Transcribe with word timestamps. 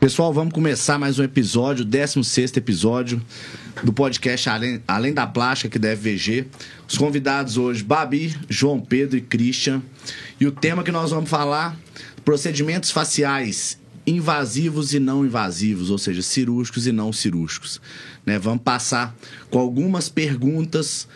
Pessoal, 0.00 0.32
vamos 0.32 0.54
começar 0.54 0.96
mais 0.96 1.18
um 1.18 1.24
episódio, 1.24 1.84
16 1.84 2.56
episódio 2.56 3.20
do 3.82 3.92
podcast 3.92 4.48
Além, 4.48 4.80
Além 4.86 5.12
da 5.12 5.26
Plástica 5.26 5.66
aqui 5.66 5.76
da 5.76 5.96
FVG. 5.96 6.46
Os 6.86 6.96
convidados 6.96 7.56
hoje, 7.56 7.82
Babi, 7.82 8.32
João 8.48 8.78
Pedro 8.78 9.18
e 9.18 9.20
Christian. 9.20 9.82
E 10.38 10.46
o 10.46 10.52
tema 10.52 10.84
que 10.84 10.92
nós 10.92 11.10
vamos 11.10 11.28
falar, 11.28 11.76
procedimentos 12.24 12.92
faciais 12.92 13.76
invasivos 14.06 14.94
e 14.94 15.00
não 15.00 15.26
invasivos, 15.26 15.90
ou 15.90 15.98
seja, 15.98 16.22
cirúrgicos 16.22 16.86
e 16.86 16.92
não 16.92 17.12
cirúrgicos. 17.12 17.80
Né? 18.24 18.38
Vamos 18.38 18.62
passar 18.62 19.16
com 19.50 19.58
algumas 19.58 20.08
perguntas 20.08 21.08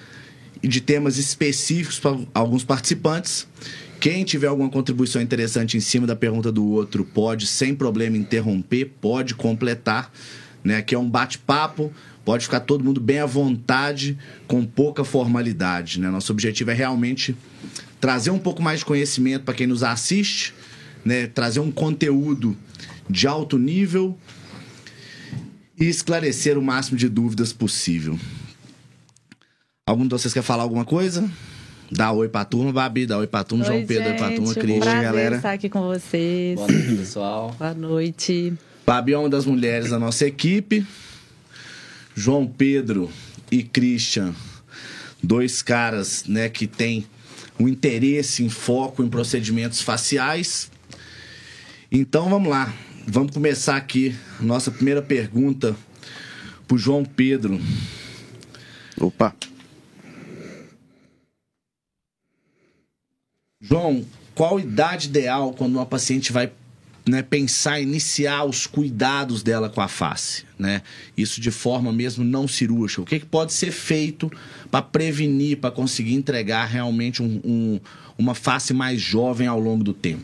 de 0.61 0.81
temas 0.81 1.19
específicos 1.19 2.01
para 2.01 2.19
alguns 2.35 2.65
participantes. 2.65 3.47
Quem 4.03 4.25
tiver 4.25 4.49
alguma 4.49 4.69
contribuição 4.69 5.23
interessante 5.23 5.77
em 5.77 5.81
cima 5.81 6.09
da 6.09 6.17
pergunta 6.17 6.51
do 6.51 6.67
outro, 6.67 7.05
pode, 7.05 7.47
sem 7.47 7.73
problema, 7.73 8.17
interromper, 8.17 8.87
pode 9.01 9.33
completar. 9.33 10.13
Né? 10.65 10.79
Aqui 10.79 10.97
é 10.97 10.99
um 10.99 11.09
bate-papo, 11.09 11.93
pode 12.25 12.43
ficar 12.43 12.59
todo 12.59 12.83
mundo 12.83 13.01
bem 13.01 13.21
à 13.21 13.27
vontade, 13.27 14.19
com 14.49 14.67
pouca 14.67 15.05
formalidade. 15.05 16.01
Né? 16.01 16.11
Nosso 16.11 16.33
objetivo 16.33 16.73
é 16.73 16.75
realmente 16.75 17.37
trazer 18.01 18.33
um 18.33 18.41
pouco 18.41 18.61
mais 18.61 18.81
de 18.81 18.87
conhecimento 18.87 19.45
para 19.45 19.55
quem 19.55 19.69
nos 19.69 19.85
assiste, 19.85 20.53
né? 21.05 21.29
trazer 21.29 21.61
um 21.61 21.71
conteúdo 21.71 22.57
de 23.09 23.29
alto 23.29 23.57
nível 23.57 24.19
e 25.79 25.85
esclarecer 25.85 26.59
o 26.59 26.63
máximo 26.63 26.99
de 26.99 27.09
dúvidas 27.09 27.53
possível. 27.53 28.19
Algum 29.87 30.03
de 30.03 30.11
vocês 30.11 30.35
quer 30.35 30.43
falar 30.43 30.65
alguma 30.65 30.85
coisa? 30.85 31.31
Dá 31.95 32.11
oi 32.11 32.27
pra 32.27 32.43
turma, 32.43 32.73
Babi, 32.73 33.05
dá 33.05 33.19
oi 33.19 33.27
pra 33.27 33.45
turma, 33.45 33.65
Oi, 33.65 33.71
João 33.71 33.87
Pedro, 33.87 34.09
oi 34.09 34.17
pra 34.17 34.29
gente, 34.29 34.37
turma, 34.37 34.51
um 34.51 34.55
Cris, 34.55 34.79
prazer 34.79 35.03
galera. 35.03 35.37
estar 35.37 35.53
aqui 35.53 35.69
com 35.69 35.83
vocês. 35.83 36.57
Boa 36.57 36.69
noite, 36.73 36.97
pessoal. 36.97 37.57
Boa 37.59 37.75
noite. 37.75 38.55
Babi 38.87 39.13
é 39.13 39.19
uma 39.19 39.29
das 39.29 39.45
mulheres 39.45 39.91
da 39.91 39.99
nossa 39.99 40.27
equipe. 40.27 40.87
João 42.15 42.47
Pedro 42.47 43.11
e 43.51 43.63
Christian, 43.63 44.35
dois 45.23 45.61
caras 45.61 46.25
né, 46.27 46.49
que 46.49 46.67
têm 46.67 47.07
um 47.61 47.69
interesse 47.69 48.43
em 48.43 48.49
foco 48.49 49.03
em 49.03 49.09
procedimentos 49.09 49.83
faciais. 49.83 50.71
Então 51.91 52.31
vamos 52.31 52.49
lá, 52.49 52.73
vamos 53.07 53.33
começar 53.33 53.77
aqui. 53.77 54.15
Nossa 54.41 54.71
primeira 54.71 55.03
pergunta 55.03 55.77
pro 56.67 56.79
João 56.79 57.05
Pedro. 57.05 57.61
Opa. 58.99 59.35
João, 63.73 64.05
qual 64.35 64.61
idade 64.61 65.09
ideal 65.09 65.55
quando 65.55 65.77
uma 65.77 65.87
paciente 65.87 66.31
vai 66.31 66.53
né, 67.09 67.23
pensar 67.23 67.81
iniciar 67.81 68.45
os 68.45 68.67
cuidados 68.67 69.43
dela 69.43 69.71
com 69.71 69.81
a 69.81 69.89
face? 69.89 70.45
Né? 70.59 70.83
Isso 71.17 71.41
de 71.41 71.51
forma 71.51 71.91
mesmo 71.91 72.23
não 72.23 72.47
cirúrgica. 72.47 73.01
O 73.01 73.07
que, 73.07 73.21
que 73.21 73.25
pode 73.25 73.55
ser 73.55 73.71
feito 73.73 74.31
para 74.71 74.83
prevenir, 74.83 75.57
para 75.57 75.71
conseguir 75.71 76.13
entregar 76.13 76.67
realmente 76.67 77.23
um- 77.23 77.41
um- 77.43 77.81
uma 78.19 78.35
face 78.35 78.75
mais 78.75 79.01
jovem 79.01 79.47
ao 79.47 79.59
longo 79.59 79.83
do 79.83 79.95
tempo? 79.95 80.23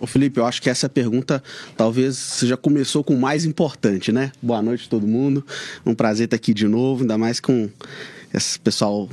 Ô 0.00 0.06
Felipe, 0.08 0.40
eu 0.40 0.44
acho 0.44 0.60
que 0.60 0.68
essa 0.68 0.88
pergunta 0.88 1.40
talvez 1.76 2.16
você 2.16 2.48
já 2.48 2.56
começou 2.56 3.04
com 3.04 3.14
o 3.14 3.20
mais 3.20 3.44
importante, 3.44 4.10
né? 4.10 4.32
Boa 4.42 4.60
noite 4.60 4.88
todo 4.88 5.06
mundo. 5.06 5.46
Um 5.86 5.94
prazer 5.94 6.24
estar 6.24 6.34
aqui 6.34 6.52
de 6.52 6.66
novo, 6.66 7.02
ainda 7.02 7.16
mais 7.16 7.38
com 7.38 7.70
esse 8.34 8.58
pessoal, 8.58 9.08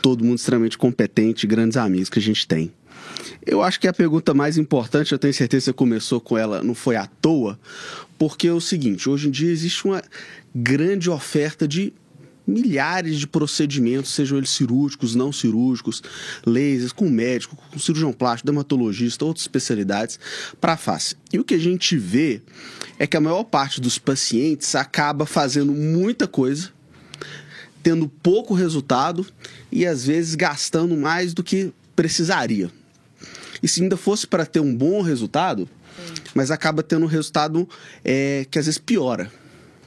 todo 0.00 0.24
mundo 0.24 0.38
extremamente 0.38 0.78
competente, 0.78 1.46
grandes 1.46 1.76
amigos 1.76 2.08
que 2.08 2.18
a 2.18 2.22
gente 2.22 2.48
tem. 2.48 2.72
Eu 3.44 3.62
acho 3.62 3.80
que 3.80 3.88
a 3.88 3.92
pergunta 3.92 4.34
mais 4.34 4.58
importante, 4.58 5.12
eu 5.12 5.18
tenho 5.18 5.34
certeza 5.34 5.62
que 5.62 5.64
você 5.66 5.72
começou 5.72 6.20
com 6.20 6.36
ela, 6.36 6.62
não 6.62 6.74
foi 6.74 6.96
à 6.96 7.06
toa, 7.06 7.58
porque 8.18 8.48
é 8.48 8.52
o 8.52 8.60
seguinte, 8.60 9.08
hoje 9.08 9.28
em 9.28 9.30
dia 9.30 9.50
existe 9.50 9.84
uma 9.84 10.02
grande 10.54 11.08
oferta 11.08 11.66
de 11.66 11.92
milhares 12.46 13.18
de 13.18 13.26
procedimentos, 13.26 14.10
sejam 14.10 14.36
eles 14.36 14.50
cirúrgicos, 14.50 15.14
não 15.14 15.32
cirúrgicos, 15.32 16.02
lasers, 16.44 16.92
com 16.92 17.08
médico, 17.08 17.56
com 17.70 17.78
cirurgião 17.78 18.12
plástico, 18.12 18.46
dermatologista, 18.46 19.24
outras 19.24 19.44
especialidades 19.44 20.18
para 20.60 20.74
a 20.74 20.76
face. 20.76 21.16
E 21.32 21.38
o 21.38 21.44
que 21.44 21.54
a 21.54 21.58
gente 21.58 21.96
vê 21.96 22.42
é 22.98 23.06
que 23.06 23.16
a 23.16 23.20
maior 23.20 23.44
parte 23.44 23.80
dos 23.80 23.98
pacientes 23.98 24.74
acaba 24.74 25.24
fazendo 25.24 25.72
muita 25.72 26.26
coisa, 26.26 26.70
tendo 27.82 28.08
pouco 28.08 28.52
resultado 28.52 29.26
e 29.70 29.86
às 29.86 30.04
vezes 30.04 30.34
gastando 30.34 30.96
mais 30.96 31.32
do 31.32 31.42
que 31.42 31.72
precisaria. 31.94 32.70
E 33.62 33.68
se 33.68 33.82
ainda 33.82 33.96
fosse 33.96 34.26
para 34.26 34.46
ter 34.46 34.60
um 34.60 34.74
bom 34.74 35.02
resultado, 35.02 35.68
mas 36.34 36.50
acaba 36.50 36.82
tendo 36.82 37.04
um 37.04 37.08
resultado 37.08 37.68
é, 38.04 38.46
que 38.50 38.58
às 38.58 38.66
vezes 38.66 38.78
piora. 38.78 39.30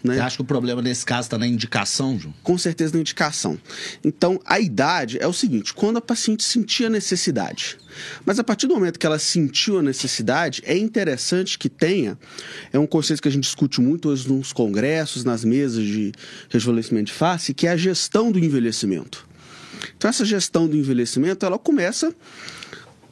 Né? 0.03 0.15
Você 0.15 0.19
acha 0.19 0.35
que 0.35 0.41
o 0.41 0.45
problema 0.45 0.81
nesse 0.81 1.05
caso 1.05 1.27
está 1.27 1.37
na 1.37 1.47
indicação, 1.47 2.19
João? 2.19 2.33
com 2.43 2.57
certeza 2.57 2.93
na 2.93 2.99
indicação. 2.99 3.57
Então, 4.03 4.37
a 4.45 4.59
idade 4.59 5.17
é 5.21 5.25
o 5.25 5.31
seguinte: 5.31 5.73
quando 5.73 5.97
a 5.97 6.01
paciente 6.01 6.43
sentia 6.43 6.89
necessidade. 6.89 7.77
Mas 8.25 8.37
a 8.37 8.43
partir 8.43 8.67
do 8.67 8.73
momento 8.73 8.99
que 8.99 9.05
ela 9.05 9.17
sentiu 9.17 9.79
a 9.79 9.81
necessidade, 9.81 10.61
é 10.65 10.77
interessante 10.77 11.57
que 11.57 11.69
tenha. 11.69 12.17
É 12.73 12.77
um 12.77 12.87
conceito 12.87 13.21
que 13.21 13.29
a 13.29 13.31
gente 13.31 13.45
discute 13.45 13.79
muito 13.79 14.09
hoje 14.09 14.27
nos 14.27 14.51
congressos, 14.51 15.23
nas 15.23 15.45
mesas 15.45 15.85
de 15.85 16.11
rejuvenescimento 16.49 17.05
de 17.05 17.13
face, 17.13 17.53
que 17.53 17.65
é 17.65 17.71
a 17.71 17.77
gestão 17.77 18.29
do 18.29 18.39
envelhecimento. 18.39 19.25
Então, 19.95 20.09
essa 20.09 20.25
gestão 20.25 20.67
do 20.67 20.75
envelhecimento, 20.75 21.45
ela 21.45 21.57
começa 21.57 22.13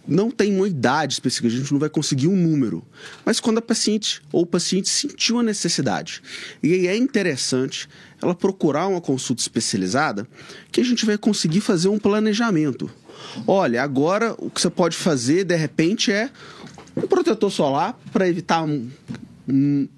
não 0.07 0.31
tem 0.31 0.55
uma 0.55 0.67
idade 0.67 1.13
específica, 1.13 1.47
a 1.47 1.51
gente 1.51 1.71
não 1.71 1.79
vai 1.79 1.89
conseguir 1.89 2.27
um 2.27 2.35
número. 2.35 2.83
Mas 3.25 3.39
quando 3.39 3.59
a 3.59 3.61
paciente 3.61 4.21
ou 4.31 4.43
o 4.43 4.45
paciente 4.45 4.89
sentiu 4.89 5.39
a 5.39 5.43
necessidade. 5.43 6.21
E 6.61 6.73
aí 6.73 6.87
é 6.87 6.95
interessante 6.95 7.87
ela 8.21 8.35
procurar 8.35 8.87
uma 8.87 9.01
consulta 9.01 9.41
especializada 9.41 10.27
que 10.71 10.81
a 10.81 10.83
gente 10.83 11.05
vai 11.05 11.17
conseguir 11.17 11.61
fazer 11.61 11.89
um 11.89 11.99
planejamento. 11.99 12.89
Olha, 13.47 13.83
agora 13.83 14.35
o 14.37 14.49
que 14.49 14.61
você 14.61 14.69
pode 14.69 14.97
fazer 14.97 15.43
de 15.43 15.55
repente 15.55 16.11
é 16.11 16.29
um 16.95 17.07
protetor 17.07 17.51
solar 17.51 17.97
para 18.11 18.27
evitar 18.27 18.63
um, 18.63 18.89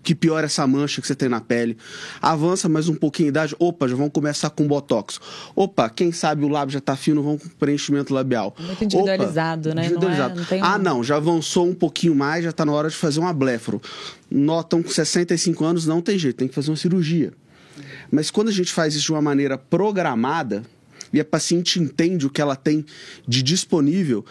que 0.02 0.16
piora 0.16 0.46
essa 0.46 0.66
mancha 0.66 1.02
que 1.02 1.08
você 1.08 1.16
tem 1.16 1.28
na 1.30 1.42
pele. 1.42 1.78
Avança 2.22 2.68
mais 2.70 2.88
um 2.90 2.96
pouquinho 2.96 3.28
a 3.28 3.30
idade. 3.30 3.56
Opa, 3.60 3.88
já 3.88 3.96
vamos 3.96 4.12
começar 4.14 4.50
com 4.50 4.66
botox. 4.68 5.20
Opa, 5.56 5.90
quem 5.90 6.12
sabe 6.12 6.44
o 6.46 6.48
lábio 6.48 6.74
já 6.74 6.80
tá 6.82 6.96
fino, 6.96 7.22
vamos 7.22 7.44
com 7.44 7.50
preenchimento 7.50 8.14
labial. 8.14 8.56
Muito 8.60 8.84
individualizado, 8.84 9.70
né? 9.70 9.76
Não 9.76 9.82
é- 9.82 9.86
Individualizado. 9.86 10.36
não 10.40 10.46
tem 10.46 10.62
um- 10.62 10.66
Ah, 10.66 10.78
não, 10.78 11.04
já 11.04 11.18
avançou 11.18 11.68
um 11.68 11.74
pouquinho 11.76 12.16
mais, 12.16 12.44
já 12.44 12.52
tá 12.52 12.66
na 12.66 12.72
hora 12.72 12.90
de 12.90 12.96
fazer 12.96 13.20
uma 13.20 13.34
blefaro. 13.34 13.82
Notam 14.32 14.82
com 14.82 14.90
65 14.90 15.64
anos, 15.66 15.86
não 15.86 16.02
tem 16.02 16.18
jeito, 16.18 16.38
tem 16.38 16.48
que 16.48 16.56
fazer 16.56 16.72
uma 16.72 16.78
cirurgia. 16.78 17.34
Mas 18.12 18.32
quando 18.32 18.48
a 18.50 18.52
gente 18.52 18.72
faz 18.72 18.94
isso 18.96 19.06
de 19.06 19.12
uma 19.12 19.22
maneira 19.22 19.58
programada 19.58 20.64
e 21.12 21.20
a 21.20 21.26
paciente 21.26 21.80
entende 21.80 22.26
o 22.26 22.30
que 22.30 22.42
ela 22.42 22.56
tem 22.56 22.86
de 23.28 23.42
disponível, 23.44 24.26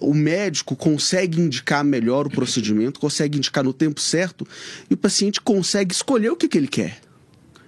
o 0.00 0.14
médico 0.14 0.76
consegue 0.76 1.40
indicar 1.40 1.84
melhor 1.84 2.26
o 2.26 2.30
procedimento, 2.30 3.00
consegue 3.00 3.38
indicar 3.38 3.64
no 3.64 3.72
tempo 3.72 4.00
certo 4.00 4.46
e 4.88 4.94
o 4.94 4.96
paciente 4.96 5.40
consegue 5.40 5.94
escolher 5.94 6.30
o 6.30 6.36
que, 6.36 6.48
que 6.48 6.58
ele 6.58 6.68
quer. 6.68 7.00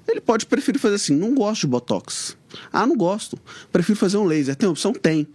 Ele 0.08 0.20
pode 0.20 0.46
preferir 0.46 0.80
fazer 0.80 0.96
assim, 0.96 1.14
não 1.14 1.34
gosto 1.34 1.62
de 1.62 1.68
botox. 1.68 2.36
Ah, 2.72 2.86
não 2.86 2.96
gosto. 2.96 3.38
Prefiro 3.70 3.98
fazer 3.98 4.16
um 4.16 4.24
laser. 4.24 4.56
Tem 4.56 4.68
opção? 4.68 4.92
Tem. 4.92 5.26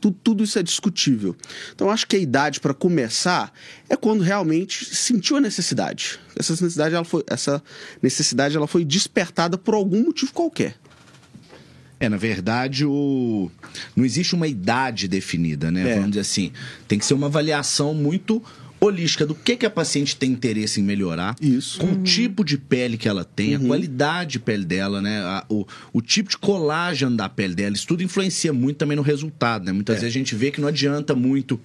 Tudo, 0.00 0.16
tudo 0.22 0.44
isso 0.44 0.58
é 0.58 0.62
discutível. 0.62 1.36
Então, 1.74 1.90
acho 1.90 2.06
que 2.06 2.16
a 2.16 2.18
idade 2.18 2.58
para 2.58 2.74
começar 2.74 3.52
é 3.88 3.94
quando 3.96 4.22
realmente 4.22 4.92
sentiu 4.94 5.36
a 5.36 5.40
necessidade. 5.40 6.18
Essa 6.36 6.52
necessidade, 6.52 6.94
ela 6.94 7.04
foi, 7.04 7.22
essa 7.26 7.62
necessidade 8.02 8.56
ela 8.56 8.66
foi 8.66 8.84
despertada 8.84 9.56
por 9.56 9.74
algum 9.74 10.02
motivo 10.02 10.32
qualquer. 10.32 10.76
É, 12.00 12.08
na 12.08 12.16
verdade, 12.16 12.84
o... 12.84 13.50
não 13.96 14.04
existe 14.04 14.34
uma 14.34 14.46
idade 14.46 15.08
definida, 15.08 15.70
né? 15.70 15.90
É. 15.90 15.94
Vamos 15.94 16.10
dizer 16.10 16.20
assim, 16.20 16.52
tem 16.88 16.98
que 16.98 17.06
ser 17.06 17.14
uma 17.14 17.26
avaliação 17.28 17.94
muito 17.94 18.42
holística 18.80 19.24
do 19.24 19.34
que, 19.34 19.56
que 19.56 19.64
a 19.64 19.70
paciente 19.70 20.14
tem 20.14 20.30
interesse 20.32 20.78
em 20.80 20.84
melhorar. 20.84 21.34
Isso. 21.40 21.78
Com 21.78 21.86
o 21.86 22.02
tipo 22.02 22.44
de 22.44 22.58
pele 22.58 22.98
que 22.98 23.08
ela 23.08 23.24
tem, 23.24 23.54
a 23.54 23.58
qualidade 23.58 24.32
de 24.32 24.38
pele 24.40 24.64
dela, 24.64 25.00
né? 25.00 25.20
A- 25.20 25.44
o, 25.48 25.64
o 25.92 26.02
tipo 26.02 26.28
de 26.28 26.36
colágeno 26.36 27.16
da 27.16 27.26
pele 27.28 27.54
dela. 27.54 27.74
Isso 27.74 27.86
tudo 27.86 28.02
influencia 28.02 28.52
muito 28.52 28.76
também 28.76 28.96
no 28.96 29.02
resultado, 29.02 29.64
né? 29.64 29.72
Muitas 29.72 29.96
vezes 30.00 30.10
a 30.14 30.18
gente 30.18 30.34
vê 30.34 30.50
que 30.50 30.60
não 30.60 30.68
adianta 30.68 31.14
muito 31.14 31.58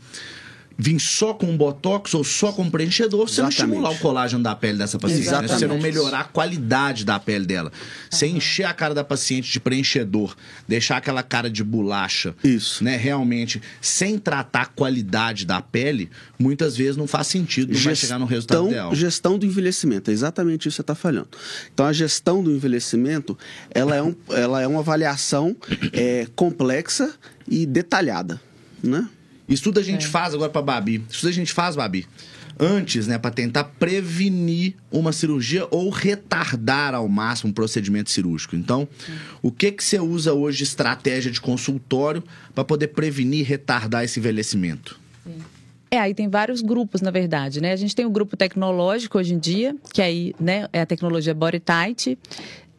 vir 0.82 0.98
só 0.98 1.34
com 1.34 1.46
um 1.46 1.58
botox 1.58 2.14
ou 2.14 2.24
só 2.24 2.54
com 2.54 2.70
preenchedor, 2.70 3.28
você 3.28 3.42
não 3.42 3.50
Exatamente. 3.50 3.76
estimular 3.76 3.90
o 3.92 4.00
colágeno 4.00 4.42
da 4.42 4.56
pele 4.56 4.78
dessa 4.78 4.98
paciente, 4.98 5.30
né? 5.30 5.46
Você 5.46 5.68
não 5.68 5.78
melhorar 5.78 6.22
a 6.22 6.24
qualidade 6.24 7.04
da 7.04 7.20
pele 7.20 7.46
dela. 7.46 7.70
Você 8.10 8.28
encher 8.28 8.64
a 8.64 8.74
cara 8.74 8.96
da 8.96 9.04
paciente 9.04 9.52
de 9.52 9.60
preenchedor, 9.60 10.34
deixar 10.66 10.96
aquela 10.96 11.22
cara 11.22 11.50
de 11.50 11.66
bolacha, 11.66 12.34
Isso. 12.42 12.82
né, 12.82 12.96
realmente, 12.96 13.62
sem 13.82 14.18
tratar 14.18 14.62
a 14.62 14.66
qualidade 14.68 15.46
da 15.46 15.62
pele, 15.62 16.10
muitas 16.40 16.78
vezes 16.78 16.96
não 16.96 17.08
faz 17.08 17.28
sentido, 17.28 17.74
não 17.74 17.82
vai 17.82 17.96
chegar 17.96 18.18
no 18.18 18.26
resultado 18.26 18.68
ideal. 18.68 18.96
Gestão 18.96 19.38
do 19.38 19.46
envelhecimento, 19.46 20.10
é 20.10 20.14
exatamente 20.14 20.70
isso 20.70 20.76
que 20.76 20.76
você 20.78 20.82
está 20.82 20.96
falando. 20.96 21.28
Então, 21.74 21.86
a 21.86 21.92
gestão 21.92 22.42
do 22.42 22.52
envelhecimento, 22.52 23.38
ela 23.70 23.98
é, 23.98 24.02
um, 24.02 24.16
ela 24.30 24.62
é 24.62 24.68
uma 24.68 24.80
avaliação 24.80 25.58
é, 25.92 26.26
complexa 26.38 27.14
e 27.50 27.66
detalhada, 27.66 28.40
né? 28.82 29.10
Isso 29.50 29.64
tudo 29.64 29.80
a 29.80 29.84
gente 29.84 30.06
faz 30.08 30.34
agora 30.34 30.50
pra 30.50 30.62
Babi. 30.62 31.04
Isso 31.10 31.22
tudo 31.22 31.30
a 31.30 31.34
gente 31.34 31.52
faz, 31.52 31.76
Babi. 31.76 32.06
antes, 32.60 33.08
né, 33.08 33.18
para 33.18 33.32
tentar 33.32 33.64
prevenir 33.64 34.76
uma 34.92 35.14
cirurgia 35.14 35.66
ou 35.72 35.90
retardar 35.90 36.94
ao 36.94 37.08
máximo 37.08 37.52
um 37.52 37.54
procedimento 37.54 38.10
cirúrgico. 38.10 38.56
Então, 38.56 38.88
o 39.42 39.50
que 39.50 39.72
que 39.72 39.84
você 39.84 39.98
usa 39.98 40.34
hoje 40.34 40.58
de 40.58 40.64
estratégia 40.66 41.32
de 41.32 41.40
consultório 41.40 42.22
para 42.54 42.66
poder 42.66 42.88
prevenir 42.90 43.40
e 43.40 43.44
retardar 43.44 44.04
esse 44.04 44.20
envelhecimento? 44.20 45.00
É, 45.90 45.98
aí 45.98 46.14
tem 46.14 46.30
vários 46.30 46.62
grupos, 46.62 47.02
na 47.02 47.10
verdade, 47.10 47.62
né? 47.62 47.72
A 47.72 47.76
gente 47.76 47.96
tem 47.96 48.06
o 48.06 48.12
grupo 48.12 48.38
tecnológico 48.38 49.18
hoje 49.18 49.34
em 49.34 49.40
dia, 49.40 49.76
que 49.92 50.02
aí, 50.02 50.36
né, 50.40 50.68
é 50.72 50.82
a 50.82 50.86
tecnologia 50.86 51.34
Body 51.34 51.60
Tight. 51.60 52.18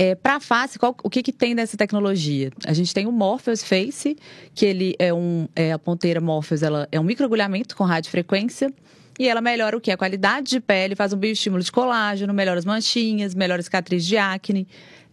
É, 0.03 0.15
para 0.15 0.37
a 0.37 0.41
face, 0.41 0.79
qual, 0.79 0.97
o 1.05 1.11
que, 1.11 1.23
que 1.23 1.31
tem 1.31 1.55
nessa 1.55 1.77
tecnologia? 1.77 2.51
A 2.65 2.73
gente 2.73 2.95
tem 2.95 3.07
o 3.07 3.13
Morpheus 3.13 3.63
Face, 3.63 4.17
que 4.55 4.65
ele 4.65 4.97
é 4.99 5.13
um. 5.13 5.47
É, 5.55 5.73
a 5.73 5.79
ponteira 5.79 6.23
Morpheus 6.23 6.63
ela 6.63 6.89
é 6.91 6.99
um 6.99 7.03
microagulhamento 7.03 7.77
com 7.77 7.85
radiofrequência. 7.85 8.73
E 9.19 9.29
ela 9.29 9.43
melhora 9.43 9.77
o 9.77 9.81
que? 9.81 9.91
A 9.91 9.99
qualidade 9.99 10.49
de 10.53 10.61
pele, 10.61 10.97
faz 10.97 11.13
um 11.13 11.19
bioestímulo 11.19 11.63
de 11.63 11.71
colágeno, 11.71 12.33
melhora 12.33 12.59
as 12.59 12.65
manchinhas, 12.65 13.35
melhora 13.35 13.61
a 13.61 13.63
cicatriz 13.63 14.07
de 14.07 14.17
acne, 14.17 14.67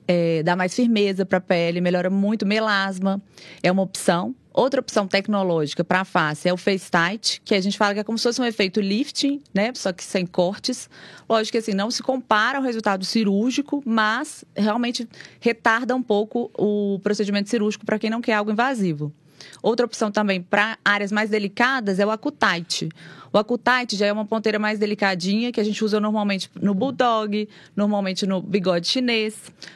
é, 0.08 0.42
dá 0.42 0.56
mais 0.56 0.74
firmeza 0.74 1.26
para 1.26 1.40
a 1.40 1.42
pele, 1.42 1.82
melhora 1.82 2.10
muito 2.10 2.46
melasma. 2.46 3.22
É 3.62 3.70
uma 3.70 3.82
opção. 3.82 4.34
Outra 4.58 4.80
opção 4.82 5.08
tecnológica 5.08 5.84
para 5.84 6.02
a 6.02 6.04
face 6.04 6.50
é 6.50 6.52
o 6.52 6.58
Face 6.58 6.90
Tight, 6.90 7.44
que 7.46 7.54
a 7.54 7.62
gente 7.62 7.78
fala 7.78 7.94
que 7.94 8.00
é 8.00 8.04
como 8.04 8.18
se 8.18 8.24
fosse 8.24 8.42
um 8.42 8.44
efeito 8.44 8.82
lifting, 8.82 9.40
né? 9.54 9.72
Só 9.76 9.94
que 9.94 10.04
sem 10.04 10.26
cortes. 10.26 10.90
Lógico 11.30 11.52
que 11.52 11.58
assim, 11.60 11.76
não 11.76 11.92
se 11.92 12.02
compara 12.02 12.58
ao 12.58 12.64
resultado 12.64 13.06
cirúrgico, 13.06 13.84
mas 13.86 14.44
realmente 14.56 15.08
retarda 15.40 15.96
um 15.96 16.02
pouco 16.02 16.50
o 16.58 17.00
procedimento 17.04 17.52
cirúrgico 17.52 17.86
para 17.86 18.00
quem 18.00 18.10
não 18.10 18.20
quer 18.20 18.34
algo 18.34 18.50
invasivo. 18.50 19.14
Outra 19.62 19.86
opção 19.86 20.10
também 20.12 20.42
para 20.42 20.80
áreas 20.84 21.12
mais 21.12 21.30
delicadas 21.30 22.00
é 22.00 22.06
o 22.08 22.10
Acutite. 22.10 22.90
O 23.32 23.38
Acutite 23.38 23.96
já 23.96 24.08
é 24.08 24.12
uma 24.12 24.26
ponteira 24.26 24.58
mais 24.58 24.80
delicadinha 24.80 25.52
que 25.52 25.60
a 25.60 25.64
gente 25.64 25.86
usa 25.86 26.00
normalmente 26.00 26.50
no 26.60 26.74
bulldog, 26.74 27.48
normalmente 27.76 28.26
no 28.26 28.42
bigode 28.42 28.88
chinês. 28.88 29.36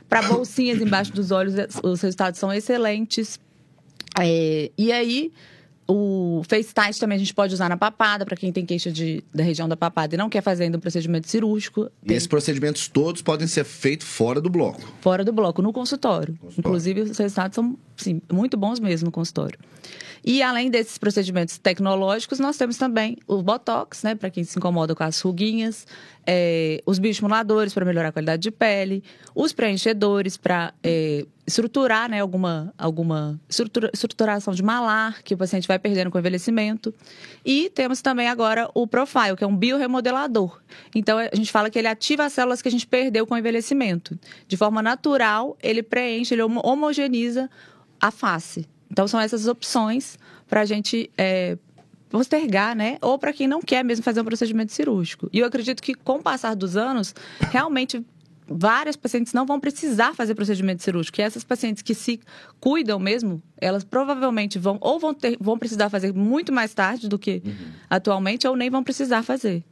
Para 0.10 0.24
bolsinhas 0.24 0.82
embaixo 0.82 1.14
dos 1.14 1.30
olhos, 1.30 1.54
os 1.84 2.02
resultados 2.02 2.40
são 2.40 2.52
excelentes. 2.52 3.40
É, 4.20 4.72
e 4.78 4.92
aí, 4.92 5.32
o 5.88 6.42
FaceTime 6.48 6.94
também 7.00 7.16
a 7.16 7.20
gente 7.20 7.34
pode 7.34 7.54
usar 7.54 7.68
na 7.70 7.78
papada, 7.78 8.26
para 8.26 8.36
quem 8.38 8.52
tem 8.52 8.66
queixa 8.66 8.92
de, 8.92 9.24
da 9.34 9.44
região 9.44 9.68
da 9.68 9.76
papada 9.76 10.16
e 10.16 10.18
não 10.18 10.30
quer 10.30 10.42
fazer 10.42 10.64
ainda 10.66 10.78
um 10.78 10.82
procedimento 10.82 11.28
cirúrgico. 11.28 11.90
E 12.04 12.08
tem- 12.08 12.18
esses 12.18 12.28
procedimentos 12.28 12.88
todos 12.88 13.22
podem 13.22 13.48
ser 13.48 13.64
feitos 13.64 14.08
fora 14.08 14.40
do 14.40 14.50
bloco. 14.50 14.82
fora 15.02 15.24
do 15.24 15.34
bloco, 15.34 15.62
no 15.62 15.74
consultório. 15.74 16.38
Inclusive, 16.58 17.02
os 17.02 17.18
resultados 17.18 17.56
são 17.56 17.78
sim, 17.98 18.22
muito 18.32 18.56
bons 18.58 18.80
mesmo 18.80 19.08
no 19.08 19.12
consultório. 19.12 19.58
E 20.24 20.42
além 20.44 20.70
desses 20.70 20.98
procedimentos 20.98 21.58
tecnológicos, 21.58 22.38
nós 22.40 22.56
temos 22.56 22.78
também 22.78 23.18
o 23.28 23.42
Botox, 23.42 24.04
né, 24.04 24.14
para 24.14 24.30
quem 24.30 24.44
se 24.44 24.58
incomoda 24.58 24.94
com 24.94 25.04
as 25.04 25.20
ruguinhas, 25.20 25.88
é, 26.28 26.80
os 26.86 27.00
bioestimuladores 27.00 27.74
para 27.74 27.84
melhorar 27.84 28.10
a 28.10 28.12
qualidade 28.12 28.42
de 28.44 28.52
pele, 28.52 29.04
os 29.34 29.52
preenchedores 29.52 30.38
para 30.38 30.74
é, 30.84 31.26
estruturar 31.48 32.08
né, 32.08 32.20
alguma, 32.20 32.72
alguma 32.78 33.40
estrutura- 33.50 33.90
estruturação 33.92 34.54
de 34.54 34.62
malar 34.62 35.24
que 35.24 35.34
o 35.34 35.38
paciente 35.38 35.68
vai 35.68 35.80
perdendo 35.80 36.12
com 36.12 36.18
o 36.18 36.22
envelhecimento. 36.22 36.94
E 37.44 37.72
temos 37.72 38.00
também 38.04 38.28
agora 38.28 38.70
o 38.76 38.86
Profile, 38.86 39.36
que 39.36 39.44
é 39.44 39.48
um 39.48 39.56
bioremodelador. 39.58 40.62
Então, 40.94 41.18
a 41.18 41.36
gente 41.36 41.52
fala 41.52 41.70
que 41.70 41.80
ele 41.80 41.88
ativa 41.88 42.26
as 42.26 42.34
células 42.34 42.62
que 42.62 42.68
a 42.68 42.72
gente 42.72 42.86
perdeu 42.86 43.26
com 43.26 43.34
o 43.34 43.38
envelhecimento. 43.38 44.20
De 44.48 44.56
forma 44.56 44.84
natural, 44.84 45.58
ele 45.64 45.82
preenche, 45.82 46.36
ele 46.36 46.44
homo- 46.44 46.62
homogeneiza 46.64 47.50
a 48.00 48.12
face. 48.12 48.68
Então, 48.92 49.08
são 49.08 49.20
essas 49.20 49.48
opções 49.48 50.20
para 50.48 50.62
a 50.62 50.66
gente 50.66 51.10
é, 51.18 51.58
postergar, 52.10 52.76
né? 52.76 52.98
Ou 53.02 53.18
para 53.18 53.32
quem 53.32 53.48
não 53.48 53.62
quer 53.62 53.84
mesmo 53.84 54.04
fazer 54.04 54.20
um 54.20 54.26
procedimento 54.26 54.74
cirúrgico. 54.74 55.30
E 55.32 55.40
eu 55.40 55.48
acredito 55.48 55.82
que, 55.82 55.96
com 55.96 56.18
o 56.18 56.22
passar 56.22 56.56
dos 56.56 56.76
anos, 56.76 57.16
realmente 57.40 58.06
várias 58.46 58.98
pacientes 58.98 59.32
não 59.32 59.46
vão 59.46 59.60
precisar 59.62 60.14
fazer 60.14 60.36
procedimento 60.36 60.84
cirúrgico. 60.84 61.22
E 61.22 61.24
essas 61.24 61.44
pacientes 61.44 61.82
que 61.82 61.96
se 61.96 62.20
cuidam 62.60 63.00
mesmo, 63.00 63.42
elas 63.58 63.86
provavelmente 63.86 64.60
vão 64.60 64.78
ou 64.82 65.00
vão, 65.00 65.14
ter, 65.14 65.38
vão 65.40 65.58
precisar 65.58 65.90
fazer 65.90 66.14
muito 66.14 66.52
mais 66.52 66.74
tarde 66.74 67.08
do 67.08 67.18
que 67.18 67.42
atualmente, 67.90 68.46
ou 68.46 68.58
nem 68.58 68.70
vão 68.70 68.84
precisar 68.84 69.24
fazer. 69.24 69.64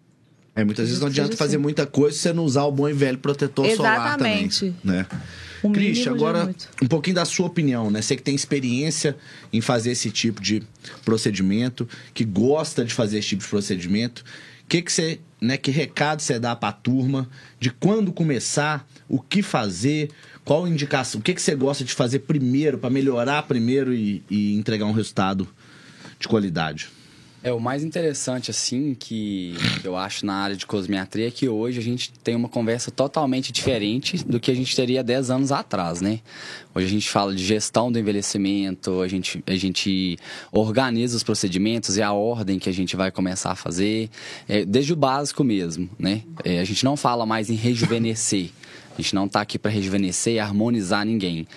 É, 0.56 0.64
muitas 0.64 0.88
vezes 0.88 1.02
não 1.02 1.08
adianta 1.08 1.36
fazer 1.36 1.58
assim. 1.58 1.64
muita 1.64 1.86
coisa 1.86 2.16
se 2.16 2.24
você 2.24 2.34
não 2.34 2.44
usar 2.44 2.64
o 2.64 2.72
bom 2.72 2.88
e 2.88 2.94
velho 2.94 3.18
protetor 3.18 3.70
solar 3.72 4.18
também. 4.18 4.46
Exatamente. 4.46 4.76
Né? 4.84 5.06
O 5.62 5.72
Christian, 5.72 6.12
é 6.12 6.14
agora 6.14 6.56
um 6.82 6.88
pouquinho 6.88 7.16
da 7.16 7.26
sua 7.26 7.48
opinião, 7.48 7.92
né? 7.92 8.02
Você 8.02 8.16
que 8.16 8.24
tem 8.24 8.36
experiência 8.36 9.16
em 9.52 9.62
fazer 9.62 9.92
esse 9.92 10.10
tipo 10.10 10.42
de 10.42 10.64
procedimento, 11.04 11.88
que 12.14 12.24
gosta 12.24 12.86
de 12.86 12.94
fazer 12.94 13.20
esse 13.20 13.30
tipo 13.30 13.44
de 13.44 13.50
procedimento, 13.50 14.24
que 14.68 14.82
que 14.82 14.92
você, 14.92 15.20
né, 15.42 15.58
que 15.58 15.72
recado 15.72 16.22
você 16.22 16.40
dá 16.40 16.56
para 16.56 16.70
a 16.70 16.74
turma? 16.74 17.28
De 17.60 17.72
quando 17.72 18.14
começar, 18.14 18.88
o 19.08 19.20
que 19.20 19.42
fazer, 19.42 20.10
qual 20.46 20.68
indicação, 20.68 21.20
o 21.20 21.24
que 21.24 21.34
que 21.34 21.42
você 21.42 21.56
gosta 21.56 21.84
de 21.84 21.94
fazer 21.94 22.20
primeiro 22.20 22.78
para 22.78 22.90
melhorar 22.90 23.44
primeiro 23.44 23.94
e, 23.94 24.24
e 24.30 24.56
entregar 24.56 24.86
um 24.86 24.94
resultado 24.94 25.48
de 26.20 26.28
qualidade? 26.28 26.90
É, 27.42 27.54
o 27.54 27.60
mais 27.60 27.86
interessante, 27.86 28.52
assim, 28.52 28.94
que 28.94 29.56
eu 29.82 29.96
acho 29.96 30.26
na 30.26 30.34
área 30.34 30.58
de 30.58 30.66
cosmiatria 30.66 31.30
é 31.30 31.32
que 31.32 31.48
hoje 31.48 31.80
a 31.80 31.82
gente 31.82 32.12
tem 32.22 32.36
uma 32.36 32.50
conversa 32.50 32.92
totalmente 32.92 33.52
diferente 33.54 34.18
do 34.26 34.42
que 34.42 34.52
a 34.52 34.54
gente 34.54 34.76
teria 34.76 35.02
10 35.02 35.30
anos 35.30 35.52
atrás, 35.52 36.02
né? 36.02 36.20
Hoje 36.76 36.88
a 36.88 36.90
gente 36.90 37.10
fala 37.10 37.34
de 37.34 37.44
gestão 37.44 37.90
do 37.90 37.98
envelhecimento, 37.98 39.02
a 39.02 39.08
gente, 39.08 39.42
a 39.48 39.56
gente 39.56 40.18
organiza 40.52 41.16
os 41.16 41.24
procedimentos 41.24 41.96
e 41.96 42.02
a 42.02 42.12
ordem 42.12 42.60
que 42.60 42.68
a 42.68 42.74
gente 42.74 42.98
vai 42.98 43.10
começar 43.10 43.52
a 43.52 43.56
fazer, 43.56 44.10
é, 44.48 44.66
desde 44.66 44.92
o 44.92 44.96
básico 44.98 45.42
mesmo, 45.42 45.90
né? 45.98 46.24
É, 46.44 46.60
a 46.60 46.66
gente 46.66 46.84
não 46.84 46.98
fala 46.98 47.26
mais 47.26 47.50
em 47.50 47.56
rejuvenescer. 47.56 48.50
A 48.98 49.02
gente 49.02 49.16
não 49.16 49.28
está 49.28 49.40
aqui 49.40 49.58
para 49.58 49.72
rejuvenescer 49.72 50.34
e 50.34 50.40
harmonizar 50.40 51.06
ninguém. 51.06 51.48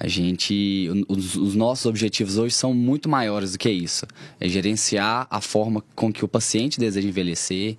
A 0.00 0.06
gente, 0.06 0.88
os, 1.08 1.34
os 1.34 1.54
nossos 1.54 1.86
objetivos 1.86 2.38
hoje 2.38 2.54
são 2.54 2.72
muito 2.72 3.08
maiores 3.08 3.52
do 3.52 3.58
que 3.58 3.68
isso. 3.68 4.06
É 4.38 4.48
gerenciar 4.48 5.26
a 5.28 5.40
forma 5.40 5.82
com 5.94 6.12
que 6.12 6.24
o 6.24 6.28
paciente 6.28 6.78
deseja 6.78 7.08
envelhecer, 7.08 7.76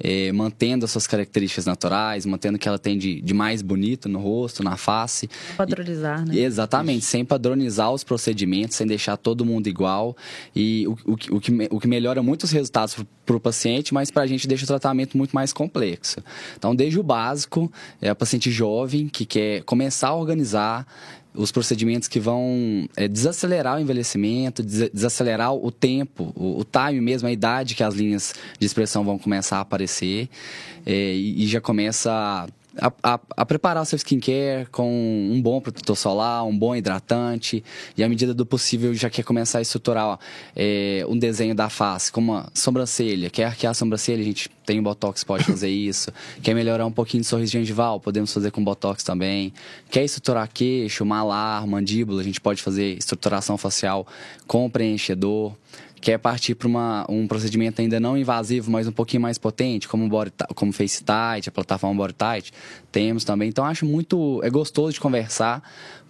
é, 0.00 0.32
mantendo 0.32 0.84
as 0.84 0.90
suas 0.90 1.06
características 1.06 1.66
naturais, 1.66 2.26
mantendo 2.26 2.56
o 2.56 2.58
que 2.58 2.68
ela 2.68 2.78
tem 2.78 2.98
de, 2.98 3.20
de 3.20 3.32
mais 3.34 3.62
bonito 3.62 4.08
no 4.08 4.18
rosto, 4.18 4.62
na 4.62 4.76
face. 4.76 5.28
Padronizar, 5.56 6.26
né? 6.26 6.36
Exatamente, 6.36 7.04
sem 7.04 7.24
padronizar 7.24 7.92
os 7.92 8.02
procedimentos, 8.04 8.76
sem 8.76 8.86
deixar 8.86 9.16
todo 9.16 9.44
mundo 9.44 9.68
igual. 9.68 10.16
E 10.54 10.86
o, 10.86 10.96
o, 11.12 11.16
que- 11.16 11.32
o, 11.32 11.40
que, 11.40 11.68
o 11.70 11.80
que 11.80 11.86
melhora 11.88 12.22
muito 12.22 12.44
os 12.44 12.50
resultados 12.50 12.96
para 13.24 13.36
o 13.36 13.40
paciente, 13.40 13.94
mas 13.94 14.10
para 14.10 14.22
a 14.22 14.26
gente 14.26 14.46
deixa 14.48 14.64
o 14.64 14.66
tratamento 14.66 15.16
muito 15.16 15.32
mais 15.32 15.52
complexo. 15.52 16.20
Então, 16.56 16.74
desde 16.74 16.98
o 16.98 17.02
básico, 17.02 17.72
é 18.02 18.08
a 18.08 18.14
paciente 18.14 18.50
jovem 18.50 19.08
que 19.08 19.24
quer 19.24 19.62
começar 19.62 20.08
a 20.08 20.14
organizar 20.14 20.86
os 21.36 21.50
procedimentos 21.50 22.06
que 22.06 22.20
vão 22.20 22.88
é, 22.96 23.08
desacelerar 23.08 23.76
o 23.76 23.80
envelhecimento, 23.80 24.62
des- 24.62 24.88
desacelerar 24.90 25.52
o 25.52 25.68
tempo, 25.72 26.32
o, 26.36 26.60
o 26.60 26.64
time 26.64 27.00
mesmo, 27.00 27.26
a 27.26 27.32
idade 27.32 27.74
que 27.74 27.82
as 27.82 27.92
linhas 27.94 28.34
de 28.56 28.64
expressão 28.64 29.02
vão 29.02 29.18
começar 29.18 29.56
a 29.58 29.60
aparecer 29.62 29.83
é, 30.86 30.92
e, 31.14 31.44
e 31.44 31.46
já 31.46 31.60
começa 31.60 32.10
a 32.12 32.46
a, 32.76 32.92
a- 33.02 33.20
a 33.36 33.46
preparar 33.46 33.84
o 33.84 33.86
seu 33.86 33.96
skincare 33.96 34.66
com 34.72 34.90
um 35.32 35.40
bom 35.40 35.60
protetor 35.60 35.96
solar, 35.96 36.44
um 36.44 36.58
bom 36.58 36.74
hidratante 36.74 37.62
e 37.96 38.02
à 38.02 38.08
medida 38.08 38.34
do 38.34 38.44
possível 38.44 38.92
já 38.94 39.08
quer 39.08 39.22
começar 39.22 39.58
a 39.58 39.62
estruturar 39.62 40.04
ó, 40.04 40.18
é, 40.56 41.04
um 41.08 41.16
desenho 41.16 41.54
da 41.54 41.68
face, 41.68 42.10
como 42.10 42.32
uma 42.32 42.50
sobrancelha, 42.52 43.30
quer 43.30 43.44
arquear 43.44 43.70
a 43.70 43.74
sobrancelha, 43.74 44.20
a 44.20 44.24
gente 44.24 44.50
tem 44.66 44.82
Botox, 44.82 45.22
pode 45.22 45.44
fazer 45.44 45.68
isso. 45.70 46.10
quer 46.42 46.52
melhorar 46.54 46.84
um 46.84 46.90
pouquinho 46.90 47.20
de 47.22 47.28
sorriso 47.28 47.52
gengival, 47.52 48.00
podemos 48.00 48.32
fazer 48.34 48.50
com 48.50 48.64
Botox 48.64 49.04
também. 49.04 49.52
Quer 49.88 50.02
estruturar 50.04 50.48
queixo, 50.52 51.04
malar, 51.04 51.64
mandíbula, 51.68 52.22
a 52.22 52.24
gente 52.24 52.40
pode 52.40 52.60
fazer 52.60 52.96
estruturação 52.98 53.56
facial 53.56 54.04
com 54.48 54.68
preenchedor 54.68 55.54
quer 56.04 56.18
partir 56.18 56.54
para 56.54 56.68
um 57.08 57.26
procedimento 57.26 57.80
ainda 57.80 57.98
não 57.98 58.14
invasivo, 58.14 58.70
mas 58.70 58.86
um 58.86 58.92
pouquinho 58.92 59.22
mais 59.22 59.38
potente, 59.38 59.88
como, 59.88 60.04
o 60.06 60.54
como 60.54 60.70
Face 60.70 61.02
Tight, 61.02 61.48
a 61.48 61.52
plataforma 61.52 62.06
Tight, 62.12 62.52
temos 62.92 63.24
também. 63.24 63.48
Então, 63.48 63.64
acho 63.64 63.86
muito... 63.86 64.38
É 64.44 64.50
gostoso 64.50 64.92
de 64.92 65.00
conversar, 65.00 65.62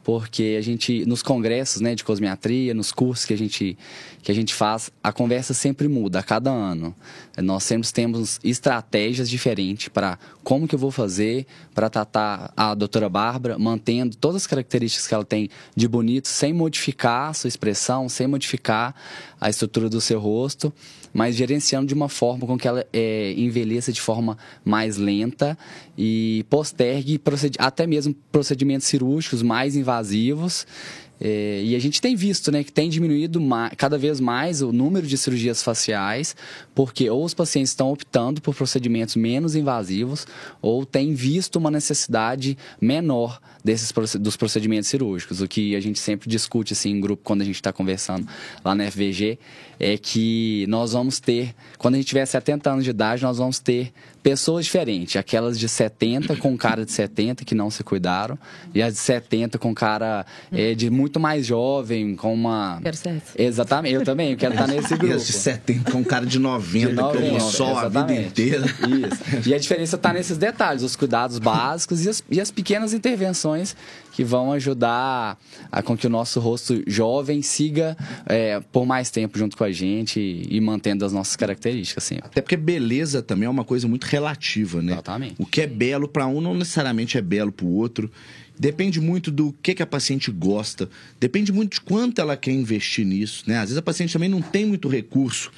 porque 0.05 0.57
a 0.59 0.61
gente, 0.61 1.07
nos 1.07 1.23
congressos 1.23 1.81
né, 1.81 1.95
de 1.95 2.05
cosmiatria, 2.05 2.75
nos 2.75 2.93
cursos 2.93 3.25
que 3.25 3.33
a, 3.33 3.39
gente, 3.39 3.79
que 4.21 4.31
a 4.31 4.35
gente 4.35 4.53
faz, 4.53 4.91
a 5.03 5.13
conversa 5.13 5.55
sempre 5.55 5.89
muda 5.89 6.19
a 6.19 6.23
cada 6.23 6.51
ano. 6.51 6.95
Nós 7.39 7.63
sempre 7.63 7.91
temos 7.91 8.39
estratégias 8.45 9.31
diferentes 9.31 9.89
para 9.89 10.19
como 10.43 10.69
que 10.69 10.75
eu 10.75 10.79
vou 10.79 10.91
fazer 10.91 11.47
para 11.75 11.89
tratar 11.89 12.53
a 12.55 12.75
doutora 12.75 13.09
Bárbara, 13.09 13.59
mantendo 13.59 14.15
todas 14.17 14.43
as 14.43 14.47
características 14.47 15.07
que 15.07 15.15
ela 15.15 15.25
tem 15.25 15.49
de 15.75 15.89
bonito, 15.89 16.29
sem 16.29 16.53
modificar 16.53 17.31
a 17.31 17.33
sua 17.33 17.49
expressão, 17.49 18.09
sem 18.09 18.27
modificar 18.27 18.95
a 19.45 19.51
estrutura 19.51 19.91
do 19.91 20.01
seu 20.01 20.19
rosto, 20.19 20.73
mas 21.13 21.37
gerenciando 21.37 21.87
de 21.87 21.93
uma 21.93 22.09
forma 22.09 22.47
com 22.47 22.57
que 22.57 22.67
ela 22.67 22.83
é, 22.95 23.35
envelheça 23.37 23.93
de 23.93 24.01
forma 24.01 24.39
mais 24.65 24.97
lenta 24.97 25.57
e 25.99 26.47
postergue 26.49 27.21
até 27.59 27.87
mesmo 27.87 28.15
procedimentos 28.33 28.87
cirúrgicos 28.87 29.43
mais 29.43 29.77
invasivos. 29.77 30.67
É, 31.21 31.63
e 31.63 31.77
a 31.77 31.79
gente 31.79 32.01
tem 32.01 32.17
visto 32.17 32.51
né, 32.51 32.65
que 32.65 32.73
tem 32.73 32.89
diminuído 32.89 33.39
cada 33.77 33.99
vez 33.99 34.19
mais 34.19 34.63
o 34.63 34.73
número 34.73 35.07
de 35.07 35.19
cirurgias 35.19 35.63
faciais 35.63 36.35
porque 36.75 37.09
ou 37.09 37.25
os 37.25 37.35
pacientes 37.35 37.71
estão 37.71 37.93
optando 37.93 38.41
por 38.41 38.55
procedimentos 38.55 39.17
menos 39.17 39.55
invasivos 39.55 40.27
ou 40.61 40.85
têm 40.85 41.15
visto 41.15 41.57
uma 41.57 41.71
necessidade 41.71 42.59
menor 42.81 43.41
desses 43.63 43.93
dos 44.19 44.37
procedimentos 44.37 44.89
cirúrgicos. 44.89 45.41
O 45.41 45.49
que 45.49 45.75
a 45.75 45.81
gente 45.81 45.99
sempre 45.99 46.29
discute 46.29 46.73
assim 46.73 46.91
em 46.91 47.01
grupo 47.01 47.23
quando 47.25 47.43
a 47.43 47.45
gente 47.45 47.57
está 47.57 47.73
conversando 47.73 48.27
lá 48.65 48.75
na 48.75 48.91
FVG 48.91 49.39
é 49.79 49.97
que 49.97 50.67
nós 50.69 50.93
vamos 50.93 51.21
ter, 51.21 51.55
quando 51.79 51.95
a 51.95 51.97
gente 51.99 52.07
tiver 52.07 52.25
70 52.27 52.71
anos 52.71 52.85
de 52.85 52.91
idade, 52.91 53.23
nós 53.23 53.39
vamos 53.39 53.59
ter 53.59 53.93
pessoas 54.23 54.65
diferentes. 54.65 55.17
Aquelas 55.17 55.59
de 55.59 55.69
70 55.69 56.37
com 56.37 56.57
cara 56.57 56.85
de 56.85 56.93
70 56.93 57.45
que 57.45 57.55
não 57.55 57.71
se 57.71 57.85
cuidaram, 57.85 58.39
e 58.75 58.83
as 58.83 58.95
de 58.95 59.01
70 59.01 59.59
com 59.59 59.75
cara 59.75 60.25
é, 60.51 60.75
de 60.75 60.89
muito 60.91 61.21
mais 61.21 61.47
jovem, 61.47 62.17
com 62.17 62.33
uma. 62.33 62.81
Quero 62.83 62.97
ser 62.97 63.09
essa. 63.11 63.43
Exatamente, 63.43 63.95
eu 63.95 64.05
também, 64.05 64.33
eu 64.33 64.37
quero 64.37 64.55
estar 64.55 64.67
nesse 64.67 64.97
grupo. 64.97 65.13
E 65.13 65.17
as 65.17 65.27
de 65.27 65.33
70 65.33 65.91
com 65.91 66.03
cara 66.03 66.25
de 66.25 66.39
90, 66.39 66.64
90 66.65 67.11
que 67.13 67.35
eu 67.35 67.41
só 67.41 67.79
a 67.79 67.89
vida 67.89 68.15
inteira. 68.15 68.67
Isso. 68.89 69.49
E 69.49 69.55
a 69.55 69.59
diferença 69.59 69.97
está 69.97 70.13
nesses 70.13 70.37
detalhes, 70.37 70.83
os 70.83 70.97
cuidados 70.97 71.39
básicos 71.39 72.05
e 72.05 72.09
as, 72.09 72.25
e 72.31 72.41
as 72.41 72.51
pequenas 72.51 72.93
intervenções 72.93 73.77
que 74.13 74.23
vão 74.23 74.53
ajudar 74.53 75.37
a, 75.71 75.83
com 75.83 75.97
que 75.97 76.07
o 76.07 76.11
nosso 76.11 76.39
rosto 76.39 76.83
jovem 76.87 77.43
siga 77.43 77.97
é, 78.27 78.61
por 78.73 78.87
mais 78.87 79.11
tempo 79.11 79.37
junto 79.37 79.57
com 79.57 79.65
a 79.65 79.73
gente 79.73 80.21
e, 80.21 80.57
e 80.57 80.61
mantendo 80.61 81.05
as 81.05 81.13
nossas 81.13 81.35
características 81.35 82.05
sempre. 82.05 82.27
Até 82.27 82.41
porque 82.41 82.57
beleza 82.57 83.23
também 83.23 83.47
é 83.47 83.51
uma 83.51 83.65
coisa 83.65 83.89
muito 83.89 84.05
relativa, 84.05 84.81
né? 84.81 84.93
Exatamente. 84.93 85.35
O 85.39 85.47
que 85.47 85.61
é 85.61 85.67
belo 85.67 86.07
para 86.07 86.27
um 86.27 86.41
não 86.41 86.55
necessariamente 86.55 87.19
é 87.19 87.23
belo 87.23 87.51
para 87.51 87.67
o 87.67 87.75
outro. 87.75 88.11
Depende 88.59 89.01
muito 89.01 89.31
do 89.31 89.53
que, 89.63 89.75
que 89.75 89.83
a 89.83 89.87
paciente 89.87 90.31
gosta, 90.31 90.89
depende 91.19 91.53
muito 91.53 91.75
de 91.75 91.81
quanto 91.81 92.21
ela 92.21 92.37
quer 92.37 92.53
investir 92.53 93.05
nisso, 93.05 93.43
né? 93.47 93.57
Às 93.57 93.65
vezes 93.65 93.79
a 93.79 93.83
paciente 93.83 94.13
também 94.13 94.29
não 94.29 94.41
tem 94.41 94.65
muito 94.65 94.89
recurso 94.89 95.51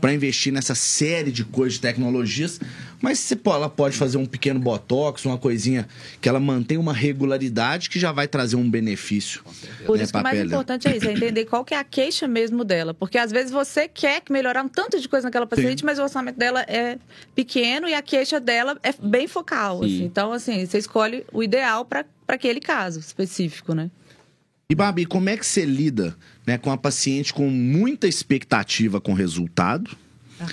para 0.00 0.12
investir 0.12 0.52
nessa 0.52 0.74
série 0.74 1.30
de 1.30 1.44
coisas, 1.44 1.74
de 1.74 1.80
tecnologias, 1.80 2.60
mas 3.00 3.18
você, 3.18 3.38
ela 3.46 3.68
pode 3.68 3.96
fazer 3.96 4.18
um 4.18 4.26
pequeno 4.26 4.60
botox, 4.60 5.24
uma 5.24 5.38
coisinha 5.38 5.88
que 6.20 6.28
ela 6.28 6.40
mantém 6.40 6.76
uma 6.76 6.92
regularidade 6.92 7.88
que 7.88 7.98
já 7.98 8.12
vai 8.12 8.28
trazer 8.28 8.56
um 8.56 8.68
benefício. 8.68 9.42
Por 9.86 9.96
né, 9.96 10.04
isso 10.04 10.12
que 10.12 10.18
o 10.18 10.22
mais 10.22 10.40
importante 10.40 10.88
é 10.88 10.96
isso, 10.96 11.08
é 11.08 11.12
entender 11.12 11.44
qual 11.46 11.64
que 11.64 11.74
é 11.74 11.78
a 11.78 11.84
queixa 11.84 12.28
mesmo 12.28 12.64
dela. 12.64 12.92
Porque 12.92 13.16
às 13.16 13.30
vezes 13.30 13.50
você 13.50 13.88
quer 13.88 14.22
melhorar 14.28 14.62
um 14.62 14.68
tanto 14.68 15.00
de 15.00 15.08
coisa 15.08 15.28
naquela 15.28 15.46
paciente, 15.46 15.80
Sim. 15.80 15.86
mas 15.86 15.98
o 15.98 16.02
orçamento 16.02 16.36
dela 16.36 16.62
é 16.62 16.98
pequeno 17.34 17.88
e 17.88 17.94
a 17.94 18.02
queixa 18.02 18.38
dela 18.38 18.78
é 18.82 18.92
bem 19.02 19.26
focal. 19.26 19.82
Assim. 19.82 20.04
Então, 20.04 20.32
assim, 20.32 20.66
você 20.66 20.78
escolhe 20.78 21.24
o 21.32 21.42
ideal 21.42 21.84
para 21.84 22.04
aquele 22.36 22.60
caso 22.60 23.00
específico, 23.00 23.74
né? 23.74 23.90
E, 24.70 24.74
Babi, 24.74 25.04
como 25.04 25.28
é 25.28 25.36
que 25.36 25.44
você 25.44 25.64
lida 25.64 26.16
né, 26.46 26.56
com 26.56 26.70
a 26.70 26.76
paciente 26.76 27.34
com 27.34 27.48
muita 27.48 28.06
expectativa 28.06 29.00
com 29.00 29.12
resultado, 29.12 29.90
uhum. 30.40 30.46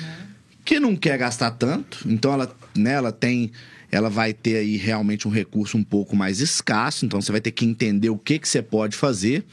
que 0.66 0.80
não 0.80 0.96
quer 0.96 1.18
gastar 1.20 1.52
tanto, 1.52 2.00
então 2.08 2.34
ela, 2.34 2.56
né, 2.76 2.94
ela 2.94 3.12
tem. 3.12 3.52
Ela 3.90 4.10
vai 4.10 4.34
ter 4.34 4.58
aí 4.58 4.76
realmente 4.76 5.30
um 5.30 5.32
recurso 5.32 5.78
um 5.78 5.84
pouco 5.84 6.14
mais 6.14 6.42
escasso, 6.42 7.06
então 7.06 7.22
você 7.22 7.32
vai 7.32 7.40
ter 7.40 7.52
que 7.52 7.64
entender 7.64 8.10
o 8.10 8.18
que, 8.18 8.38
que 8.38 8.50
você 8.50 8.62
pode 8.62 8.98
fazer. 8.98 9.46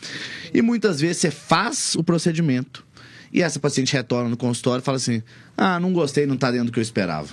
E 0.53 0.61
muitas 0.61 1.01
vezes 1.01 1.19
você 1.19 1.31
faz 1.31 1.95
o 1.95 2.03
procedimento 2.03 2.85
e 3.33 3.43
essa 3.43 3.61
paciente 3.61 3.93
retorna 3.93 4.31
no 4.31 4.37
consultório 4.37 4.81
e 4.81 4.85
fala 4.85 4.97
assim: 4.97 5.23
Ah, 5.57 5.79
não 5.79 5.93
gostei, 5.93 6.25
não 6.25 6.37
está 6.37 6.51
dentro 6.51 6.67
do 6.67 6.73
que 6.73 6.79
eu 6.79 6.83
esperava. 6.83 7.29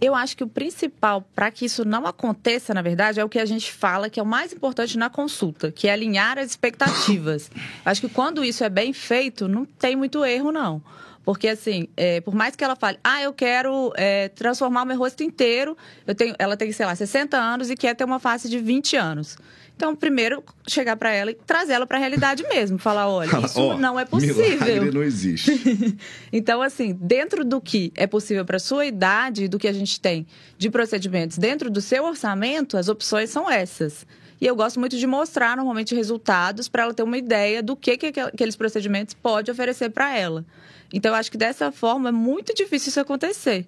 Eu 0.00 0.14
acho 0.14 0.36
que 0.36 0.42
o 0.42 0.48
principal 0.48 1.22
para 1.34 1.50
que 1.50 1.66
isso 1.66 1.84
não 1.84 2.06
aconteça, 2.06 2.72
na 2.72 2.80
verdade, 2.80 3.20
é 3.20 3.24
o 3.24 3.28
que 3.28 3.38
a 3.38 3.44
gente 3.44 3.70
fala 3.70 4.08
que 4.08 4.18
é 4.18 4.22
o 4.22 4.26
mais 4.26 4.52
importante 4.52 4.96
na 4.96 5.10
consulta, 5.10 5.70
que 5.70 5.88
é 5.88 5.92
alinhar 5.92 6.38
as 6.38 6.50
expectativas. 6.50 7.50
acho 7.84 8.00
que 8.00 8.08
quando 8.08 8.42
isso 8.42 8.64
é 8.64 8.70
bem 8.70 8.92
feito, 8.94 9.46
não 9.46 9.66
tem 9.66 9.94
muito 9.94 10.24
erro, 10.24 10.50
não. 10.50 10.82
Porque, 11.22 11.48
assim, 11.48 11.86
é, 11.96 12.20
por 12.22 12.34
mais 12.34 12.56
que 12.56 12.64
ela 12.64 12.74
fale, 12.74 12.98
ah, 13.04 13.22
eu 13.22 13.32
quero 13.32 13.92
é, 13.94 14.28
transformar 14.28 14.82
o 14.82 14.86
meu 14.86 14.96
rosto 14.96 15.22
inteiro, 15.22 15.76
eu 16.06 16.14
tenho, 16.14 16.34
ela 16.38 16.56
tem, 16.56 16.72
sei 16.72 16.86
lá, 16.86 16.94
60 16.94 17.36
anos 17.36 17.70
e 17.70 17.76
quer 17.76 17.94
ter 17.94 18.04
uma 18.04 18.18
face 18.18 18.48
de 18.48 18.58
20 18.58 18.96
anos. 18.96 19.36
Então, 19.80 19.96
primeiro, 19.96 20.44
chegar 20.68 20.94
para 20.94 21.10
ela 21.10 21.30
e 21.30 21.34
trazer 21.34 21.72
ela 21.72 21.86
para 21.86 21.96
a 21.96 22.00
realidade 22.00 22.42
mesmo. 22.42 22.76
Falar, 22.76 23.08
olha, 23.08 23.30
isso 23.46 23.58
oh, 23.58 23.78
não 23.78 23.98
é 23.98 24.04
possível. 24.04 24.44
Milagre 24.44 24.90
não 24.90 25.02
existe. 25.02 25.50
então, 26.30 26.60
assim, 26.60 26.92
dentro 27.00 27.46
do 27.46 27.62
que 27.62 27.90
é 27.96 28.06
possível 28.06 28.44
para 28.44 28.58
sua 28.58 28.84
idade, 28.84 29.48
do 29.48 29.58
que 29.58 29.66
a 29.66 29.72
gente 29.72 29.98
tem 29.98 30.26
de 30.58 30.68
procedimentos 30.68 31.38
dentro 31.38 31.70
do 31.70 31.80
seu 31.80 32.04
orçamento, 32.04 32.76
as 32.76 32.90
opções 32.90 33.30
são 33.30 33.50
essas. 33.50 34.06
E 34.38 34.46
eu 34.46 34.54
gosto 34.54 34.78
muito 34.78 34.98
de 34.98 35.06
mostrar, 35.06 35.56
normalmente, 35.56 35.94
resultados 35.94 36.68
para 36.68 36.82
ela 36.82 36.92
ter 36.92 37.02
uma 37.02 37.16
ideia 37.16 37.62
do 37.62 37.74
que, 37.74 37.96
que 37.96 38.20
aqueles 38.20 38.56
procedimentos 38.56 39.14
pode 39.14 39.50
oferecer 39.50 39.88
para 39.88 40.14
ela. 40.14 40.44
Então, 40.92 41.12
eu 41.12 41.16
acho 41.16 41.30
que 41.30 41.38
dessa 41.38 41.72
forma 41.72 42.10
é 42.10 42.12
muito 42.12 42.52
difícil 42.52 42.90
isso 42.90 43.00
acontecer. 43.00 43.66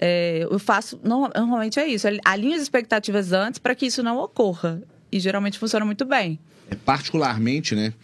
É, 0.00 0.46
eu 0.50 0.58
faço, 0.58 0.98
normalmente 1.04 1.78
é 1.78 1.86
isso, 1.86 2.06
alinho 2.24 2.56
as 2.56 2.62
expectativas 2.62 3.32
antes 3.32 3.58
para 3.58 3.74
que 3.74 3.84
isso 3.84 4.02
não 4.02 4.16
ocorra 4.16 4.82
e 5.14 5.20
geralmente 5.20 5.60
funciona 5.60 5.86
muito 5.86 6.04
bem. 6.04 6.40
É, 6.68 6.74
particularmente, 6.74 7.76
né? 7.76 7.94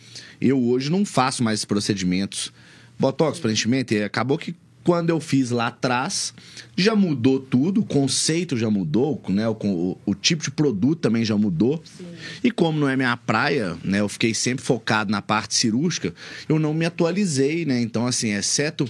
Eu 0.40 0.62
hoje 0.62 0.90
não 0.90 1.04
faço 1.04 1.42
mais 1.42 1.64
procedimentos. 1.64 2.52
Botox, 2.96 3.40
preenchimento, 3.40 3.92
e 3.92 4.04
acabou 4.04 4.38
que 4.38 4.54
quando 4.84 5.10
eu 5.10 5.18
fiz 5.18 5.50
lá 5.50 5.66
atrás, 5.66 6.32
já 6.76 6.94
mudou 6.94 7.40
tudo, 7.40 7.80
o 7.80 7.84
conceito 7.84 8.56
já 8.56 8.70
mudou, 8.70 9.20
né? 9.28 9.48
O, 9.48 9.56
o, 9.60 9.98
o 10.06 10.14
tipo 10.14 10.44
de 10.44 10.52
produto 10.52 11.00
também 11.00 11.24
já 11.24 11.36
mudou. 11.36 11.82
Sim. 11.84 12.06
E 12.44 12.50
como 12.50 12.78
não 12.78 12.88
é 12.88 12.96
minha 12.96 13.16
praia, 13.16 13.76
né? 13.82 13.98
Eu 14.00 14.08
fiquei 14.08 14.32
sempre 14.32 14.64
focado 14.64 15.10
na 15.10 15.20
parte 15.20 15.54
cirúrgica, 15.56 16.14
eu 16.48 16.60
não 16.60 16.72
me 16.72 16.86
atualizei, 16.86 17.64
né? 17.64 17.80
Então, 17.80 18.06
assim, 18.06 18.32
exceto 18.32 18.88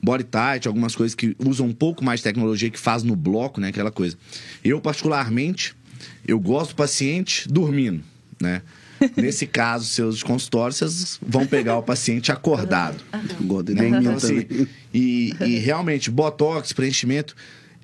body 0.00 0.24
tight, 0.24 0.68
algumas 0.68 0.94
coisas 0.94 1.14
que 1.14 1.34
usam 1.44 1.66
um 1.66 1.72
pouco 1.72 2.04
mais 2.04 2.20
de 2.20 2.24
tecnologia 2.24 2.70
que 2.70 2.78
faz 2.78 3.02
no 3.02 3.16
bloco, 3.16 3.60
né? 3.60 3.68
Aquela 3.68 3.90
coisa. 3.90 4.16
Eu, 4.64 4.80
particularmente, 4.80 5.74
eu 6.26 6.38
gosto 6.38 6.70
do 6.70 6.76
paciente 6.76 7.48
dormindo, 7.48 8.02
né? 8.40 8.62
Nesse 9.16 9.46
caso, 9.46 9.84
seus 9.84 10.22
consultórios, 10.24 10.78
vocês 10.78 11.20
vão 11.22 11.46
pegar 11.46 11.78
o 11.78 11.82
paciente 11.82 12.32
acordado. 12.32 12.96
Né? 13.74 13.88
Então, 14.00 14.14
assim, 14.14 14.68
e, 14.92 15.34
e 15.40 15.58
realmente, 15.58 16.10
botox, 16.10 16.72
preenchimento, 16.72 17.36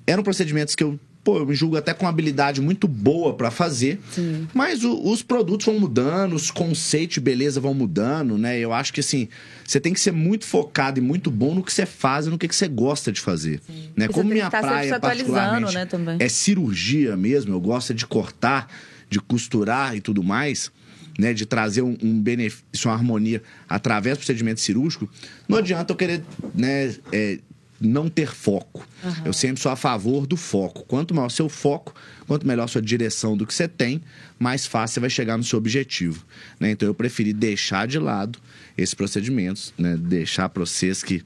eram 0.05 0.23
procedimentos 0.23 0.75
que 0.75 0.83
eu 0.83 0.99
pô, 1.25 1.39
eu 1.39 1.45
me 1.45 1.55
julgo 1.55 1.75
até 1.75 1.91
com 1.91 2.05
uma 2.05 2.09
habilidade 2.09 2.61
muito 2.61 2.87
boa 2.87 3.33
para 3.33 3.49
fazer. 3.49 3.99
Sim. 4.11 4.47
Mas 4.53 4.83
o, 4.83 5.01
os 5.09 5.23
produtos 5.23 5.65
vão 5.65 5.79
mudando, 5.79 6.35
os 6.35 6.51
conceitos 6.51 7.15
de 7.15 7.19
beleza 7.19 7.59
vão 7.59 7.73
mudando, 7.73 8.37
né? 8.37 8.59
Eu 8.59 8.71
acho 8.71 8.93
que 8.93 8.99
assim, 8.99 9.27
você 9.65 9.79
tem 9.79 9.91
que 9.91 9.99
ser 9.99 10.11
muito 10.11 10.45
focado 10.45 10.99
e 10.99 11.01
muito 11.01 11.31
bom 11.31 11.55
no 11.55 11.63
que 11.63 11.73
você 11.73 11.85
faz 11.85 12.27
e 12.27 12.29
no 12.29 12.37
que, 12.37 12.47
que 12.47 12.55
você 12.55 12.67
gosta 12.67 13.11
de 13.11 13.19
fazer. 13.19 13.59
Sim. 13.65 13.89
Né? 13.95 14.07
Como 14.07 14.29
minha 14.29 14.51
tá 14.51 14.61
praia, 14.61 14.99
particularmente, 14.99 15.73
né, 15.73 15.87
é 16.19 16.29
cirurgia 16.29 17.17
mesmo, 17.17 17.51
eu 17.51 17.59
gosto 17.59 17.91
de 17.91 18.05
cortar, 18.05 18.71
de 19.09 19.19
costurar 19.19 19.97
e 19.97 20.01
tudo 20.01 20.23
mais. 20.23 20.71
Né, 21.17 21.33
de 21.33 21.45
trazer 21.45 21.81
um, 21.81 21.97
um, 22.03 22.21
benefício, 22.21 22.89
uma 22.89 22.93
harmonia 22.93 23.41
através 23.69 24.17
do 24.17 24.19
procedimento 24.19 24.59
cirúrgico, 24.59 25.09
não 25.47 25.57
adianta 25.57 25.93
eu 25.93 25.95
querer 25.95 26.21
né, 26.53 26.93
é, 27.09 27.39
não 27.79 28.09
ter 28.09 28.33
foco. 28.33 28.87
Uhum. 29.03 29.13
Eu 29.25 29.33
sempre 29.33 29.61
sou 29.61 29.71
a 29.71 29.75
favor 29.75 30.25
do 30.25 30.37
foco. 30.37 30.83
Quanto 30.87 31.13
maior 31.13 31.29
seu 31.29 31.49
foco, 31.49 31.93
quanto 32.27 32.47
melhor 32.47 32.67
sua 32.67 32.81
direção 32.81 33.35
do 33.35 33.45
que 33.45 33.53
você 33.53 33.67
tem, 33.67 34.01
mais 34.39 34.65
fácil 34.65 34.95
você 34.95 34.99
vai 35.01 35.09
chegar 35.09 35.37
no 35.37 35.43
seu 35.43 35.57
objetivo. 35.57 36.23
Né? 36.59 36.71
Então 36.71 36.87
eu 36.87 36.93
preferi 36.93 37.33
deixar 37.33 37.87
de 37.87 37.99
lado 37.99 38.39
esses 38.77 38.93
procedimentos, 38.93 39.73
né? 39.77 39.95
deixar 39.97 40.49
para 40.49 40.61
vocês 40.65 41.03
que, 41.03 41.23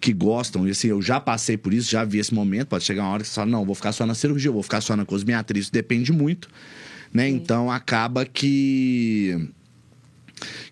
que 0.00 0.12
gostam. 0.12 0.66
E 0.66 0.70
assim, 0.70 0.88
eu 0.88 1.00
já 1.00 1.18
passei 1.18 1.56
por 1.56 1.72
isso, 1.72 1.90
já 1.90 2.04
vi 2.04 2.18
esse 2.18 2.32
momento. 2.32 2.68
Pode 2.68 2.84
chegar 2.84 3.02
uma 3.02 3.12
hora 3.12 3.22
que 3.22 3.28
você 3.28 3.34
fala, 3.34 3.50
não, 3.50 3.64
vou 3.64 3.74
ficar 3.74 3.92
só 3.92 4.06
na 4.06 4.14
cirurgia, 4.14 4.50
vou 4.50 4.62
ficar 4.62 4.80
só 4.80 4.96
na 4.96 5.04
cosmiatria. 5.04 5.60
Isso 5.60 5.72
depende 5.72 6.12
muito. 6.12 6.48
Né? 7.12 7.28
Então 7.28 7.70
acaba 7.70 8.24
que 8.26 9.48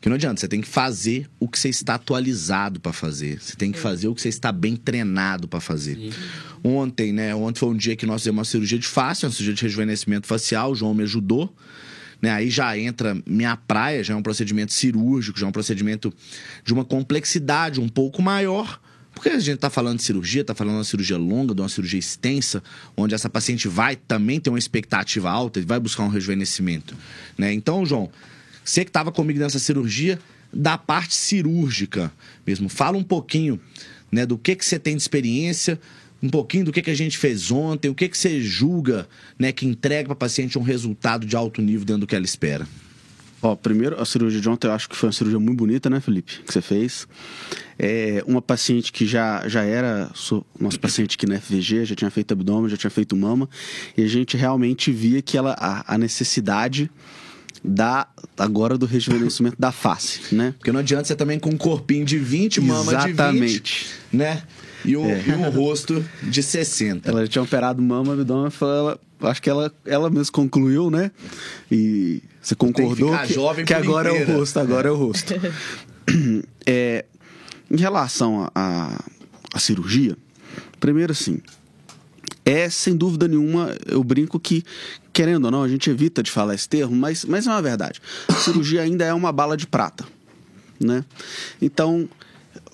que 0.00 0.08
não 0.08 0.16
adianta, 0.16 0.40
você 0.40 0.48
tem 0.48 0.60
que 0.60 0.68
fazer 0.68 1.28
o 1.40 1.48
que 1.48 1.58
você 1.58 1.68
está 1.68 1.94
atualizado 1.94 2.78
para 2.80 2.92
fazer. 2.92 3.40
Você 3.40 3.56
tem 3.56 3.72
que 3.72 3.78
fazer 3.78 4.08
o 4.08 4.14
que 4.14 4.20
você 4.20 4.28
está 4.28 4.52
bem 4.52 4.76
treinado 4.76 5.48
para 5.48 5.60
fazer. 5.60 5.96
Sim. 5.96 6.10
Ontem, 6.62 7.12
né? 7.12 7.34
Ontem 7.34 7.60
foi 7.60 7.68
um 7.70 7.76
dia 7.76 7.96
que 7.96 8.06
nós 8.06 8.20
fizemos 8.20 8.38
uma 8.38 8.44
cirurgia 8.44 8.78
de 8.78 8.86
face, 8.86 9.24
uma 9.24 9.32
cirurgia 9.32 9.54
de 9.54 9.62
rejuvenescimento 9.62 10.26
facial. 10.26 10.72
O 10.72 10.74
João 10.74 10.94
me 10.94 11.02
ajudou. 11.02 11.54
Né? 12.20 12.30
Aí 12.30 12.50
já 12.50 12.76
entra 12.78 13.16
minha 13.26 13.56
praia, 13.56 14.02
já 14.02 14.14
é 14.14 14.16
um 14.16 14.22
procedimento 14.22 14.72
cirúrgico, 14.72 15.38
já 15.38 15.46
é 15.46 15.48
um 15.48 15.52
procedimento 15.52 16.12
de 16.64 16.72
uma 16.72 16.84
complexidade 16.84 17.80
um 17.80 17.88
pouco 17.88 18.22
maior. 18.22 18.80
Porque 19.14 19.28
a 19.28 19.38
gente 19.38 19.54
está 19.54 19.70
falando 19.70 19.98
de 19.98 20.02
cirurgia, 20.02 20.40
está 20.40 20.54
falando 20.54 20.74
de 20.74 20.78
uma 20.78 20.84
cirurgia 20.84 21.16
longa, 21.16 21.54
de 21.54 21.60
uma 21.60 21.68
cirurgia 21.68 21.98
extensa, 21.98 22.62
onde 22.96 23.14
essa 23.14 23.30
paciente 23.30 23.68
vai 23.68 23.94
também 23.94 24.40
ter 24.40 24.50
uma 24.50 24.58
expectativa 24.58 25.30
alta 25.30 25.60
e 25.60 25.62
vai 25.62 25.78
buscar 25.78 26.02
um 26.02 26.08
rejuvenescimento. 26.08 26.96
Né? 27.38 27.52
Então, 27.52 27.86
João, 27.86 28.10
você 28.64 28.84
que 28.84 28.90
estava 28.90 29.12
comigo 29.12 29.38
nessa 29.38 29.58
cirurgia, 29.58 30.18
da 30.52 30.78
parte 30.78 31.14
cirúrgica 31.14 32.12
mesmo. 32.46 32.68
Fala 32.68 32.96
um 32.96 33.02
pouquinho 33.02 33.60
né, 34.10 34.24
do 34.24 34.38
que, 34.38 34.54
que 34.54 34.64
você 34.64 34.78
tem 34.78 34.96
de 34.96 35.02
experiência, 35.02 35.78
um 36.22 36.28
pouquinho 36.28 36.64
do 36.64 36.72
que, 36.72 36.80
que 36.80 36.90
a 36.90 36.94
gente 36.94 37.18
fez 37.18 37.50
ontem, 37.50 37.88
o 37.88 37.94
que, 37.94 38.08
que 38.08 38.16
você 38.16 38.40
julga 38.40 39.06
né, 39.38 39.52
que 39.52 39.66
entrega 39.66 40.06
para 40.06 40.16
paciente 40.16 40.58
um 40.58 40.62
resultado 40.62 41.26
de 41.26 41.36
alto 41.36 41.60
nível 41.60 41.84
dentro 41.84 42.02
do 42.02 42.06
que 42.06 42.14
ela 42.14 42.24
espera. 42.24 42.66
Ó, 43.42 43.54
primeiro, 43.54 44.00
a 44.00 44.06
cirurgia 44.06 44.40
de 44.40 44.48
ontem 44.48 44.68
eu 44.68 44.72
acho 44.72 44.88
que 44.88 44.96
foi 44.96 45.08
uma 45.08 45.12
cirurgia 45.12 45.38
muito 45.38 45.58
bonita, 45.58 45.90
né, 45.90 46.00
Felipe? 46.00 46.40
Que 46.46 46.52
você 46.52 46.62
fez. 46.62 47.06
É, 47.78 48.24
uma 48.26 48.40
paciente 48.40 48.90
que 48.90 49.04
já, 49.04 49.46
já 49.46 49.62
era 49.62 50.10
so, 50.14 50.46
nosso 50.58 50.80
paciente 50.80 51.16
aqui 51.16 51.26
na 51.26 51.38
FVG, 51.38 51.84
já 51.84 51.94
tinha 51.94 52.10
feito 52.10 52.32
abdômen, 52.32 52.70
já 52.70 52.76
tinha 52.78 52.90
feito 52.90 53.14
mama, 53.14 53.46
e 53.98 54.02
a 54.02 54.06
gente 54.06 54.34
realmente 54.34 54.90
via 54.90 55.20
que 55.20 55.36
ela, 55.36 55.54
a, 55.58 55.94
a 55.94 55.98
necessidade 55.98 56.90
da 57.64 58.06
agora 58.36 58.76
do 58.76 58.84
rejuvenescimento 58.84 59.56
da 59.58 59.72
face, 59.72 60.34
né? 60.34 60.54
Porque 60.58 60.70
não 60.70 60.80
adianta 60.80 61.04
você 61.04 61.16
também 61.16 61.38
com 61.38 61.50
um 61.50 61.56
corpinho 61.56 62.04
de 62.04 62.18
20, 62.18 62.60
mama 62.60 62.92
Exatamente. 62.92 63.40
de 63.40 63.52
20, 63.54 63.86
né? 64.12 64.42
E 64.84 64.96
o, 64.96 65.04
é. 65.06 65.24
e 65.26 65.32
o 65.32 65.50
rosto 65.50 66.04
de 66.22 66.42
60. 66.42 67.08
Ela 67.08 67.22
já 67.22 67.28
tinha 67.28 67.42
operado 67.42 67.80
mama, 67.80 68.12
abdômen, 68.12 68.52
ela, 68.60 69.00
acho 69.22 69.40
que 69.40 69.48
ela, 69.48 69.72
ela 69.86 70.10
mesma 70.10 70.30
concluiu, 70.30 70.90
né? 70.90 71.10
E 71.72 72.22
você 72.42 72.54
concordou 72.54 73.16
que, 73.20 73.34
que, 73.34 73.64
que 73.64 73.74
agora 73.74 74.10
inteira. 74.10 74.30
é 74.30 74.34
o 74.34 74.38
rosto, 74.38 74.60
agora 74.60 74.88
é, 74.88 74.90
é 74.90 74.92
o 74.92 74.96
rosto. 74.96 75.34
é, 76.66 77.06
em 77.70 77.76
relação 77.76 78.50
à 78.54 78.98
cirurgia, 79.58 80.14
primeiro 80.78 81.12
assim, 81.12 81.38
é 82.44 82.68
sem 82.68 82.94
dúvida 82.94 83.26
nenhuma, 83.26 83.74
eu 83.86 84.04
brinco 84.04 84.38
que, 84.38 84.62
querendo 85.14 85.44
ou 85.46 85.50
não, 85.50 85.62
a 85.62 85.68
gente 85.68 85.88
evita 85.88 86.22
de 86.22 86.30
falar 86.30 86.54
esse 86.54 86.68
termo, 86.68 86.94
mas, 86.94 87.24
mas 87.24 87.46
é 87.46 87.50
uma 87.50 87.62
verdade. 87.62 88.02
A 88.28 88.34
cirurgia 88.34 88.82
ainda 88.82 89.04
é 89.04 89.14
uma 89.14 89.30
bala 89.30 89.56
de 89.56 89.66
prata, 89.66 90.04
né? 90.78 91.04
Então, 91.62 92.08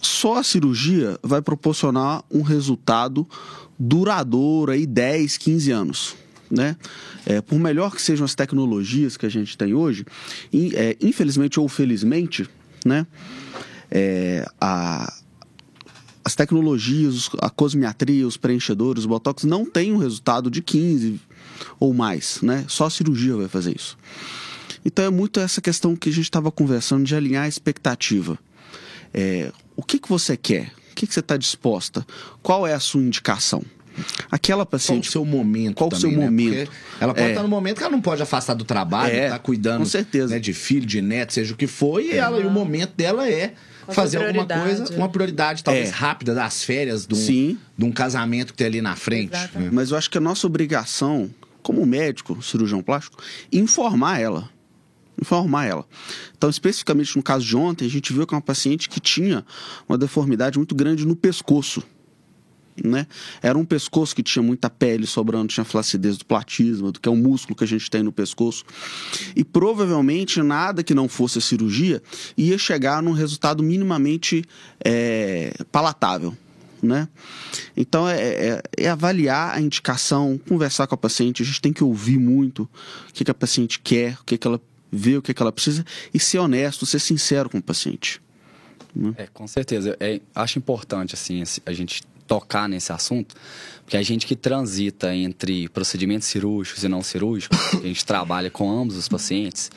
só 0.00 0.38
a 0.38 0.42
cirurgia 0.42 1.18
vai 1.23 1.42
proporcionar 1.42 2.25
um 2.30 2.40
resultado 2.40 3.28
duradouro 3.78 4.73
aí 4.73 4.87
10, 4.87 5.37
15 5.37 5.70
anos. 5.70 6.16
Né? 6.50 6.76
É, 7.25 7.40
por 7.40 7.61
melhor 7.61 7.94
que 7.94 8.02
sejam 8.02 8.25
as 8.25 8.35
tecnologias 8.35 9.16
que 9.16 9.25
a 9.25 9.28
gente 9.28 9.56
tem 9.56 9.73
hoje, 9.73 10.04
é, 10.75 10.97
infelizmente 11.00 11.61
ou 11.61 11.68
felizmente, 11.68 12.49
né? 12.85 13.06
É, 13.88 14.44
a, 14.61 15.12
as 16.25 16.35
tecnologias, 16.35 17.30
a 17.40 17.49
cosmiatria, 17.49 18.26
os 18.26 18.37
preenchedores, 18.37 19.04
o 19.04 19.09
botox 19.09 19.44
não 19.44 19.64
têm 19.64 19.92
um 19.92 19.97
resultado 19.97 20.50
de 20.50 20.61
15 20.61 21.20
ou 21.79 21.93
mais, 21.93 22.40
né? 22.43 22.64
Só 22.69 22.87
a 22.87 22.90
cirurgia 22.90 23.37
vai 23.37 23.49
fazer 23.49 23.75
isso. 23.76 23.97
Então 24.85 25.05
é 25.05 25.11
muito 25.11 25.40
essa 25.40 25.61
questão 25.61 25.95
que 25.95 26.09
a 26.09 26.12
gente 26.12 26.25
estava 26.25 26.50
conversando 26.50 27.05
de 27.05 27.14
alinhar 27.14 27.45
a 27.45 27.49
expectativa. 27.49 28.38
É, 29.12 29.52
o 29.76 29.83
que, 29.83 29.99
que 29.99 30.09
você 30.09 30.37
quer? 30.37 30.73
O 30.93 30.95
que, 30.95 31.07
que 31.07 31.14
você 31.14 31.21
está 31.21 31.37
disposta? 31.37 32.07
Qual 32.43 32.67
é 32.67 32.75
a 32.75 32.81
sua 32.81 33.00
indicação? 33.00 33.62
Aquela 34.31 34.64
paciente. 34.64 35.11
Qual 35.11 35.25
o 35.25 35.26
seu 35.26 35.38
momento? 35.38 35.75
Qual 35.75 35.90
o 35.93 35.97
seu 35.97 36.11
né? 36.11 36.17
momento? 36.17 36.67
Porque 36.67 36.71
ela 37.00 37.14
pode 37.14 37.26
é. 37.26 37.31
estar 37.31 37.43
no 37.43 37.49
momento 37.49 37.76
que 37.79 37.83
ela 37.83 37.93
não 37.93 38.00
pode 38.00 38.23
afastar 38.23 38.55
do 38.55 38.64
trabalho, 38.64 39.14
é, 39.14 39.29
tá 39.29 39.38
cuidando 39.38 39.81
com 39.81 39.87
certeza. 39.87 40.35
Né, 40.35 40.40
de 40.40 40.52
filho, 40.52 40.87
de 40.87 41.02
neto, 41.02 41.33
seja 41.33 41.52
o 41.52 41.57
que 41.57 41.67
for, 41.67 42.00
e, 42.00 42.12
ela, 42.12 42.40
e 42.40 42.47
o 42.47 42.50
momento 42.50 42.95
dela 42.97 43.29
é 43.29 43.55
fazer 43.88 44.19
alguma 44.19 44.47
coisa, 44.47 44.95
uma 44.95 45.09
prioridade 45.09 45.64
talvez 45.64 45.88
é. 45.88 45.93
rápida 45.93 46.35
das 46.35 46.62
férias 46.62 47.07
de 47.07 47.14
um, 47.14 47.19
Sim. 47.19 47.59
de 47.76 47.85
um 47.85 47.93
casamento 47.93 48.52
que 48.52 48.59
tem 48.59 48.67
ali 48.67 48.81
na 48.81 48.97
frente. 48.97 49.33
Né? 49.55 49.69
Mas 49.73 49.90
eu 49.90 49.99
acho 49.99 50.09
que 50.09 50.19
a 50.19 50.21
nossa 50.21 50.47
obrigação, 50.47 51.29
como 51.62 51.85
médico, 51.87 52.43
cirurgião 52.43 52.83
plástico, 52.83 53.23
informar 53.52 54.21
ela 54.21 54.50
informar 55.21 55.67
ela. 55.67 55.87
Então, 56.37 56.49
especificamente 56.49 57.17
no 57.17 57.23
caso 57.23 57.45
de 57.45 57.57
ontem, 57.57 57.85
a 57.85 57.90
gente 57.90 58.12
viu 58.12 58.26
que 58.26 58.35
é 58.35 58.37
uma 58.37 58.43
paciente 58.43 58.88
que 58.88 58.99
tinha 58.99 59.45
uma 59.88 59.99
deformidade 59.99 60.57
muito 60.59 60.75
grande 60.75 61.07
no 61.07 61.14
pescoço. 61.14 61.83
Né? 62.83 63.07
Era 63.43 63.59
um 63.59 63.64
pescoço 63.64 64.17
que 64.17 64.23
tinha 64.23 64.43
muita 64.43 64.71
pele 64.71 65.07
sobrando, 65.07 65.49
tinha 65.49 65.64
flacidez 65.64 66.17
do 66.17 66.25
platisma, 66.25 66.90
do 66.90 66.99
que 66.99 67.09
é 67.09 67.12
o 67.12 67.17
músculo 67.17 67.55
que 67.55 67.64
a 67.64 67.67
gente 67.67 67.90
tem 67.90 68.02
no 68.02 68.12
pescoço. 68.12 68.64
E 69.37 69.45
provavelmente 69.45 70.43
nada 70.43 70.83
que 70.83 70.95
não 70.95 71.09
fosse 71.09 71.38
a 71.38 71.43
cirurgia 71.43 72.02
ia 72.37 72.57
chegar 72.57 73.02
num 73.02 73.12
resultado 73.12 73.62
minimamente 73.62 74.43
é, 74.83 75.52
palatável. 75.71 76.35
Né? 76.82 77.08
Então 77.76 78.08
é, 78.08 78.20
é, 78.20 78.62
é, 78.76 78.88
avaliar 78.88 79.54
a 79.54 79.60
indicação, 79.60 80.40
conversar 80.49 80.87
com 80.87 80.94
a 80.94 80.99
paciente. 80.99 81.42
A 81.42 81.46
gente 81.46 81.60
tem 81.60 81.72
que 81.72 81.84
ouvir 81.84 82.18
muito 82.18 82.62
o 82.62 83.12
que, 83.12 83.25
que 83.25 83.30
a 83.30 83.34
paciente 83.34 83.78
quer, 83.80 84.16
o 84.21 84.25
que, 84.25 84.38
que 84.38 84.47
ela 84.47 84.60
ver 84.93 85.19
o 85.19 85.23
que, 85.23 85.32
que 85.32 85.40
ela 85.40 85.52
precisa 85.52 85.84
e 86.12 86.19
ser 86.19 86.38
honesto, 86.38 86.84
ser 86.84 86.99
sincero 86.99 87.49
com 87.49 87.58
o 87.58 87.62
paciente. 87.62 88.21
Né? 88.95 89.14
É, 89.16 89.26
com 89.26 89.47
certeza. 89.47 89.97
É, 90.00 90.21
acho 90.34 90.58
importante 90.58 91.14
assim 91.14 91.43
a 91.64 91.73
gente 91.73 92.02
tocar 92.26 92.69
nesse 92.69 92.93
assunto, 92.93 93.34
porque 93.82 93.97
a 93.97 94.02
gente 94.02 94.25
que 94.25 94.36
transita 94.36 95.14
entre 95.14 95.69
procedimentos 95.69 96.28
cirúrgicos 96.28 96.84
e 96.84 96.88
não 96.88 97.02
cirúrgicos, 97.02 97.58
a 97.75 97.86
gente 97.86 98.04
trabalha 98.04 98.49
com 98.50 98.71
ambos 98.71 98.97
os 98.97 99.08
pacientes, 99.08 99.71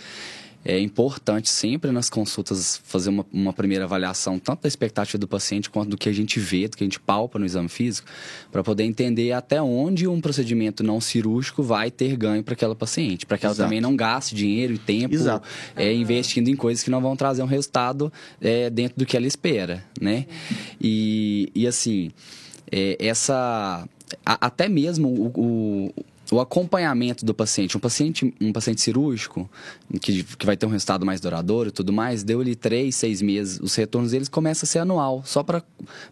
é 0.65 0.79
importante 0.79 1.49
sempre 1.49 1.91
nas 1.91 2.09
consultas 2.09 2.81
fazer 2.83 3.09
uma, 3.09 3.25
uma, 3.31 3.53
primeira 3.53 3.83
avaliação, 3.83 4.39
tanto 4.39 4.61
da 4.61 4.67
expectativa 4.67 5.17
do 5.17 5.27
paciente 5.27 5.69
quanto 5.69 5.89
do 5.89 5.97
que 5.97 6.07
a 6.07 6.13
gente 6.13 6.39
vê, 6.39 6.67
do 6.67 6.77
que 6.77 6.83
a 6.83 6.87
gente 6.87 6.99
palpa 6.99 7.37
no 7.37 7.45
exame 7.45 7.69
físico, 7.69 8.07
para 8.51 8.63
poder 8.63 8.83
entender 8.83 9.31
até 9.33 9.61
onde 9.61 10.07
um 10.07 10.21
procedimento 10.21 10.83
não 10.83 11.01
cirúrgico 11.01 11.61
vai 11.61 11.91
ter 11.91 12.15
ganho 12.15 12.43
para 12.43 12.53
aquela 12.53 12.75
paciente, 12.75 13.25
para 13.25 13.37
que 13.37 13.45
ela 13.45 13.53
Exato. 13.53 13.67
também 13.67 13.81
não 13.81 13.95
gaste 13.95 14.35
dinheiro 14.35 14.73
e 14.73 14.77
tempo 14.77 15.15
é, 15.75 15.93
investindo 15.93 16.47
em 16.47 16.55
coisas 16.55 16.83
que 16.83 16.89
não 16.89 17.01
vão 17.01 17.15
trazer 17.15 17.43
um 17.43 17.47
resultado 17.47 18.11
é, 18.41 18.69
dentro 18.69 18.97
do 18.97 19.05
que 19.05 19.17
ela 19.17 19.27
espera, 19.27 19.83
né? 19.99 20.25
E, 20.79 21.51
e 21.53 21.67
assim, 21.67 22.11
é, 22.71 22.97
essa 22.99 23.87
a, 24.25 24.45
até 24.45 24.67
mesmo 24.69 25.07
o, 25.07 25.27
o, 25.35 25.93
o 26.33 26.39
acompanhamento 26.39 27.25
do 27.25 27.33
paciente, 27.33 27.77
um 27.77 27.79
paciente, 27.79 28.33
um 28.41 28.51
paciente 28.51 28.81
cirúrgico, 28.81 29.49
que, 30.01 30.23
que 30.23 30.45
vai 30.45 30.57
ter 30.57 30.65
um 30.65 30.69
resultado 30.69 31.05
mais 31.05 31.21
duradouro 31.21 31.69
e 31.69 31.71
tudo 31.71 31.93
mais, 31.93 32.23
deu-lhe 32.23 32.55
três, 32.55 32.95
seis 32.95 33.21
meses, 33.21 33.59
os 33.61 33.75
retornos 33.75 34.11
deles 34.11 34.27
começam 34.27 34.65
a 34.65 34.69
ser 34.69 34.79
anual, 34.79 35.21
só 35.25 35.43
para 35.43 35.63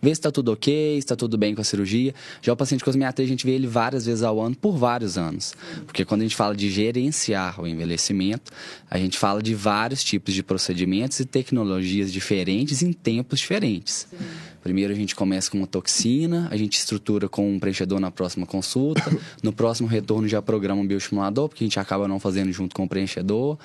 ver 0.02 0.10
se 0.10 0.20
está 0.20 0.32
tudo 0.32 0.52
ok, 0.52 0.94
se 0.94 1.00
está 1.00 1.16
tudo 1.16 1.38
bem 1.38 1.56
com 1.56 1.62
a 1.62 1.64
cirurgia. 1.64 2.14
Já 2.42 2.54
o 2.54 2.56
paciente 2.56 2.84
cosmiatria, 2.84 3.26
a 3.26 3.30
gente 3.30 3.46
vê 3.46 3.54
ele 3.54 3.68
várias 3.68 4.06
vezes 4.06 4.24
ao 4.24 4.40
ano, 4.40 4.56
por 4.56 4.78
vários 4.78 5.18
anos. 5.18 5.54
Porque 5.86 6.06
quando 6.06 6.22
a 6.22 6.24
gente 6.26 6.36
fala 6.36 6.56
de 6.56 6.70
gerenciar 6.70 7.60
o 7.60 7.68
envelhecimento, 7.68 8.52
a 8.90 8.98
gente 8.98 9.18
fala 9.18 9.42
de 9.42 9.56
vários 9.56 10.04
tipos 10.04 10.34
de 10.34 10.44
procedimentos 10.44 11.20
e 11.20 11.26
tecnologias 11.26 12.12
diferentes 12.12 12.82
em 12.82 12.94
tempos 12.94 13.40
diferentes. 13.40 14.08
Sim. 14.10 14.18
Primeiro 14.62 14.94
a 14.94 14.96
gente 14.96 15.16
começa 15.16 15.50
com 15.50 15.58
uma 15.58 15.68
toxina, 15.68 16.48
a 16.52 16.58
gente 16.58 16.78
estrutura 16.78 17.28
com 17.28 17.54
um 17.54 17.60
preenchedor 17.60 18.00
na 18.00 18.12
próxima 18.12 18.46
consulta, 18.46 19.04
no 19.42 19.52
próximo 19.52 19.88
retorno 19.88 20.28
já 20.28 20.42
programa 20.42 20.82
um 20.82 20.86
bioestimulador, 20.86 21.50
porque 21.50 21.64
a 21.64 21.68
gente 21.68 21.80
acaba 21.80 22.08
não 22.08 22.20
fazendo 22.20 22.52
junto 22.52 22.76
com 22.76 22.84
o 22.84 22.88
preenchedor. 22.88 23.58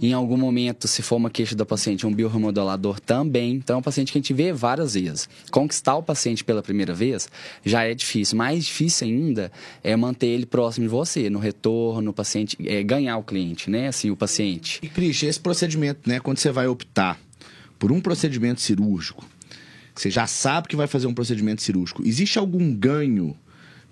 Em 0.00 0.12
algum 0.12 0.36
momento, 0.36 0.88
se 0.88 1.02
for 1.02 1.16
uma 1.16 1.30
queixa 1.30 1.54
da 1.54 1.64
paciente, 1.64 2.06
um 2.06 2.12
bioremodelador 2.12 2.98
também. 3.00 3.54
Então 3.54 3.76
é 3.76 3.78
um 3.78 3.82
paciente 3.82 4.12
que 4.12 4.18
a 4.18 4.20
gente 4.20 4.32
vê 4.32 4.52
várias 4.52 4.94
vezes. 4.94 5.28
Conquistar 5.50 5.96
o 5.96 6.02
paciente 6.02 6.42
pela 6.42 6.62
primeira 6.62 6.92
vez 6.92 7.28
já 7.64 7.84
é 7.84 7.94
difícil. 7.94 8.36
Mais 8.36 8.64
difícil 8.64 9.06
ainda 9.06 9.52
é 9.82 9.94
manter 9.96 10.26
ele 10.26 10.46
próximo 10.46 10.86
de 10.86 10.90
você, 10.90 11.30
no 11.30 11.38
retorno, 11.38 12.10
o 12.10 12.14
paciente, 12.14 12.56
é 12.64 12.82
ganhar 12.82 13.16
o 13.16 13.22
cliente, 13.22 13.70
né? 13.70 13.88
Assim, 13.88 14.10
o 14.10 14.16
paciente. 14.16 14.80
E, 14.82 14.88
Cris, 14.88 15.22
esse 15.22 15.38
procedimento, 15.38 16.08
né, 16.08 16.20
quando 16.20 16.38
você 16.38 16.50
vai 16.50 16.66
optar 16.66 17.18
por 17.78 17.90
um 17.92 18.00
procedimento 18.00 18.60
cirúrgico, 18.60 19.24
você 20.00 20.10
já 20.10 20.26
sabe 20.26 20.68
que 20.68 20.76
vai 20.76 20.86
fazer 20.86 21.06
um 21.06 21.12
procedimento 21.12 21.62
cirúrgico. 21.62 22.02
Existe 22.06 22.38
algum 22.38 22.74
ganho, 22.74 23.36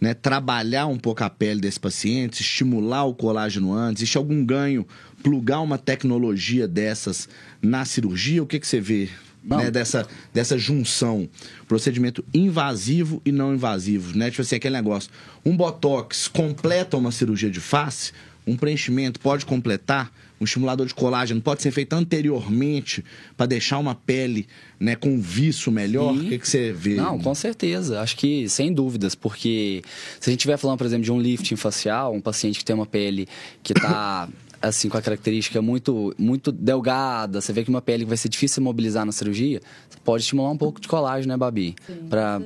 né? 0.00 0.14
Trabalhar 0.14 0.86
um 0.86 0.96
pouco 0.96 1.22
a 1.22 1.28
pele 1.28 1.60
desse 1.60 1.78
paciente, 1.78 2.40
estimular 2.40 3.04
o 3.04 3.14
colágeno 3.14 3.74
antes? 3.74 4.02
Existe 4.02 4.16
algum 4.16 4.42
ganho 4.42 4.86
plugar 5.22 5.60
uma 5.60 5.76
tecnologia 5.76 6.66
dessas 6.66 7.28
na 7.60 7.84
cirurgia? 7.84 8.42
O 8.42 8.46
que, 8.46 8.58
que 8.58 8.66
você 8.66 8.80
vê 8.80 9.10
né, 9.44 9.70
dessa, 9.70 10.06
dessa 10.32 10.56
junção, 10.56 11.28
procedimento 11.66 12.24
invasivo 12.32 13.20
e 13.24 13.30
não 13.30 13.54
invasivo, 13.54 14.16
né? 14.16 14.30
Tipo 14.30 14.42
assim, 14.42 14.56
aquele 14.56 14.76
negócio. 14.76 15.10
Um 15.44 15.54
botox 15.54 16.26
completa 16.26 16.96
uma 16.96 17.12
cirurgia 17.12 17.50
de 17.50 17.60
face, 17.60 18.12
um 18.48 18.56
preenchimento 18.56 19.20
pode 19.20 19.44
completar, 19.44 20.12
um 20.40 20.44
estimulador 20.44 20.86
de 20.86 20.94
colágeno 20.94 21.40
pode 21.40 21.62
ser 21.62 21.70
feito 21.70 21.92
anteriormente 21.94 23.04
para 23.36 23.46
deixar 23.46 23.78
uma 23.78 23.94
pele 23.94 24.46
né, 24.78 24.94
com 24.94 25.10
um 25.10 25.20
viço 25.20 25.70
melhor? 25.70 26.14
O 26.14 26.20
que, 26.20 26.38
que 26.38 26.48
você 26.48 26.72
vê? 26.72 26.94
Não, 26.94 27.18
com 27.18 27.34
certeza. 27.34 28.00
Acho 28.00 28.16
que 28.16 28.48
sem 28.48 28.72
dúvidas, 28.72 29.14
porque 29.14 29.82
se 30.20 30.30
a 30.30 30.32
gente 30.32 30.40
estiver 30.40 30.56
falando, 30.56 30.78
por 30.78 30.86
exemplo, 30.86 31.04
de 31.04 31.12
um 31.12 31.20
lifting 31.20 31.56
facial, 31.56 32.14
um 32.14 32.20
paciente 32.20 32.60
que 32.60 32.64
tem 32.64 32.74
uma 32.74 32.86
pele 32.86 33.26
que 33.62 33.72
está 33.72 34.28
assim, 34.60 34.88
com 34.88 34.96
a 34.96 35.02
característica 35.02 35.62
muito, 35.62 36.14
muito 36.18 36.50
delgada, 36.50 37.40
você 37.40 37.52
vê 37.52 37.64
que 37.64 37.70
uma 37.70 37.82
pele 37.82 38.04
que 38.04 38.08
vai 38.08 38.16
ser 38.16 38.28
difícil 38.28 38.60
de 38.60 38.64
mobilizar 38.64 39.04
na 39.04 39.12
cirurgia, 39.12 39.60
pode 40.04 40.22
estimular 40.22 40.50
um 40.50 40.56
pouco 40.56 40.80
de 40.80 40.88
colágeno, 40.88 41.32
né, 41.32 41.36
Babi? 41.36 41.76
Para 42.08 42.40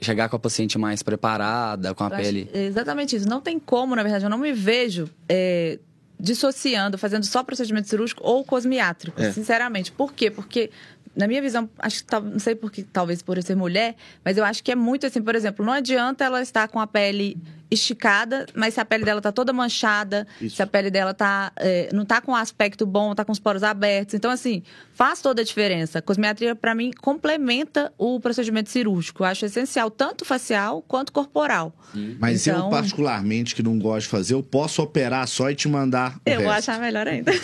chegar 0.00 0.28
com 0.28 0.36
a 0.36 0.38
paciente 0.38 0.78
mais 0.78 1.02
preparada, 1.02 1.94
com 1.94 2.04
a 2.04 2.10
pele. 2.10 2.48
exatamente 2.52 3.16
isso. 3.16 3.28
Não 3.28 3.40
tem 3.40 3.58
como, 3.58 3.94
na 3.94 4.02
verdade, 4.02 4.24
eu 4.24 4.30
não 4.30 4.38
me 4.38 4.52
vejo 4.52 5.10
é, 5.28 5.78
dissociando, 6.18 6.96
fazendo 6.96 7.24
só 7.24 7.42
procedimento 7.42 7.88
cirúrgico 7.88 8.22
ou 8.24 8.44
cosmiátrico, 8.44 9.20
é. 9.20 9.32
sinceramente. 9.32 9.92
Por 9.92 10.12
quê? 10.12 10.30
Porque 10.30 10.70
na 11.14 11.26
minha 11.26 11.42
visão, 11.42 11.68
acho 11.78 12.04
que 12.04 12.20
não 12.20 12.38
sei 12.38 12.54
porque 12.54 12.84
talvez 12.84 13.22
por 13.22 13.36
eu 13.36 13.42
ser 13.42 13.56
mulher, 13.56 13.96
mas 14.24 14.38
eu 14.38 14.44
acho 14.44 14.62
que 14.62 14.70
é 14.70 14.76
muito 14.76 15.04
assim, 15.04 15.20
por 15.20 15.34
exemplo, 15.34 15.66
não 15.66 15.72
adianta 15.72 16.24
ela 16.24 16.40
estar 16.40 16.68
com 16.68 16.78
a 16.78 16.86
pele 16.86 17.36
esticada, 17.70 18.46
mas 18.54 18.74
se 18.74 18.80
a 18.80 18.84
pele 18.84 19.04
dela 19.04 19.20
tá 19.20 19.30
toda 19.30 19.52
manchada, 19.52 20.26
Isso. 20.40 20.56
se 20.56 20.62
a 20.62 20.66
pele 20.66 20.90
dela 20.90 21.12
tá, 21.12 21.52
é, 21.56 21.88
não 21.92 22.04
tá 22.04 22.20
com 22.20 22.32
um 22.32 22.36
aspecto 22.36 22.86
bom, 22.86 23.14
tá 23.14 23.24
com 23.24 23.32
os 23.32 23.38
poros 23.38 23.62
abertos. 23.62 24.14
Então, 24.14 24.30
assim, 24.30 24.62
faz 24.94 25.20
toda 25.20 25.42
a 25.42 25.44
diferença. 25.44 25.98
A 25.98 26.02
cosmetria, 26.02 26.54
para 26.56 26.74
mim, 26.74 26.90
complementa 27.00 27.92
o 27.98 28.18
procedimento 28.20 28.70
cirúrgico. 28.70 29.22
Eu 29.22 29.26
acho 29.26 29.44
essencial, 29.44 29.90
tanto 29.90 30.24
facial 30.24 30.82
quanto 30.88 31.12
corporal. 31.12 31.74
Mas 32.18 32.46
eu, 32.46 32.54
Então- 32.56 32.70
particularmente, 32.70 33.54
que 33.54 33.62
não 33.62 33.78
gosto 33.78 34.04
de 34.06 34.08
fazer, 34.10 34.34
eu 34.34 34.42
posso 34.42 34.82
operar 34.82 35.26
só 35.28 35.50
e 35.50 35.54
te 35.54 35.68
mandar 35.68 36.16
o 36.16 36.20
Eu 36.30 36.40
vou 36.42 36.50
resto. 36.52 36.70
achar 36.70 36.80
melhor 36.80 37.06
ainda. 37.06 37.32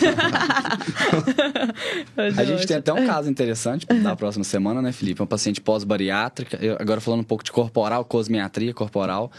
A 2.37 2.43
gente 2.43 2.65
tem 2.67 2.77
até 2.77 2.93
um 2.93 3.05
caso 3.05 3.29
interessante 3.29 3.85
da 3.85 4.15
próxima 4.15 4.43
semana, 4.43 4.81
né, 4.81 4.91
Felipe? 4.91 5.21
Um 5.21 5.25
paciente 5.27 5.61
pós-bariátrica. 5.61 6.57
Eu- 6.61 6.77
Agora 6.79 7.01
falando 7.01 7.21
um 7.21 7.23
pouco 7.25 7.43
de 7.43 7.51
corporal, 7.51 8.03
cosmiatria 8.05 8.73
corporal. 8.73 9.31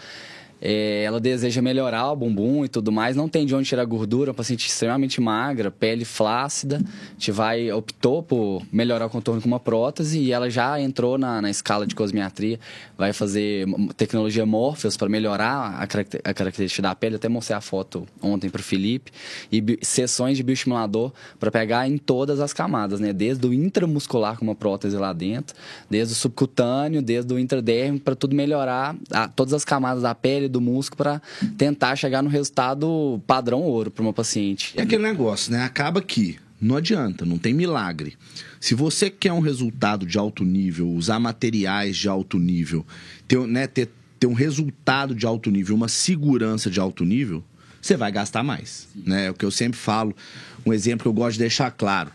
É, 0.69 1.05
ela 1.05 1.21
deseja 1.21 1.63
melhorar 1.63 2.11
o 2.11 2.17
bumbum 2.17 2.65
e 2.65 2.69
tudo 2.69 2.91
mais, 2.91 3.15
não 3.15 3.29
tem 3.29 3.47
de 3.47 3.55
onde 3.55 3.69
tirar 3.69 3.85
gordura, 3.85 4.31
uma 4.33 4.35
paciente 4.35 4.67
extremamente 4.67 5.21
magra, 5.21 5.71
pele 5.71 6.05
flácida. 6.05 6.79
A 6.85 7.13
gente 7.13 7.31
vai, 7.31 7.71
optou 7.71 8.21
por 8.21 8.63
melhorar 8.73 9.07
o 9.07 9.09
contorno 9.11 9.41
com 9.41 9.47
uma 9.47 9.61
prótese 9.61 10.19
e 10.19 10.33
ela 10.33 10.51
já 10.51 10.81
entrou 10.81 11.17
na, 11.17 11.41
na 11.41 11.51
escala 11.51 11.87
de 11.87 11.95
cosmiatria. 11.95 12.59
Vai 12.99 13.13
fazer 13.13 13.65
tecnologia 13.97 14.45
Morpheus 14.45 14.97
para 14.97 15.09
melhorar 15.09 15.79
a, 15.79 15.83
a 15.85 16.35
característica 16.35 16.83
da 16.83 16.97
pele. 16.97 17.15
Até 17.15 17.29
mostrei 17.29 17.57
a 17.57 17.61
foto 17.61 18.05
ontem 18.21 18.51
para 18.51 18.61
o 18.61 18.65
Felipe. 18.65 19.13
E 19.53 19.79
sessões 19.83 20.37
de 20.37 20.43
bioestimulador 20.43 21.13
para 21.39 21.53
pegar 21.53 21.89
em 21.89 21.97
todas 21.97 22.41
as 22.41 22.53
camadas, 22.53 22.99
né? 22.99 23.13
Desde 23.13 23.47
o 23.47 23.55
intramuscular 23.55 24.37
com 24.37 24.45
uma 24.45 24.55
prótese 24.57 24.97
lá 24.97 25.13
dentro, 25.13 25.55
desde 25.89 26.13
o 26.13 26.17
subcutâneo, 26.17 27.01
desde 27.01 27.33
o 27.33 27.39
intradérmico, 27.39 28.05
para 28.05 28.17
tudo 28.17 28.35
melhorar 28.35 28.97
a- 29.13 29.29
todas 29.29 29.55
as 29.55 29.65
camadas 29.65 30.03
da 30.03 30.13
pele, 30.13 30.56
do 30.59 30.61
músculo, 30.61 30.97
para 30.97 31.23
tentar 31.57 31.97
chegar 31.97 32.23
no 32.23 32.29
resultado 32.29 33.21
padrão 33.27 33.61
ouro 33.63 33.91
para 33.91 34.03
uma 34.03 34.13
paciente. 34.13 34.75
E 34.77 34.81
aquele 34.81 35.03
negócio, 35.03 35.53
né? 35.53 35.63
Acaba 35.65 36.01
que 36.03 36.37
não 36.61 36.77
adianta, 36.77 37.25
não 37.25 37.37
tem 37.39 37.53
milagre. 37.53 38.17
Se 38.61 38.75
você 38.75 39.11
quer 39.11 39.33
um 39.33 39.41
resultado 39.41 40.07
de 40.07 40.17
alto 40.19 40.43
nível, 40.43 40.89
usar 40.89 41.21
materiais 41.21 41.97
de 41.97 42.09
alto 42.09 42.39
nível, 42.39 42.85
ter, 43.29 43.39
né, 43.47 43.67
ter, 43.67 43.91
ter 44.19 44.27
um 44.27 44.33
resultado 44.33 45.15
de 45.15 45.27
alto 45.27 45.51
nível, 45.51 45.77
uma 45.77 45.89
segurança 45.89 46.71
de 46.71 46.81
alto 46.81 47.05
nível, 47.05 47.45
você 47.81 47.97
vai 47.97 48.11
gastar 48.11 48.43
mais. 48.43 48.89
Né? 48.97 49.27
É 49.27 49.31
o 49.31 49.35
que 49.35 49.45
eu 49.45 49.51
sempre 49.51 49.79
falo, 49.79 50.17
um 50.65 50.73
exemplo 50.73 51.03
que 51.03 51.09
eu 51.09 51.13
gosto 51.13 51.35
de 51.35 51.41
deixar 51.41 51.71
claro. 51.71 52.11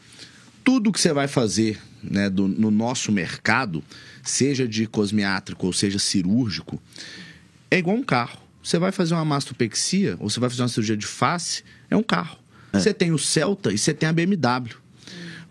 Tudo 0.63 0.91
que 0.91 0.99
você 0.99 1.13
vai 1.13 1.27
fazer 1.27 1.80
né, 2.04 2.30
do- 2.30 2.47
no 2.47 2.71
nosso 2.71 3.12
mercado, 3.12 3.84
seja 4.23 4.67
de 4.67 4.88
cosmiátrico 4.88 5.67
ou 5.67 5.71
seja 5.73 5.99
cirúrgico, 5.99 6.82
é 7.71 7.77
igual 7.77 7.95
um 7.95 8.03
carro. 8.03 8.38
Você 8.62 8.77
vai 8.77 8.91
fazer 8.91 9.15
uma 9.15 9.25
mastopexia 9.25 10.15
ou 10.19 10.29
você 10.29 10.39
vai 10.39 10.49
fazer 10.49 10.62
uma 10.62 10.67
cirurgia 10.67 10.97
de 10.97 11.07
face, 11.07 11.63
é 11.89 11.97
um 11.97 12.03
carro. 12.03 12.38
Você 12.73 12.93
tem 12.93 13.12
o 13.12 13.17
Celta 13.17 13.71
e 13.71 13.77
você 13.77 13.93
tem 13.93 14.07
a 14.07 14.13
BMW. 14.13 14.75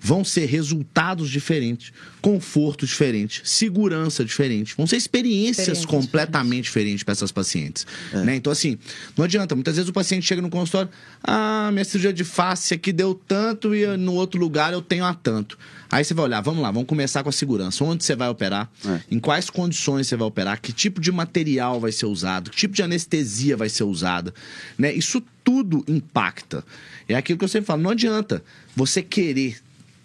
Vão 0.02 0.24
ser 0.24 0.46
resultados 0.46 1.28
diferentes, 1.28 1.92
conforto 2.22 2.86
diferente, 2.86 3.42
segurança 3.44 4.24
diferente. 4.24 4.74
Vão 4.74 4.86
ser 4.86 4.96
experiências 4.96 5.84
completamente 5.84 6.64
diferentes 6.64 7.02
para 7.02 7.12
essas 7.12 7.30
pacientes. 7.30 7.86
Né? 8.10 8.36
Então, 8.36 8.50
assim, 8.50 8.78
não 9.14 9.26
adianta. 9.26 9.54
Muitas 9.54 9.76
vezes 9.76 9.90
o 9.90 9.92
paciente 9.92 10.24
chega 10.24 10.40
no 10.40 10.48
consultório, 10.48 10.90
ah, 11.22 11.68
minha 11.70 11.84
cirurgia 11.84 12.14
de 12.14 12.24
face 12.24 12.72
aqui 12.72 12.92
deu 12.92 13.14
tanto 13.14 13.74
e 13.74 13.86
no 13.98 14.14
outro 14.14 14.40
lugar 14.40 14.72
eu 14.72 14.80
tenho 14.80 15.04
a 15.04 15.12
tanto. 15.12 15.58
Aí 15.90 16.04
você 16.04 16.14
vai 16.14 16.26
olhar, 16.26 16.40
vamos 16.40 16.62
lá, 16.62 16.70
vamos 16.70 16.88
começar 16.88 17.22
com 17.22 17.28
a 17.28 17.32
segurança. 17.32 17.82
Onde 17.84 18.04
você 18.04 18.14
vai 18.14 18.28
operar? 18.28 18.70
É. 18.86 19.00
Em 19.10 19.18
quais 19.18 19.50
condições 19.50 20.06
você 20.06 20.16
vai 20.16 20.28
operar? 20.28 20.60
Que 20.60 20.72
tipo 20.72 21.00
de 21.00 21.10
material 21.10 21.80
vai 21.80 21.90
ser 21.90 22.06
usado? 22.06 22.50
Que 22.50 22.56
tipo 22.56 22.74
de 22.74 22.82
anestesia 22.82 23.56
vai 23.56 23.68
ser 23.68 23.84
usada? 23.84 24.32
Né? 24.78 24.92
Isso 24.92 25.22
tudo 25.42 25.84
impacta. 25.88 26.64
É 27.08 27.14
aquilo 27.14 27.38
que 27.38 27.44
eu 27.44 27.48
sempre 27.48 27.66
falo, 27.66 27.82
não 27.82 27.90
adianta 27.90 28.42
você 28.76 29.02
querer 29.02 29.56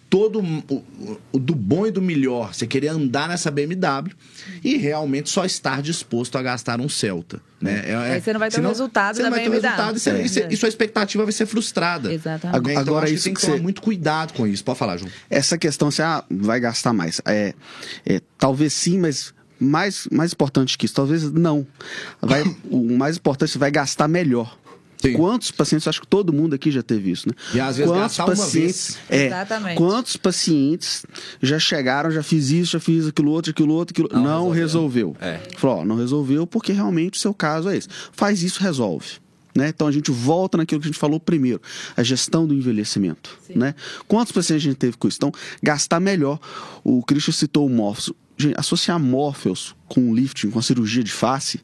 todo 0.10 0.40
o, 0.40 1.18
o 1.32 1.40
do 1.40 1.54
bom 1.56 1.86
e 1.88 1.92
do 1.92 2.02
melhor, 2.02 2.54
você 2.54 2.66
querer 2.68 2.90
andar 2.90 3.28
nessa 3.28 3.50
BMW 3.52 4.14
e 4.64 4.78
realmente 4.78 5.30
só 5.30 5.44
estar 5.46 5.82
disposto 5.82 6.38
a 6.38 6.42
gastar 6.42 6.80
um 6.80 6.88
Celta. 6.88 7.42
Né? 7.60 7.84
É- 7.88 7.96
Aí 7.96 8.22
você 8.22 8.32
não 8.34 8.40
vai 8.40 8.50
ter 8.50 8.56
o 8.56 8.58
senão 8.58 8.70
resultado 8.70 9.16
você 9.16 9.24
da 9.24 9.30
não 9.30 9.36
vai 9.36 9.44
ter 9.44 9.50
o 9.50 9.52
BMW. 9.52 9.68
resultado 9.72 9.98
e, 9.98 10.00
você- 10.00 10.10
É. 10.12 10.26
e 10.26 10.30
você- 10.30 10.48
e 10.52 10.58
sua 10.58 10.70
expectativa 10.70 11.24
vai 11.24 11.32
ser 11.34 11.46
frustrada. 11.46 12.14
Exatamente. 12.14 12.64
Né? 12.66 12.72
Então, 12.74 12.82
Agora, 12.82 13.06
acho 13.06 13.14
que 13.14 13.16
isso 13.16 13.24
tem 13.26 13.34
que 13.34 13.42
tomar 13.42 13.56
você- 13.58 13.62
muito 13.64 13.82
cuidado 13.82 14.34
com 14.34 14.46
isso. 14.48 14.64
Pode 14.64 14.78
falar, 14.80 14.98
João. 14.98 15.12
essa 15.30 15.58
questão, 15.58 15.90
você 15.92 16.02
ah, 16.02 16.24
vai 16.30 16.60
gastar 16.60 16.94
mais. 16.94 17.20
É, 17.26 17.54
é, 18.06 18.22
talvez 18.38 18.74
sim, 18.74 19.00
mas 19.00 19.34
mais, 19.60 20.08
mais 20.12 20.34
importante 20.34 20.78
que 20.78 20.86
isso, 20.86 20.96
talvez 20.96 21.32
não. 21.32 21.66
Vai, 22.22 22.44
o 22.70 22.96
mais 22.98 23.18
importante, 23.18 23.52
você 23.52 23.58
vai 23.58 23.72
gastar 23.72 24.08
melhor. 24.08 24.58
Sim. 25.10 25.14
Quantos 25.14 25.52
pacientes, 25.52 25.88
acho 25.88 26.02
que 26.02 26.08
todo 26.08 26.34
mundo 26.34 26.56
aqui 26.56 26.72
já 26.72 26.82
teve 26.82 27.12
isso, 27.12 27.28
né? 27.28 27.36
E 27.54 27.60
às 27.60 27.78
vezes 27.78 27.92
quantos 27.92 28.18
pacientes, 28.18 28.98
vez. 29.10 29.22
É, 29.22 29.28
Exatamente. 29.28 29.78
Quantos 29.78 30.18
pacientes 30.18 31.06
já 31.42 31.60
chegaram, 31.60 32.12
já 32.12 32.24
fiz 32.24 32.50
isso, 32.50 32.72
já 32.72 32.80
fiz 32.80 33.08
aquilo 33.08 33.32
outro, 33.32 33.52
aquilo 33.52 33.74
outro, 33.74 33.94
aquilo 33.94 34.10
Não 34.12 34.46
não, 34.46 34.50
resolveu. 34.50 35.16
É. 35.20 35.40
Falou, 35.58 35.80
ó, 35.80 35.86
não 35.86 35.96
resolveu 35.96 36.46
porque 36.48 36.72
realmente 36.72 37.18
o 37.18 37.22
seu 37.22 37.34
caso 37.34 37.70
é 37.70 37.78
esse. 37.78 37.88
Faz 38.12 38.44
isso, 38.44 38.62
resolve. 38.62 39.26
Né? 39.56 39.70
Então 39.70 39.88
a 39.88 39.92
gente 39.92 40.12
volta 40.12 40.58
naquilo 40.58 40.82
que 40.82 40.88
a 40.88 40.92
gente 40.92 41.00
falou 41.00 41.18
primeiro, 41.18 41.62
a 41.96 42.04
gestão 42.04 42.46
do 42.46 42.54
envelhecimento. 42.54 43.40
Né? 43.56 43.74
Quantos 44.06 44.34
pacientes 44.34 44.66
a 44.66 44.70
gente 44.70 44.78
teve 44.78 44.98
com 44.98 45.08
isso? 45.08 45.18
Então, 45.18 45.32
gastar 45.64 46.02
melhor. 46.02 46.40
O 46.84 47.02
Christian 47.04 47.34
citou 47.34 47.66
o 47.66 47.70
Morpheus. 47.70 48.12
Gente, 48.38 48.54
associar 48.58 49.00
Morpheus 49.00 49.76
com 49.88 50.12
o 50.12 50.16
lifting, 50.16 50.50
com 50.50 50.60
a 50.60 50.62
cirurgia 50.62 51.04
de 51.04 51.12
face, 51.12 51.62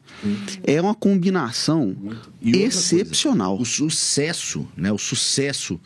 é 0.64 0.80
uma 0.80 0.94
combinação 0.94 1.94
excepcional. 2.42 3.56
coisa, 3.56 3.62
o 3.62 3.64
sucesso, 3.90 4.68
né? 4.76 4.90
O 4.92 4.98
sucesso 4.98 5.80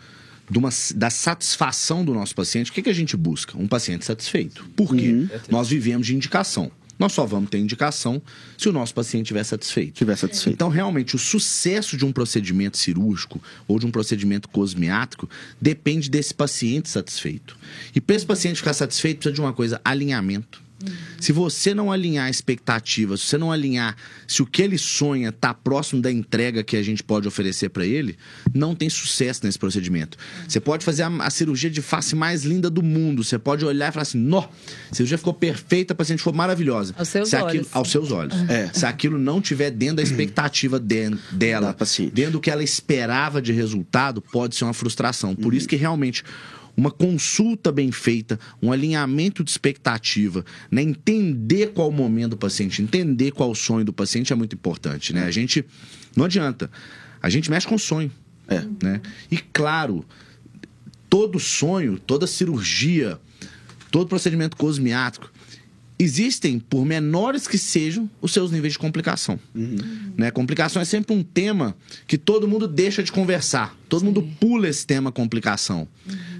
de 0.48 0.58
uma- 0.58 0.70
da 0.94 1.10
satisfação 1.10 2.04
do 2.04 2.14
nosso 2.14 2.34
paciente, 2.34 2.70
o 2.70 2.74
que, 2.74 2.82
que 2.82 2.90
a 2.90 2.94
gente 2.94 3.16
busca? 3.16 3.58
Um 3.58 3.66
paciente 3.66 4.04
satisfeito. 4.04 4.64
Por 4.76 4.94
quê? 4.94 5.08
Uhum. 5.10 5.28
Nós 5.50 5.68
vivemos 5.68 6.06
de 6.06 6.14
indicação. 6.14 6.70
Nós 6.98 7.12
só 7.12 7.26
vamos 7.26 7.50
ter 7.50 7.58
indicação 7.58 8.22
se 8.56 8.68
o 8.70 8.72
nosso 8.72 8.94
paciente 8.94 9.24
estiver 9.26 9.44
satisfeito. 9.44 9.92
Estiver 9.94 10.16
satisfeito. 10.16 10.54
Então, 10.54 10.68
realmente, 10.70 11.14
o 11.14 11.18
sucesso 11.18 11.94
de 11.94 12.06
um 12.06 12.12
procedimento 12.12 12.78
cirúrgico 12.78 13.42
ou 13.68 13.78
de 13.78 13.84
um 13.84 13.90
procedimento 13.90 14.48
cosmiátrico 14.48 15.28
depende 15.60 16.08
desse 16.08 16.32
paciente 16.32 16.88
satisfeito. 16.88 17.58
E 17.94 18.00
para 18.00 18.16
esse 18.16 18.24
paciente 18.24 18.56
ficar 18.56 18.72
satisfeito, 18.72 19.18
precisa 19.18 19.34
de 19.34 19.40
uma 19.40 19.52
coisa: 19.52 19.78
alinhamento. 19.84 20.64
Se 21.20 21.32
você 21.32 21.74
não 21.74 21.90
alinhar 21.90 22.28
expectativas, 22.28 23.20
se 23.20 23.26
você 23.28 23.38
não 23.38 23.50
alinhar 23.50 23.96
se 24.26 24.42
o 24.42 24.46
que 24.46 24.60
ele 24.62 24.76
sonha 24.76 25.30
está 25.30 25.54
próximo 25.54 26.02
da 26.02 26.10
entrega 26.12 26.62
que 26.62 26.76
a 26.76 26.82
gente 26.82 27.02
pode 27.02 27.26
oferecer 27.26 27.70
para 27.70 27.86
ele, 27.86 28.16
não 28.52 28.74
tem 28.74 28.88
sucesso 28.90 29.40
nesse 29.44 29.58
procedimento. 29.58 30.18
Você 30.46 30.60
pode 30.60 30.84
fazer 30.84 31.02
a, 31.04 31.08
a 31.20 31.30
cirurgia 31.30 31.70
de 31.70 31.80
face 31.80 32.14
mais 32.14 32.44
linda 32.44 32.68
do 32.68 32.82
mundo, 32.82 33.24
você 33.24 33.38
pode 33.38 33.64
olhar 33.64 33.88
e 33.88 33.92
falar 33.92 34.02
assim: 34.02 34.18
nó, 34.18 34.40
a 34.90 34.94
cirurgia 34.94 35.16
ficou 35.18 35.32
perfeita, 35.32 35.92
a 35.92 35.96
paciente 35.96 36.18
ficou 36.18 36.32
maravilhosa. 36.34 36.94
Aos 36.98 37.08
seus 37.08 37.28
Se 37.30 37.36
aquilo- 37.36 37.50
olhos. 37.60 37.68
aos 37.72 37.90
seus 37.90 38.10
olhos. 38.12 38.34
É. 38.48 38.70
Se 38.72 38.84
aquilo 38.84 39.18
não 39.18 39.40
tiver 39.40 39.70
dentro 39.70 39.96
da 39.96 40.02
expectativa 40.02 40.78
de- 40.78 41.10
dela, 41.32 41.74
dentro 42.12 42.32
do 42.32 42.40
que 42.40 42.50
ela 42.50 42.62
esperava 42.62 43.40
de 43.40 43.52
resultado, 43.52 44.20
pode 44.20 44.54
ser 44.56 44.64
uma 44.64 44.74
frustração. 44.74 45.34
Por 45.34 45.54
isso 45.54 45.66
que 45.68 45.76
realmente 45.76 46.22
uma 46.76 46.90
consulta 46.90 47.72
bem 47.72 47.90
feita, 47.90 48.38
um 48.60 48.70
alinhamento 48.70 49.42
de 49.42 49.50
expectativa, 49.50 50.44
né? 50.70 50.82
entender 50.82 51.68
qual 51.72 51.88
o 51.88 51.92
momento 51.92 52.30
do 52.30 52.36
paciente, 52.36 52.82
entender 52.82 53.30
qual 53.30 53.50
o 53.50 53.54
sonho 53.54 53.84
do 53.84 53.92
paciente 53.92 54.32
é 54.32 54.36
muito 54.36 54.54
importante, 54.54 55.12
né? 55.12 55.24
A 55.24 55.30
gente 55.30 55.64
não 56.14 56.24
adianta. 56.26 56.70
A 57.22 57.30
gente 57.30 57.50
mexe 57.50 57.66
com 57.66 57.76
o 57.76 57.78
sonho, 57.78 58.10
É. 58.46 58.62
né? 58.82 59.00
E 59.30 59.38
claro, 59.38 60.04
todo 61.08 61.40
sonho, 61.40 61.98
toda 61.98 62.26
cirurgia, 62.26 63.18
todo 63.90 64.06
procedimento 64.08 64.56
cosmiátrico, 64.56 65.32
existem, 65.98 66.58
por 66.58 66.84
menores 66.84 67.48
que 67.48 67.56
sejam, 67.56 68.08
os 68.20 68.32
seus 68.32 68.50
níveis 68.50 68.74
de 68.74 68.78
complicação. 68.78 69.40
Né? 70.16 70.30
Complicação 70.30 70.80
é 70.82 70.84
sempre 70.84 71.16
um 71.16 71.22
tema 71.22 71.74
que 72.06 72.18
todo 72.18 72.46
mundo 72.46 72.68
deixa 72.68 73.02
de 73.02 73.10
conversar. 73.10 73.74
Todo 73.88 74.04
mundo 74.04 74.22
pula 74.38 74.68
esse 74.68 74.86
tema 74.86 75.10
complicação. 75.10 75.88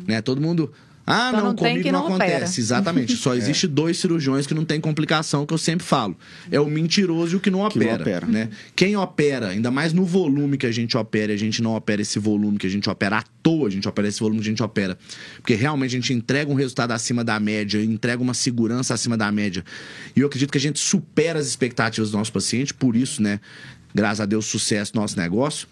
Né? 0.06 0.20
Todo 0.20 0.40
mundo. 0.40 0.72
Ah, 1.08 1.30
Só 1.30 1.36
não, 1.36 1.44
não 1.50 1.54
comigo 1.54 1.92
não, 1.92 2.08
não 2.08 2.14
opera. 2.16 2.36
acontece. 2.38 2.60
Exatamente. 2.60 3.14
Só 3.14 3.32
existe 3.36 3.68
dois 3.68 3.96
cirurgiões 3.96 4.44
que 4.44 4.52
não 4.52 4.64
tem 4.64 4.80
complicação, 4.80 5.46
que 5.46 5.54
eu 5.54 5.58
sempre 5.58 5.86
falo. 5.86 6.16
É 6.50 6.58
o 6.58 6.66
mentiroso 6.66 7.34
e 7.34 7.36
o 7.36 7.40
que 7.40 7.48
não 7.48 7.68
Que 7.68 7.78
não 7.78 7.86
opera. 7.86 8.02
opera. 8.02 8.26
Né? 8.26 8.48
Quem 8.74 8.96
opera, 8.96 9.50
ainda 9.50 9.70
mais 9.70 9.92
no 9.92 10.04
volume 10.04 10.58
que 10.58 10.66
a 10.66 10.72
gente 10.72 10.96
opera, 10.96 11.30
e 11.30 11.36
a 11.36 11.38
gente 11.38 11.62
não 11.62 11.76
opera 11.76 12.02
esse 12.02 12.18
volume 12.18 12.58
que 12.58 12.66
a 12.66 12.70
gente 12.70 12.90
opera 12.90 13.18
à 13.18 13.24
toa, 13.40 13.68
a 13.68 13.70
gente 13.70 13.86
opera 13.88 14.08
esse 14.08 14.18
volume 14.18 14.40
que 14.40 14.46
a 14.48 14.50
gente 14.50 14.62
opera. 14.64 14.98
Porque 15.36 15.54
realmente 15.54 15.92
a 15.92 16.00
gente 16.00 16.12
entrega 16.12 16.50
um 16.50 16.54
resultado 16.54 16.90
acima 16.90 17.22
da 17.22 17.38
média, 17.38 17.80
entrega 17.80 18.20
uma 18.20 18.34
segurança 18.34 18.92
acima 18.92 19.16
da 19.16 19.30
média. 19.30 19.64
E 20.16 20.20
eu 20.20 20.26
acredito 20.26 20.50
que 20.50 20.58
a 20.58 20.60
gente 20.60 20.80
supera 20.80 21.38
as 21.38 21.46
expectativas 21.46 22.10
do 22.10 22.18
nosso 22.18 22.32
paciente, 22.32 22.74
por 22.74 22.96
isso, 22.96 23.22
né? 23.22 23.38
Graças 23.94 24.20
a 24.20 24.26
Deus, 24.26 24.44
sucesso 24.46 24.90
no 24.96 25.02
nosso 25.02 25.16
negócio. 25.16 25.68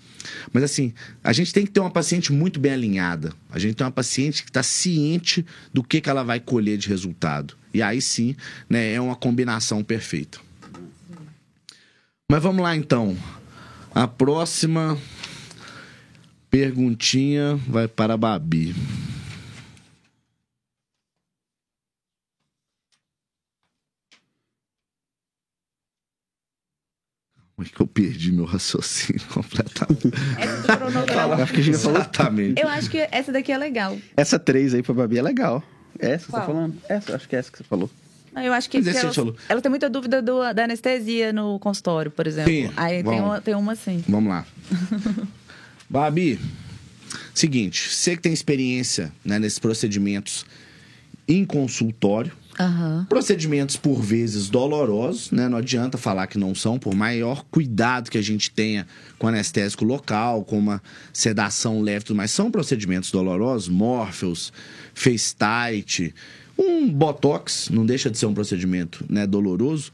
Mas 0.53 0.63
assim, 0.63 0.93
a 1.23 1.33
gente 1.33 1.53
tem 1.53 1.65
que 1.65 1.73
ter 1.73 1.81
uma 1.81 1.91
paciente 1.91 2.33
muito 2.33 2.59
bem 2.59 2.73
alinhada. 2.73 3.33
A 3.51 3.59
gente 3.59 3.75
tem 3.75 3.85
uma 3.85 3.91
paciente 3.91 4.43
que 4.43 4.51
está 4.51 4.63
ciente 4.63 5.45
do 5.73 5.83
que, 5.83 6.01
que 6.01 6.11
ela 6.11 6.23
vai 6.23 6.41
colher 6.41 6.79
de 6.79 6.89
resultado. 6.89 7.57
E 7.73 7.83
aí 7.83 8.01
sim, 8.01 8.37
né, 8.69 8.93
é 8.93 9.01
uma 9.01 9.17
combinação 9.17 9.83
perfeita. 9.83 10.39
Mas 12.31 12.43
vamos 12.43 12.63
lá 12.63 12.75
então. 12.75 13.17
A 13.95 14.09
próxima 14.09 14.99
perguntinha 16.51 17.57
vai 17.69 17.87
para 17.89 18.15
a 18.15 18.17
Babi. 18.17 18.75
Como 27.57 27.69
é 27.69 27.71
que 27.73 27.81
eu 27.81 27.87
perdi 27.87 28.33
meu 28.33 28.45
raciocínio 28.45 29.23
completamente? 29.33 30.11
Essa 30.38 30.77
cronograma. 30.77 31.35
Acho 31.37 31.53
que 31.53 31.61
a 31.61 31.62
gente 31.62 31.79
falou. 31.79 31.99
Exatamente. 31.99 32.61
Eu 32.61 32.69
acho 32.69 32.90
que 32.90 32.99
essa 33.11 33.31
daqui 33.33 33.53
é 33.53 33.59
legal. 33.59 33.97
Essa 34.17 34.38
três 34.38 34.75
aí 34.75 34.83
pra 34.83 34.93
Babi 34.95 35.19
é 35.19 35.23
legal. 35.23 35.62
Essa, 35.99 36.27
você 36.27 36.33
tá 36.33 36.38
Qual? 36.40 36.47
falando? 36.47 36.77
Essa, 36.88 37.14
acho 37.14 37.29
que 37.29 37.37
é 37.37 37.38
essa 37.38 37.53
que 37.53 37.59
você 37.59 37.64
falou. 37.64 37.88
Ah, 38.35 38.45
Eu 38.45 38.53
acho 38.53 38.69
que, 38.69 38.79
Mas 38.83 38.99
que 39.12 39.21
ela, 39.21 39.35
ela 39.49 39.61
tem 39.61 39.71
muita 39.71 39.88
dúvida 39.88 40.21
do- 40.21 40.53
da 40.53 40.64
anestesia 40.64 41.33
no 41.33 41.57
consultório, 41.61 42.11
por 42.11 42.27
exemplo. 42.27 42.53
Sim, 42.53 42.69
Aí 42.77 43.05
tem 43.05 43.21
uma, 43.21 43.40
tem 43.40 43.55
uma 43.55 43.73
assim. 43.73 44.03
Vamos 44.09 44.29
lá. 44.31 44.45
Babi, 45.88 46.40
seguinte, 47.33 47.88
você 47.95 48.17
que 48.17 48.23
tem 48.23 48.33
experiência 48.33 49.12
né, 49.25 49.38
nesses 49.38 49.61
procedimentos 49.61 50.45
em 51.27 51.45
consultório, 51.45 52.33
Aham. 52.59 53.07
procedimentos 53.09 53.77
por 53.77 54.01
vezes 54.01 54.49
dolorosos, 54.49 55.31
né? 55.31 55.49
Não 55.49 55.59
adianta 55.59 55.97
falar 55.99 56.27
que 56.27 56.39
não 56.39 56.55
são, 56.55 56.79
por 56.79 56.95
maior 56.95 57.45
cuidado 57.51 58.11
que 58.11 58.19
a 58.19 58.23
gente 58.23 58.51
tenha 58.51 58.87
com 59.19 59.27
anestésico 59.27 59.85
local, 59.85 60.45
com 60.45 60.59
uma 60.59 60.83
sedação 61.13 61.81
leve, 61.81 62.05
tudo 62.05 62.17
mais, 62.17 62.31
são 62.31 62.51
procedimentos 62.51 63.11
dolorosos, 63.11 63.69
Morpheus, 63.69 64.53
face 64.95 65.35
tight, 65.35 66.15
um 66.59 66.89
botox, 66.89 67.69
não 67.71 67.85
deixa 67.85 68.11
de 68.11 68.19
ser 68.19 68.27
um 68.27 68.35
procedimento, 68.35 69.05
né, 69.09 69.27
doloroso. 69.27 69.93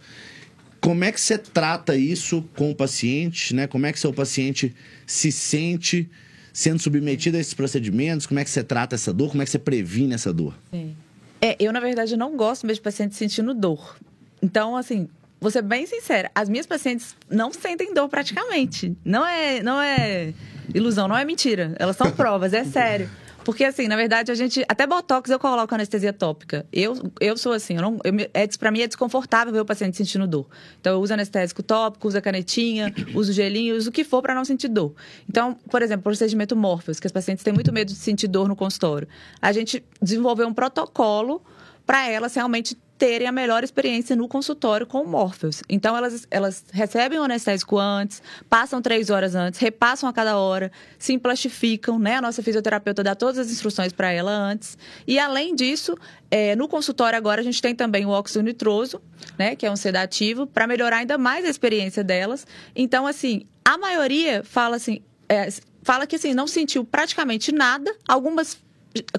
Como 0.80 1.04
é 1.04 1.12
que 1.12 1.20
você 1.20 1.36
trata 1.36 1.96
isso 1.96 2.42
com 2.56 2.70
o 2.70 2.74
paciente, 2.74 3.54
né? 3.54 3.66
Como 3.66 3.84
é 3.86 3.92
que 3.92 4.00
seu 4.00 4.12
paciente 4.12 4.74
se 5.06 5.30
sente 5.30 6.08
sendo 6.52 6.78
submetido 6.78 7.36
a 7.36 7.40
esses 7.40 7.52
procedimentos? 7.52 8.26
Como 8.26 8.40
é 8.40 8.44
que 8.44 8.50
você 8.50 8.64
trata 8.64 8.94
essa 8.94 9.12
dor? 9.12 9.30
Como 9.30 9.42
é 9.42 9.44
que 9.44 9.50
você 9.50 9.58
previne 9.58 10.14
essa 10.14 10.32
dor? 10.32 10.54
Sim. 10.70 10.96
É, 11.40 11.56
eu, 11.58 11.72
na 11.72 11.80
verdade, 11.80 12.16
não 12.16 12.36
gosto 12.36 12.66
mesmo 12.66 12.76
de 12.76 12.82
paciente 12.82 13.14
sentindo 13.14 13.54
dor. 13.54 13.96
Então, 14.42 14.76
assim, 14.76 15.08
vou 15.40 15.50
ser 15.50 15.62
bem 15.62 15.86
sincera, 15.86 16.30
as 16.34 16.48
minhas 16.48 16.66
pacientes 16.66 17.16
não 17.30 17.52
sentem 17.52 17.94
dor 17.94 18.08
praticamente. 18.08 18.96
Não 19.04 19.26
é, 19.26 19.62
não 19.62 19.80
é 19.80 20.34
ilusão, 20.74 21.08
não 21.08 21.16
é 21.16 21.24
mentira. 21.24 21.74
Elas 21.78 21.96
são 21.96 22.10
provas, 22.12 22.52
é 22.52 22.64
sério. 22.64 23.10
Porque, 23.44 23.64
assim, 23.64 23.88
na 23.88 23.96
verdade, 23.96 24.30
a 24.30 24.34
gente. 24.34 24.64
Até 24.68 24.86
botox 24.86 25.30
eu 25.30 25.38
coloco 25.38 25.74
anestesia 25.74 26.12
tópica. 26.12 26.66
Eu, 26.72 27.10
eu 27.20 27.36
sou 27.36 27.52
assim, 27.52 27.76
eu 27.76 27.82
não, 27.82 27.98
eu, 28.04 28.12
é, 28.34 28.46
pra 28.58 28.70
mim 28.70 28.80
é 28.80 28.86
desconfortável 28.86 29.52
ver 29.52 29.60
o 29.60 29.64
paciente 29.64 29.96
sentindo 29.96 30.26
dor. 30.26 30.46
Então, 30.80 30.94
eu 30.94 31.00
uso 31.00 31.12
anestésico 31.12 31.62
tópico, 31.62 32.06
uso 32.06 32.18
a 32.18 32.20
canetinha, 32.20 32.92
uso 33.14 33.32
gelinho, 33.32 33.76
uso 33.76 33.88
o 33.88 33.92
que 33.92 34.04
for 34.04 34.20
pra 34.22 34.34
não 34.34 34.44
sentir 34.44 34.68
dor. 34.68 34.94
Então, 35.28 35.54
por 35.70 35.82
exemplo, 35.82 36.02
procedimento 36.02 36.54
Morpheus, 36.54 37.00
que 37.00 37.06
as 37.06 37.12
pacientes 37.12 37.42
têm 37.42 37.52
muito 37.52 37.72
medo 37.72 37.88
de 37.88 37.98
sentir 37.98 38.28
dor 38.28 38.48
no 38.48 38.56
consultório. 38.56 39.08
A 39.40 39.52
gente 39.52 39.82
desenvolveu 40.02 40.46
um 40.46 40.54
protocolo 40.54 41.42
para 41.86 42.08
elas 42.08 42.34
realmente 42.34 42.76
terem 43.00 43.26
a 43.26 43.32
melhor 43.32 43.64
experiência 43.64 44.14
no 44.14 44.28
consultório 44.28 44.86
com 44.86 45.00
o 45.00 45.08
Morpheus. 45.08 45.62
Então, 45.70 45.96
elas, 45.96 46.28
elas 46.30 46.66
recebem 46.70 47.18
o 47.18 47.22
anestésico 47.22 47.78
antes, 47.78 48.22
passam 48.46 48.82
três 48.82 49.08
horas 49.08 49.34
antes, 49.34 49.58
repassam 49.58 50.06
a 50.06 50.12
cada 50.12 50.36
hora, 50.36 50.70
se 50.98 51.14
emplastificam, 51.14 51.98
né? 51.98 52.16
A 52.16 52.20
nossa 52.20 52.42
fisioterapeuta 52.42 53.02
dá 53.02 53.14
todas 53.14 53.38
as 53.38 53.50
instruções 53.50 53.90
para 53.90 54.12
ela 54.12 54.30
antes. 54.30 54.76
E, 55.06 55.18
além 55.18 55.54
disso, 55.54 55.96
é, 56.30 56.54
no 56.54 56.68
consultório 56.68 57.16
agora 57.16 57.40
a 57.40 57.44
gente 57.44 57.62
tem 57.62 57.74
também 57.74 58.04
o 58.04 58.10
óxido 58.10 58.42
nitroso, 58.42 59.00
né? 59.38 59.56
Que 59.56 59.64
é 59.64 59.70
um 59.70 59.76
sedativo, 59.76 60.46
para 60.46 60.66
melhorar 60.66 60.98
ainda 60.98 61.16
mais 61.16 61.46
a 61.46 61.48
experiência 61.48 62.04
delas. 62.04 62.46
Então, 62.76 63.06
assim, 63.06 63.46
a 63.64 63.78
maioria 63.78 64.44
fala 64.44 64.76
assim... 64.76 65.00
é, 65.26 65.48
fala 65.82 66.06
que, 66.06 66.16
assim, 66.16 66.34
não 66.34 66.46
sentiu 66.46 66.84
praticamente 66.84 67.50
nada. 67.50 67.90
Algumas 68.06 68.58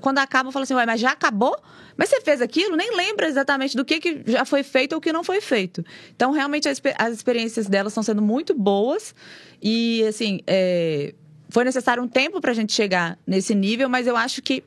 quando 0.01 0.19
acaba, 0.19 0.51
fala 0.51 0.63
assim, 0.63 0.73
ué, 0.73 0.85
mas 0.85 0.99
já 0.99 1.11
acabou? 1.11 1.57
Mas 1.97 2.09
você 2.09 2.21
fez 2.21 2.41
aquilo? 2.41 2.75
Nem 2.75 2.95
lembra 2.95 3.27
exatamente 3.27 3.75
do 3.75 3.85
que, 3.85 3.99
que 3.99 4.23
já 4.27 4.45
foi 4.45 4.63
feito 4.63 4.93
ou 4.93 5.01
que 5.01 5.11
não 5.11 5.23
foi 5.23 5.41
feito. 5.41 5.83
Então, 6.15 6.31
realmente, 6.31 6.67
as, 6.67 6.81
as 6.97 7.13
experiências 7.13 7.67
delas 7.67 7.91
estão 7.93 8.03
sendo 8.03 8.21
muito 8.21 8.53
boas. 8.53 9.13
E, 9.61 10.03
assim, 10.07 10.39
é, 10.47 11.13
foi 11.49 11.63
necessário 11.63 12.01
um 12.01 12.07
tempo 12.07 12.39
para 12.41 12.51
a 12.51 12.53
gente 12.53 12.73
chegar 12.73 13.17
nesse 13.27 13.53
nível, 13.53 13.89
mas 13.89 14.07
eu 14.07 14.15
acho 14.15 14.41
que, 14.41 14.63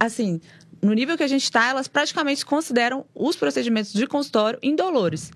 assim, 0.00 0.40
no 0.82 0.92
nível 0.92 1.16
que 1.16 1.22
a 1.22 1.28
gente 1.28 1.44
está, 1.44 1.68
elas 1.68 1.86
praticamente 1.86 2.44
consideram 2.44 3.06
os 3.14 3.36
procedimentos 3.36 3.92
de 3.92 4.04
consultório 4.06 4.58
indolores. 4.60 5.30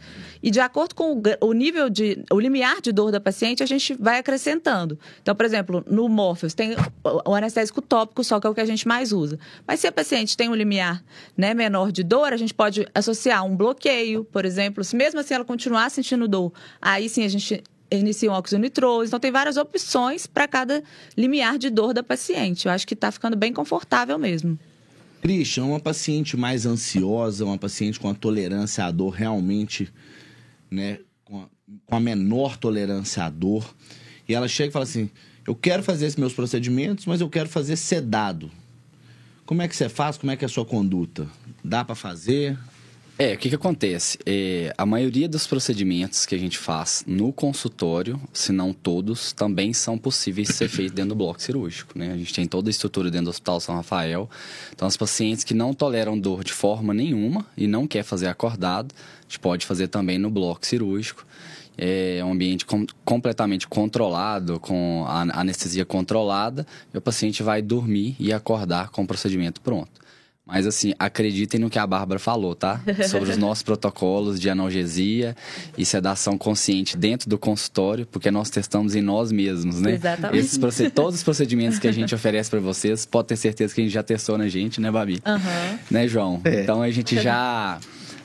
E 0.46 0.50
de 0.52 0.60
acordo 0.60 0.94
com 0.94 1.20
o, 1.40 1.52
nível 1.52 1.90
de. 1.90 2.24
o 2.30 2.38
limiar 2.38 2.80
de 2.80 2.92
dor 2.92 3.10
da 3.10 3.18
paciente, 3.18 3.64
a 3.64 3.66
gente 3.66 3.94
vai 3.94 4.20
acrescentando. 4.20 4.96
Então, 5.20 5.34
por 5.34 5.44
exemplo, 5.44 5.84
no 5.90 6.08
Morpheus 6.08 6.54
tem 6.54 6.76
o 7.02 7.34
anestésico 7.34 7.82
tópico, 7.82 8.22
só 8.22 8.38
que 8.38 8.46
é 8.46 8.50
o 8.50 8.54
que 8.54 8.60
a 8.60 8.64
gente 8.64 8.86
mais 8.86 9.12
usa. 9.12 9.40
Mas 9.66 9.80
se 9.80 9.88
a 9.88 9.92
paciente 9.92 10.36
tem 10.36 10.48
um 10.48 10.54
limiar 10.54 11.02
né, 11.36 11.52
menor 11.52 11.90
de 11.90 12.04
dor, 12.04 12.32
a 12.32 12.36
gente 12.36 12.54
pode 12.54 12.86
associar 12.94 13.44
um 13.44 13.56
bloqueio, 13.56 14.22
por 14.22 14.44
exemplo. 14.44 14.84
Se 14.84 14.94
mesmo 14.94 15.18
assim 15.18 15.34
ela 15.34 15.44
continuar 15.44 15.90
sentindo 15.90 16.28
dor, 16.28 16.52
aí 16.80 17.08
sim 17.08 17.24
a 17.24 17.28
gente 17.28 17.64
inicia 17.90 18.30
um 18.30 18.34
óxido 18.34 18.62
nitroso. 18.62 19.08
Então, 19.08 19.18
tem 19.18 19.32
várias 19.32 19.56
opções 19.56 20.28
para 20.28 20.46
cada 20.46 20.80
limiar 21.16 21.58
de 21.58 21.70
dor 21.70 21.92
da 21.92 22.04
paciente. 22.04 22.66
Eu 22.66 22.72
acho 22.72 22.86
que 22.86 22.94
está 22.94 23.10
ficando 23.10 23.36
bem 23.36 23.52
confortável 23.52 24.16
mesmo. 24.16 24.56
Christian, 25.20 25.64
uma 25.64 25.80
paciente 25.80 26.36
mais 26.36 26.66
ansiosa, 26.66 27.44
uma 27.44 27.58
paciente 27.58 27.98
com 27.98 28.08
a 28.08 28.14
tolerância 28.14 28.84
à 28.84 28.92
dor 28.92 29.10
realmente, 29.10 29.92
né, 30.70 30.98
com 31.24 31.42
a, 31.42 31.46
com 31.86 31.96
a 31.96 32.00
menor 32.00 32.56
tolerância 32.56 33.24
à 33.24 33.30
dor, 33.30 33.74
e 34.28 34.34
ela 34.34 34.48
chega 34.48 34.70
e 34.70 34.72
fala 34.72 34.84
assim: 34.84 35.10
Eu 35.46 35.54
quero 35.54 35.82
fazer 35.82 36.06
esses 36.06 36.18
meus 36.18 36.32
procedimentos, 36.32 37.06
mas 37.06 37.20
eu 37.20 37.28
quero 37.28 37.48
fazer 37.48 37.76
sedado. 37.76 38.50
Como 39.44 39.62
é 39.62 39.68
que 39.68 39.76
você 39.76 39.88
faz? 39.88 40.18
Como 40.18 40.32
é 40.32 40.36
que 40.36 40.44
é 40.44 40.46
a 40.46 40.48
sua 40.48 40.64
conduta? 40.64 41.28
Dá 41.62 41.84
pra 41.84 41.94
fazer? 41.94 42.58
É, 43.18 43.32
o 43.32 43.38
que, 43.38 43.48
que 43.48 43.54
acontece? 43.54 44.18
É, 44.26 44.74
a 44.76 44.84
maioria 44.84 45.26
dos 45.26 45.46
procedimentos 45.46 46.26
que 46.26 46.34
a 46.34 46.38
gente 46.38 46.58
faz 46.58 47.02
no 47.06 47.32
consultório, 47.32 48.20
se 48.30 48.52
não 48.52 48.74
todos, 48.74 49.32
também 49.32 49.72
são 49.72 49.96
possíveis 49.96 50.48
de 50.48 50.54
ser 50.54 50.68
feitos 50.68 50.92
dentro 50.92 51.10
do 51.10 51.14
bloco 51.14 51.40
cirúrgico. 51.40 51.98
Né? 51.98 52.12
A 52.12 52.16
gente 52.18 52.34
tem 52.34 52.46
toda 52.46 52.68
a 52.68 52.70
estrutura 52.70 53.10
dentro 53.10 53.26
do 53.26 53.30
Hospital 53.30 53.58
São 53.58 53.74
Rafael. 53.74 54.28
Então, 54.74 54.86
os 54.86 54.98
pacientes 54.98 55.44
que 55.44 55.54
não 55.54 55.72
toleram 55.72 56.18
dor 56.18 56.44
de 56.44 56.52
forma 56.52 56.92
nenhuma 56.92 57.46
e 57.56 57.66
não 57.66 57.86
quer 57.86 58.02
fazer 58.02 58.26
acordado, 58.26 58.94
a 59.26 59.28
gente 59.28 59.38
pode 59.40 59.66
fazer 59.66 59.88
também 59.88 60.18
no 60.18 60.30
bloco 60.30 60.64
cirúrgico. 60.66 61.24
É 61.78 62.22
um 62.24 62.32
ambiente 62.32 62.64
com- 62.64 62.86
completamente 63.04 63.68
controlado, 63.68 64.58
com 64.58 65.04
a 65.06 65.40
anestesia 65.40 65.84
controlada, 65.84 66.66
e 66.94 66.96
o 66.96 67.00
paciente 67.02 67.42
vai 67.42 67.60
dormir 67.60 68.16
e 68.18 68.32
acordar 68.32 68.88
com 68.88 69.02
o 69.02 69.06
procedimento 69.06 69.60
pronto. 69.60 70.06
Mas 70.46 70.64
assim, 70.64 70.94
acreditem 70.96 71.58
no 71.60 71.68
que 71.68 71.76
a 71.78 71.84
Bárbara 71.86 72.20
falou, 72.20 72.54
tá? 72.54 72.80
Sobre 73.10 73.30
os 73.30 73.36
nossos 73.36 73.64
protocolos 73.64 74.38
de 74.40 74.48
analgesia 74.48 75.36
e 75.76 75.84
sedação 75.84 76.38
consciente 76.38 76.96
dentro 76.96 77.28
do 77.28 77.36
consultório, 77.36 78.06
porque 78.06 78.30
nós 78.30 78.48
testamos 78.48 78.94
em 78.94 79.02
nós 79.02 79.32
mesmos, 79.32 79.80
né? 79.80 79.94
Exatamente. 79.94 80.38
Esses 80.38 80.92
todos 80.94 81.16
os 81.16 81.22
procedimentos 81.24 81.80
que 81.80 81.88
a 81.88 81.92
gente 81.92 82.14
oferece 82.14 82.48
para 82.48 82.60
vocês, 82.60 83.04
pode 83.04 83.26
ter 83.28 83.36
certeza 83.36 83.74
que 83.74 83.80
a 83.80 83.84
gente 83.84 83.92
já 83.92 84.04
testou 84.04 84.38
na 84.38 84.46
gente, 84.48 84.80
né, 84.80 84.88
Babi? 84.90 85.20
Aham. 85.26 85.78
Né, 85.90 86.06
João? 86.06 86.40
É. 86.44 86.62
Então 86.62 86.80
a 86.80 86.90
gente 86.92 87.20
já. 87.20 87.78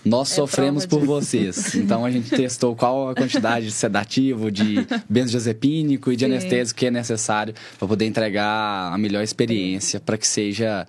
Nós 0.04 0.32
É 0.32 0.36
sofremos 0.36 0.86
por 0.86 1.06
vocês. 1.06 1.76
Então 1.82 2.04
a 2.06 2.10
gente 2.12 2.30
testou 2.30 2.76
qual 2.76 3.10
a 3.10 3.16
quantidade 3.16 3.68
de 3.68 3.72
sedativo, 3.72 4.50
de 4.52 4.76
benzodiazepínico 5.10 6.12
e 6.12 6.16
de 6.16 6.26
Sim. 6.26 6.32
anestésico 6.32 6.80
que 6.80 6.86
é 6.88 6.92
necessário 6.92 7.54
para 7.78 7.88
poder 7.88 8.06
entregar 8.06 8.92
a 8.94 8.98
melhor 8.98 9.24
experiência 9.24 10.00
para 10.00 10.18
que 10.18 10.28
seja 10.28 10.88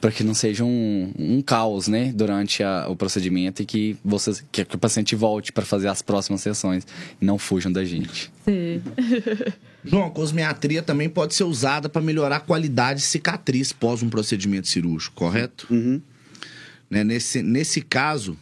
para 0.00 0.10
que 0.12 0.22
não 0.22 0.34
seja 0.34 0.64
um, 0.64 1.12
um 1.18 1.42
caos, 1.42 1.88
né, 1.88 2.12
durante 2.14 2.62
a- 2.62 2.86
o 2.88 2.94
procedimento 2.96 3.60
e 3.62 3.66
que 3.66 3.96
vocês 4.04 4.44
que, 4.52 4.64
que 4.64 4.76
o 4.76 4.78
paciente 4.78 5.16
volte 5.16 5.52
para 5.52 5.64
fazer 5.64 5.88
as 5.88 6.00
próximas 6.02 6.40
sessões 6.40 6.86
e 7.20 7.24
não 7.24 7.38
fujam 7.38 7.72
da 7.72 7.84
gente. 7.84 8.30
Sim. 8.44 8.80
João, 9.84 10.06
a 10.06 10.10
cosmiatria 10.10 10.82
também 10.82 11.08
pode 11.10 11.34
ser 11.34 11.44
usada 11.44 11.88
para 11.88 12.00
melhorar 12.00 12.36
a 12.36 12.40
qualidade 12.40 13.00
de 13.00 13.06
cicatriz 13.06 13.72
pós 13.72 14.02
um 14.02 14.08
procedimento 14.08 14.66
cirúrgico, 14.68 15.14
correto? 15.14 15.66
Uhum. 15.70 16.00
Né, 16.90 17.02
Nesse, 17.04 17.42
nesse 17.42 17.80
caso, 17.82 18.36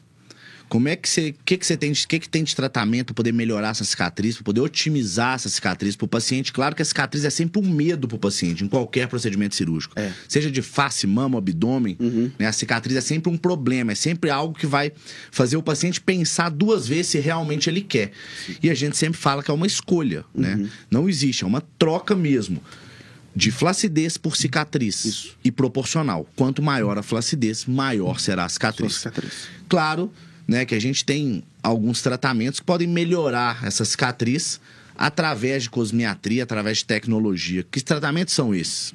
como 0.72 0.88
é 0.88 0.96
que 0.96 1.06
você. 1.06 1.34
O 1.38 1.44
que, 1.44 1.58
que 1.58 1.66
você 1.66 1.76
tem, 1.76 1.92
de- 1.92 2.06
que, 2.06 2.18
que 2.18 2.26
tem 2.26 2.42
de 2.42 2.56
tratamento 2.56 3.08
para 3.08 3.14
poder 3.16 3.30
melhorar 3.30 3.68
essa 3.72 3.84
cicatriz, 3.84 4.36
para 4.36 4.44
poder 4.44 4.62
otimizar 4.62 5.34
essa 5.34 5.50
cicatriz 5.50 5.94
para 5.96 6.06
o 6.06 6.08
paciente? 6.08 6.50
Claro 6.50 6.74
que 6.74 6.80
a 6.80 6.84
cicatriz 6.86 7.26
é 7.26 7.28
sempre 7.30 7.60
um 7.60 7.68
medo 7.68 8.08
para 8.08 8.16
o 8.16 8.18
paciente, 8.18 8.64
em 8.64 8.68
qualquer 8.68 9.06
procedimento 9.06 9.54
cirúrgico. 9.54 9.92
É. 10.00 10.10
Seja 10.26 10.50
de 10.50 10.62
face, 10.62 11.06
mama, 11.06 11.36
abdômen, 11.36 11.98
né, 12.38 12.46
a 12.46 12.52
cicatriz 12.52 12.96
é 12.96 13.02
sempre 13.02 13.30
um 13.30 13.36
problema, 13.36 13.92
é 13.92 13.94
sempre 13.94 14.30
algo 14.30 14.58
que 14.58 14.66
vai 14.66 14.92
fazer 15.30 15.58
o 15.58 15.62
paciente 15.62 16.00
pensar 16.00 16.48
duas 16.48 16.88
vezes 16.88 17.08
se 17.08 17.18
realmente 17.20 17.68
ele 17.68 17.82
quer. 17.82 18.12
E 18.62 18.70
a 18.70 18.74
gente 18.74 18.96
sempre 18.96 19.20
fala 19.20 19.42
que 19.42 19.50
é 19.50 19.54
uma 19.54 19.66
escolha, 19.66 20.24
né? 20.34 20.70
Não 20.90 21.06
existe, 21.06 21.44
é 21.44 21.46
uma 21.46 21.60
troca 21.78 22.16
mesmo. 22.16 22.62
De 23.36 23.50
flacidez 23.50 24.16
por 24.16 24.38
cicatriz. 24.38 25.04
Isso. 25.04 25.36
E 25.44 25.50
proporcional. 25.52 26.26
Quanto 26.34 26.62
maior 26.62 26.96
a 26.96 27.02
flacidez, 27.02 27.66
maior 27.66 28.18
será 28.18 28.46
a 28.46 28.48
cicatriz. 28.48 28.94
cicatriz. 28.94 29.32
Claro, 29.68 30.10
né, 30.46 30.64
que 30.64 30.74
a 30.74 30.80
gente 30.80 31.04
tem 31.04 31.42
alguns 31.62 32.02
tratamentos 32.02 32.60
que 32.60 32.66
podem 32.66 32.88
melhorar 32.88 33.64
essa 33.64 33.84
cicatriz 33.84 34.60
através 34.96 35.64
de 35.64 35.70
cosmiatria, 35.70 36.42
através 36.42 36.78
de 36.78 36.84
tecnologia. 36.84 37.64
Que 37.70 37.80
tratamentos 37.80 38.34
são 38.34 38.54
esses? 38.54 38.94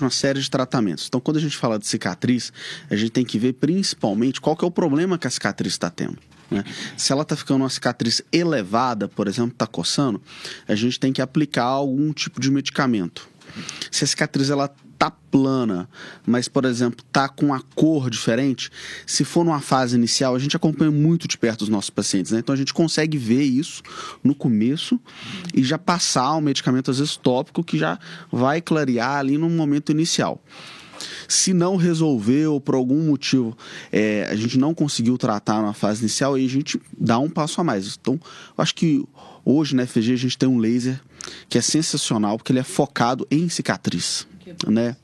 Uma 0.00 0.10
série 0.10 0.40
de 0.40 0.50
tratamentos. 0.50 1.06
Então, 1.06 1.20
quando 1.20 1.36
a 1.36 1.40
gente 1.40 1.56
fala 1.56 1.78
de 1.78 1.86
cicatriz, 1.86 2.52
a 2.90 2.96
gente 2.96 3.10
tem 3.10 3.24
que 3.24 3.38
ver 3.38 3.52
principalmente 3.54 4.40
qual 4.40 4.56
que 4.56 4.64
é 4.64 4.68
o 4.68 4.70
problema 4.70 5.18
que 5.18 5.26
a 5.26 5.30
cicatriz 5.30 5.74
está 5.74 5.90
tendo. 5.90 6.18
Né? 6.50 6.64
Se 6.96 7.12
ela 7.12 7.22
está 7.22 7.36
ficando 7.36 7.62
uma 7.62 7.70
cicatriz 7.70 8.22
elevada, 8.32 9.08
por 9.08 9.28
exemplo, 9.28 9.52
está 9.52 9.66
coçando, 9.66 10.20
a 10.66 10.74
gente 10.74 10.98
tem 10.98 11.12
que 11.12 11.20
aplicar 11.20 11.64
algum 11.64 12.12
tipo 12.12 12.40
de 12.40 12.50
medicamento. 12.50 13.28
Se 13.90 14.04
a 14.04 14.06
cicatriz 14.06 14.50
ela 14.50 14.74
tá 14.98 15.10
plana, 15.10 15.88
mas 16.26 16.48
por 16.48 16.64
exemplo 16.64 17.04
tá 17.10 17.28
com 17.28 17.52
a 17.52 17.60
cor 17.74 18.08
diferente, 18.08 18.70
se 19.06 19.24
for 19.24 19.44
numa 19.44 19.60
fase 19.60 19.96
inicial, 19.96 20.34
a 20.34 20.38
gente 20.38 20.56
acompanha 20.56 20.90
muito 20.90 21.26
de 21.26 21.36
perto 21.36 21.62
os 21.62 21.68
nossos 21.68 21.90
pacientes, 21.90 22.32
né? 22.32 22.38
Então 22.38 22.52
a 22.52 22.56
gente 22.56 22.72
consegue 22.72 23.18
ver 23.18 23.42
isso 23.42 23.82
no 24.22 24.34
começo 24.34 25.00
e 25.52 25.62
já 25.62 25.78
passar 25.78 26.36
um 26.36 26.40
medicamento 26.40 26.90
às 26.90 26.98
vezes 26.98 27.16
tópico 27.16 27.64
que 27.64 27.78
já 27.78 27.98
vai 28.30 28.60
clarear 28.60 29.16
ali 29.16 29.36
no 29.36 29.50
momento 29.50 29.90
inicial. 29.90 30.40
Se 31.28 31.52
não 31.52 31.76
resolveu 31.76 32.60
por 32.60 32.74
algum 32.74 33.06
motivo, 33.06 33.56
é, 33.90 34.28
a 34.30 34.36
gente 34.36 34.58
não 34.58 34.74
conseguiu 34.74 35.16
tratar 35.18 35.62
na 35.62 35.72
fase 35.72 36.00
inicial, 36.00 36.34
aí 36.34 36.44
a 36.44 36.48
gente 36.48 36.80
dá 36.98 37.18
um 37.18 37.28
passo 37.28 37.60
a 37.60 37.64
mais. 37.64 37.98
Então, 38.00 38.20
acho 38.56 38.74
que 38.74 39.04
hoje 39.44 39.74
na 39.74 39.86
FG 39.86 40.12
a 40.12 40.16
gente 40.16 40.38
tem 40.38 40.48
um 40.48 40.58
laser 40.58 41.00
que 41.48 41.58
é 41.58 41.60
sensacional, 41.60 42.36
porque 42.36 42.52
ele 42.52 42.58
é 42.58 42.64
focado 42.64 43.26
em 43.30 43.48
cicatriz, 43.48 44.26
né? 44.66 44.96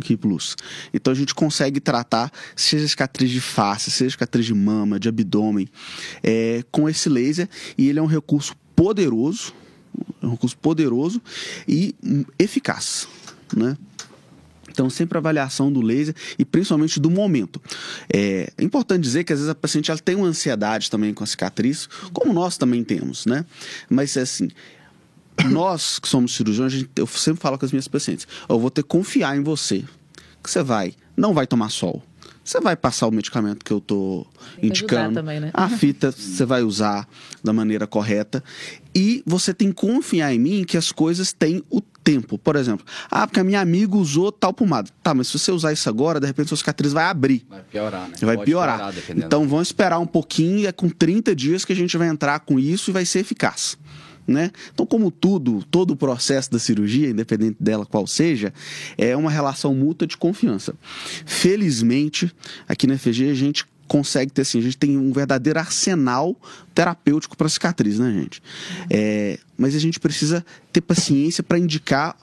Que 0.00 0.16
plus. 0.16 0.56
Então 0.92 1.12
a 1.12 1.16
gente 1.16 1.34
consegue 1.34 1.80
tratar, 1.80 2.30
seja 2.56 2.86
cicatriz 2.86 3.30
de 3.30 3.40
face, 3.40 3.90
seja 3.90 4.10
cicatriz 4.10 4.46
de 4.46 4.54
mama, 4.54 4.98
de 4.98 5.08
abdômen, 5.08 5.68
é, 6.22 6.64
com 6.70 6.88
esse 6.88 7.08
laser, 7.08 7.48
e 7.76 7.88
ele 7.88 7.98
é 7.98 8.02
um 8.02 8.06
recurso 8.06 8.54
poderoso, 8.74 9.52
é 10.22 10.26
um 10.26 10.30
recurso 10.30 10.56
poderoso 10.56 11.22
e 11.68 11.94
eficaz, 12.38 13.08
né? 13.54 13.76
Então, 14.74 14.90
sempre 14.90 15.16
avaliação 15.16 15.72
do 15.72 15.80
laser 15.80 16.16
e 16.36 16.44
principalmente 16.44 16.98
do 16.98 17.08
momento. 17.08 17.62
É, 18.12 18.52
é 18.58 18.64
importante 18.64 19.02
dizer 19.02 19.22
que 19.22 19.32
às 19.32 19.38
vezes 19.38 19.48
a 19.48 19.54
paciente 19.54 19.88
ela 19.88 20.00
tem 20.00 20.16
uma 20.16 20.26
ansiedade 20.26 20.90
também 20.90 21.14
com 21.14 21.22
a 21.22 21.26
cicatriz, 21.26 21.88
como 22.12 22.32
nós 22.32 22.58
também 22.58 22.82
temos, 22.82 23.24
né? 23.24 23.46
Mas 23.88 24.16
assim, 24.16 24.48
nós 25.50 25.98
que 25.98 26.08
somos 26.08 26.34
cirurgiões, 26.34 26.72
gente, 26.72 26.90
eu 26.96 27.06
sempre 27.06 27.40
falo 27.40 27.58
com 27.58 27.64
as 27.64 27.72
minhas 27.72 27.88
pacientes: 27.88 28.26
eu 28.48 28.58
vou 28.58 28.70
ter 28.70 28.82
que 28.82 28.88
confiar 28.88 29.36
em 29.36 29.42
você, 29.42 29.84
que 30.42 30.50
você 30.50 30.62
vai, 30.62 30.94
não 31.16 31.34
vai 31.34 31.46
tomar 31.46 31.70
sol. 31.70 32.02
Você 32.44 32.60
vai 32.60 32.76
passar 32.76 33.06
o 33.06 33.10
medicamento 33.10 33.64
que 33.64 33.72
eu 33.72 33.78
estou 33.78 34.26
indicando. 34.62 35.14
Também, 35.14 35.40
né? 35.40 35.50
A 35.54 35.66
fita 35.68 36.12
você 36.12 36.44
vai 36.44 36.62
usar 36.62 37.08
da 37.42 37.54
maneira 37.54 37.86
correta. 37.86 38.44
E 38.94 39.22
você 39.24 39.54
tem 39.54 39.68
que 39.70 39.76
confiar 39.76 40.32
em 40.34 40.38
mim 40.38 40.64
que 40.64 40.76
as 40.76 40.92
coisas 40.92 41.32
têm 41.32 41.64
o 41.70 41.80
tempo. 41.80 42.36
Por 42.36 42.54
exemplo, 42.54 42.84
ah, 43.10 43.26
porque 43.26 43.40
a 43.40 43.44
minha 43.44 43.60
amiga 43.60 43.96
usou 43.96 44.30
tal 44.30 44.52
pomada. 44.52 44.90
Tá, 45.02 45.14
mas 45.14 45.28
se 45.28 45.38
você 45.38 45.50
usar 45.50 45.72
isso 45.72 45.88
agora, 45.88 46.20
de 46.20 46.26
repente 46.26 46.48
sua 46.48 46.58
cicatriz 46.58 46.92
vai 46.92 47.04
abrir. 47.04 47.46
Vai 47.48 47.62
piorar, 47.62 48.08
né? 48.08 48.14
Vai 48.20 48.36
Pode 48.36 48.44
piorar. 48.46 48.94
então 49.16 49.48
vamos 49.48 49.68
esperar 49.68 49.98
um 49.98 50.06
pouquinho, 50.06 50.58
e 50.58 50.66
é 50.66 50.72
com 50.72 50.90
30 50.90 51.34
dias 51.34 51.64
que 51.64 51.72
a 51.72 51.76
gente 51.76 51.96
vai 51.96 52.08
entrar 52.08 52.40
com 52.40 52.60
isso 52.60 52.90
e 52.90 52.92
vai 52.92 53.06
ser 53.06 53.20
eficaz. 53.20 53.78
Né? 54.26 54.50
Então, 54.72 54.86
como 54.86 55.10
tudo, 55.10 55.62
todo 55.70 55.90
o 55.90 55.96
processo 55.96 56.50
da 56.50 56.58
cirurgia, 56.58 57.10
independente 57.10 57.56
dela 57.60 57.84
qual 57.84 58.06
seja, 58.06 58.54
é 58.96 59.14
uma 59.14 59.30
relação 59.30 59.74
mútua 59.74 60.06
de 60.06 60.16
confiança. 60.16 60.74
Felizmente, 61.26 62.34
aqui 62.66 62.86
na 62.86 62.96
FG 62.96 63.30
a 63.30 63.34
gente 63.34 63.66
consegue 63.86 64.32
ter 64.32 64.42
assim, 64.42 64.58
a 64.58 64.62
gente 64.62 64.78
tem 64.78 64.96
um 64.96 65.12
verdadeiro 65.12 65.58
arsenal 65.58 66.34
terapêutico 66.74 67.36
para 67.36 67.48
cicatriz, 67.48 67.98
né, 67.98 68.12
gente? 68.12 68.42
É, 68.90 69.38
mas 69.58 69.74
a 69.74 69.78
gente 69.78 70.00
precisa 70.00 70.44
ter 70.72 70.80
paciência 70.80 71.42
para 71.42 71.58
indicar 71.58 72.16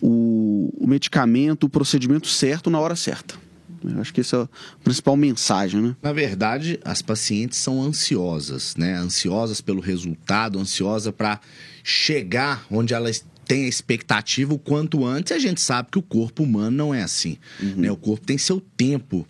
o, 0.00 0.72
o 0.78 0.86
medicamento, 0.86 1.64
o 1.64 1.68
procedimento 1.68 2.26
certo 2.26 2.70
na 2.70 2.80
hora 2.80 2.96
certa. 2.96 3.43
Eu 3.84 4.00
acho 4.00 4.12
que 4.12 4.20
essa 4.20 4.36
é 4.36 4.42
a 4.42 4.48
principal 4.82 5.16
mensagem, 5.16 5.80
né? 5.80 5.96
Na 6.02 6.12
verdade, 6.12 6.78
as 6.84 7.02
pacientes 7.02 7.58
são 7.58 7.82
ansiosas, 7.82 8.74
né? 8.76 8.94
Ansiosas 8.96 9.60
pelo 9.60 9.80
resultado, 9.80 10.58
ansiosas 10.58 11.12
para 11.14 11.40
chegar 11.82 12.66
onde 12.70 12.94
elas 12.94 13.24
têm 13.44 13.66
a 13.66 13.68
expectativa 13.68 14.54
o 14.54 14.58
quanto 14.58 15.04
antes. 15.04 15.32
A 15.32 15.38
gente 15.38 15.60
sabe 15.60 15.90
que 15.92 15.98
o 15.98 16.02
corpo 16.02 16.42
humano 16.42 16.76
não 16.76 16.94
é 16.94 17.02
assim, 17.02 17.36
né? 17.60 17.90
O 17.90 17.96
corpo 17.96 18.26
tem 18.26 18.38
seu 18.38 18.60
tempo 18.76 19.26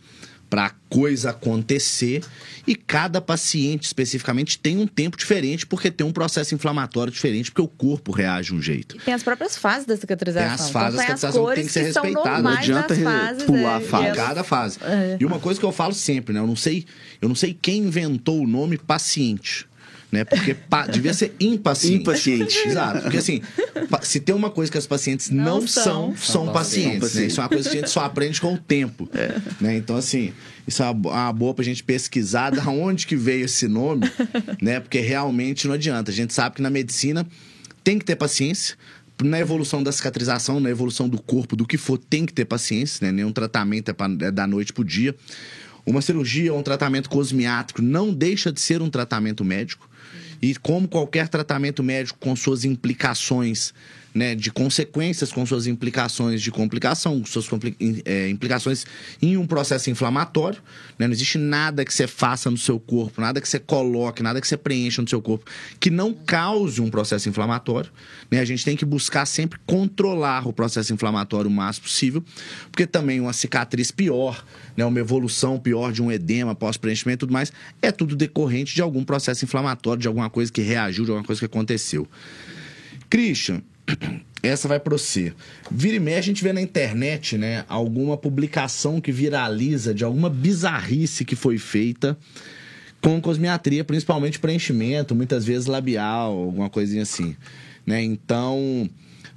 para 0.48 0.66
a 0.66 0.70
coisa 0.88 1.30
acontecer 1.30 2.22
e 2.66 2.74
cada 2.74 3.20
paciente 3.20 3.84
especificamente 3.84 4.58
tem 4.58 4.78
um 4.78 4.86
tempo 4.86 5.16
diferente 5.16 5.66
porque 5.66 5.90
tem 5.90 6.06
um 6.06 6.12
processo 6.12 6.54
inflamatório 6.54 7.12
diferente 7.12 7.50
porque 7.50 7.62
o 7.62 7.68
corpo 7.68 8.12
reage 8.12 8.50
de 8.50 8.54
um 8.54 8.62
jeito. 8.62 8.96
E 8.96 9.00
tem 9.00 9.14
as 9.14 9.22
próprias 9.22 9.56
fases 9.56 9.86
da 9.86 9.96
cicatrização. 9.96 10.48
Tem 10.48 10.54
as 10.54 10.70
fases 10.70 11.00
então, 11.00 11.14
da 11.14 11.16
cicatrização 11.16 11.46
que 11.46 11.54
tem 11.54 11.66
que 11.66 11.72
ser 11.72 11.82
respeitada. 11.82 12.42
Não 12.42 12.50
adianta 12.50 12.94
fases, 12.94 13.42
pular 13.44 13.76
a 13.76 13.80
é, 13.80 13.84
fase. 13.84 14.08
e 14.08 14.14
Cada 14.14 14.44
fase. 14.44 14.78
É. 14.82 15.16
E 15.20 15.24
uma 15.24 15.38
coisa 15.38 15.58
que 15.58 15.66
eu 15.66 15.72
falo 15.72 15.94
sempre, 15.94 16.32
né? 16.32 16.40
Eu 16.40 16.46
não 16.46 16.56
sei, 16.56 16.84
eu 17.20 17.28
não 17.28 17.36
sei 17.36 17.56
quem 17.60 17.78
inventou 17.78 18.40
o 18.40 18.46
nome 18.46 18.78
paciente. 18.78 19.66
Né? 20.14 20.24
Porque 20.24 20.54
pa- 20.54 20.86
devia 20.86 21.12
ser 21.12 21.34
impaciente. 21.40 22.02
Impaciente. 22.02 22.56
Exato. 22.68 23.02
Porque 23.02 23.16
assim, 23.18 23.42
se 24.02 24.20
tem 24.20 24.34
uma 24.34 24.48
coisa 24.50 24.70
que 24.70 24.78
as 24.78 24.86
pacientes 24.86 25.28
não, 25.30 25.60
Não 25.60 25.66
são, 25.66 25.82
são. 25.84 26.16
são, 26.16 26.44
São 26.44 26.52
pacientes. 26.52 27.00
pacientes. 27.00 27.14
Né? 27.16 27.26
Isso 27.26 27.40
é 27.40 27.42
uma 27.42 27.48
coisa 27.48 27.68
que 27.70 27.76
a 27.76 27.80
gente 27.80 27.90
só 27.90 28.00
aprende 28.04 28.40
com 28.40 28.54
o 28.54 28.58
tempo. 28.58 29.08
Né? 29.60 29.76
Então, 29.76 29.96
assim, 29.96 30.32
isso 30.68 30.82
é 30.82 30.90
uma 30.90 31.10
uma 31.10 31.32
boa 31.32 31.52
pra 31.52 31.64
gente 31.64 31.82
pesquisar 31.82 32.50
da 32.50 32.64
onde 32.70 33.06
que 33.06 33.16
veio 33.16 33.44
esse 33.46 33.66
nome, 33.66 34.08
né? 34.62 34.78
Porque 34.80 35.00
realmente 35.00 35.66
não 35.66 35.74
adianta. 35.74 36.10
A 36.10 36.14
gente 36.14 36.32
sabe 36.32 36.56
que 36.56 36.62
na 36.62 36.70
medicina 36.70 37.26
tem 37.82 37.98
que 37.98 38.04
ter 38.04 38.14
paciência. 38.16 38.76
Na 39.22 39.38
evolução 39.38 39.82
da 39.82 39.92
cicatrização, 39.92 40.58
na 40.60 40.70
evolução 40.70 41.08
do 41.08 41.20
corpo, 41.20 41.54
do 41.56 41.66
que 41.66 41.76
for, 41.76 41.96
tem 41.98 42.24
que 42.26 42.32
ter 42.32 42.44
paciência, 42.44 43.06
né? 43.06 43.12
Nenhum 43.12 43.32
tratamento 43.32 43.88
é, 43.90 43.92
pra, 43.92 44.06
é 44.20 44.30
da 44.30 44.46
noite 44.46 44.72
pro 44.72 44.84
dia. 44.84 45.14
Uma 45.86 46.00
cirurgia 46.00 46.52
ou 46.52 46.58
um 46.58 46.62
tratamento 46.62 47.08
cosmiátrico 47.10 47.82
não 47.82 48.12
deixa 48.12 48.50
de 48.50 48.60
ser 48.60 48.80
um 48.82 48.88
tratamento 48.90 49.44
médico. 49.44 49.88
E 50.44 50.54
como 50.56 50.86
qualquer 50.86 51.26
tratamento 51.26 51.82
médico 51.82 52.18
com 52.20 52.36
suas 52.36 52.66
implicações, 52.66 53.72
né, 54.14 54.34
de 54.36 54.52
consequências, 54.52 55.32
com 55.32 55.44
suas 55.44 55.66
implicações 55.66 56.40
de 56.40 56.50
complicação, 56.52 57.18
com 57.18 57.26
suas 57.26 57.48
compli- 57.48 57.76
é, 58.04 58.28
implicações 58.28 58.86
em 59.20 59.36
um 59.36 59.44
processo 59.44 59.90
inflamatório, 59.90 60.62
né, 60.96 61.08
não 61.08 61.12
existe 61.12 61.36
nada 61.36 61.84
que 61.84 61.92
você 61.92 62.06
faça 62.06 62.48
no 62.48 62.56
seu 62.56 62.78
corpo, 62.78 63.20
nada 63.20 63.40
que 63.40 63.48
você 63.48 63.58
coloque, 63.58 64.22
nada 64.22 64.40
que 64.40 64.46
você 64.46 64.56
preencha 64.56 65.02
no 65.02 65.08
seu 65.08 65.20
corpo 65.20 65.50
que 65.80 65.90
não 65.90 66.14
cause 66.14 66.80
um 66.80 66.88
processo 66.88 67.28
inflamatório. 67.28 67.90
Né? 68.30 68.38
A 68.38 68.44
gente 68.44 68.64
tem 68.64 68.76
que 68.76 68.84
buscar 68.84 69.26
sempre 69.26 69.58
controlar 69.66 70.46
o 70.46 70.52
processo 70.52 70.94
inflamatório 70.94 71.50
o 71.50 71.52
máximo 71.52 71.86
possível, 71.86 72.24
porque 72.70 72.86
também 72.86 73.20
uma 73.20 73.32
cicatriz 73.32 73.90
pior, 73.90 74.44
né, 74.76 74.84
uma 74.84 75.00
evolução 75.00 75.58
pior 75.58 75.92
de 75.92 76.00
um 76.00 76.12
edema 76.12 76.54
pós-preenchimento 76.54 77.24
e 77.24 77.26
tudo 77.26 77.32
mais, 77.32 77.52
é 77.82 77.90
tudo 77.90 78.14
decorrente 78.14 78.74
de 78.74 78.80
algum 78.80 79.02
processo 79.02 79.44
inflamatório, 79.44 80.00
de 80.00 80.06
alguma 80.06 80.30
coisa 80.30 80.52
que 80.52 80.60
reagiu, 80.60 81.04
de 81.04 81.10
alguma 81.10 81.26
coisa 81.26 81.40
que 81.40 81.46
aconteceu. 81.46 82.06
Christian, 83.10 83.62
essa 84.42 84.68
vai 84.68 84.78
para 84.78 84.96
você. 84.96 85.32
Vira 85.70 85.96
e 85.96 86.00
meia 86.00 86.18
a 86.18 86.22
gente 86.22 86.42
vê 86.42 86.52
na 86.52 86.60
internet, 86.60 87.38
né, 87.38 87.64
alguma 87.68 88.16
publicação 88.16 89.00
que 89.00 89.12
viraliza 89.12 89.94
de 89.94 90.04
alguma 90.04 90.28
bizarrice 90.28 91.24
que 91.24 91.36
foi 91.36 91.58
feita 91.58 92.16
com 93.00 93.20
cosmiatria, 93.20 93.84
principalmente 93.84 94.38
preenchimento, 94.38 95.14
muitas 95.14 95.44
vezes 95.44 95.66
labial, 95.66 96.32
alguma 96.32 96.70
coisinha 96.70 97.02
assim, 97.02 97.36
né? 97.84 98.02
Então, 98.02 98.88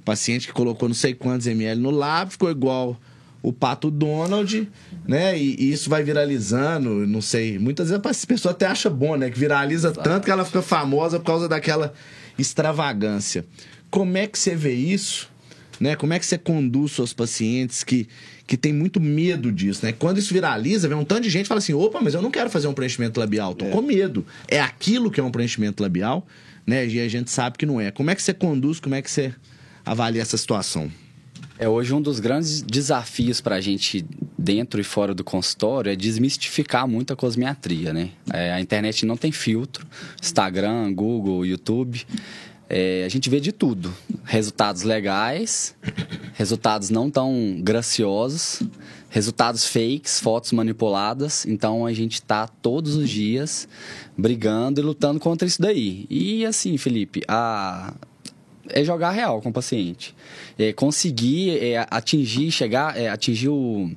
paciente 0.06 0.46
que 0.46 0.54
colocou 0.54 0.88
não 0.88 0.94
sei 0.94 1.12
quantos 1.12 1.46
ml 1.46 1.78
no 1.78 1.90
lábio, 1.90 2.32
ficou 2.32 2.50
igual 2.50 2.98
o 3.42 3.52
Pato 3.52 3.90
Donald, 3.90 4.68
né? 5.06 5.38
E, 5.38 5.54
e 5.58 5.70
isso 5.70 5.90
vai 5.90 6.02
viralizando, 6.02 7.06
não 7.06 7.20
sei. 7.20 7.58
Muitas 7.58 7.90
vezes 7.90 8.02
a 8.02 8.26
pessoa 8.26 8.52
até 8.52 8.66
acha 8.66 8.88
bom, 8.88 9.16
né? 9.16 9.28
Que 9.30 9.38
viraliza 9.38 9.92
tanto 9.92 10.24
que 10.24 10.30
ela 10.30 10.46
fica 10.46 10.62
famosa 10.62 11.18
por 11.18 11.26
causa 11.26 11.46
daquela 11.46 11.92
extravagância. 12.38 13.44
Como 13.90 14.16
é 14.16 14.26
que 14.26 14.38
você 14.38 14.54
vê 14.54 14.72
isso? 14.72 15.30
Né? 15.80 15.94
Como 15.94 16.12
é 16.12 16.18
que 16.18 16.26
você 16.26 16.36
conduz 16.36 16.92
seus 16.92 17.12
pacientes 17.12 17.84
que, 17.84 18.08
que 18.46 18.56
tem 18.56 18.72
muito 18.72 19.00
medo 19.00 19.52
disso, 19.52 19.86
né? 19.86 19.92
Quando 19.92 20.18
isso 20.18 20.34
viraliza, 20.34 20.88
vem 20.88 20.98
um 20.98 21.04
tanto 21.04 21.22
de 21.22 21.30
gente 21.30 21.44
e 21.44 21.48
fala 21.48 21.58
assim: 21.58 21.72
opa, 21.72 22.00
mas 22.00 22.14
eu 22.14 22.22
não 22.22 22.30
quero 22.30 22.50
fazer 22.50 22.66
um 22.66 22.74
preenchimento 22.74 23.20
labial, 23.20 23.54
tô 23.54 23.66
com 23.66 23.80
medo. 23.80 24.26
É 24.48 24.60
aquilo 24.60 25.10
que 25.10 25.20
é 25.20 25.22
um 25.22 25.30
preenchimento 25.30 25.82
labial, 25.82 26.26
né? 26.66 26.86
E 26.86 27.00
a 27.00 27.08
gente 27.08 27.30
sabe 27.30 27.56
que 27.56 27.64
não 27.64 27.80
é. 27.80 27.92
Como 27.92 28.10
é 28.10 28.14
que 28.14 28.22
você 28.22 28.34
conduz, 28.34 28.80
como 28.80 28.96
é 28.96 29.02
que 29.02 29.10
você 29.10 29.32
avalia 29.84 30.20
essa 30.20 30.36
situação? 30.36 30.90
É 31.60 31.68
hoje 31.68 31.92
um 31.92 32.00
dos 32.00 32.20
grandes 32.20 32.62
desafios 32.62 33.40
para 33.40 33.56
a 33.56 33.60
gente 33.60 34.06
dentro 34.38 34.80
e 34.80 34.84
fora 34.84 35.12
do 35.12 35.24
consultório 35.24 35.90
é 35.90 35.96
desmistificar 35.96 36.86
muito 36.86 37.12
a 37.12 37.16
cosmiatria, 37.16 37.92
né? 37.92 38.10
É, 38.32 38.52
a 38.52 38.60
internet 38.60 39.04
não 39.04 39.16
tem 39.16 39.32
filtro, 39.32 39.84
Instagram, 40.22 40.92
Google, 40.92 41.44
YouTube. 41.44 42.06
É, 42.68 43.04
a 43.04 43.08
gente 43.08 43.30
vê 43.30 43.40
de 43.40 43.52
tudo. 43.52 43.94
Resultados 44.24 44.82
legais, 44.82 45.74
resultados 46.34 46.90
não 46.90 47.10
tão 47.10 47.60
graciosos, 47.62 48.62
resultados 49.08 49.66
fakes, 49.66 50.20
fotos 50.20 50.52
manipuladas. 50.52 51.46
Então 51.46 51.86
a 51.86 51.92
gente 51.92 52.20
tá 52.20 52.46
todos 52.46 52.94
os 52.94 53.08
dias 53.08 53.66
brigando 54.16 54.80
e 54.80 54.84
lutando 54.84 55.18
contra 55.18 55.48
isso 55.48 55.60
daí. 55.62 56.06
E 56.10 56.44
assim, 56.44 56.76
Felipe, 56.76 57.22
a 57.26 57.94
é 58.70 58.84
jogar 58.84 59.10
real 59.10 59.40
com 59.40 59.48
o 59.48 59.52
paciente. 59.52 60.14
É 60.58 60.72
conseguir 60.72 61.58
é, 61.62 61.86
atingir, 61.90 62.50
chegar, 62.50 62.96
é, 62.96 63.08
atingir 63.08 63.48
o. 63.48 63.90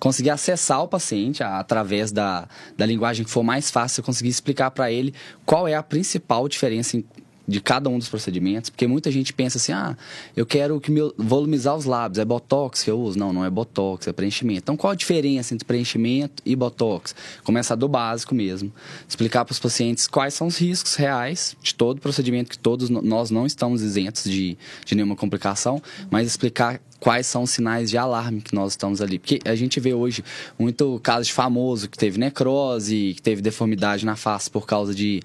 Conseguir 0.00 0.30
acessar 0.30 0.82
o 0.82 0.88
paciente 0.88 1.42
através 1.42 2.10
da, 2.10 2.48
da 2.76 2.84
linguagem 2.84 3.24
que 3.24 3.30
for 3.30 3.44
mais 3.44 3.70
fácil, 3.70 4.02
conseguir 4.02 4.28
explicar 4.28 4.70
para 4.72 4.90
ele 4.90 5.14
qual 5.46 5.68
é 5.68 5.74
a 5.74 5.82
principal 5.82 6.48
diferença 6.48 7.00
de 7.46 7.60
cada 7.60 7.88
um 7.88 7.98
dos 7.98 8.08
procedimentos, 8.08 8.70
porque 8.70 8.86
muita 8.86 9.10
gente 9.10 9.32
pensa 9.32 9.58
assim, 9.58 9.72
ah, 9.72 9.96
eu 10.36 10.46
quero 10.46 10.80
que 10.80 10.90
meu, 10.90 11.12
volumizar 11.16 11.76
os 11.76 11.84
lábios, 11.84 12.18
é 12.18 12.24
botox 12.24 12.82
que 12.82 12.90
eu 12.90 13.00
uso? 13.00 13.18
Não, 13.18 13.32
não 13.32 13.44
é 13.44 13.50
botox, 13.50 14.06
é 14.06 14.12
preenchimento. 14.12 14.60
Então, 14.62 14.76
qual 14.76 14.92
a 14.92 14.96
diferença 14.96 15.54
entre 15.54 15.66
preenchimento 15.66 16.42
e 16.44 16.54
botox? 16.54 17.14
Começar 17.44 17.74
do 17.74 17.88
básico 17.88 18.34
mesmo, 18.34 18.72
explicar 19.08 19.44
para 19.44 19.52
os 19.52 19.58
pacientes 19.58 20.06
quais 20.06 20.34
são 20.34 20.46
os 20.46 20.56
riscos 20.56 20.94
reais 20.94 21.56
de 21.62 21.74
todo 21.74 22.00
procedimento, 22.00 22.50
que 22.50 22.58
todos 22.58 22.88
nós 22.88 23.30
não 23.30 23.46
estamos 23.46 23.82
isentos 23.82 24.24
de, 24.24 24.56
de 24.84 24.94
nenhuma 24.94 25.16
complicação, 25.16 25.82
mas 26.10 26.26
explicar 26.26 26.80
quais 27.02 27.26
são 27.26 27.42
os 27.42 27.50
sinais 27.50 27.90
de 27.90 27.98
alarme 27.98 28.40
que 28.40 28.54
nós 28.54 28.74
estamos 28.74 29.02
ali. 29.02 29.18
Porque 29.18 29.40
a 29.44 29.56
gente 29.56 29.80
vê 29.80 29.92
hoje 29.92 30.22
muito 30.56 31.00
caso 31.02 31.26
de 31.26 31.32
famoso 31.32 31.88
que 31.88 31.98
teve 31.98 32.16
necrose, 32.16 33.14
que 33.16 33.20
teve 33.20 33.42
deformidade 33.42 34.06
na 34.06 34.14
face 34.14 34.48
por 34.48 34.64
causa 34.66 34.94
de, 34.94 35.20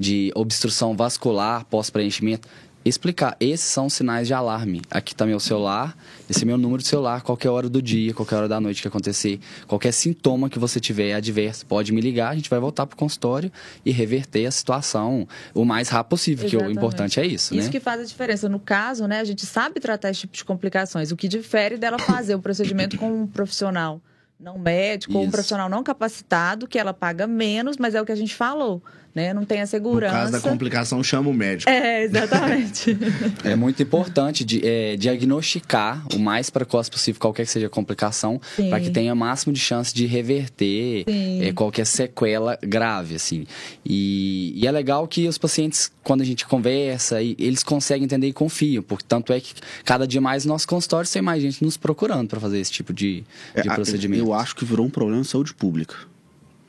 de 0.00 0.32
obstrução 0.34 0.96
vascular 0.96 1.66
pós-preenchimento 1.66 2.48
explicar. 2.88 3.36
Esses 3.40 3.66
são 3.66 3.88
sinais 3.88 4.26
de 4.26 4.34
alarme. 4.34 4.82
Aqui 4.90 5.12
está 5.12 5.26
meu 5.26 5.40
celular, 5.40 5.96
esse 6.28 6.42
é 6.42 6.44
meu 6.44 6.58
número 6.58 6.82
de 6.82 6.88
celular, 6.88 7.22
qualquer 7.22 7.50
hora 7.50 7.68
do 7.68 7.80
dia, 7.80 8.12
qualquer 8.14 8.36
hora 8.36 8.48
da 8.48 8.60
noite 8.60 8.82
que 8.82 8.88
acontecer, 8.88 9.40
qualquer 9.66 9.92
sintoma 9.92 10.48
que 10.48 10.58
você 10.58 10.78
tiver 10.80 11.14
adverso, 11.14 11.66
pode 11.66 11.92
me 11.92 12.00
ligar, 12.00 12.30
a 12.30 12.34
gente 12.34 12.50
vai 12.50 12.58
voltar 12.58 12.86
para 12.86 12.94
o 12.94 12.98
consultório 12.98 13.50
e 13.84 13.90
reverter 13.90 14.46
a 14.46 14.50
situação 14.50 15.26
o 15.54 15.64
mais 15.64 15.88
rápido 15.88 16.10
possível, 16.10 16.46
Exatamente. 16.46 16.72
que 16.72 16.76
o 16.76 16.78
importante 16.78 17.20
é 17.20 17.26
isso, 17.26 17.54
Isso 17.54 17.66
né? 17.66 17.72
que 17.72 17.80
faz 17.80 18.00
a 18.00 18.04
diferença. 18.04 18.48
No 18.48 18.58
caso, 18.58 19.06
né, 19.06 19.20
a 19.20 19.24
gente 19.24 19.44
sabe 19.44 19.80
tratar 19.80 20.10
esse 20.10 20.20
tipo 20.20 20.34
de 20.34 20.44
complicações, 20.44 21.12
o 21.12 21.16
que 21.16 21.28
difere 21.28 21.76
dela 21.76 21.98
fazer 21.98 22.34
o 22.34 22.40
procedimento 22.40 22.96
com 22.96 23.22
um 23.22 23.26
profissional 23.26 24.00
não 24.38 24.56
médico 24.56 25.12
Isso. 25.12 25.18
ou 25.18 25.26
um 25.26 25.30
profissional 25.30 25.68
não 25.68 25.82
capacitado, 25.82 26.68
que 26.68 26.78
ela 26.78 26.94
paga 26.94 27.26
menos, 27.26 27.76
mas 27.76 27.94
é 27.94 28.00
o 28.00 28.06
que 28.06 28.12
a 28.12 28.16
gente 28.16 28.34
falou 28.34 28.82
né? 29.14 29.32
Não 29.32 29.44
tem 29.44 29.60
a 29.60 29.66
segurança. 29.66 30.14
No 30.14 30.20
caso 30.20 30.32
da 30.32 30.40
complicação, 30.40 31.02
chama 31.02 31.30
o 31.30 31.34
médico. 31.34 31.70
É, 31.70 32.04
exatamente. 32.04 32.96
é 33.44 33.56
muito 33.56 33.82
importante 33.82 34.44
de, 34.44 34.66
é, 34.66 34.96
diagnosticar 34.96 36.04
o 36.14 36.18
mais 36.18 36.50
precoce 36.50 36.90
possível 36.90 37.20
qualquer 37.20 37.44
que 37.44 37.50
seja 37.50 37.66
a 37.66 37.70
complicação, 37.70 38.40
para 38.68 38.80
que 38.80 38.90
tenha 38.90 39.12
o 39.12 39.16
máximo 39.16 39.52
de 39.52 39.60
chance 39.60 39.92
de 39.92 40.06
reverter 40.06 41.04
é, 41.06 41.52
qualquer 41.52 41.86
sequela 41.86 42.58
grave, 42.62 43.14
assim. 43.14 43.46
E, 43.84 44.52
e, 44.56 44.66
é 44.66 44.70
legal 44.70 45.06
que 45.08 45.26
os 45.26 45.38
pacientes, 45.38 45.90
quando 46.02 46.20
a 46.20 46.24
gente 46.24 46.46
conversa, 46.46 47.22
eles 47.22 47.62
conseguem 47.62 48.04
entender 48.04 48.28
e 48.28 48.32
confiam, 48.32 48.82
porque 48.82 49.04
tanto 49.06 49.32
é 49.32 49.40
que 49.40 49.54
cada 49.84 50.06
dia 50.06 50.20
mais 50.20 50.44
no 50.44 50.52
nosso 50.52 50.68
consultório 50.68 51.08
tem 51.10 51.22
mais 51.22 51.42
gente 51.42 51.62
nos 51.64 51.76
procurando 51.76 52.28
para 52.28 52.40
fazer 52.40 52.58
esse 52.58 52.70
tipo 52.70 52.92
de, 52.92 53.24
de 53.54 53.68
é, 53.68 53.74
procedimento. 53.74 54.22
Eu 54.22 54.32
acho 54.32 54.54
que 54.54 54.64
virou 54.64 54.86
um 54.86 54.90
problema 54.90 55.22
de 55.22 55.28
saúde 55.28 55.54
pública. 55.54 55.96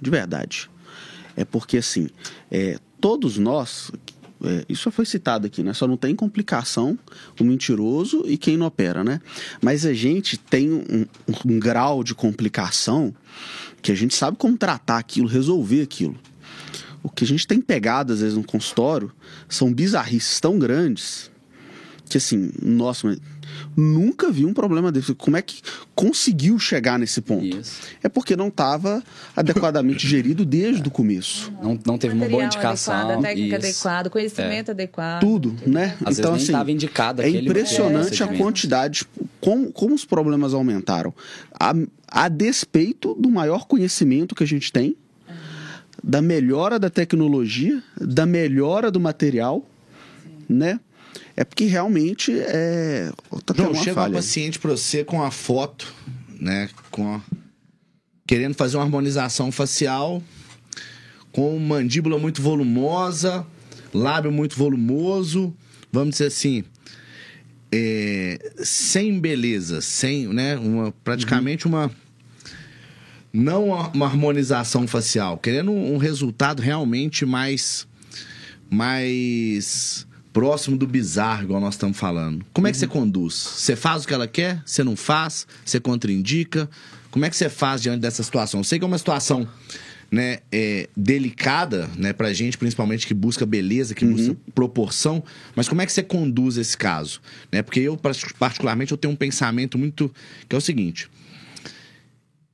De 0.02 0.10
verdade. 0.10 0.70
É 1.40 1.46
porque, 1.46 1.78
assim, 1.78 2.10
é, 2.52 2.78
todos 3.00 3.38
nós, 3.38 3.90
é, 4.44 4.66
isso 4.68 4.84
já 4.84 4.92
foi 4.92 5.06
citado 5.06 5.48
aqui, 5.48 5.64
né? 5.64 5.72
Só 5.74 5.88
não 5.88 5.96
tem 5.96 6.14
complicação 6.14 7.00
o 7.40 7.46
mentiroso 7.46 8.26
e 8.26 8.38
quem 8.38 8.58
não 8.58 8.66
opera, 8.66 9.06
né? 9.06 9.22
Mas 9.62 9.86
a 9.86 9.94
gente 9.94 10.38
tem 10.38 10.70
um, 10.70 11.06
um 11.46 11.58
grau 11.58 12.04
de 12.04 12.14
complicação 12.14 13.16
que 13.82 13.90
a 13.90 13.96
gente 13.96 14.14
sabe 14.14 14.36
como 14.36 14.58
tratar 14.58 14.98
aquilo, 14.98 15.30
resolver 15.30 15.82
aquilo. 15.82 16.20
O 17.02 17.10
que 17.10 17.24
a 17.24 17.28
gente 17.28 17.48
tem 17.48 17.62
pegado, 17.62 18.12
às 18.12 18.20
vezes, 18.20 18.36
no 18.36 18.44
consultório 18.44 19.10
são 19.48 19.74
bizarrices 19.74 20.42
tão 20.42 20.60
grandes 20.60 21.32
que, 22.10 22.18
assim, 22.18 22.52
nossa, 22.62 23.18
nunca 23.76 24.32
vi 24.32 24.46
um 24.46 24.54
problema 24.54 24.92
desse. 24.92 25.14
Como 25.14 25.38
é 25.38 25.42
que 25.42 25.62
conseguiu 25.96 26.58
chegar 26.60 26.98
nesse 27.00 27.22
ponto? 27.22 27.46
Isso. 27.46 27.82
É 28.04 28.10
porque 28.10 28.36
não 28.36 28.48
estava 28.48 29.04
adequadamente 29.36 30.06
gerido 30.08 30.46
desde 30.46 30.88
o 30.88 30.92
começo. 30.92 31.52
Não, 31.62 31.80
não 31.86 31.98
teve 31.98 32.14
uma 32.14 32.28
boa 32.28 32.44
indicação. 32.44 32.94
Adequado, 32.94 33.22
técnica 33.22 33.56
adequada, 33.56 34.10
conhecimento 34.10 34.70
é. 34.70 34.72
adequado. 34.72 35.22
Tudo, 35.22 35.56
né? 35.66 35.98
Às 36.06 36.20
então, 36.20 36.34
vezes 36.34 36.54
assim, 36.54 36.72
indicado 36.72 37.22
é 37.22 37.30
impressionante 37.30 38.24
a 38.24 38.28
quantidade, 38.28 39.06
como, 39.40 39.72
como 39.72 39.94
os 39.94 40.06
problemas 40.06 40.54
aumentaram. 40.54 41.14
A, 41.60 41.74
a 42.08 42.30
despeito 42.30 43.14
do 43.16 43.30
maior 43.30 43.66
conhecimento 43.66 44.36
que 44.36 44.44
a 44.44 44.48
gente 44.48 44.72
tem, 44.72 44.96
da 46.04 46.22
melhora 46.22 46.80
da 46.80 46.90
tecnologia, 46.90 47.84
da 48.00 48.26
melhora 48.26 48.90
do 48.90 49.00
material, 49.00 49.66
né? 50.48 50.80
É 51.40 51.46
porque 51.46 51.64
realmente 51.64 52.38
é. 52.38 53.14
Tá 53.46 53.54
João, 53.56 53.74
chega 53.74 53.94
falha. 53.94 54.12
um 54.12 54.16
paciente 54.16 54.60
para 54.60 54.72
você 54.72 55.06
com 55.06 55.24
a 55.24 55.32
foto, 55.32 55.88
né? 56.38 56.70
Com 56.92 57.16
a... 57.16 57.22
querendo 58.28 58.56
fazer 58.56 58.76
uma 58.76 58.84
harmonização 58.84 59.50
facial, 59.50 60.22
com 61.32 61.58
mandíbula 61.58 62.20
muito 62.20 62.42
volumosa, 62.42 63.48
lábio 63.94 64.34
muito 64.34 64.58
volumoso, 64.58 65.56
vamos 65.90 66.16
dizer 66.16 66.26
assim. 66.26 66.66
É, 67.72 68.52
sem 68.62 69.18
beleza, 69.18 69.80
sem, 69.80 70.28
né, 70.28 70.58
uma, 70.58 70.92
praticamente 71.06 71.68
uhum. 71.68 71.74
uma 71.74 71.92
não 73.32 73.70
uma 73.94 74.08
harmonização 74.08 74.86
facial, 74.86 75.38
querendo 75.38 75.72
um 75.72 75.96
resultado 75.96 76.62
realmente 76.62 77.26
mais 77.26 77.88
mais 78.70 80.06
próximo 80.32 80.78
do 80.78 80.88
bizarro, 80.88 81.44
igual 81.44 81.62
nós 81.62 81.76
estamos 81.76 81.98
falando. 81.98 82.46
Como 82.54 82.68
é 82.68 82.72
que 82.72 82.78
você 82.78 82.86
uhum. 82.86 82.92
conduz? 82.92 83.34
Você 83.34 83.76
faz 83.76 84.04
o 84.04 84.08
que 84.08 84.14
ela 84.14 84.28
quer? 84.28 84.62
Você 84.66 84.84
não 84.84 84.96
faz? 84.96 85.48
Você 85.66 85.80
contraindica? 85.80 86.70
Como 87.12 87.26
é 87.26 87.30
que 87.30 87.36
você 87.36 87.50
faz 87.50 87.82
diante 87.82 88.02
dessa 88.02 88.24
situação? 88.24 88.60
Eu 88.60 88.64
sei 88.64 88.78
que 88.78 88.86
é 88.86 88.88
uma 88.88 88.98
situação 88.98 89.48
né, 90.12 90.40
é, 90.52 90.88
delicada 90.96 91.90
né, 91.96 92.14
pra 92.14 92.32
gente, 92.34 92.58
principalmente 92.58 93.08
que 93.08 93.14
busca 93.14 93.46
beleza, 93.46 93.96
que 93.96 94.06
uhum. 94.06 94.14
busca 94.14 94.38
proporção, 94.54 95.24
mas 95.56 95.68
como 95.68 95.82
é 95.82 95.86
que 95.86 95.92
você 95.92 96.04
conduz 96.04 96.58
esse 96.58 96.78
caso? 96.78 97.22
Né? 97.52 97.62
Porque 97.62 97.80
eu, 97.80 97.98
particularmente, 98.38 98.92
eu 98.92 98.98
tenho 98.98 99.14
um 99.14 99.18
pensamento 99.18 99.78
muito... 99.78 100.14
que 100.48 100.56
é 100.56 100.58
o 100.58 100.62
seguinte 100.62 101.10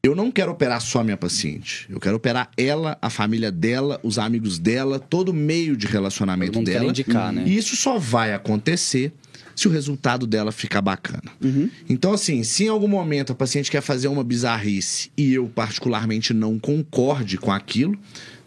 eu 0.05 0.15
não 0.15 0.29
quero 0.29 0.51
operar 0.51 0.79
só 0.81 0.99
a 0.99 1.03
minha 1.03 1.17
paciente. 1.17 1.87
Eu 1.89 1.99
quero 1.99 2.15
operar 2.15 2.49
ela, 2.55 2.97
a 3.01 3.09
família 3.09 3.51
dela, 3.51 3.99
os 4.03 4.19
amigos 4.19 4.59
dela, 4.59 4.99
todo 4.99 5.29
o 5.29 5.33
meio 5.33 5.75
de 5.75 5.87
relacionamento 5.87 6.61
dela. 6.61 6.85
Indicar, 6.85 7.33
né? 7.33 7.43
E 7.45 7.57
isso 7.57 7.75
só 7.75 7.97
vai 7.97 8.33
acontecer 8.33 9.11
se 9.55 9.67
o 9.67 9.71
resultado 9.71 10.27
dela 10.27 10.51
ficar 10.51 10.81
bacana. 10.81 11.31
Uhum. 11.41 11.69
Então, 11.89 12.13
assim, 12.13 12.43
se 12.43 12.65
em 12.65 12.67
algum 12.67 12.87
momento 12.87 13.31
a 13.31 13.35
paciente 13.35 13.71
quer 13.71 13.81
fazer 13.81 14.07
uma 14.07 14.23
bizarrice 14.23 15.09
e 15.17 15.33
eu, 15.33 15.47
particularmente, 15.47 16.33
não 16.33 16.59
concorde 16.59 17.37
com 17.37 17.51
aquilo, 17.51 17.97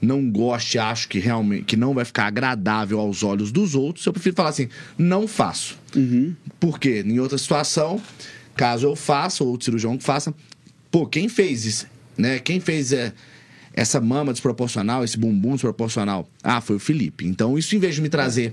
não 0.01 0.31
goste, 0.31 0.79
acho 0.79 1.09
que 1.09 1.19
realmente 1.19 1.65
que 1.65 1.77
não 1.77 1.93
vai 1.93 2.05
ficar 2.05 2.27
agradável 2.27 3.01
aos 3.01 3.25
olhos 3.25 3.51
dos 3.51 3.75
outros, 3.75 4.07
eu 4.07 4.13
prefiro 4.13 4.37
falar 4.37 4.51
assim: 4.51 4.69
não 4.97 5.27
faço. 5.27 5.77
Uhum. 5.97 6.37
Porque 6.61 7.01
em 7.05 7.19
outra 7.19 7.39
situação, 7.39 8.01
caso 8.55 8.87
eu 8.87 8.95
faça, 8.95 9.43
ou 9.43 9.57
o 9.57 9.61
cirurgião 9.61 9.99
faça, 9.99 10.33
pô, 10.91 11.07
quem 11.07 11.28
fez 11.28 11.64
isso, 11.64 11.86
né? 12.16 12.39
Quem 12.39 12.61
fez 12.61 12.93
é, 12.93 13.12
essa 13.72 14.01
mama 14.01 14.32
desproporcional, 14.32 15.05
esse 15.05 15.16
bumbum 15.16 15.53
desproporcional? 15.53 16.28
Ah, 16.43 16.61
foi 16.61 16.76
o 16.76 16.78
Felipe. 16.78 17.26
Então, 17.26 17.57
isso 17.57 17.76
em 17.76 17.78
vez 17.78 17.95
de 17.95 18.03
me 18.03 18.09
trazer 18.09 18.53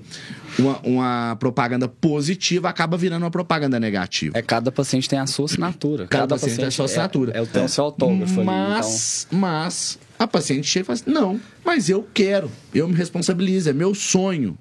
uma, 0.60 0.80
uma 0.84 1.36
propaganda 1.40 1.88
positiva, 1.88 2.70
acaba 2.70 2.96
virando 2.96 3.24
uma 3.24 3.32
propaganda 3.32 3.80
negativa. 3.80 4.38
É, 4.38 4.42
cada 4.42 4.72
paciente 4.72 5.10
tem 5.10 5.18
a 5.18 5.26
sua 5.26 5.46
assinatura. 5.46 6.08
Cada, 6.08 6.24
cada 6.24 6.36
paciente, 6.36 6.58
tem 6.58 6.66
a 6.66 6.72
sua 6.72 6.86
assinatura. 6.86 7.32
É, 7.34 7.40
é 7.40 7.42
o 7.42 7.48
teu 7.48 7.64
é. 7.64 7.68
seu 7.68 7.86
autógrafo 7.86 8.44
mas, 8.44 9.26
ali, 9.26 9.28
então... 9.28 9.40
Mas, 9.40 10.00
a 10.20 10.28
paciente 10.28 10.68
chega 10.68 10.84
e 10.84 10.86
fala 10.86 11.00
assim, 11.00 11.12
não, 11.12 11.42
mas 11.64 11.90
eu 11.90 12.08
quero, 12.14 12.52
eu 12.74 12.88
me 12.88 12.96
responsabilizo, 12.96 13.70
é 13.70 13.74
meu 13.74 13.94
sonho. 13.96 14.58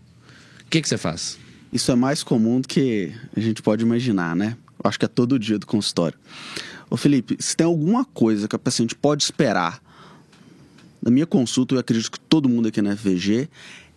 O 0.66 0.70
que, 0.70 0.80
que 0.80 0.88
você 0.88 0.96
faz? 0.96 1.38
Isso 1.72 1.92
é 1.92 1.94
mais 1.94 2.22
comum 2.22 2.60
do 2.60 2.68
que 2.68 3.12
a 3.36 3.40
gente 3.40 3.60
pode 3.60 3.82
imaginar, 3.84 4.34
né? 4.34 4.56
Acho 4.82 4.98
que 4.98 5.04
é 5.04 5.08
todo 5.08 5.38
dia 5.38 5.58
do 5.58 5.66
consultório. 5.66 6.18
Ô 6.90 6.96
Felipe, 6.96 7.36
se 7.40 7.56
tem 7.56 7.66
alguma 7.66 8.04
coisa 8.04 8.46
que 8.46 8.56
a 8.56 8.58
paciente 8.58 8.94
pode 8.94 9.24
esperar 9.24 9.82
na 11.04 11.10
minha 11.10 11.26
consulta, 11.26 11.74
eu 11.74 11.78
acredito 11.78 12.10
que 12.10 12.18
todo 12.18 12.48
mundo 12.48 12.68
aqui 12.68 12.80
na 12.80 12.96
FVG, 12.96 13.48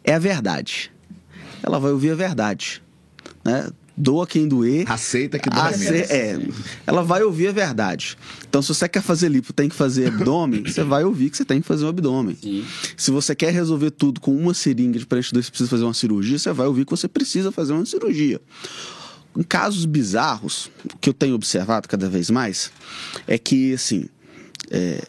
é 0.03 0.13
a 0.13 0.19
verdade. 0.19 0.91
Ela 1.63 1.79
vai 1.79 1.91
ouvir 1.91 2.11
a 2.11 2.15
verdade. 2.15 2.83
Né? 3.45 3.69
Doa 3.95 4.27
quem 4.27 4.45
doer. 4.45 4.83
Aceita 4.91 5.39
que 5.39 5.49
dói 5.49 5.71
ace... 5.71 5.87
É, 5.87 6.37
ela 6.85 7.01
vai 7.03 7.23
ouvir 7.23 7.47
a 7.47 7.51
verdade. 7.53 8.17
Então, 8.47 8.61
se 8.61 8.67
você 8.67 8.89
quer 8.89 9.01
fazer 9.01 9.29
lipo, 9.29 9.53
tem 9.53 9.69
que 9.69 9.75
fazer 9.75 10.07
abdômen, 10.07 10.63
você 10.69 10.83
vai 10.83 11.05
ouvir 11.05 11.29
que 11.29 11.37
você 11.37 11.45
tem 11.45 11.61
que 11.61 11.67
fazer 11.67 11.85
um 11.85 11.89
abdômen. 11.89 12.35
Sim. 12.35 12.65
Se 12.97 13.09
você 13.09 13.33
quer 13.33 13.53
resolver 13.53 13.91
tudo 13.91 14.19
com 14.19 14.35
uma 14.35 14.53
seringa 14.53 14.99
de 14.99 15.05
preenchedor, 15.05 15.41
você 15.41 15.49
precisa 15.49 15.69
fazer 15.69 15.85
uma 15.85 15.93
cirurgia, 15.93 16.37
você 16.37 16.51
vai 16.51 16.67
ouvir 16.67 16.83
que 16.83 16.91
você 16.91 17.07
precisa 17.07 17.53
fazer 17.53 17.71
uma 17.71 17.85
cirurgia. 17.85 18.41
Em 19.37 19.43
casos 19.43 19.85
bizarros, 19.85 20.71
o 20.83 20.97
que 20.97 21.09
eu 21.09 21.13
tenho 21.13 21.35
observado 21.35 21.87
cada 21.87 22.09
vez 22.09 22.29
mais 22.31 22.71
é 23.27 23.37
que, 23.37 23.73
assim, 23.73 24.09
é, 24.71 25.05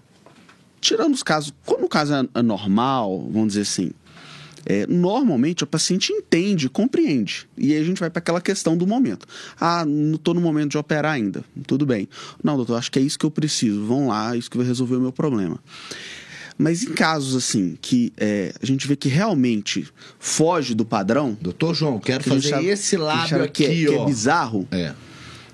tirando 0.82 1.14
os 1.14 1.22
casos, 1.22 1.54
quando 1.64 1.84
o 1.84 1.88
caso 1.88 2.12
é 2.34 2.42
normal, 2.42 3.26
vamos 3.32 3.54
dizer 3.54 3.62
assim, 3.62 3.90
é, 4.66 4.86
normalmente 4.86 5.64
o 5.64 5.66
paciente 5.66 6.12
entende, 6.12 6.68
compreende. 6.68 7.48
E 7.56 7.72
aí 7.72 7.80
a 7.80 7.84
gente 7.84 7.98
vai 7.98 8.10
para 8.10 8.18
aquela 8.18 8.40
questão 8.40 8.76
do 8.76 8.86
momento. 8.86 9.26
Ah, 9.58 9.82
não 9.86 10.16
estou 10.16 10.34
no 10.34 10.42
momento 10.42 10.72
de 10.72 10.78
operar 10.78 11.14
ainda. 11.14 11.42
Tudo 11.66 11.86
bem. 11.86 12.06
Não, 12.44 12.54
doutor, 12.54 12.76
acho 12.76 12.92
que 12.92 12.98
é 12.98 13.02
isso 13.02 13.18
que 13.18 13.24
eu 13.24 13.30
preciso. 13.30 13.86
Vão 13.86 14.08
lá, 14.08 14.36
isso 14.36 14.50
que 14.50 14.58
vai 14.58 14.66
resolver 14.66 14.96
o 14.96 15.00
meu 15.00 15.12
problema. 15.12 15.58
Mas 16.58 16.82
em 16.82 16.92
casos 16.92 17.36
assim, 17.36 17.78
que 17.80 18.12
é, 18.16 18.52
a 18.60 18.66
gente 18.66 18.88
vê 18.88 18.96
que 18.96 19.08
realmente 19.08 19.86
foge 20.18 20.74
do 20.74 20.84
padrão. 20.84 21.38
Doutor 21.40 21.72
João, 21.72 22.00
quero 22.00 22.24
que 22.24 22.30
fazer 22.30 22.48
sabe- 22.48 22.66
esse 22.66 22.96
lábio 22.96 23.28
sabe 23.28 23.44
aqui, 23.44 23.64
que 23.64 23.70
é, 23.70 23.74
que 23.88 23.94
é 23.94 23.98
ó. 23.98 24.04
bizarro. 24.04 24.68
É. 24.72 24.94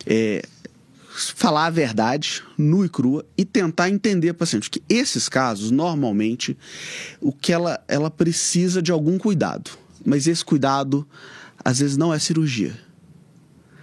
é, 0.07 0.43
falar 1.15 1.67
a 1.67 1.71
verdade, 1.71 2.43
nua 2.57 2.87
e 2.87 2.89
crua, 2.89 3.25
e 3.37 3.45
tentar 3.45 3.91
entender 3.91 4.31
a 4.31 4.35
paciente. 4.35 4.71
Que 4.71 4.83
esses 4.89 5.29
casos, 5.29 5.71
normalmente, 5.71 6.57
o 7.21 7.33
que 7.33 7.53
ela, 7.53 7.83
ela 7.87 8.11
precisa 8.11 8.81
de 8.81 8.91
algum 8.91 9.19
cuidado. 9.19 9.73
Mas 10.05 10.27
esse 10.27 10.45
cuidado, 10.45 11.07
às 11.63 11.81
vezes, 11.81 11.97
não 11.99 12.13
é 12.13 12.19
cirurgia. 12.19 12.75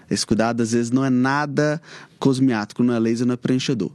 Esse 0.09 0.25
cuidado, 0.25 0.61
às 0.61 0.71
vezes, 0.73 0.91
não 0.91 1.05
é 1.05 1.09
nada 1.09 1.81
cosmiátrico, 2.19 2.83
não 2.83 2.93
é 2.93 2.99
laser, 2.99 3.25
não 3.25 3.33
é 3.33 3.37
preenchedor. 3.37 3.91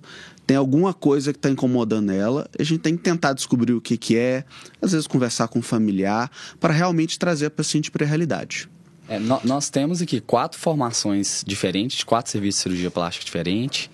Tem 0.46 0.56
alguma 0.56 0.94
coisa 0.94 1.32
que 1.32 1.38
está 1.38 1.50
incomodando 1.50 2.12
ela, 2.12 2.48
a 2.58 2.62
gente 2.62 2.78
tem 2.80 2.96
que 2.96 3.02
tentar 3.02 3.32
descobrir 3.32 3.72
o 3.72 3.80
que, 3.80 3.96
que 3.96 4.16
é, 4.16 4.44
às 4.80 4.92
vezes 4.92 5.06
conversar 5.06 5.48
com 5.48 5.58
o 5.58 5.62
familiar, 5.62 6.30
para 6.60 6.72
realmente 6.72 7.18
trazer 7.18 7.46
a 7.46 7.50
paciente 7.50 7.90
para 7.90 8.04
a 8.04 8.08
realidade. 8.08 8.68
É, 9.08 9.18
nó- 9.18 9.40
nós 9.44 9.70
temos 9.70 10.00
aqui 10.02 10.20
quatro 10.20 10.58
formações 10.58 11.42
diferentes, 11.46 12.02
quatro 12.04 12.30
serviços 12.30 12.58
de 12.58 12.62
cirurgia 12.62 12.90
plástica 12.90 13.24
diferentes. 13.24 13.90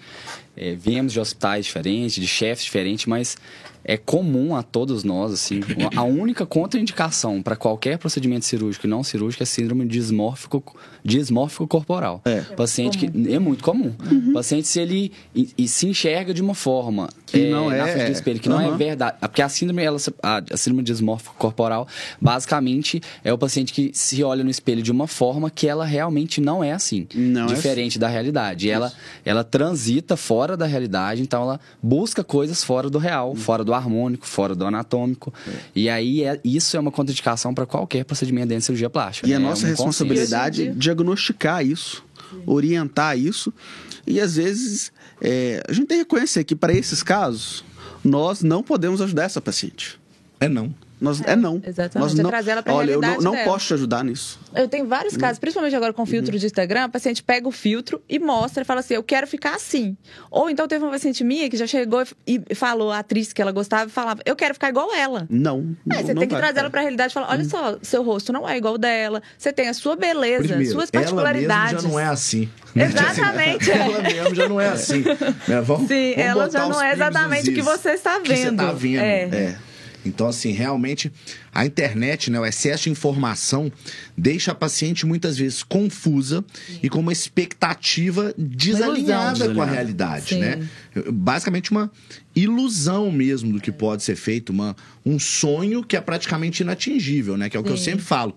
É, 0.57 0.75
viemos 0.75 1.13
de 1.13 1.21
hospitais 1.21 1.65
diferentes, 1.67 2.15
de 2.15 2.27
chefes 2.27 2.65
diferentes, 2.65 3.07
mas 3.07 3.37
é 3.85 3.97
comum 3.97 4.55
a 4.55 4.63
todos 4.63 5.05
nós, 5.05 5.33
assim, 5.33 5.61
a 5.97 6.03
única 6.03 6.47
contraindicação 6.47 7.43
para 7.43 7.57
qualquer 7.57 7.99
procedimento 7.99 8.45
cirúrgico 8.45 8.87
e 8.87 8.91
não 8.91 9.03
cirúrgico 9.03 9.43
é 9.43 9.47
síndrome 9.47 9.85
dismórfico, 9.87 10.77
dismórfico 11.05 11.67
corporal. 11.67 12.21
É. 12.25 12.41
Paciente 12.41 12.97
que 12.99 13.07
é 13.33 13.39
muito 13.39 13.63
comum. 13.65 13.93
Paciente 14.33 14.69
se 14.69 14.81
ele 14.81 15.13
e, 15.35 15.49
e 15.59 15.67
se 15.69 15.87
enxerga 15.87 16.33
de 16.33 16.41
uma 16.41 16.55
forma 16.55 17.09
Que 17.27 17.51
não 17.51 17.69
na 17.71 17.77
é- 17.89 17.93
frente 17.93 18.07
do 18.07 18.13
espelho 18.13 18.41
que 18.41 18.49
não 18.49 18.61
é 18.61 18.77
verdade, 18.77 19.17
porque 19.21 19.43
a 19.43 19.49
síndrome 19.49 19.83
ela, 19.83 19.99
a, 20.23 20.43
a 20.51 20.57
síndrome 20.57 20.83
dismórfico 20.83 21.35
corporal 21.37 21.87
basicamente 22.21 23.01
é 23.25 23.33
o 23.33 23.39
paciente 23.39 23.73
que 23.73 23.91
se 23.93 24.23
olha 24.23 24.43
no 24.45 24.51
espelho 24.51 24.83
de 24.83 24.91
uma 24.91 25.07
forma 25.07 25.51
que 25.51 25.67
ela 25.69 25.85
realmente 25.85 26.41
não 26.41 26.63
é 26.63 26.73
assim, 26.73 27.07
Não 27.15 27.45
é 27.45 27.47
diferente 27.55 27.99
da 27.99 28.09
realidade. 28.09 28.71
Ela 28.71 28.93
ela 29.25 29.45
transita 29.45 30.17
fora 30.17 30.57
da 30.57 30.67
realidade, 30.67 31.21
então 31.23 31.43
ela 31.43 31.61
busca 31.83 32.23
coisas 32.25 32.63
fora 32.65 32.89
do 32.89 32.99
real, 32.99 33.35
fora 33.35 33.65
do 33.65 33.72
harmônico, 33.79 34.27
fora 34.27 34.55
do 34.55 34.67
anatômico. 34.67 35.33
E 35.75 35.89
aí 35.89 36.25
é, 36.25 36.41
isso 36.45 36.77
é 36.77 36.81
uma 36.81 36.91
contraindicação 36.91 37.55
para 37.55 37.67
qualquer 37.67 38.05
procedimento 38.05 38.49
dentro 38.49 38.61
de 38.61 38.67
cirurgia 38.67 38.91
plástica. 38.91 39.29
E 39.29 39.35
a 39.35 39.39
né? 39.39 39.45
nossa 39.47 39.67
É 39.67 39.71
responsabilidade 39.71 40.69
é 40.69 40.71
diagnosticar 40.73 41.65
isso, 41.65 42.05
orientar 42.47 43.19
isso. 43.19 43.53
E 44.07 44.21
às 44.21 44.37
vezes 44.37 44.93
é, 45.21 45.63
a 45.69 45.73
gente 45.73 45.87
tem 45.87 45.99
que 45.99 46.03
reconhecer 46.05 46.45
que 46.45 46.57
para 46.57 46.73
esses 46.73 47.03
casos 47.03 47.65
nós 48.05 48.43
não 48.43 48.63
podemos 48.63 49.01
ajudar 49.01 49.25
essa 49.25 49.41
paciente. 49.41 49.99
É 50.41 50.49
não. 50.49 50.75
Nós, 51.03 51.21
é, 51.23 51.35
não. 51.35 51.61
exatamente. 51.67 51.99
Nós 52.11 52.19
É 52.19 52.23
não, 52.23 52.31
trazer 52.31 52.53
ela 52.53 52.63
pra 52.63 52.75
olha, 52.75 52.93
eu 52.93 53.01
não, 53.01 53.19
não 53.19 53.37
posso 53.45 53.67
te 53.67 53.75
ajudar 53.75 54.05
nisso. 54.05 54.39
Eu 54.55 54.69
tenho 54.69 54.87
vários 54.87 55.17
casos, 55.17 55.41
principalmente 55.41 55.75
agora 55.75 55.93
com 55.93 56.07
filtro 56.07 56.39
de 56.39 56.47
Instagram, 56.47 56.85
a 56.85 56.89
paciente 56.89 57.25
pega 57.25 57.49
o 57.49 57.51
filtro 57.51 58.01
e 58.09 58.21
mostra 58.21 58.63
e 58.63 58.65
fala 58.65 58.81
assim: 58.81 58.95
eu 58.95 59.03
quero 59.03 59.27
ficar 59.27 59.57
assim. 59.57 59.97
Ou 60.31 60.49
então 60.49 60.69
teve 60.69 60.85
uma 60.85 60.93
paciente 60.93 61.25
minha 61.25 61.51
que 61.51 61.57
já 61.57 61.67
chegou 61.67 62.05
e 62.25 62.55
falou, 62.55 62.93
a 62.93 63.01
atriz 63.01 63.33
que 63.33 63.43
ela 63.43 63.51
gostava, 63.51 63.91
e 63.91 63.93
falava: 63.93 64.23
eu 64.25 64.37
quero 64.37 64.55
ficar 64.55 64.69
igual 64.69 64.95
ela. 64.95 65.27
Não. 65.29 65.75
não 65.85 65.97
Aí 65.97 66.05
você 66.05 66.15
não 66.15 66.21
tem 66.21 66.29
que 66.29 66.37
trazer 66.37 66.61
ela 66.61 66.71
pra 66.71 66.83
realidade 66.83 67.11
e 67.11 67.15
falar: 67.15 67.31
olha 67.31 67.45
só, 67.45 67.79
seu 67.83 68.05
rosto 68.05 68.33
não 68.33 68.49
é 68.49 68.57
igual 68.57 68.79
dela, 68.79 69.21
você 69.37 69.53
tem 69.53 69.69
a 69.69 69.75
sua 69.75 69.97
beleza, 69.97 70.47
Primeiro, 70.49 70.73
suas 70.73 70.89
ela 70.93 71.03
particularidades. 71.03 71.73
mesmo 71.73 71.83
já 71.83 71.89
não 71.89 71.99
é 71.99 72.05
assim. 72.05 72.49
Exatamente. 72.77 73.71
ela 73.73 74.03
mesmo 74.03 74.35
já 74.37 74.49
não 74.49 74.61
é 74.61 74.69
assim. 74.69 75.03
né? 75.49 75.61
Vamos, 75.61 75.89
Sim, 75.89 76.15
vamos 76.15 76.25
ela 76.25 76.51
já 76.51 76.69
não 76.69 76.81
é 76.83 76.93
exatamente 76.93 77.51
o 77.51 77.55
que 77.55 77.63
você 77.63 77.91
está 77.91 78.21
que 78.21 78.29
você 78.29 78.45
vendo. 78.45 78.57
tá 78.59 78.73
vendo. 78.73 79.01
É. 79.01 79.23
É. 79.25 79.72
Então, 80.05 80.27
assim, 80.27 80.53
realmente, 80.53 81.13
a 81.55 81.65
internet, 81.65 82.31
né, 82.31 82.41
o 82.41 82.47
excesso 82.47 82.85
de 82.85 82.91
informação 82.91 83.71
deixa 84.17 84.53
a 84.53 84.55
paciente 84.55 85.07
muitas 85.07 85.39
vezes 85.39 85.63
confusa 85.63 86.45
e 86.83 86.89
com 86.89 87.01
uma 87.01 87.13
expectativa 87.13 88.35
desalinhada 88.37 89.55
com 89.55 89.63
a 89.63 89.65
Desalinhada. 89.65 89.73
realidade, 89.73 90.29
Sim. 90.31 90.41
né? 90.41 90.69
Basicamente 91.13 91.71
uma 91.71 91.91
ilusão 92.35 93.11
mesmo 93.11 93.53
do 93.53 93.61
que 93.61 93.71
pode 93.71 94.03
ser 94.03 94.17
feito, 94.17 94.51
uma, 94.51 94.77
um 95.05 95.19
sonho 95.19 95.85
que 95.85 95.97
é 95.97 96.01
praticamente 96.01 96.63
inatingível, 96.63 97.37
né? 97.37 97.49
Que 97.49 97.57
é 97.57 97.61
o 97.61 97.63
que 97.63 97.71
eu 97.71 97.77
Sim. 97.77 97.85
sempre 97.85 98.05
falo. 98.05 98.37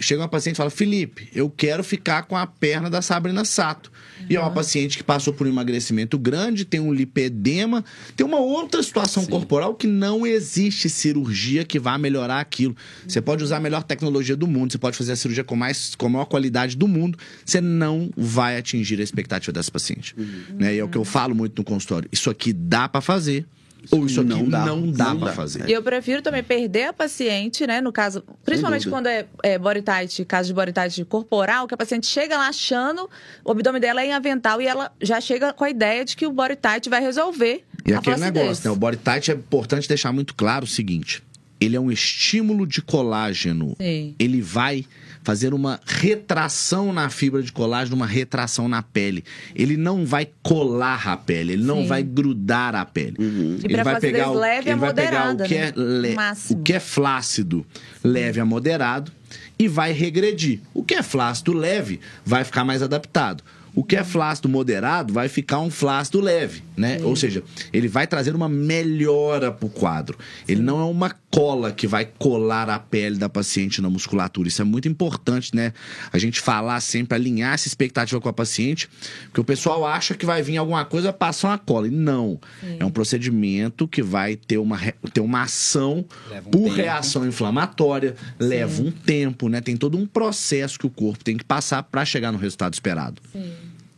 Chega 0.00 0.22
uma 0.22 0.28
paciente 0.28 0.54
e 0.54 0.58
fala: 0.58 0.70
Felipe, 0.70 1.28
eu 1.34 1.50
quero 1.50 1.82
ficar 1.82 2.22
com 2.24 2.36
a 2.36 2.46
perna 2.46 2.88
da 2.88 3.02
Sabrina 3.02 3.44
Sato. 3.44 3.90
E 4.28 4.36
é 4.36 4.40
uma 4.40 4.50
paciente 4.50 4.96
que 4.96 5.04
passou 5.04 5.32
por 5.32 5.46
um 5.46 5.50
emagrecimento 5.50 6.18
grande, 6.18 6.64
tem 6.64 6.80
um 6.80 6.92
lipedema, 6.92 7.84
tem 8.16 8.26
uma 8.26 8.38
outra 8.38 8.82
situação 8.82 9.24
corporal 9.26 9.74
que 9.74 9.86
não 9.86 10.26
existe 10.26 10.88
cirurgia 10.88 11.64
que 11.64 11.78
vá 11.78 11.96
melhorar 11.98 12.40
aquilo. 12.40 12.76
Você 13.06 13.20
pode 13.20 13.42
usar 13.42 13.56
a 13.56 13.60
melhor 13.60 13.82
tecnologia 13.82 14.36
do 14.36 14.46
mundo, 14.46 14.72
você 14.72 14.78
pode 14.78 14.96
fazer 14.96 15.12
a 15.12 15.16
cirurgia 15.16 15.44
com, 15.44 15.56
mais, 15.56 15.94
com 15.94 16.06
a 16.06 16.10
maior 16.10 16.26
qualidade 16.26 16.76
do 16.76 16.86
mundo, 16.86 17.18
você 17.44 17.60
não 17.60 18.10
vai 18.16 18.56
atingir 18.56 19.00
a 19.00 19.02
expectativa 19.02 19.52
dessa 19.52 19.70
paciente. 19.70 20.14
Né? 20.54 20.74
E 20.74 20.78
é 20.78 20.84
o 20.84 20.88
que 20.88 20.98
eu 20.98 21.04
falo 21.04 21.34
muito 21.34 21.58
no 21.58 21.64
consultório: 21.64 22.08
isso 22.12 22.30
aqui 22.30 22.52
dá 22.52 22.88
pra 22.88 23.00
fazer, 23.00 23.46
ou 23.90 24.06
isso 24.06 24.20
aqui 24.20 24.28
Não 24.30 24.48
dá. 24.48 24.64
não 24.66 24.90
dá 24.90 25.04
Não 25.14 25.18
pra 25.20 25.28
dá. 25.28 25.34
fazer. 25.34 25.68
E 25.68 25.72
eu 25.72 25.82
prefiro 25.82 26.22
também 26.22 26.42
perder 26.42 26.84
a 26.84 26.92
paciente, 26.92 27.66
né? 27.66 27.80
No 27.80 27.92
caso, 27.92 28.22
principalmente 28.44 28.88
quando 28.88 29.06
é, 29.06 29.26
é 29.42 29.58
body 29.58 29.82
tight, 29.82 30.24
caso 30.24 30.48
de 30.48 30.54
body 30.54 30.72
tight 30.72 31.04
corporal, 31.04 31.66
que 31.66 31.74
a 31.74 31.76
paciente 31.76 32.06
chega 32.06 32.36
lá 32.36 32.48
achando 32.48 33.08
o 33.44 33.50
abdômen 33.50 33.80
dela 33.80 34.02
é 34.02 34.06
em 34.06 34.12
avental 34.12 34.60
e 34.60 34.66
ela 34.66 34.90
já 35.00 35.20
chega 35.20 35.52
com 35.52 35.64
a 35.64 35.70
ideia 35.70 36.04
de 36.04 36.16
que 36.16 36.26
o 36.26 36.32
body 36.32 36.56
tight 36.56 36.88
vai 36.88 37.00
resolver. 37.00 37.64
E 37.86 37.92
a 37.94 37.98
aquele 37.98 38.16
flacidez. 38.16 38.42
negócio, 38.44 38.68
né? 38.68 38.76
O 38.76 38.78
body 38.78 38.96
tight 38.98 39.30
é 39.30 39.34
importante 39.34 39.88
deixar 39.88 40.12
muito 40.12 40.34
claro 40.34 40.64
o 40.64 40.68
seguinte: 40.68 41.22
ele 41.60 41.76
é 41.76 41.80
um 41.80 41.90
estímulo 41.90 42.66
de 42.66 42.82
colágeno. 42.82 43.74
Sim. 43.80 44.14
Ele 44.18 44.40
vai 44.42 44.84
fazer 45.22 45.52
uma 45.54 45.78
retração 45.86 46.92
na 46.92 47.10
fibra 47.10 47.42
de 47.42 47.52
colágeno, 47.52 47.96
uma 47.96 48.06
retração 48.06 48.68
na 48.68 48.82
pele. 48.82 49.24
Ele 49.54 49.76
não 49.76 50.04
vai 50.06 50.28
colar 50.42 51.06
a 51.08 51.16
pele, 51.16 51.52
ele 51.54 51.64
não 51.64 51.82
Sim. 51.82 51.86
vai 51.86 52.02
grudar 52.02 52.74
a 52.74 52.84
pele. 52.84 53.16
E 53.18 53.64
Ele 53.64 53.74
pra 53.74 53.82
vai 53.84 54.00
pegar 54.00 54.30
o, 54.30 54.34
leve 54.34 54.70
ele 54.70 54.72
a 54.72 54.76
vai 54.76 54.94
pegar 54.94 55.10
o 55.26 55.28
moderada, 55.30 55.44
que, 55.48 55.54
né? 55.54 55.68
é 55.68 55.72
le- 55.76 56.16
o 56.50 56.56
que 56.62 56.72
é 56.72 56.80
flácido, 56.80 57.66
leve 58.02 58.40
a 58.40 58.44
moderado 58.44 59.12
e 59.58 59.68
vai 59.68 59.92
regredir. 59.92 60.60
O 60.72 60.82
que 60.82 60.94
é 60.94 61.02
flácido 61.02 61.52
leve 61.52 62.00
vai 62.24 62.42
ficar 62.44 62.64
mais 62.64 62.82
adaptado. 62.82 63.44
O 63.74 63.84
que 63.84 63.96
é 63.96 64.04
flácido 64.04 64.48
moderado 64.48 65.12
vai 65.12 65.28
ficar 65.28 65.60
um 65.60 65.70
flácido 65.70 66.20
leve, 66.20 66.62
né? 66.76 66.98
Ou 67.02 67.14
seja, 67.14 67.42
ele 67.72 67.88
vai 67.88 68.06
trazer 68.06 68.34
uma 68.34 68.48
melhora 68.48 69.52
pro 69.52 69.68
quadro. 69.68 70.18
Ele 70.48 70.60
não 70.60 70.80
é 70.80 70.84
uma 70.84 71.10
cola 71.30 71.70
que 71.70 71.86
vai 71.86 72.04
colar 72.18 72.68
a 72.68 72.78
pele 72.78 73.16
da 73.16 73.28
paciente 73.28 73.80
na 73.80 73.88
musculatura. 73.88 74.48
Isso 74.48 74.60
é 74.60 74.64
muito 74.64 74.88
importante, 74.88 75.54
né? 75.54 75.72
A 76.12 76.18
gente 76.18 76.40
falar 76.40 76.80
sempre, 76.80 77.14
alinhar 77.14 77.54
essa 77.54 77.68
expectativa 77.68 78.20
com 78.20 78.28
a 78.28 78.32
paciente, 78.32 78.88
porque 79.26 79.40
o 79.40 79.44
pessoal 79.44 79.86
acha 79.86 80.14
que 80.14 80.26
vai 80.26 80.42
vir 80.42 80.56
alguma 80.56 80.84
coisa, 80.84 81.12
passar 81.12 81.48
uma 81.48 81.58
cola. 81.58 81.86
E 81.86 81.90
não. 81.90 82.40
É 82.78 82.84
um 82.84 82.90
procedimento 82.90 83.86
que 83.86 84.02
vai 84.02 84.36
ter 84.36 84.58
uma, 84.58 84.78
ter 85.12 85.20
uma 85.20 85.42
ação 85.42 86.04
um 86.30 86.42
por 86.50 86.64
tempo. 86.64 86.74
reação 86.74 87.26
inflamatória, 87.26 88.16
leva 88.38 88.82
um 88.82 88.90
tempo, 88.90 89.48
né? 89.48 89.60
Tem 89.60 89.76
todo 89.76 89.96
um 89.96 90.06
processo 90.06 90.78
que 90.78 90.86
o 90.86 90.90
corpo 90.90 91.22
tem 91.22 91.36
que 91.36 91.44
passar 91.44 91.82
para 91.84 92.04
chegar 92.04 92.32
no 92.32 92.38
resultado 92.38 92.74
esperado. 92.74 93.20
Sim. 93.32 93.52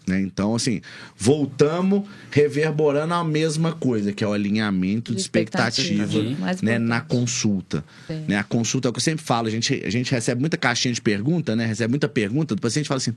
Né? 0.07 0.21
Então, 0.21 0.55
assim, 0.55 0.81
voltamos 1.17 2.03
reverberando 2.31 3.15
a 3.15 3.23
mesma 3.25 3.73
coisa, 3.73 4.13
que 4.13 4.25
é 4.25 4.27
o 4.27 4.33
alinhamento 4.33 5.13
de 5.13 5.17
De 5.17 5.23
expectativa, 5.23 6.05
expectativa, 6.05 6.57
né, 6.63 6.79
na 6.79 7.01
consulta. 7.01 7.85
Sim. 8.07 8.25
Né? 8.29 8.37
A 8.37 8.45
consulta 8.45 8.89
é 8.89 8.91
o 8.91 8.93
que 8.93 8.99
eu 8.99 9.03
sempre 9.03 9.25
falo, 9.25 9.47
a 9.47 9.51
gente, 9.51 9.83
a 9.85 9.91
gente 9.91 10.11
recebe 10.11 10.41
muita 10.41 10.57
caixinha 10.57 10.93
de 10.93 11.01
pergunta, 11.01 11.55
né? 11.55 11.67
Recebe 11.67 11.91
muita 11.91 12.09
pergunta 12.09 12.55
do 12.55 12.61
paciente 12.61 12.87
e 12.87 12.89
fala 12.89 12.99
assim: 12.99 13.15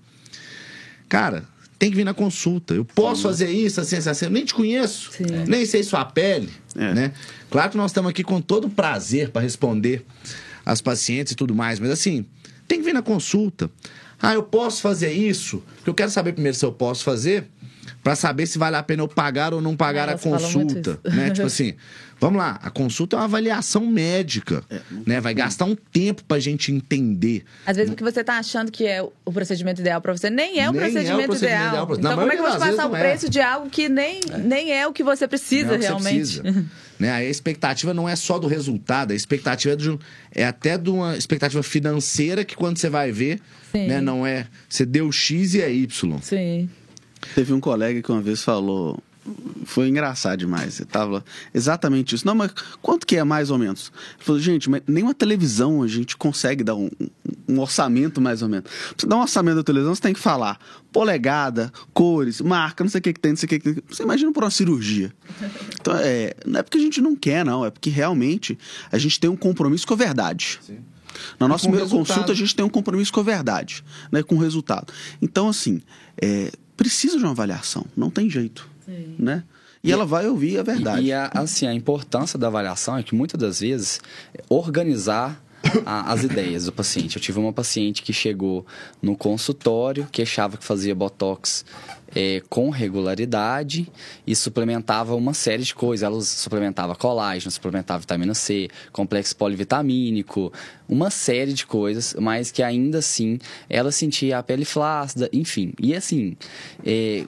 Cara, 1.09 1.43
tem 1.77 1.89
que 1.89 1.95
vir 1.95 2.05
na 2.05 2.13
consulta. 2.13 2.73
Eu 2.73 2.85
posso 2.85 3.23
fazer 3.23 3.49
isso, 3.49 3.81
assim, 3.81 3.97
assim, 3.97 4.09
assim. 4.09 4.25
Eu 4.25 4.31
nem 4.31 4.45
te 4.45 4.53
conheço, 4.53 5.11
Sim. 5.11 5.25
nem 5.47 5.65
sei 5.65 5.83
sua 5.83 6.05
pele, 6.05 6.49
É. 6.75 6.93
né? 6.93 7.11
Claro 7.49 7.71
que 7.71 7.77
nós 7.77 7.91
estamos 7.91 8.09
aqui 8.09 8.23
com 8.23 8.41
todo 8.41 8.69
prazer 8.69 9.29
para 9.29 9.41
responder 9.41 10.05
as 10.65 10.81
pacientes 10.81 11.33
e 11.33 11.35
tudo 11.35 11.53
mais, 11.53 11.79
mas 11.79 11.91
assim, 11.91 12.25
tem 12.67 12.79
que 12.79 12.85
vir 12.85 12.93
na 12.93 13.01
consulta. 13.01 13.69
Ah, 14.25 14.33
eu 14.33 14.43
posso 14.43 14.81
fazer 14.81 15.11
isso? 15.11 15.61
Porque 15.77 15.89
eu 15.89 15.93
quero 15.93 16.11
saber 16.11 16.33
primeiro 16.33 16.57
se 16.57 16.65
eu 16.65 16.71
posso 16.71 17.03
fazer, 17.03 17.47
para 18.03 18.15
saber 18.15 18.45
se 18.45 18.57
vale 18.57 18.75
a 18.75 18.83
pena 18.83 19.01
eu 19.03 19.07
pagar 19.07 19.53
ou 19.53 19.61
não 19.61 19.75
pagar 19.75 20.07
a 20.09 20.11
elas 20.11 20.23
muito 20.25 20.41
consulta, 20.43 20.99
né? 21.09 21.29
Tipo 21.33 21.47
assim, 21.47 21.73
vamos 22.19 22.37
lá, 22.37 22.59
a 22.61 22.69
consulta 22.69 23.15
é 23.15 23.19
uma 23.19 23.25
avaliação 23.25 23.85
médica, 23.85 24.63
né? 25.05 25.19
Vai 25.19 25.33
gastar 25.33 25.65
um 25.65 25.75
tempo 25.75 26.23
pra 26.23 26.39
gente 26.39 26.71
entender. 26.71 27.43
Às 27.65 27.77
vezes 27.77 27.91
o 27.91 27.95
que 27.95 28.03
você 28.03 28.23
tá 28.23 28.37
achando 28.37 28.71
que 28.71 28.85
é 28.85 29.01
o 29.01 29.31
procedimento 29.31 29.81
ideal 29.81 29.99
pra 30.01 30.15
você 30.15 30.29
nem 30.29 30.59
é 30.59 30.69
o 30.69 30.71
Nem 30.73 30.81
é 30.81 30.87
o 30.87 30.91
procedimento, 30.91 31.25
procedimento 31.27 31.35
ideal 31.45 31.67
ideal. 31.69 31.87
pra- 31.87 31.95
na 31.97 32.01
Então 32.01 32.17
como 32.19 32.31
é 32.31 32.35
que 32.35 32.41
eu 32.41 32.45
vou 32.47 32.53
te 32.53 32.59
passar 32.59 32.89
o 32.91 32.95
é. 32.95 32.99
preço 32.99 33.29
de 33.29 33.39
algo 33.41 33.69
que 33.69 33.89
nem, 33.89 34.19
nem 34.43 34.71
é 34.71 34.85
o 34.87 34.93
que 34.93 35.03
você 35.03 35.27
precisa 35.27 35.73
é 35.73 35.77
que 35.77 35.81
você 35.83 35.87
realmente? 35.87 36.41
precisa. 36.41 36.65
Né? 36.99 37.11
A 37.11 37.23
expectativa 37.23 37.93
não 37.93 38.07
é 38.07 38.15
só 38.15 38.39
do 38.39 38.47
resultado, 38.47 39.11
a 39.11 39.15
expectativa 39.15 39.73
é, 39.73 39.77
de, 39.77 39.99
é 40.31 40.45
até 40.45 40.77
de 40.77 40.89
uma 40.89 41.17
expectativa 41.17 41.61
financeira 41.61 42.45
que 42.45 42.55
quando 42.55 42.77
você 42.77 42.89
vai 42.89 43.11
ver, 43.11 43.41
né, 43.73 43.99
não 43.99 44.25
é. 44.25 44.47
Você 44.69 44.85
deu 44.85 45.11
X 45.11 45.53
e 45.55 45.61
é 45.61 45.71
Y. 45.71 46.19
Sim. 46.21 46.69
Teve 47.33 47.53
um 47.53 47.59
colega 47.59 48.01
que 48.01 48.11
uma 48.11 48.21
vez 48.21 48.41
falou. 48.43 48.97
Foi 49.65 49.87
engraçado 49.87 50.39
demais. 50.39 50.79
Ele 50.79 50.89
tava 50.89 51.25
exatamente 51.53 52.15
isso. 52.15 52.25
Não, 52.25 52.35
mas 52.35 52.51
quanto 52.81 53.07
que 53.07 53.15
é 53.15 53.23
mais 53.23 53.49
ou 53.49 53.57
menos? 53.57 53.91
Ele 54.15 54.23
falou, 54.23 54.41
gente, 54.41 54.69
mas 54.69 54.81
nem 54.87 55.03
uma 55.03 55.13
televisão 55.13 55.81
a 55.81 55.87
gente 55.87 56.15
consegue 56.15 56.63
dar 56.63 56.75
um, 56.75 56.89
um 57.47 57.59
orçamento 57.59 58.21
mais 58.21 58.41
ou 58.41 58.49
menos. 58.49 58.69
Pra 58.69 58.93
você 58.97 59.07
dar 59.07 59.15
um 59.15 59.21
orçamento 59.21 59.55
da 59.55 59.63
televisão, 59.63 59.95
você 59.95 60.01
tem 60.01 60.13
que 60.13 60.19
falar 60.19 60.59
polegada, 60.91 61.73
cores, 61.93 62.39
marca, 62.39 62.83
não 62.83 62.89
sei 62.89 62.99
o 62.99 63.01
que, 63.01 63.13
que 63.13 63.19
tem, 63.19 63.31
não 63.31 63.37
sei 63.37 63.47
o 63.47 63.49
que, 63.49 63.59
que 63.59 63.73
tem. 63.73 63.83
Você 63.89 64.03
imagina 64.03 64.31
por 64.31 64.43
uma 64.43 64.51
cirurgia. 64.51 65.11
Então, 65.79 65.95
é, 65.97 66.35
não 66.45 66.59
é 66.59 66.63
porque 66.63 66.77
a 66.77 66.81
gente 66.81 67.01
não 67.01 67.15
quer, 67.15 67.43
não. 67.43 67.65
É 67.65 67.71
porque 67.71 67.89
realmente 67.89 68.57
a 68.91 68.97
gente 68.97 69.19
tem 69.19 69.29
um 69.29 69.35
compromisso 69.35 69.87
com 69.87 69.95
a 69.95 69.97
verdade. 69.97 70.59
Sim. 70.61 70.77
Na 71.39 71.47
nossa 71.47 71.63
primeira 71.63 71.85
resultado. 71.85 72.07
consulta, 72.07 72.31
a 72.31 72.35
gente 72.35 72.55
tem 72.55 72.65
um 72.65 72.69
compromisso 72.69 73.11
com 73.11 73.21
a 73.21 73.23
verdade, 73.23 73.83
né, 74.11 74.21
com 74.21 74.35
o 74.35 74.37
resultado. 74.37 74.93
Então, 75.21 75.47
assim, 75.47 75.81
é, 76.21 76.51
precisa 76.75 77.17
de 77.17 77.23
uma 77.23 77.31
avaliação, 77.31 77.85
não 77.95 78.09
tem 78.09 78.29
jeito. 78.29 78.74
Né? 79.19 79.43
E, 79.83 79.91
ela 79.91 80.05
vai 80.05 80.27
ouvir 80.27 80.57
a 80.57 80.63
verdade. 80.63 81.03
E, 81.03 81.07
e 81.07 81.13
a, 81.13 81.29
assim, 81.33 81.67
a 81.67 81.73
importância 81.73 82.39
da 82.39 82.47
avaliação 82.47 82.97
é 82.97 83.03
que 83.03 83.13
muitas 83.13 83.39
das 83.39 83.59
vezes 83.59 83.99
organizar 84.49 85.41
a- 85.85 86.11
as 86.11 86.23
ideias 86.23 86.65
do 86.65 86.71
paciente. 86.71 87.15
Eu 87.17 87.21
tive 87.21 87.39
uma 87.39 87.53
paciente 87.53 88.01
que 88.01 88.13
chegou 88.13 88.65
no 89.01 89.15
consultório, 89.15 90.07
que 90.11 90.21
achava 90.21 90.57
que 90.57 90.63
fazia 90.63 90.93
botox 90.95 91.65
é, 92.15 92.41
com 92.49 92.69
regularidade 92.69 93.91
e 94.25 94.35
suplementava 94.35 95.15
uma 95.15 95.33
série 95.33 95.63
de 95.63 95.75
coisas. 95.75 96.03
Ela 96.03 96.21
suplementava 96.21 96.95
colágeno, 96.95 97.51
suplementava 97.51 97.99
vitamina 97.99 98.33
C, 98.33 98.69
complexo 98.91 99.35
polivitamínico, 99.35 100.51
uma 100.87 101.09
série 101.09 101.51
de 101.53 101.65
coisas, 101.65 102.15
mas 102.19 102.51
que 102.51 102.63
ainda 102.63 102.99
assim 102.99 103.37
ela 103.69 103.91
sentia 103.91 104.37
a 104.37 104.43
pele 104.43 104.65
flácida, 104.65 105.29
enfim. 105.33 105.73
E 105.81 105.93
assim, 105.95 106.37
é, 106.85 107.25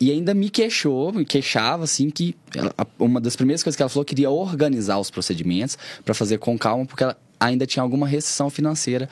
e 0.00 0.10
ainda 0.10 0.34
me 0.34 0.50
queixou, 0.50 1.12
me 1.12 1.24
queixava, 1.24 1.84
assim, 1.84 2.10
que 2.10 2.34
ela- 2.54 2.74
uma 2.98 3.20
das 3.20 3.36
primeiras 3.36 3.62
coisas 3.62 3.76
que 3.76 3.82
ela 3.82 3.88
falou 3.88 4.04
queria 4.04 4.30
organizar 4.30 4.98
os 4.98 5.10
procedimentos 5.10 5.78
para 6.04 6.14
fazer 6.14 6.38
com 6.38 6.58
calma, 6.58 6.84
porque 6.84 7.02
ela 7.02 7.16
ainda 7.38 7.66
tinha 7.66 7.82
alguma 7.82 8.06
restrição 8.06 8.48
financeira 8.48 9.08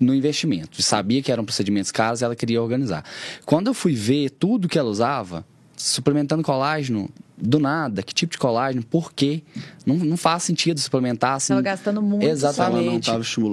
no 0.00 0.14
investimento. 0.14 0.82
Sabia 0.82 1.22
que 1.22 1.30
eram 1.30 1.44
procedimentos 1.44 1.90
caros, 1.90 2.22
ela 2.22 2.34
queria 2.34 2.62
organizar. 2.62 3.04
Quando 3.44 3.66
eu 3.68 3.74
fui 3.74 3.94
ver 3.94 4.30
tudo 4.30 4.68
que 4.68 4.78
ela 4.78 4.88
usava, 4.88 5.44
suplementando 5.76 6.42
colágeno, 6.42 7.08
do 7.40 7.58
nada, 7.58 8.02
que 8.02 8.12
tipo 8.12 8.32
de 8.32 8.38
colágeno, 8.38 8.82
por 8.82 9.12
quê? 9.12 9.42
Não, 9.86 9.96
não 9.96 10.16
faz 10.16 10.42
sentido 10.42 10.78
suplementar 10.80 11.34
assim. 11.34 11.52
Tava 11.52 11.62
gastando 11.62 12.02
muito. 12.02 12.24
Exatamente. 12.24 13.10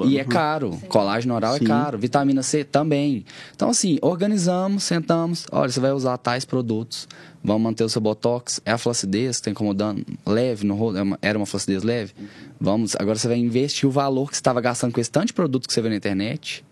E 0.08 0.20
é 0.20 0.24
caro. 0.24 0.80
Colágeno 0.88 1.34
oral 1.36 1.58
Sim. 1.58 1.66
é 1.66 1.68
caro. 1.68 1.98
Vitamina 1.98 2.44
C 2.44 2.64
também. 2.64 3.26
Então, 3.56 3.70
assim, 3.70 3.98
organizamos, 4.02 4.84
sentamos. 4.84 5.46
Olha, 5.52 5.72
você 5.72 5.80
vai 5.80 5.92
usar 5.92 6.18
tais 6.18 6.46
produtos. 6.46 7.08
Vamos 7.44 7.62
manter 7.62 7.84
o 7.84 7.90
seu 7.90 8.02
botox. 8.02 8.60
É 8.66 8.72
a 8.72 8.78
flacidez 8.78 9.38
que 9.38 9.42
está 9.42 9.52
incomodando. 9.52 10.04
Leve 10.26 10.66
no 10.66 10.74
rosto. 10.76 10.98
é 10.98 11.18
Era 11.22 11.38
uma 11.38 11.46
flacidez 11.46 11.84
leve. 11.84 12.14
Vamos. 12.60 12.96
Agora 12.98 13.18
você 13.18 13.28
vai 13.28 13.38
investir 13.38 13.88
o 13.88 13.92
valor 13.92 14.30
que 14.30 14.36
você 14.36 14.42
estava 14.42 14.60
gastando 14.60 14.94
com 14.94 15.00
esse 15.00 15.12
tanto 15.12 15.28
de 15.28 15.34
produto 15.34 15.68
que 15.68 15.74
você 15.74 15.82
vê 15.82 15.90
na 15.90 15.96
internet. 15.96 16.66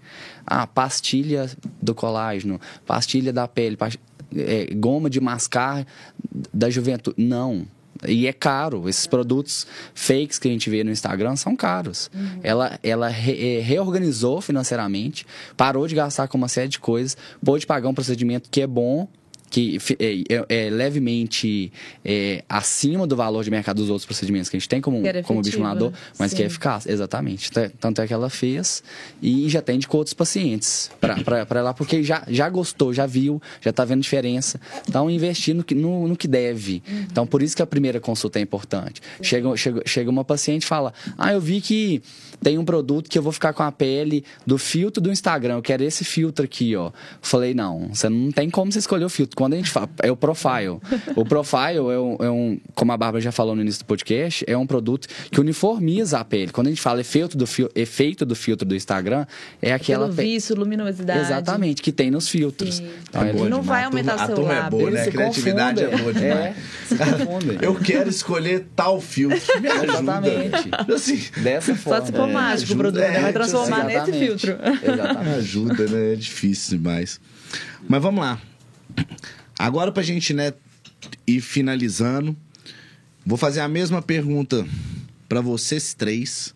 Ah, 0.45 0.65
pastilha 0.65 1.49
do 1.81 1.93
colágeno. 1.93 2.59
Pastilha 2.85 3.31
da 3.31 3.47
pele. 3.47 3.77
É, 4.35 4.73
goma 4.73 5.09
de 5.09 5.19
mascar 5.19 5.85
da 6.53 6.69
juventude. 6.69 7.15
Não. 7.21 7.65
E 8.05 8.27
é 8.27 8.33
caro. 8.33 8.89
Esses 8.89 9.07
produtos 9.07 9.65
fakes 9.93 10.37
que 10.37 10.47
a 10.47 10.51
gente 10.51 10.69
vê 10.69 10.83
no 10.83 10.91
Instagram 10.91 11.35
são 11.35 11.55
caros. 11.55 12.11
Ela, 12.41 12.77
ela 12.83 13.07
re- 13.07 13.57
eh, 13.57 13.61
reorganizou 13.61 14.41
financeiramente, 14.41 15.25
parou 15.55 15.87
de 15.87 15.95
gastar 15.95 16.27
com 16.27 16.37
uma 16.37 16.47
série 16.49 16.67
de 16.67 16.79
coisas, 16.79 17.15
pôde 17.45 17.65
pagar 17.65 17.87
um 17.87 17.93
procedimento 17.93 18.49
que 18.49 18.61
é 18.61 18.67
bom, 18.67 19.07
que 19.53 19.77
é, 19.99 20.23
é- 20.49 20.65
é 20.65 20.69
levemente 20.71 21.71
é, 22.03 22.43
acima 22.49 23.05
do 23.05 23.15
valor 23.15 23.43
de 23.43 23.51
mercado 23.51 23.77
dos 23.77 23.89
outros 23.89 24.03
procedimentos 24.03 24.49
que 24.49 24.57
a 24.57 24.59
gente 24.59 24.67
tem 24.67 24.81
como, 24.81 24.97
como 25.23 25.41
bioestimulador, 25.41 25.91
né? 25.91 25.97
mas 26.17 26.33
que 26.33 26.41
é 26.41 26.45
Sim. 26.45 26.47
eficaz. 26.47 26.87
Exatamente. 26.87 27.51
Tanto 27.79 28.01
é 28.01 28.07
que 28.07 28.13
ela 28.13 28.31
fez 28.31 28.83
e 29.21 29.47
já 29.49 29.61
tem 29.61 29.79
com 29.81 29.97
outros 29.97 30.15
pacientes 30.15 30.89
para 30.99 31.61
lá, 31.61 31.71
porque 31.71 32.01
já, 32.01 32.23
já 32.27 32.49
gostou, 32.49 32.91
já 32.91 33.05
viu, 33.05 33.39
já 33.61 33.69
está 33.69 33.85
vendo 33.85 34.01
diferença. 34.01 34.59
Então, 34.89 35.07
investir 35.07 35.53
no 35.53 35.63
que, 35.63 35.75
no, 35.75 36.07
no 36.07 36.15
que 36.15 36.27
deve. 36.27 36.81
Uhum. 36.87 37.05
Então, 37.11 37.27
por 37.27 37.43
isso 37.43 37.55
que 37.55 37.61
a 37.61 37.67
primeira 37.67 37.99
consulta 37.99 38.39
é 38.39 38.41
importante. 38.41 39.01
Chega, 39.21 39.55
chega, 39.55 39.83
chega 39.85 40.09
uma 40.09 40.25
paciente 40.25 40.63
e 40.63 40.65
fala: 40.65 40.91
Ah, 41.15 41.31
eu 41.31 41.39
vi 41.39 41.61
que 41.61 42.01
tem 42.41 42.57
um 42.57 42.65
produto 42.65 43.09
que 43.09 43.17
eu 43.17 43.23
vou 43.23 43.31
ficar 43.31 43.53
com 43.53 43.63
a 43.63 43.71
pele 43.71 44.23
do 44.47 44.57
filtro 44.57 45.01
do 45.01 45.11
Instagram. 45.11 45.55
Eu 45.55 45.61
quero 45.61 45.83
esse 45.83 46.03
filtro 46.03 46.43
aqui, 46.43 46.75
ó. 46.75 46.91
Falei, 47.21 47.53
não, 47.53 47.89
você 47.93 48.09
não 48.09 48.31
tem 48.31 48.49
como 48.49 48.71
você 48.71 48.79
escolher 48.79 49.05
o 49.05 49.09
filtro. 49.09 49.35
Quando 49.43 49.53
a 49.53 49.57
gente 49.57 49.69
fala, 49.71 49.89
é 50.01 50.11
o 50.11 50.15
profile. 50.15 50.79
O 51.15 51.25
profile 51.25 51.77
é 51.77 51.81
um, 51.99 52.15
é 52.19 52.29
um- 52.31 52.59
como 52.73 52.91
a 52.91 52.97
Bárbara 52.97 53.21
já 53.21 53.31
falou 53.31 53.55
no 53.55 53.61
início 53.61 53.83
do 53.83 53.85
podcast, 53.85 54.43
é 54.47 54.57
um 54.57 54.65
produto 54.65 55.07
que 55.29 55.39
uniformiza 55.39 56.17
a 56.19 56.23
pele. 56.23 56.51
Quando 56.51 56.67
a 56.67 56.69
gente 56.69 56.81
fala 56.81 57.01
efeito 57.01 57.37
do, 57.37 57.45
fil- 57.45 57.69
efeito 57.75 58.25
do 58.25 58.35
filtro 58.35 58.65
do 58.67 58.73
Instagram, 58.75 59.25
é 59.61 59.73
aquela 59.73 60.05
Pelo 60.05 60.15
pe- 60.15 60.23
vício, 60.23 60.55
luminosidade. 60.55 61.19
Exatamente, 61.19 61.81
que 61.81 61.91
tem 61.91 62.09
nos 62.09 62.29
filtros. 62.29 62.75
Sim. 62.75 62.89
Então, 63.09 63.21
É 63.21 63.29
é- 63.29 63.33
não 63.33 63.61
demais. 63.61 63.65
vai 63.65 63.83
A 63.83 63.89
turma- 63.89 63.99
aumentar 63.99 64.15
o 64.15 64.17
seu 64.17 64.25
A 64.25 64.35
turma 64.35 64.53
é 64.53 64.69
boa, 64.69 64.91
né? 64.91 65.01
A 65.03 65.11
criatividade 65.11 65.83
é 65.83 65.97
boa 65.97 66.13
demais. 66.13 66.23
É, 66.23 66.55
se 66.87 66.95
confundem. 66.97 67.57
Eu 67.61 67.75
quero 67.75 68.09
escolher 68.09 68.65
tal 68.75 69.01
filtro. 69.01 69.39
Me 69.61 69.67
ajuda. 69.67 69.85
Exatamente. 69.91 70.69
Assim, 70.93 71.41
Dessa 71.41 71.75
forma. 71.75 71.99
Só 71.99 72.05
se 72.05 72.11
for 72.13 72.29
É, 72.29 72.31
mágico 72.31 72.71
o 72.71 72.73
ajuda, 72.75 72.77
produto, 72.91 73.01
né? 73.01 73.17
é, 73.17 73.21
vai 73.21 73.33
transformar 73.33 73.83
nesse 73.85 74.13
filtro. 74.13 74.57
Exatamente. 74.83 75.29
ajuda, 75.37 75.87
né? 75.87 76.13
É 76.13 76.15
difícil 76.15 76.77
demais. 76.77 77.19
Mas 77.87 78.01
vamos 78.01 78.21
lá. 78.23 78.39
Agora 79.57 79.91
pra 79.91 80.03
gente, 80.03 80.33
né, 80.33 80.53
ir 81.27 81.41
finalizando, 81.41 82.35
vou 83.25 83.37
fazer 83.37 83.61
a 83.61 83.67
mesma 83.67 84.01
pergunta 84.01 84.65
pra 85.27 85.41
vocês 85.41 85.93
três, 85.93 86.53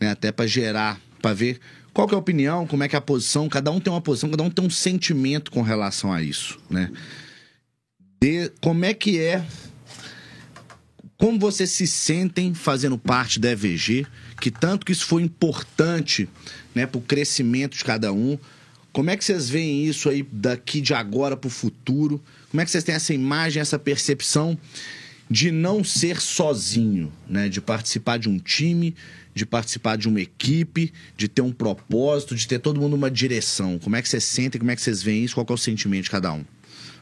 né, 0.00 0.10
até 0.10 0.30
pra 0.32 0.46
gerar, 0.46 1.00
pra 1.20 1.32
ver 1.32 1.60
qual 1.92 2.08
que 2.08 2.14
é 2.14 2.16
a 2.16 2.20
opinião, 2.20 2.66
como 2.66 2.82
é 2.82 2.88
que 2.88 2.96
é 2.96 2.98
a 2.98 3.02
posição, 3.02 3.48
cada 3.48 3.70
um 3.70 3.80
tem 3.80 3.92
uma 3.92 4.00
posição, 4.00 4.30
cada 4.30 4.42
um 4.42 4.50
tem 4.50 4.64
um 4.64 4.70
sentimento 4.70 5.50
com 5.50 5.62
relação 5.62 6.12
a 6.12 6.22
isso, 6.22 6.58
né? 6.70 6.90
De, 8.20 8.50
como 8.60 8.84
é 8.84 8.94
que 8.94 9.18
é 9.18 9.44
como 11.22 11.38
vocês 11.38 11.70
se 11.70 11.86
sentem 11.86 12.52
fazendo 12.52 12.98
parte 12.98 13.38
da 13.38 13.50
EVG, 13.52 14.04
que 14.40 14.50
tanto 14.50 14.84
que 14.84 14.90
isso 14.90 15.06
foi 15.06 15.22
importante 15.22 16.28
né, 16.74 16.84
para 16.84 16.98
o 16.98 17.00
crescimento 17.00 17.76
de 17.76 17.84
cada 17.84 18.12
um. 18.12 18.36
Como 18.92 19.10
é 19.10 19.16
que 19.16 19.24
vocês 19.24 19.48
veem 19.48 19.86
isso 19.86 20.08
aí 20.08 20.26
daqui 20.30 20.80
de 20.80 20.92
agora 20.92 21.36
para 21.36 21.48
o 21.48 21.50
futuro? 21.50 22.22
Como 22.50 22.60
é 22.60 22.64
que 22.64 22.70
vocês 22.70 22.84
têm 22.84 22.94
essa 22.94 23.14
imagem, 23.14 23.60
essa 23.60 23.78
percepção 23.78 24.58
de 25.30 25.50
não 25.50 25.82
ser 25.82 26.20
sozinho, 26.20 27.10
né? 27.26 27.48
De 27.48 27.60
participar 27.60 28.18
de 28.18 28.28
um 28.28 28.38
time, 28.38 28.94
de 29.34 29.46
participar 29.46 29.96
de 29.96 30.08
uma 30.08 30.20
equipe, 30.20 30.92
de 31.16 31.26
ter 31.26 31.40
um 31.40 31.52
propósito, 31.52 32.36
de 32.36 32.46
ter 32.46 32.58
todo 32.58 32.80
mundo 32.80 32.94
uma 32.94 33.10
direção. 33.10 33.78
Como 33.78 33.96
é 33.96 34.02
que 34.02 34.08
vocês 34.08 34.24
sentem? 34.24 34.58
Como 34.58 34.70
é 34.70 34.76
que 34.76 34.82
vocês 34.82 35.02
veem 35.02 35.24
isso? 35.24 35.34
Qual 35.34 35.46
é 35.48 35.52
o 35.52 35.56
sentimento 35.56 36.04
de 36.04 36.10
cada 36.10 36.32
um? 36.34 36.44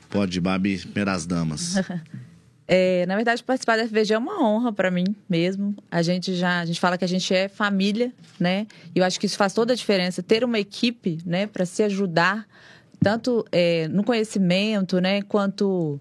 Pode, 0.09 0.41
Babi, 0.41 0.78
primeiras 0.78 1.26
damas. 1.26 1.74
É, 2.73 3.05
na 3.07 3.16
verdade, 3.16 3.43
participar 3.43 3.77
da 3.77 3.83
FVG 3.83 4.14
é 4.14 4.18
uma 4.18 4.41
honra 4.41 4.73
para 4.73 4.93
mim 4.93 5.05
mesmo. 5.29 5.75
A 5.91 6.03
gente 6.03 6.37
já, 6.37 6.61
a 6.61 6.64
gente 6.64 6.79
fala 6.79 6.97
que 6.97 7.05
a 7.05 7.09
gente 7.09 7.35
é 7.35 7.49
família, 7.49 8.12
né? 8.39 8.64
E 8.95 9.01
eu 9.01 9.05
acho 9.05 9.18
que 9.18 9.27
isso 9.27 9.37
faz 9.37 9.53
toda 9.53 9.73
a 9.73 9.77
diferença. 9.77 10.23
Ter 10.23 10.45
uma 10.45 10.57
equipe, 10.57 11.18
né, 11.27 11.49
para 11.49 11.66
se 11.66 11.83
ajudar 11.83 12.47
tanto 13.03 13.45
é, 13.51 13.89
no 13.89 14.05
conhecimento, 14.05 15.01
né, 15.01 15.21
quanto 15.23 15.99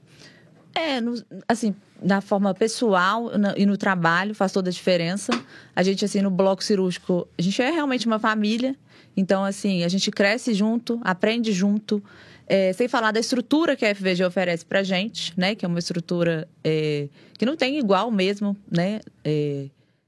é, 0.75 1.01
no- 1.01 1.15
assim, 1.47 1.73
na 2.03 2.21
forma 2.21 2.53
pessoal 2.53 3.31
e 3.57 3.65
no 3.65 3.75
trabalho 3.75 4.35
faz 4.35 4.51
toda 4.51 4.69
a 4.69 4.71
diferença. 4.71 5.31
A 5.75 5.81
gente, 5.81 6.05
assim, 6.05 6.21
no 6.21 6.29
bloco 6.29 6.63
cirúrgico, 6.63 7.27
a 7.35 7.41
gente 7.41 7.59
é 7.63 7.71
realmente 7.71 8.05
uma 8.05 8.19
família. 8.19 8.75
Então, 9.17 9.43
assim, 9.43 9.83
a 9.83 9.87
gente 9.87 10.11
cresce 10.11 10.53
junto, 10.53 11.01
aprende 11.03 11.51
junto. 11.51 12.03
É, 12.51 12.73
sem 12.73 12.87
falar 12.87 13.11
da 13.11 13.19
estrutura 13.19 13.75
que 13.75 13.85
a 13.85 13.93
FVG 13.93 14.25
oferece 14.25 14.65
pra 14.65 14.81
gente, 14.81 15.33
né? 15.37 15.53
Que 15.53 15.65
é 15.65 15.67
uma 15.67 15.77
estrutura 15.77 16.47
é, 16.63 17.07
que 17.37 17.45
não 17.45 17.55
tem 17.55 17.77
igual 17.77 18.09
mesmo, 18.09 18.57
né? 18.71 19.01
É, 19.23 19.67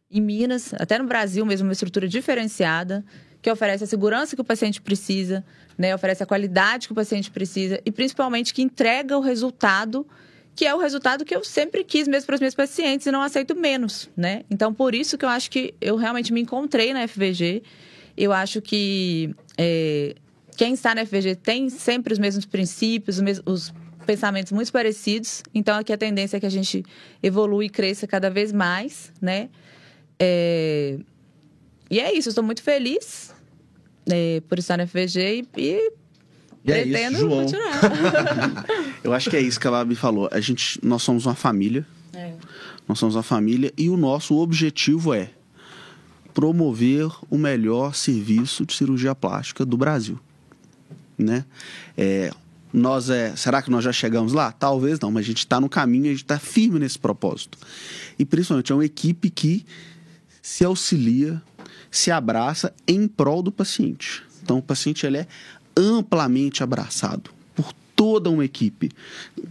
em 0.09 0.19
Minas, 0.19 0.73
até 0.73 0.97
no 0.97 1.05
Brasil 1.05 1.45
mesmo, 1.45 1.67
uma 1.67 1.73
estrutura 1.73 2.07
diferenciada, 2.07 3.05
que 3.41 3.49
oferece 3.49 3.83
a 3.83 3.87
segurança 3.87 4.35
que 4.35 4.41
o 4.41 4.45
paciente 4.45 4.81
precisa, 4.81 5.45
né? 5.77 5.93
Oferece 5.93 6.23
a 6.23 6.25
qualidade 6.25 6.87
que 6.87 6.93
o 6.93 6.95
paciente 6.95 7.29
precisa 7.29 7.79
e 7.85 7.91
principalmente 7.91 8.53
que 8.55 8.63
entrega 8.63 9.15
o 9.15 9.21
resultado 9.21 10.05
que 10.55 10.65
é 10.65 10.75
o 10.75 10.79
resultado 10.79 11.23
que 11.23 11.35
eu 11.35 11.43
sempre 11.43 11.83
quis 11.83 12.07
mesmo 12.07 12.27
para 12.27 12.35
os 12.35 12.41
meus 12.41 12.53
pacientes 12.53 13.07
e 13.07 13.11
não 13.11 13.21
aceito 13.21 13.55
menos, 13.55 14.09
né? 14.15 14.43
Então, 14.49 14.73
por 14.73 14.93
isso 14.93 15.17
que 15.17 15.23
eu 15.23 15.29
acho 15.29 15.49
que 15.49 15.73
eu 15.79 15.95
realmente 15.95 16.33
me 16.33 16.41
encontrei 16.41 16.93
na 16.93 17.07
FVG. 17.07 17.63
Eu 18.17 18.33
acho 18.33 18.61
que 18.61 19.33
é, 19.57 20.15
quem 20.61 20.73
está 20.75 20.93
na 20.93 21.03
FVG 21.03 21.37
tem 21.37 21.69
sempre 21.71 22.13
os 22.13 22.19
mesmos 22.19 22.45
princípios, 22.45 23.15
os, 23.17 23.23
mes- 23.23 23.41
os 23.47 23.73
pensamentos 24.05 24.51
muito 24.51 24.71
parecidos. 24.71 25.41
Então, 25.55 25.75
aqui 25.75 25.91
a 25.91 25.97
tendência 25.97 26.37
é 26.37 26.39
que 26.39 26.45
a 26.45 26.51
gente 26.51 26.83
evolua 27.23 27.65
e 27.65 27.69
cresça 27.69 28.05
cada 28.05 28.29
vez 28.29 28.53
mais, 28.53 29.11
né? 29.19 29.49
É... 30.19 30.99
E 31.89 31.99
é 31.99 32.15
isso, 32.15 32.27
eu 32.27 32.29
estou 32.29 32.43
muito 32.43 32.61
feliz 32.61 33.33
é, 34.07 34.39
por 34.47 34.59
estar 34.59 34.77
na 34.77 34.85
FVG 34.85 35.47
e, 35.57 35.61
e 35.61 35.91
E 36.63 36.71
é 36.71 36.81
pretendo 36.83 37.17
isso, 37.17 37.19
João. 37.21 37.41
continuar. 37.41 38.65
Eu 39.03 39.13
acho 39.13 39.31
que 39.31 39.37
é 39.37 39.41
isso 39.41 39.59
que 39.59 39.67
a 39.67 39.71
Babi 39.71 39.95
falou. 39.95 40.29
A 40.31 40.39
gente, 40.39 40.79
nós 40.85 41.01
somos 41.01 41.25
uma 41.25 41.33
família. 41.33 41.83
É. 42.13 42.35
Nós 42.87 42.99
somos 42.99 43.15
uma 43.15 43.23
família 43.23 43.73
e 43.75 43.89
o 43.89 43.97
nosso 43.97 44.37
objetivo 44.37 45.11
é 45.11 45.31
promover 46.35 47.09
o 47.31 47.37
melhor 47.37 47.95
serviço 47.95 48.63
de 48.63 48.75
cirurgia 48.75 49.15
plástica 49.15 49.65
do 49.65 49.75
Brasil, 49.75 50.19
né? 51.17 51.45
É, 51.97 52.31
nós 52.73 53.09
é, 53.09 53.35
será 53.35 53.61
que 53.61 53.69
nós 53.69 53.83
já 53.83 53.91
chegamos 53.91 54.31
lá? 54.33 54.51
Talvez 54.51 54.99
não, 54.99 55.11
mas 55.11 55.25
a 55.25 55.27
gente 55.27 55.39
está 55.39 55.59
no 55.59 55.67
caminho, 55.69 56.05
a 56.05 56.09
gente 56.09 56.23
está 56.23 56.39
firme 56.39 56.79
nesse 56.79 56.97
propósito. 56.97 57.57
E 58.17 58.23
principalmente 58.25 58.71
é 58.71 58.75
uma 58.75 58.85
equipe 58.85 59.29
que 59.29 59.65
se 60.41 60.63
auxilia, 60.63 61.41
se 61.89 62.09
abraça 62.11 62.73
em 62.87 63.07
prol 63.07 63.43
do 63.43 63.51
paciente. 63.51 64.23
Então 64.41 64.57
o 64.57 64.61
paciente 64.61 65.05
ele 65.05 65.17
é 65.17 65.27
amplamente 65.75 66.63
abraçado 66.63 67.31
por 67.55 67.73
toda 67.95 68.29
uma 68.29 68.45
equipe. 68.45 68.89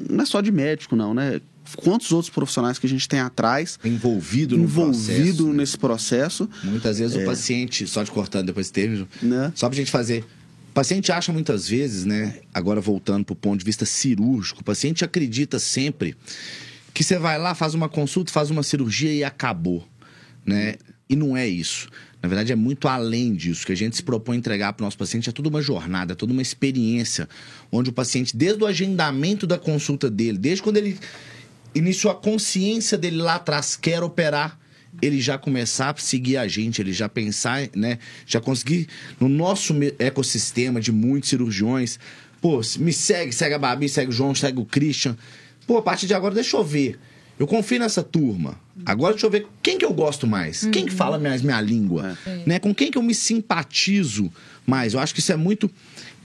Não 0.09 0.23
é 0.23 0.27
só 0.27 0.41
de 0.41 0.51
médico, 0.51 0.97
não, 0.97 1.15
né? 1.15 1.41
Quantos 1.77 2.11
outros 2.11 2.31
profissionais 2.31 2.79
que 2.81 2.87
a 2.87 2.89
gente 2.89 3.09
tem 3.09 3.21
atrás 3.21 3.79
Envolvido 3.85 4.57
no 4.57 4.65
envolvido 4.65 4.97
processo. 4.97 5.47
né? 5.49 5.53
nesse 5.55 5.79
processo. 5.79 6.51
Muitas 6.65 6.99
vezes 6.99 7.17
o 7.17 7.25
paciente, 7.25 7.87
só 7.87 8.05
te 8.05 8.11
cortando 8.11 8.47
depois 8.47 8.71
termo, 8.71 9.07
Né? 9.23 9.53
só 9.55 9.69
pra 9.69 9.77
gente 9.77 9.91
fazer. 9.91 10.25
O 10.71 10.73
paciente 10.73 11.11
acha 11.11 11.33
muitas 11.33 11.69
vezes, 11.69 12.05
né? 12.05 12.37
Agora 12.55 12.81
voltando 12.81 13.25
pro 13.25 13.35
ponto 13.35 13.59
de 13.59 13.65
vista 13.65 13.85
cirúrgico, 13.85 14.61
o 14.61 14.65
paciente 14.65 15.05
acredita 15.05 15.59
sempre 15.59 16.17
que 16.95 17.03
você 17.03 17.19
vai 17.19 17.39
lá, 17.39 17.57
faz 17.57 17.75
uma 17.75 17.89
consulta, 17.89 18.31
faz 18.31 18.51
uma 18.51 18.63
cirurgia 18.63 19.13
e 19.13 19.25
acabou, 19.25 19.85
né? 20.47 20.77
E 21.09 21.17
não 21.17 21.37
é 21.37 21.49
isso. 21.49 21.89
Na 22.23 22.29
verdade, 22.29 22.53
é 22.53 22.55
muito 22.55 22.87
além 22.87 23.35
disso. 23.35 23.65
O 23.65 23.67
que 23.67 23.73
a 23.73 23.77
gente 23.77 23.97
se 23.97 24.03
propõe 24.05 24.37
entregar 24.37 24.73
para 24.73 24.85
o 24.85 24.87
nosso 24.87 24.97
paciente 24.97 25.29
é 25.29 25.33
toda 25.33 25.49
uma 25.49 25.61
jornada, 25.61 26.13
é 26.13 26.15
toda 26.15 26.33
uma 26.33 26.41
experiência, 26.41 27.29
onde 27.73 27.91
o 27.91 27.93
paciente, 27.93 28.37
desde 28.37 28.63
o 28.63 28.67
agendamento 28.67 29.49
da 29.49 29.59
consulta 29.59 30.09
dele, 30.09 30.39
desde 30.39 30.63
quando 30.63 30.77
ele 30.77 30.97
iniciou 31.75 32.13
a 32.13 32.17
consciência 32.17 32.97
dele 32.97 33.17
lá 33.17 33.35
atrás, 33.35 33.75
quer 33.75 34.05
operar, 34.05 34.57
ele 35.01 35.21
já 35.21 35.39
começar 35.39 35.91
a 35.91 35.97
seguir 35.97 36.37
a 36.37 36.47
gente, 36.49 36.81
ele 36.81 36.93
já 36.93 37.09
pensar, 37.09 37.69
né? 37.75 37.99
Já 38.27 38.41
conseguir, 38.41 38.89
no 39.19 39.29
nosso 39.29 39.75
ecossistema 39.99 40.81
de 40.81 40.93
muitos 40.93 41.31
cirurgiões, 41.31 41.99
pô, 42.41 42.61
me 42.79 42.93
segue, 42.93 43.33
segue 43.33 43.55
a 43.55 43.59
Babi, 43.59 43.89
segue 43.89 44.11
o 44.11 44.13
João, 44.13 44.35
segue 44.35 44.61
o 44.61 44.65
Christian. 44.65 45.17
Pô, 45.67 45.79
a 45.79 45.83
partir 45.83 46.07
de 46.07 46.15
agora, 46.15 46.35
deixa 46.35 46.57
eu 46.57 46.65
ver. 46.65 46.99
Eu 47.39 47.47
confio 47.47 47.79
nessa 47.79 48.03
turma. 48.03 48.61
Agora 48.85 49.15
deixa 49.15 49.27
eu 49.27 49.31
ver 49.31 49.47
quem 49.63 49.79
que 49.79 49.85
eu 49.85 49.95
gosto 49.95 50.27
mais. 50.27 50.67
Quem 50.67 50.85
que 50.85 50.93
fala 50.93 51.19
mais 51.19 51.41
minha 51.41 51.61
língua? 51.61 52.19
Né? 52.45 52.59
Com 52.59 52.75
quem 52.75 52.91
que 52.91 52.99
eu 52.99 53.03
me 53.03 53.15
simpatizo 53.15 54.31
mais? 54.67 54.93
Eu 54.93 55.01
acho 55.01 55.15
que 55.15 55.21
isso 55.21 55.33
é 55.33 55.37
muito... 55.37 55.71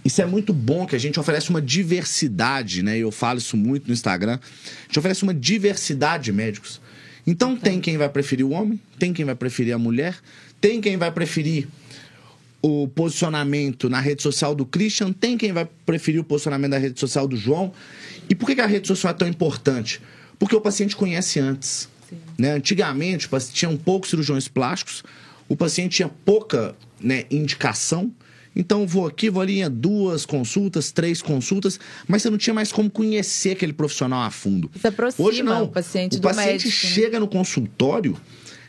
Isso 0.04 0.22
é 0.22 0.26
muito 0.26 0.54
bom 0.54 0.86
que 0.86 0.96
a 0.96 1.00
gente 1.00 1.20
oferece 1.20 1.50
uma 1.50 1.62
diversidade, 1.62 2.84
né? 2.84 2.96
Eu 2.96 3.12
falo 3.12 3.40
isso 3.40 3.58
muito 3.58 3.88
no 3.88 3.94
Instagram. 3.94 4.38
A 4.38 4.88
gente 4.88 5.00
oferece 5.00 5.24
uma 5.24 5.34
diversidade 5.34 6.26
de 6.26 6.32
médicos. 6.32 6.80
Então 7.26 7.56
tem 7.56 7.82
quem 7.82 7.98
vai 7.98 8.10
preferir 8.10 8.46
o 8.46 8.52
homem, 8.52 8.80
tem 9.00 9.12
quem 9.14 9.26
vai 9.26 9.36
preferir 9.36 9.74
a 9.74 9.78
mulher, 9.78 10.18
tem 10.62 10.80
quem 10.80 10.98
vai 10.98 11.12
preferir 11.12 11.68
o 12.62 12.88
posicionamento 12.88 13.90
na 13.90 14.00
rede 14.00 14.24
social 14.24 14.56
do 14.56 14.66
Christian, 14.66 15.12
tem 15.12 15.38
quem 15.38 15.52
vai 15.54 15.68
preferir 15.86 16.20
o 16.20 16.24
posicionamento 16.24 16.72
na 16.72 16.78
rede 16.78 17.00
social 17.00 17.28
do 17.28 17.36
João. 17.38 17.72
E 18.30 18.34
por 18.34 18.48
que 18.48 18.60
a 18.60 18.66
rede 18.66 18.88
social 18.88 19.12
é 19.12 19.14
tão 19.14 19.28
importante? 19.28 20.02
Porque 20.40 20.56
o 20.56 20.62
paciente 20.62 20.96
conhece 20.96 21.40
antes. 21.40 21.88
Né? 22.38 22.52
Antigamente, 22.54 23.28
o 23.28 23.30
paciente- 23.30 23.56
tinham 23.56 23.78
poucos 23.78 24.10
cirurgiões 24.10 24.48
plásticos, 24.48 25.04
o 25.48 25.56
paciente 25.56 25.98
tinha 25.98 26.10
pouca 26.10 26.76
né, 27.00 27.26
indicação. 27.30 28.12
Então, 28.56 28.88
vou 28.88 29.06
aqui, 29.08 29.30
vou 29.30 29.42
ali 29.42 29.62
em 29.62 29.70
duas 29.70 30.26
consultas, 30.26 30.92
três 30.92 31.22
consultas, 31.22 31.80
mas 32.08 32.22
você 32.22 32.30
não 32.30 32.38
tinha 32.38 32.54
mais 32.54 32.72
como 32.72 32.90
conhecer 32.90 33.52
aquele 33.52 33.74
profissional 33.74 34.22
a 34.24 34.32
fundo. 34.32 34.72
Isso 34.74 34.88
aproxima 34.88 35.28
Hoje 35.28 35.44
não. 35.44 35.64
o 35.66 35.68
paciente 35.68 36.14
o 36.14 36.20
do 36.20 36.28
paciente 36.28 36.48
médico, 36.66 36.70
né? 36.70 36.72
chega 36.94 37.20
no 37.20 37.28
consultório 37.28 38.18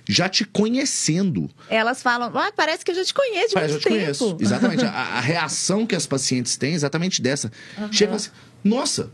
já 0.08 0.28
te 0.28 0.44
conhecendo. 0.44 1.50
Elas 1.68 2.00
falam, 2.02 2.30
ah, 2.36 2.52
parece 2.54 2.84
que 2.84 2.90
eu 2.90 2.94
já 2.94 3.04
te 3.04 3.12
conheço 3.14 3.48
de 3.48 3.54
Parece, 3.54 3.72
eu 3.72 3.74
muito 3.74 3.82
te 3.82 3.88
tempo. 3.88 4.00
conheço. 4.00 4.36
Exatamente. 4.40 4.84
A, 4.86 4.88
a 5.18 5.20
reação 5.20 5.84
que 5.86 5.94
as 5.96 6.06
pacientes 6.06 6.56
têm 6.56 6.72
é 6.72 6.74
exatamente 6.76 7.20
dessa. 7.20 7.50
Chega 7.90 7.92
e 7.92 8.06
fala 8.06 8.16
assim, 8.16 8.30
nossa, 8.62 9.10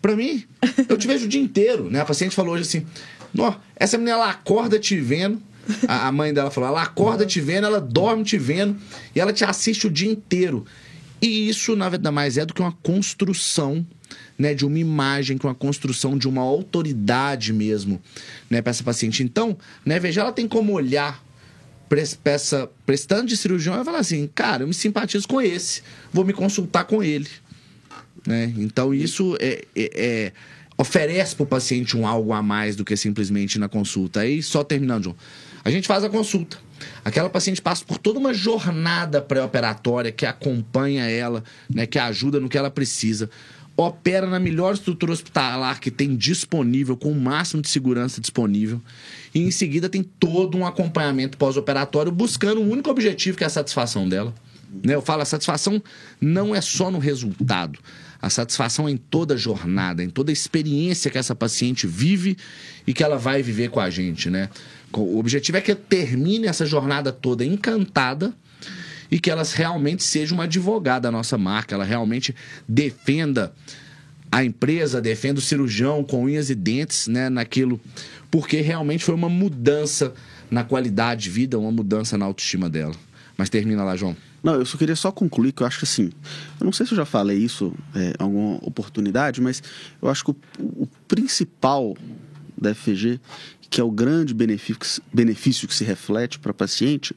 pra 0.00 0.14
mim, 0.14 0.44
eu 0.88 0.96
te 0.96 1.06
vejo 1.08 1.26
o 1.26 1.28
dia 1.28 1.40
inteiro. 1.40 1.90
Né? 1.90 2.00
A 2.00 2.04
paciente 2.04 2.34
falou 2.36 2.54
hoje 2.54 2.62
assim, 2.62 2.86
"Nó, 3.34 3.54
essa 3.76 3.98
menina, 3.98 4.16
ela 4.16 4.30
acorda 4.30 4.78
te 4.78 4.98
vendo. 5.00 5.42
A, 5.86 6.08
a 6.08 6.12
mãe 6.12 6.32
dela 6.32 6.50
falou, 6.50 6.68
ela 6.70 6.82
acorda 6.82 7.26
te 7.26 7.40
vendo, 7.40 7.66
ela 7.66 7.80
dorme 7.80 8.24
te 8.24 8.38
vendo. 8.38 8.76
E 9.14 9.20
ela 9.20 9.32
te 9.32 9.44
assiste 9.44 9.86
o 9.86 9.90
dia 9.90 10.10
inteiro. 10.10 10.64
E 11.20 11.48
isso, 11.48 11.74
nada 11.74 12.12
mais 12.12 12.38
é 12.38 12.46
do 12.46 12.54
que 12.54 12.60
uma 12.60 12.72
construção 12.72 13.84
né, 14.38 14.54
de 14.54 14.64
uma 14.64 14.78
imagem, 14.78 15.36
com 15.36 15.48
a 15.48 15.54
construção 15.54 16.16
de 16.16 16.28
uma 16.28 16.42
autoridade 16.42 17.52
mesmo 17.52 18.00
né, 18.48 18.62
para 18.62 18.70
essa 18.70 18.84
paciente. 18.84 19.22
Então, 19.22 19.58
né, 19.84 19.98
veja, 19.98 20.20
ela 20.20 20.32
tem 20.32 20.46
como 20.46 20.72
olhar 20.72 21.22
pres- 21.88 22.14
peça, 22.14 22.70
prestando 22.86 23.26
de 23.26 23.36
cirurgião 23.36 23.80
e 23.80 23.84
falar 23.84 23.98
assim, 23.98 24.28
cara, 24.32 24.62
eu 24.62 24.68
me 24.68 24.74
simpatizo 24.74 25.26
com 25.26 25.40
esse, 25.40 25.82
vou 26.12 26.24
me 26.24 26.32
consultar 26.32 26.84
com 26.84 27.02
ele. 27.02 27.28
Né? 28.26 28.52
Então, 28.58 28.94
isso 28.94 29.36
é, 29.40 29.64
é- 29.74 29.90
é- 29.94 30.32
oferece 30.76 31.34
para 31.34 31.42
o 31.42 31.46
paciente 31.46 31.96
um 31.96 32.06
algo 32.06 32.32
a 32.32 32.40
mais 32.40 32.76
do 32.76 32.84
que 32.84 32.96
simplesmente 32.96 33.58
na 33.58 33.68
consulta. 33.68 34.20
Aí, 34.20 34.40
só 34.42 34.62
terminando, 34.62 35.04
João, 35.04 35.16
a 35.64 35.70
gente 35.70 35.86
faz 35.86 36.04
a 36.04 36.08
consulta. 36.08 36.58
Aquela 37.04 37.28
paciente 37.28 37.60
passa 37.60 37.84
por 37.84 37.98
toda 37.98 38.18
uma 38.18 38.32
jornada 38.32 39.20
pré-operatória 39.20 40.12
que 40.12 40.26
acompanha 40.26 41.04
ela, 41.04 41.42
né, 41.68 41.86
que 41.86 41.98
ajuda 41.98 42.38
no 42.38 42.48
que 42.48 42.58
ela 42.58 42.70
precisa. 42.70 43.28
Opera 43.76 44.26
na 44.26 44.40
melhor 44.40 44.74
estrutura 44.74 45.12
hospitalar 45.12 45.80
que 45.80 45.90
tem 45.90 46.16
disponível, 46.16 46.96
com 46.96 47.12
o 47.12 47.20
máximo 47.20 47.62
de 47.62 47.68
segurança 47.68 48.20
disponível. 48.20 48.80
E 49.34 49.40
em 49.40 49.50
seguida 49.50 49.88
tem 49.88 50.02
todo 50.02 50.58
um 50.58 50.66
acompanhamento 50.66 51.38
pós-operatório 51.38 52.10
buscando 52.10 52.60
um 52.60 52.70
único 52.70 52.90
objetivo, 52.90 53.38
que 53.38 53.44
é 53.44 53.46
a 53.46 53.50
satisfação 53.50 54.08
dela. 54.08 54.34
Né? 54.84 54.94
Eu 54.94 55.02
falo, 55.02 55.22
a 55.22 55.24
satisfação 55.24 55.82
não 56.20 56.54
é 56.54 56.60
só 56.60 56.90
no 56.90 56.98
resultado. 56.98 57.78
A 58.20 58.28
satisfação 58.28 58.88
em 58.88 58.96
toda 58.96 59.36
jornada, 59.36 60.02
em 60.02 60.10
toda 60.10 60.32
experiência 60.32 61.10
que 61.10 61.18
essa 61.18 61.34
paciente 61.34 61.86
vive 61.86 62.36
e 62.86 62.92
que 62.92 63.02
ela 63.02 63.16
vai 63.16 63.42
viver 63.42 63.70
com 63.70 63.78
a 63.78 63.88
gente, 63.90 64.28
né? 64.28 64.48
O 64.92 65.18
objetivo 65.18 65.58
é 65.58 65.60
que 65.60 65.74
termine 65.74 66.46
essa 66.46 66.66
jornada 66.66 67.12
toda 67.12 67.44
encantada 67.44 68.34
e 69.10 69.18
que 69.18 69.30
ela 69.30 69.42
realmente 69.44 70.02
seja 70.02 70.34
uma 70.34 70.44
advogada 70.44 71.02
da 71.02 71.12
nossa 71.12 71.38
marca, 71.38 71.74
ela 71.74 71.84
realmente 71.84 72.34
defenda 72.68 73.52
a 74.30 74.44
empresa, 74.44 75.00
defenda 75.00 75.38
o 75.38 75.42
cirurgião 75.42 76.04
com 76.04 76.24
unhas 76.24 76.50
e 76.50 76.54
dentes, 76.54 77.08
né, 77.08 77.28
naquilo, 77.30 77.80
porque 78.30 78.60
realmente 78.60 79.04
foi 79.04 79.14
uma 79.14 79.28
mudança 79.28 80.12
na 80.50 80.64
qualidade 80.64 81.24
de 81.24 81.30
vida, 81.30 81.58
uma 81.58 81.72
mudança 81.72 82.18
na 82.18 82.26
autoestima 82.26 82.68
dela. 82.68 82.94
Mas 83.36 83.48
termina 83.48 83.84
lá, 83.84 83.96
João. 83.96 84.16
Não, 84.42 84.54
eu 84.54 84.66
só 84.66 84.78
queria 84.78 84.96
só 84.96 85.10
concluir 85.10 85.52
que 85.52 85.62
eu 85.62 85.66
acho 85.66 85.78
que 85.78 85.84
assim, 85.84 86.10
eu 86.60 86.64
não 86.64 86.72
sei 86.72 86.86
se 86.86 86.92
eu 86.92 86.96
já 86.96 87.04
falei 87.04 87.38
isso 87.38 87.72
é, 87.94 88.10
em 88.10 88.22
alguma 88.22 88.56
oportunidade, 88.62 89.40
mas 89.40 89.62
eu 90.00 90.08
acho 90.08 90.24
que 90.24 90.30
o, 90.30 90.36
o 90.58 90.88
principal 91.06 91.96
da 92.56 92.74
FG, 92.74 93.20
que 93.70 93.80
é 93.80 93.84
o 93.84 93.90
grande 93.90 94.32
benefício, 94.32 95.02
benefício 95.12 95.68
que 95.68 95.74
se 95.74 95.84
reflete 95.84 96.38
para 96.38 96.50
o 96.52 96.54
paciente, 96.54 97.14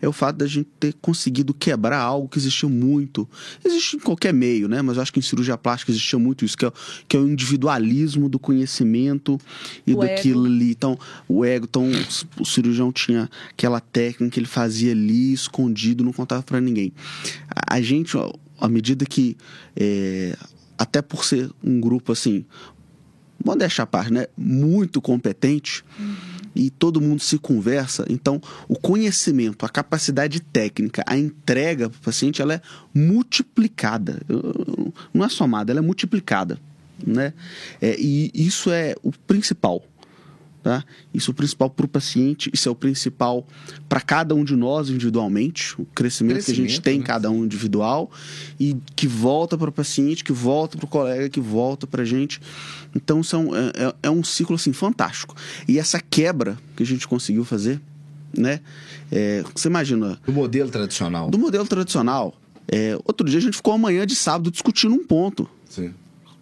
é 0.00 0.06
o 0.06 0.12
fato 0.12 0.36
da 0.36 0.46
gente 0.46 0.68
ter 0.78 0.92
conseguido 1.00 1.54
quebrar 1.54 1.98
algo 2.00 2.28
que 2.28 2.38
existia 2.38 2.68
muito. 2.68 3.26
Existe 3.64 3.96
em 3.96 3.98
qualquer 4.00 4.34
meio, 4.34 4.68
né? 4.68 4.82
Mas 4.82 4.96
eu 4.96 5.02
acho 5.02 5.12
que 5.12 5.18
em 5.18 5.22
cirurgia 5.22 5.56
plástica 5.56 5.90
existia 5.90 6.18
muito 6.18 6.44
isso, 6.44 6.56
que 6.56 6.64
é, 6.66 6.68
o- 6.68 6.72
que 7.08 7.16
é 7.16 7.20
o 7.20 7.26
individualismo 7.26 8.28
do 8.28 8.38
conhecimento 8.38 9.40
e 9.86 9.94
O 9.94 9.98
daquilo 10.00 10.44
ego. 10.46 10.54
ali. 10.54 10.70
Então, 10.70 10.98
o 11.26 11.44
ego, 11.44 11.66
então, 11.68 11.90
o 12.38 12.44
cirurgião 12.44 12.92
tinha 12.92 13.30
aquela 13.50 13.80
técnica 13.80 14.34
que 14.34 14.40
ele 14.40 14.46
fazia 14.46 14.92
ali, 14.92 15.32
escondido, 15.32 16.04
não 16.04 16.12
contava 16.12 16.42
para 16.42 16.60
ninguém. 16.60 16.92
A, 17.48 17.76
a 17.76 17.80
gente, 17.80 18.16
ó, 18.18 18.30
à 18.60 18.68
medida 18.68 19.06
que, 19.06 19.36
é, 19.74 20.36
até 20.78 21.00
por 21.00 21.24
ser 21.24 21.50
um 21.64 21.80
grupo 21.80 22.12
assim, 22.12 22.44
modéstia 23.44 23.84
à 23.84 23.86
parte, 23.86 24.12
né? 24.12 24.26
Muito 24.36 25.00
competente 25.00 25.84
e 26.54 26.70
todo 26.70 27.00
mundo 27.00 27.20
se 27.20 27.38
conversa. 27.38 28.06
Então, 28.08 28.40
o 28.66 28.76
conhecimento, 28.76 29.66
a 29.66 29.68
capacidade 29.68 30.40
técnica, 30.40 31.04
a 31.06 31.16
entrega 31.16 31.90
para 31.90 31.98
o 31.98 32.00
paciente, 32.00 32.40
ela 32.40 32.54
é 32.54 32.60
multiplicada. 32.94 34.20
Não 35.12 35.24
é 35.24 35.28
somada, 35.28 35.70
ela 35.70 35.80
é 35.80 35.82
multiplicada, 35.82 36.58
né? 37.06 37.34
É, 37.80 37.94
e 37.98 38.30
isso 38.34 38.70
é 38.70 38.94
o 39.02 39.12
principal. 39.12 39.84
Tá? 40.66 40.84
Isso 41.14 41.30
é 41.30 41.32
o 41.32 41.34
principal 41.34 41.70
para 41.70 41.86
o 41.86 41.88
paciente, 41.88 42.50
isso 42.52 42.68
é 42.68 42.72
o 42.72 42.74
principal 42.74 43.46
para 43.88 44.00
cada 44.00 44.34
um 44.34 44.42
de 44.42 44.56
nós 44.56 44.90
individualmente, 44.90 45.80
o 45.80 45.84
crescimento, 45.84 46.34
crescimento 46.34 46.44
que 46.44 46.50
a 46.50 46.54
gente 46.54 46.80
tem, 46.80 46.98
né? 46.98 47.04
cada 47.04 47.30
um 47.30 47.44
individual, 47.44 48.10
e 48.58 48.76
que 48.96 49.06
volta 49.06 49.56
para 49.56 49.70
o 49.70 49.72
paciente, 49.72 50.24
que 50.24 50.32
volta 50.32 50.76
para 50.76 50.84
o 50.84 50.88
colega, 50.88 51.28
que 51.28 51.38
volta 51.38 51.86
para 51.86 52.02
a 52.02 52.04
gente. 52.04 52.40
Então, 52.96 53.22
são, 53.22 53.54
é, 53.54 53.70
é, 53.76 53.94
é, 54.02 54.10
um 54.10 54.24
ciclo 54.24 54.56
assim, 54.56 54.72
fantástico. 54.72 55.36
E 55.68 55.78
essa 55.78 56.00
quebra 56.00 56.58
que 56.74 56.82
a 56.82 56.86
gente 56.86 57.06
conseguiu 57.06 57.44
fazer, 57.44 57.80
né? 58.36 58.58
É, 59.12 59.44
você 59.54 59.68
imagina. 59.68 60.18
Do 60.26 60.32
modelo 60.32 60.68
tradicional. 60.68 61.30
Do 61.30 61.38
modelo 61.38 61.68
tradicional. 61.68 62.34
É, 62.66 62.98
outro 63.04 63.30
dia 63.30 63.38
a 63.38 63.42
gente 63.42 63.54
ficou 63.54 63.72
amanhã 63.72 64.04
de 64.04 64.16
sábado 64.16 64.50
discutindo 64.50 64.96
um 64.96 65.06
ponto. 65.06 65.48
Sim 65.70 65.94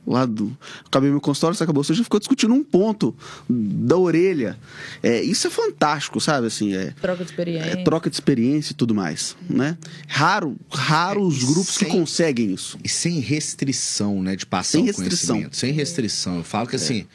lá 0.06 0.26
do. 0.26 0.56
Acabei 0.86 1.10
meu 1.10 1.20
consultório, 1.20 1.56
você 1.56 1.64
acabou. 1.64 1.82
Você 1.82 1.94
já 1.94 2.04
ficou 2.04 2.20
discutindo 2.20 2.52
um 2.54 2.62
ponto 2.62 3.14
da 3.48 3.96
orelha. 3.96 4.58
É, 5.02 5.22
isso 5.22 5.46
é 5.46 5.50
fantástico, 5.50 6.20
sabe? 6.20 6.46
Assim, 6.46 6.74
é, 6.74 6.90
troca 7.00 7.24
de 7.24 7.30
experiência. 7.30 7.70
É, 7.70 7.76
troca 7.84 8.10
de 8.10 8.16
experiência 8.16 8.72
e 8.72 8.74
tudo 8.74 8.94
mais. 8.94 9.36
Né? 9.48 9.76
Raro, 10.06 10.56
raro 10.70 11.22
é, 11.22 11.24
os 11.24 11.42
grupos 11.44 11.74
sem, 11.74 11.88
que 11.88 11.96
conseguem 11.96 12.52
isso. 12.52 12.78
E 12.84 12.88
sem 12.88 13.18
restrição, 13.20 14.22
né? 14.22 14.36
De 14.36 14.46
passar 14.46 14.72
sem 14.72 14.84
restrição. 14.84 15.48
Sem 15.50 15.72
restrição. 15.72 16.36
Eu 16.36 16.44
falo 16.44 16.66
que 16.66 16.76
assim, 16.76 17.00
é. 17.00 17.06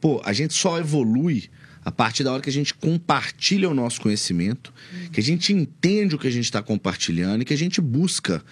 pô, 0.00 0.20
a 0.24 0.32
gente 0.32 0.54
só 0.54 0.78
evolui 0.78 1.50
a 1.84 1.92
partir 1.92 2.24
da 2.24 2.32
hora 2.32 2.40
que 2.40 2.48
a 2.48 2.52
gente 2.52 2.72
compartilha 2.72 3.68
o 3.68 3.74
nosso 3.74 4.00
conhecimento, 4.00 4.72
que 5.12 5.20
a 5.20 5.22
gente 5.22 5.52
entende 5.52 6.14
o 6.14 6.18
que 6.18 6.26
a 6.26 6.30
gente 6.30 6.46
está 6.46 6.62
compartilhando 6.62 7.42
e 7.42 7.44
que 7.44 7.52
a 7.52 7.58
gente 7.58 7.78
busca 7.78 8.42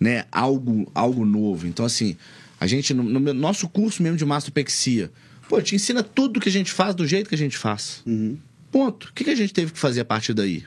né, 0.00 0.24
algo, 0.32 0.90
algo 0.92 1.24
novo. 1.24 1.66
Então, 1.66 1.84
assim, 1.84 2.16
a 2.60 2.66
gente, 2.66 2.92
no, 2.92 3.02
no 3.02 3.32
nosso 3.32 3.66
curso 3.68 4.02
mesmo 4.02 4.18
de 4.18 4.24
mastopexia, 4.26 5.10
pô, 5.48 5.60
te 5.62 5.74
ensina 5.74 6.02
tudo 6.02 6.38
que 6.38 6.50
a 6.50 6.52
gente 6.52 6.70
faz 6.70 6.94
do 6.94 7.06
jeito 7.06 7.28
que 7.28 7.34
a 7.34 7.38
gente 7.38 7.56
faz. 7.56 8.02
Uhum. 8.06 8.36
Ponto. 8.70 9.08
O 9.08 9.12
que, 9.14 9.24
que 9.24 9.30
a 9.30 9.34
gente 9.34 9.54
teve 9.54 9.72
que 9.72 9.78
fazer 9.78 10.00
a 10.00 10.04
partir 10.04 10.34
daí? 10.34 10.64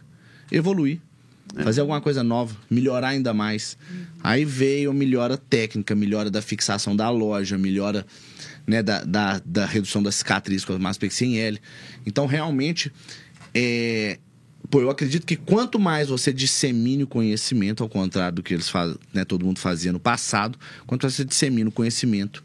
Evoluir. 0.51 0.99
É. 1.55 1.63
Fazer 1.63 1.81
alguma 1.81 2.01
coisa 2.01 2.23
nova, 2.23 2.55
melhorar 2.67 3.09
ainda 3.09 3.31
mais. 3.31 3.77
Uhum. 3.89 4.05
Aí 4.23 4.43
veio 4.43 4.89
a 4.89 4.93
melhora 4.93 5.37
técnica, 5.37 5.93
melhora 5.93 6.31
da 6.31 6.41
fixação 6.41 6.95
da 6.95 7.11
loja, 7.11 7.59
melhora 7.59 8.05
né, 8.65 8.81
da, 8.81 9.03
da, 9.03 9.41
da 9.45 9.65
redução 9.65 10.01
da 10.01 10.11
cicatriz 10.11 10.65
com 10.65 10.73
a 10.73 10.79
mastopexia 10.79 11.27
em 11.27 11.37
L. 11.37 11.59
Então, 12.07 12.25
realmente, 12.25 12.91
é, 13.53 14.17
Pô, 14.69 14.81
eu 14.81 14.89
acredito 14.89 15.25
que 15.25 15.35
quanto 15.35 15.79
mais 15.79 16.09
você 16.09 16.31
dissemine 16.31 17.03
o 17.03 17.07
conhecimento, 17.07 17.83
ao 17.83 17.89
contrário 17.89 18.37
do 18.37 18.43
que 18.43 18.53
eles 18.53 18.69
faz, 18.69 18.95
né, 19.13 19.25
todo 19.25 19.45
mundo 19.45 19.59
fazia 19.59 19.91
no 19.91 19.99
passado, 19.99 20.57
quanto 20.87 21.09
você 21.09 21.23
dissemina 21.25 21.69
o 21.69 21.71
conhecimento, 21.71 22.43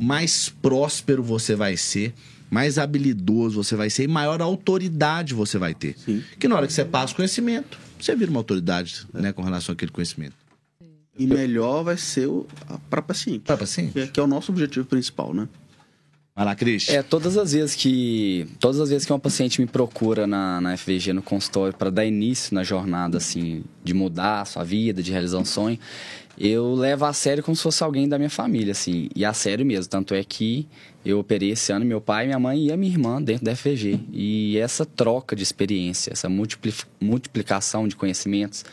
mais 0.00 0.48
próspero 0.48 1.22
você 1.22 1.54
vai 1.54 1.76
ser, 1.76 2.14
mais 2.50 2.78
habilidoso 2.78 3.62
você 3.62 3.76
vai 3.76 3.90
ser 3.90 4.04
e 4.04 4.08
maior 4.08 4.40
autoridade 4.42 5.34
você 5.34 5.58
vai 5.58 5.74
ter. 5.74 5.96
Sim. 5.98 6.22
Que 6.38 6.48
na 6.48 6.56
hora 6.56 6.66
que 6.66 6.72
você 6.72 6.84
passa 6.84 7.12
o 7.12 7.16
conhecimento, 7.16 7.78
você 8.00 8.16
vira 8.16 8.30
uma 8.30 8.40
autoridade 8.40 9.06
é. 9.14 9.20
né, 9.20 9.32
com 9.32 9.42
relação 9.42 9.72
àquele 9.72 9.92
conhecimento. 9.92 10.34
E 11.18 11.26
melhor 11.26 11.84
vai 11.84 11.98
ser 11.98 12.28
para 12.88 13.02
paciente. 13.02 13.40
Para 13.40 13.58
paciente. 13.58 14.08
Que 14.08 14.18
é 14.18 14.22
o 14.22 14.26
nosso 14.26 14.50
objetivo 14.50 14.86
principal, 14.86 15.34
né? 15.34 15.46
Vai 16.34 16.46
lá, 16.46 16.54
Cris. 16.54 16.88
É, 16.88 17.02
todas 17.02 17.36
as 17.36 17.52
vezes 17.52 17.76
que 17.76 18.48
todas 18.58 18.80
as 18.80 18.88
vezes 18.88 19.04
que 19.04 19.12
uma 19.12 19.18
paciente 19.18 19.60
me 19.60 19.66
procura 19.66 20.26
na, 20.26 20.62
na 20.62 20.76
FVG, 20.76 21.12
no 21.12 21.20
consultório, 21.20 21.76
para 21.76 21.90
dar 21.90 22.06
início 22.06 22.54
na 22.54 22.64
jornada, 22.64 23.18
assim, 23.18 23.62
de 23.84 23.92
mudar 23.92 24.40
a 24.40 24.44
sua 24.46 24.64
vida, 24.64 25.02
de 25.02 25.12
realizar 25.12 25.36
um 25.36 25.44
sonho, 25.44 25.78
eu 26.38 26.74
levo 26.74 27.04
a 27.04 27.12
sério 27.12 27.42
como 27.42 27.54
se 27.54 27.62
fosse 27.62 27.82
alguém 27.84 28.08
da 28.08 28.18
minha 28.18 28.30
família, 28.30 28.72
assim, 28.72 29.08
e 29.14 29.24
a 29.24 29.32
sério 29.32 29.64
mesmo. 29.64 29.90
Tanto 29.90 30.14
é 30.14 30.24
que 30.24 30.66
eu 31.04 31.18
operei 31.18 31.50
esse 31.50 31.72
ano 31.72 31.84
meu 31.84 32.00
pai, 32.00 32.26
minha 32.26 32.38
mãe 32.38 32.66
e 32.66 32.72
a 32.72 32.76
minha 32.76 32.92
irmã 32.92 33.20
dentro 33.20 33.44
da 33.44 33.54
FVG. 33.54 34.00
E 34.12 34.56
essa 34.58 34.86
troca 34.86 35.36
de 35.36 35.42
experiência, 35.42 36.12
essa 36.12 36.28
multiplicação 37.00 37.86
de 37.86 37.96
conhecimentos, 37.96 38.64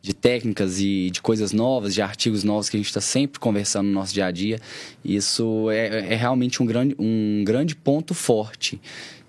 de 0.00 0.14
técnicas 0.14 0.80
e 0.80 1.10
de 1.10 1.20
coisas 1.20 1.52
novas, 1.52 1.92
de 1.92 2.00
artigos 2.00 2.44
novos 2.44 2.68
que 2.68 2.76
a 2.76 2.78
gente 2.78 2.88
está 2.88 3.00
sempre 3.00 3.40
conversando 3.40 3.86
no 3.86 3.92
nosso 3.92 4.14
dia 4.14 4.26
a 4.26 4.30
dia. 4.30 4.60
Isso 5.04 5.70
é, 5.70 6.12
é 6.12 6.14
realmente 6.14 6.62
um 6.62 6.66
grande, 6.66 6.94
um 6.98 7.42
grande 7.44 7.74
ponto 7.74 8.14
forte 8.14 8.80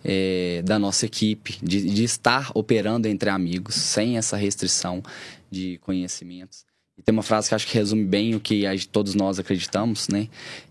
é, 0.04 0.62
da 0.64 0.78
nossa 0.78 1.06
equipe, 1.06 1.58
de, 1.62 1.82
de 1.82 2.04
estar 2.04 2.52
operando 2.54 3.08
entre 3.08 3.30
amigos, 3.30 3.76
sem 3.76 4.18
essa 4.18 4.38
restrição 4.38 5.02
de 5.50 5.80
conhecimentos. 5.80 6.69
E 7.00 7.02
tem 7.02 7.14
uma 7.14 7.24
frase 7.24 7.48
que 7.48 7.56
acho 7.56 7.66
que 7.66 7.74
resume 7.74 8.04
bem 8.04 8.36
o 8.36 8.40
que 8.40 8.66
todos 8.92 9.16
nós 9.16 9.40
acreditamos, 9.40 10.10
né? 10.10 10.28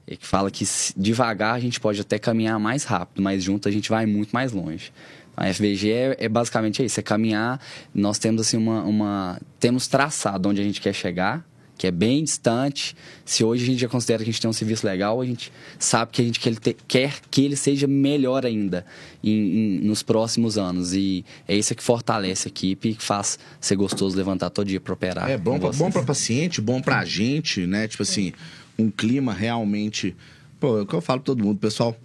É 0.07 0.15
que 0.15 0.27
fala 0.27 0.51
que 0.51 0.65
devagar 0.95 1.55
a 1.55 1.59
gente 1.59 1.81
pode 1.81 2.01
até 2.01 2.19
caminhar 2.19 2.61
mais 2.61 2.85
rápido, 2.85 3.23
mas 3.23 3.43
junto 3.43 3.67
a 3.67 3.73
gente 3.73 3.89
vai 3.89 4.05
muito 4.05 4.31
mais 4.31 4.53
longe. 4.53 4.93
A 5.35 5.53
FVG 5.55 5.91
é, 5.91 6.17
é, 6.19 6.29
basicamente 6.29 6.85
isso, 6.85 7.01
é 7.01 7.03
caminhar. 7.03 7.61
Nós 7.95 8.19
temos 8.19 8.43
assim 8.43 8.57
uma, 8.57 8.83
uma 8.83 9.41
temos 9.59 9.87
traçado 9.87 10.49
onde 10.49 10.61
a 10.61 10.65
gente 10.65 10.81
quer 10.81 10.93
chegar, 10.93 11.48
que 11.79 11.87
é 11.87 11.91
bem 11.91 12.25
distante. 12.25 12.95
Se 13.25 13.45
hoje 13.45 13.63
a 13.63 13.67
gente 13.67 13.81
já 13.81 13.89
considera 13.89 14.25
que 14.25 14.29
a 14.29 14.33
gente 14.33 14.43
tem 14.43 14.51
um 14.51 14.53
serviço 14.53 14.85
legal, 14.85 15.21
a 15.21 15.25
gente 15.25 15.53
sabe 15.79 16.11
que 16.13 16.21
a 16.21 16.25
gente 16.25 16.41
quer, 16.87 17.15
que 17.31 17.45
ele 17.45 17.57
seja 17.57 17.87
melhor 17.87 18.45
ainda 18.45 18.85
em, 19.23 19.31
em, 19.31 19.79
nos 19.81 20.03
próximos 20.03 20.59
anos. 20.59 20.93
E 20.93 21.25
é 21.47 21.57
isso 21.57 21.75
que 21.75 21.83
fortalece 21.83 22.49
a 22.49 22.51
equipe 22.51 22.91
e 22.91 22.95
que 22.95 23.03
faz 23.03 23.39
ser 23.61 23.77
gostoso 23.77 24.17
levantar 24.17 24.51
todo 24.51 24.67
dia 24.67 24.81
para 24.81 24.93
operar. 24.93 25.31
É 25.31 25.39
bom, 25.39 25.59
bom 25.59 25.91
para 25.91 26.03
paciente, 26.03 26.61
bom 26.61 26.83
para 26.83 26.99
a 26.99 27.05
gente, 27.05 27.67
né? 27.67 27.87
Tipo 27.87 28.03
assim, 28.03 28.33
um 28.77 28.91
clima 28.91 29.33
realmente. 29.33 30.17
Pô, 30.59 30.79
é 30.79 30.83
o 30.83 30.87
que 30.87 30.95
eu 30.95 31.01
falo 31.01 31.21
para 31.21 31.27
todo 31.27 31.45
mundo, 31.45 31.59
pessoal 31.59 31.97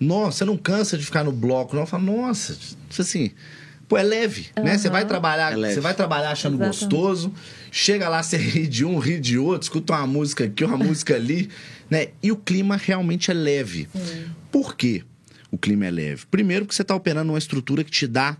nossa, 0.00 0.38
você 0.38 0.44
não 0.44 0.56
cansa 0.56 0.96
de 0.96 1.04
ficar 1.04 1.24
no 1.24 1.32
bloco, 1.32 1.74
não. 1.74 1.84
Fala, 1.84 2.04
nossa, 2.04 2.56
assim, 2.98 3.32
pô, 3.88 3.96
é 3.96 4.02
leve, 4.02 4.48
uhum. 4.56 4.64
né? 4.64 4.78
Você 4.78 4.90
vai 4.90 5.06
trabalhar, 5.06 5.58
é 5.58 5.72
você 5.72 5.80
vai 5.80 5.94
trabalhar 5.94 6.30
achando 6.30 6.54
Exatamente. 6.54 6.80
gostoso, 6.80 7.32
chega 7.72 8.08
lá, 8.08 8.22
você 8.22 8.36
ri 8.36 8.66
de 8.66 8.84
um, 8.84 8.98
ri 8.98 9.18
de 9.18 9.38
outro, 9.38 9.64
escuta 9.64 9.94
uma 9.94 10.06
música 10.06 10.44
aqui, 10.44 10.64
uma 10.64 10.76
música 10.76 11.14
ali, 11.14 11.48
né? 11.90 12.08
E 12.22 12.30
o 12.30 12.36
clima 12.36 12.76
realmente 12.76 13.30
é 13.30 13.34
leve. 13.34 13.88
Sim. 13.94 14.26
Por 14.52 14.76
quê? 14.76 15.02
O 15.50 15.56
clima 15.56 15.86
é 15.86 15.90
leve. 15.90 16.26
Primeiro, 16.30 16.66
porque 16.66 16.76
você 16.76 16.82
está 16.82 16.94
operando 16.94 17.32
uma 17.32 17.38
estrutura 17.38 17.82
que 17.82 17.90
te 17.90 18.06
dá 18.06 18.36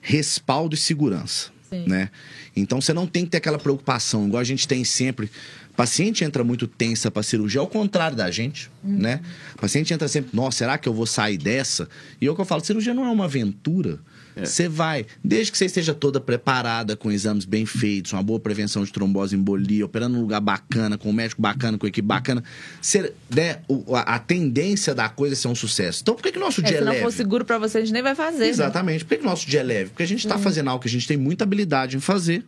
respaldo 0.00 0.74
e 0.74 0.78
segurança, 0.78 1.50
Sim. 1.68 1.84
né? 1.86 2.10
Então 2.54 2.80
você 2.80 2.92
não 2.92 3.06
tem 3.06 3.24
que 3.24 3.30
ter 3.30 3.38
aquela 3.38 3.58
preocupação, 3.58 4.26
igual 4.26 4.40
a 4.40 4.44
gente 4.44 4.68
tem 4.68 4.84
sempre 4.84 5.30
o 5.72 5.74
paciente 5.74 6.22
entra 6.22 6.44
muito 6.44 6.66
tensa 6.66 7.10
para 7.10 7.22
cirurgia, 7.22 7.58
ao 7.58 7.66
contrário 7.66 8.14
da 8.14 8.30
gente, 8.30 8.70
uhum. 8.84 8.98
né? 8.98 9.22
O 9.54 9.58
paciente 9.58 9.92
entra 9.92 10.06
sempre, 10.06 10.30
nossa, 10.36 10.58
será 10.58 10.76
que 10.76 10.86
eu 10.86 10.92
vou 10.92 11.06
sair 11.06 11.38
dessa? 11.38 11.88
E 12.20 12.26
é 12.26 12.30
o 12.30 12.34
que 12.34 12.40
eu 12.42 12.44
falo, 12.44 12.62
cirurgia 12.62 12.92
não 12.92 13.06
é 13.06 13.10
uma 13.10 13.24
aventura. 13.24 13.98
É. 14.34 14.44
Você 14.44 14.68
vai, 14.68 15.06
desde 15.22 15.52
que 15.52 15.58
você 15.58 15.66
esteja 15.66 15.92
toda 15.92 16.20
preparada, 16.20 16.96
com 16.96 17.10
exames 17.10 17.44
bem 17.44 17.66
feitos, 17.66 18.12
uma 18.12 18.22
boa 18.22 18.40
prevenção 18.40 18.82
de 18.84 18.92
trombose 18.92 19.36
embolia, 19.36 19.84
operando 19.84 20.16
num 20.16 20.22
lugar 20.22 20.40
bacana, 20.40 20.96
com 20.96 21.10
um 21.10 21.12
médico 21.12 21.40
bacana, 21.42 21.76
com 21.76 21.86
equipe 21.86 22.06
bacana, 22.06 22.42
você, 22.80 23.12
né, 23.30 23.58
a, 23.94 24.14
a, 24.14 24.18
tendência 24.18 24.94
da 24.94 25.08
coisa 25.08 25.34
é 25.34 25.36
ser 25.36 25.48
um 25.48 25.54
sucesso. 25.54 26.00
Então, 26.02 26.14
por 26.14 26.22
que, 26.22 26.32
que 26.32 26.38
o 26.38 26.40
nosso 26.40 26.60
é, 26.60 26.64
dia 26.64 26.78
é 26.78 26.80
leve? 26.80 26.96
Se 26.96 27.02
não 27.02 27.10
for 27.10 27.16
seguro 27.16 27.44
para 27.44 27.58
você, 27.58 27.78
a 27.78 27.80
gente 27.80 27.92
nem 27.92 28.02
vai 28.02 28.14
fazer. 28.14 28.44
Né? 28.44 28.48
Exatamente. 28.48 29.00
Né? 29.00 29.04
Por 29.04 29.08
que, 29.10 29.16
que 29.18 29.22
o 29.22 29.28
nosso 29.28 29.48
dia 29.48 29.60
é 29.60 29.64
leve? 29.64 29.90
Porque 29.90 30.02
a 30.02 30.06
gente 30.06 30.20
está 30.20 30.36
hum. 30.36 30.42
fazendo 30.42 30.68
algo 30.70 30.82
que 30.82 30.88
a 30.88 30.90
gente 30.90 31.06
tem 31.06 31.16
muita 31.16 31.44
habilidade 31.44 31.96
em 31.96 32.00
fazer. 32.00 32.44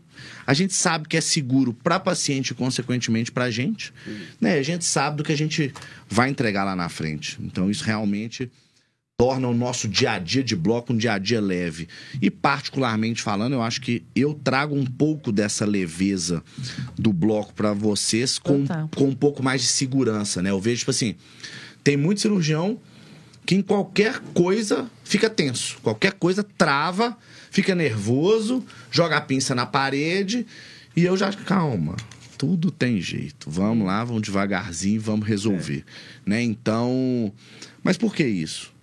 A 0.46 0.54
gente 0.54 0.74
sabe 0.74 1.08
que 1.08 1.16
é 1.16 1.20
seguro 1.20 1.74
para 1.74 1.98
paciente 1.98 2.50
e, 2.50 2.54
consequentemente, 2.54 3.30
para 3.30 3.44
a 3.44 3.50
gente. 3.50 3.92
Hum. 4.06 4.18
Né? 4.40 4.58
A 4.58 4.62
gente 4.62 4.84
sabe 4.84 5.18
do 5.18 5.24
que 5.24 5.32
a 5.32 5.36
gente 5.36 5.72
vai 6.08 6.30
entregar 6.30 6.64
lá 6.64 6.74
na 6.74 6.88
frente. 6.88 7.38
Então, 7.42 7.70
isso 7.70 7.84
realmente 7.84 8.50
torna 9.16 9.46
o 9.46 9.54
nosso 9.54 9.86
dia 9.86 10.12
a 10.12 10.18
dia 10.18 10.42
de 10.42 10.56
bloco 10.56 10.92
um 10.92 10.96
dia 10.96 11.12
a 11.12 11.18
dia 11.18 11.40
leve. 11.40 11.88
E 12.20 12.30
particularmente 12.30 13.22
falando, 13.22 13.52
eu 13.52 13.62
acho 13.62 13.80
que 13.80 14.04
eu 14.14 14.34
trago 14.34 14.74
um 14.74 14.84
pouco 14.84 15.30
dessa 15.30 15.64
leveza 15.64 16.42
do 16.98 17.12
bloco 17.12 17.54
para 17.54 17.72
vocês 17.72 18.38
com, 18.38 18.64
com 18.94 19.04
um 19.04 19.14
pouco 19.14 19.42
mais 19.42 19.62
de 19.62 19.68
segurança, 19.68 20.42
né? 20.42 20.50
Eu 20.50 20.60
vejo 20.60 20.80
tipo 20.80 20.90
assim, 20.90 21.14
tem 21.82 21.96
muito 21.96 22.20
cirurgião 22.20 22.80
que 23.46 23.54
em 23.54 23.62
qualquer 23.62 24.20
coisa 24.32 24.90
fica 25.04 25.30
tenso, 25.30 25.78
qualquer 25.82 26.14
coisa 26.14 26.42
trava, 26.42 27.16
fica 27.50 27.74
nervoso, 27.74 28.64
joga 28.90 29.18
a 29.18 29.20
pinça 29.20 29.54
na 29.54 29.66
parede 29.66 30.46
e 30.96 31.04
eu 31.04 31.16
já 31.16 31.32
calma, 31.32 31.94
tudo 32.36 32.70
tem 32.70 33.00
jeito. 33.00 33.48
Vamos 33.48 33.86
lá, 33.86 34.02
vamos 34.02 34.22
devagarzinho, 34.22 35.00
vamos 35.00 35.26
resolver, 35.26 35.84
é. 36.26 36.30
né? 36.30 36.42
Então, 36.42 37.32
mas 37.82 37.96
por 37.96 38.14
que 38.14 38.26
isso? 38.26 38.73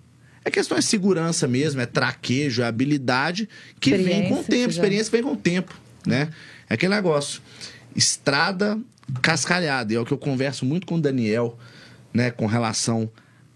É 0.44 0.50
questão 0.50 0.78
de 0.78 0.84
segurança 0.84 1.46
mesmo, 1.46 1.80
é 1.80 1.86
traquejo, 1.86 2.62
é 2.62 2.66
habilidade 2.66 3.48
que 3.78 3.96
vem 3.96 4.28
com 4.28 4.40
o 4.40 4.44
tempo, 4.44 4.70
experiência 4.70 5.10
vem 5.10 5.22
com 5.22 5.32
o 5.32 5.36
tempo, 5.36 5.78
né? 6.06 6.30
É 6.68 6.74
aquele 6.74 6.94
negócio. 6.94 7.40
Estrada 7.94 8.78
cascalhada, 9.20 9.92
e 9.92 9.96
é 9.96 10.00
o 10.00 10.04
que 10.04 10.12
eu 10.12 10.18
converso 10.18 10.64
muito 10.64 10.86
com 10.86 10.94
o 10.96 11.00
Daniel, 11.00 11.58
né, 12.14 12.30
com 12.30 12.46
relação 12.46 13.10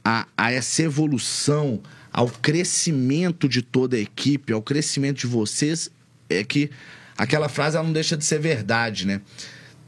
a, 0.05 0.26
a 0.37 0.53
essa 0.53 0.82
evolução, 0.82 1.80
ao 2.12 2.28
crescimento 2.28 3.49
de 3.49 3.62
toda 3.62 3.97
a 3.97 4.01
equipe, 4.01 4.53
ao 4.53 4.62
crescimento 4.62 5.18
de 5.18 5.26
vocês, 5.26 5.91
é 6.28 6.43
que 6.43 6.70
aquela 7.16 7.49
frase 7.49 7.76
ela 7.76 7.84
não 7.84 7.93
deixa 7.93 8.16
de 8.16 8.24
ser 8.24 8.39
verdade, 8.39 9.07
né? 9.07 9.20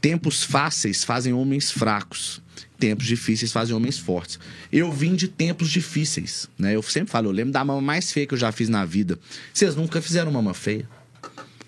Tempos 0.01 0.43
fáceis 0.43 1.03
fazem 1.03 1.33
homens 1.33 1.71
fracos. 1.71 2.41
Tempos 2.77 3.05
difíceis 3.05 3.51
fazem 3.51 3.75
homens 3.75 3.97
fortes. 3.97 4.39
Eu 4.71 4.91
vim 4.91 5.13
de 5.13 5.27
tempos 5.27 5.69
difíceis, 5.69 6.49
né? 6.57 6.75
Eu 6.75 6.81
sempre 6.81 7.11
falo, 7.11 7.27
eu 7.27 7.31
lembro 7.31 7.51
da 7.51 7.63
mama 7.63 7.81
mais 7.81 8.11
feia 8.11 8.25
que 8.25 8.33
eu 8.33 8.37
já 8.37 8.51
fiz 8.53 8.69
na 8.69 8.85
vida. 8.85 9.19
Vocês 9.53 9.75
nunca 9.75 10.01
fizeram 10.01 10.31
mama 10.31 10.53
feia? 10.53 10.87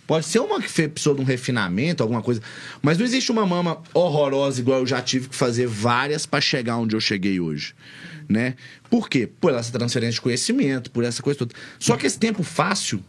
Pode 0.07 0.25
ser 0.25 0.39
uma 0.39 0.61
que 0.61 0.87
precisou 0.89 1.15
de 1.15 1.21
um 1.21 1.23
refinamento, 1.23 2.03
alguma 2.03 2.21
coisa. 2.21 2.41
Mas 2.81 2.97
não 2.97 3.05
existe 3.05 3.31
uma 3.31 3.45
mama 3.45 3.81
horrorosa 3.93 4.59
igual 4.59 4.79
eu 4.79 4.85
já 4.85 5.01
tive 5.01 5.29
que 5.29 5.35
fazer 5.35 5.67
várias 5.67 6.25
para 6.25 6.41
chegar 6.41 6.77
onde 6.77 6.95
eu 6.95 6.99
cheguei 6.99 7.39
hoje. 7.39 7.73
Né? 8.27 8.55
Por 8.89 9.07
quê? 9.09 9.25
Por 9.25 9.53
essa 9.53 9.71
transferência 9.71 10.15
de 10.15 10.21
conhecimento, 10.21 10.91
por 10.91 11.03
essa 11.03 11.23
coisa 11.23 11.39
toda. 11.39 11.55
Só 11.79 11.95
que 11.95 12.05
esse 12.05 12.19
tempo 12.19 12.43
fácil 12.43 13.03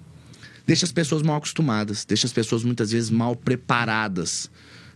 deixa 0.64 0.85
as 0.85 0.93
pessoas 0.93 1.23
mal 1.23 1.37
acostumadas, 1.37 2.05
deixa 2.05 2.27
as 2.27 2.33
pessoas 2.33 2.62
muitas 2.62 2.93
vezes 2.93 3.11
mal 3.11 3.35
preparadas. 3.35 4.49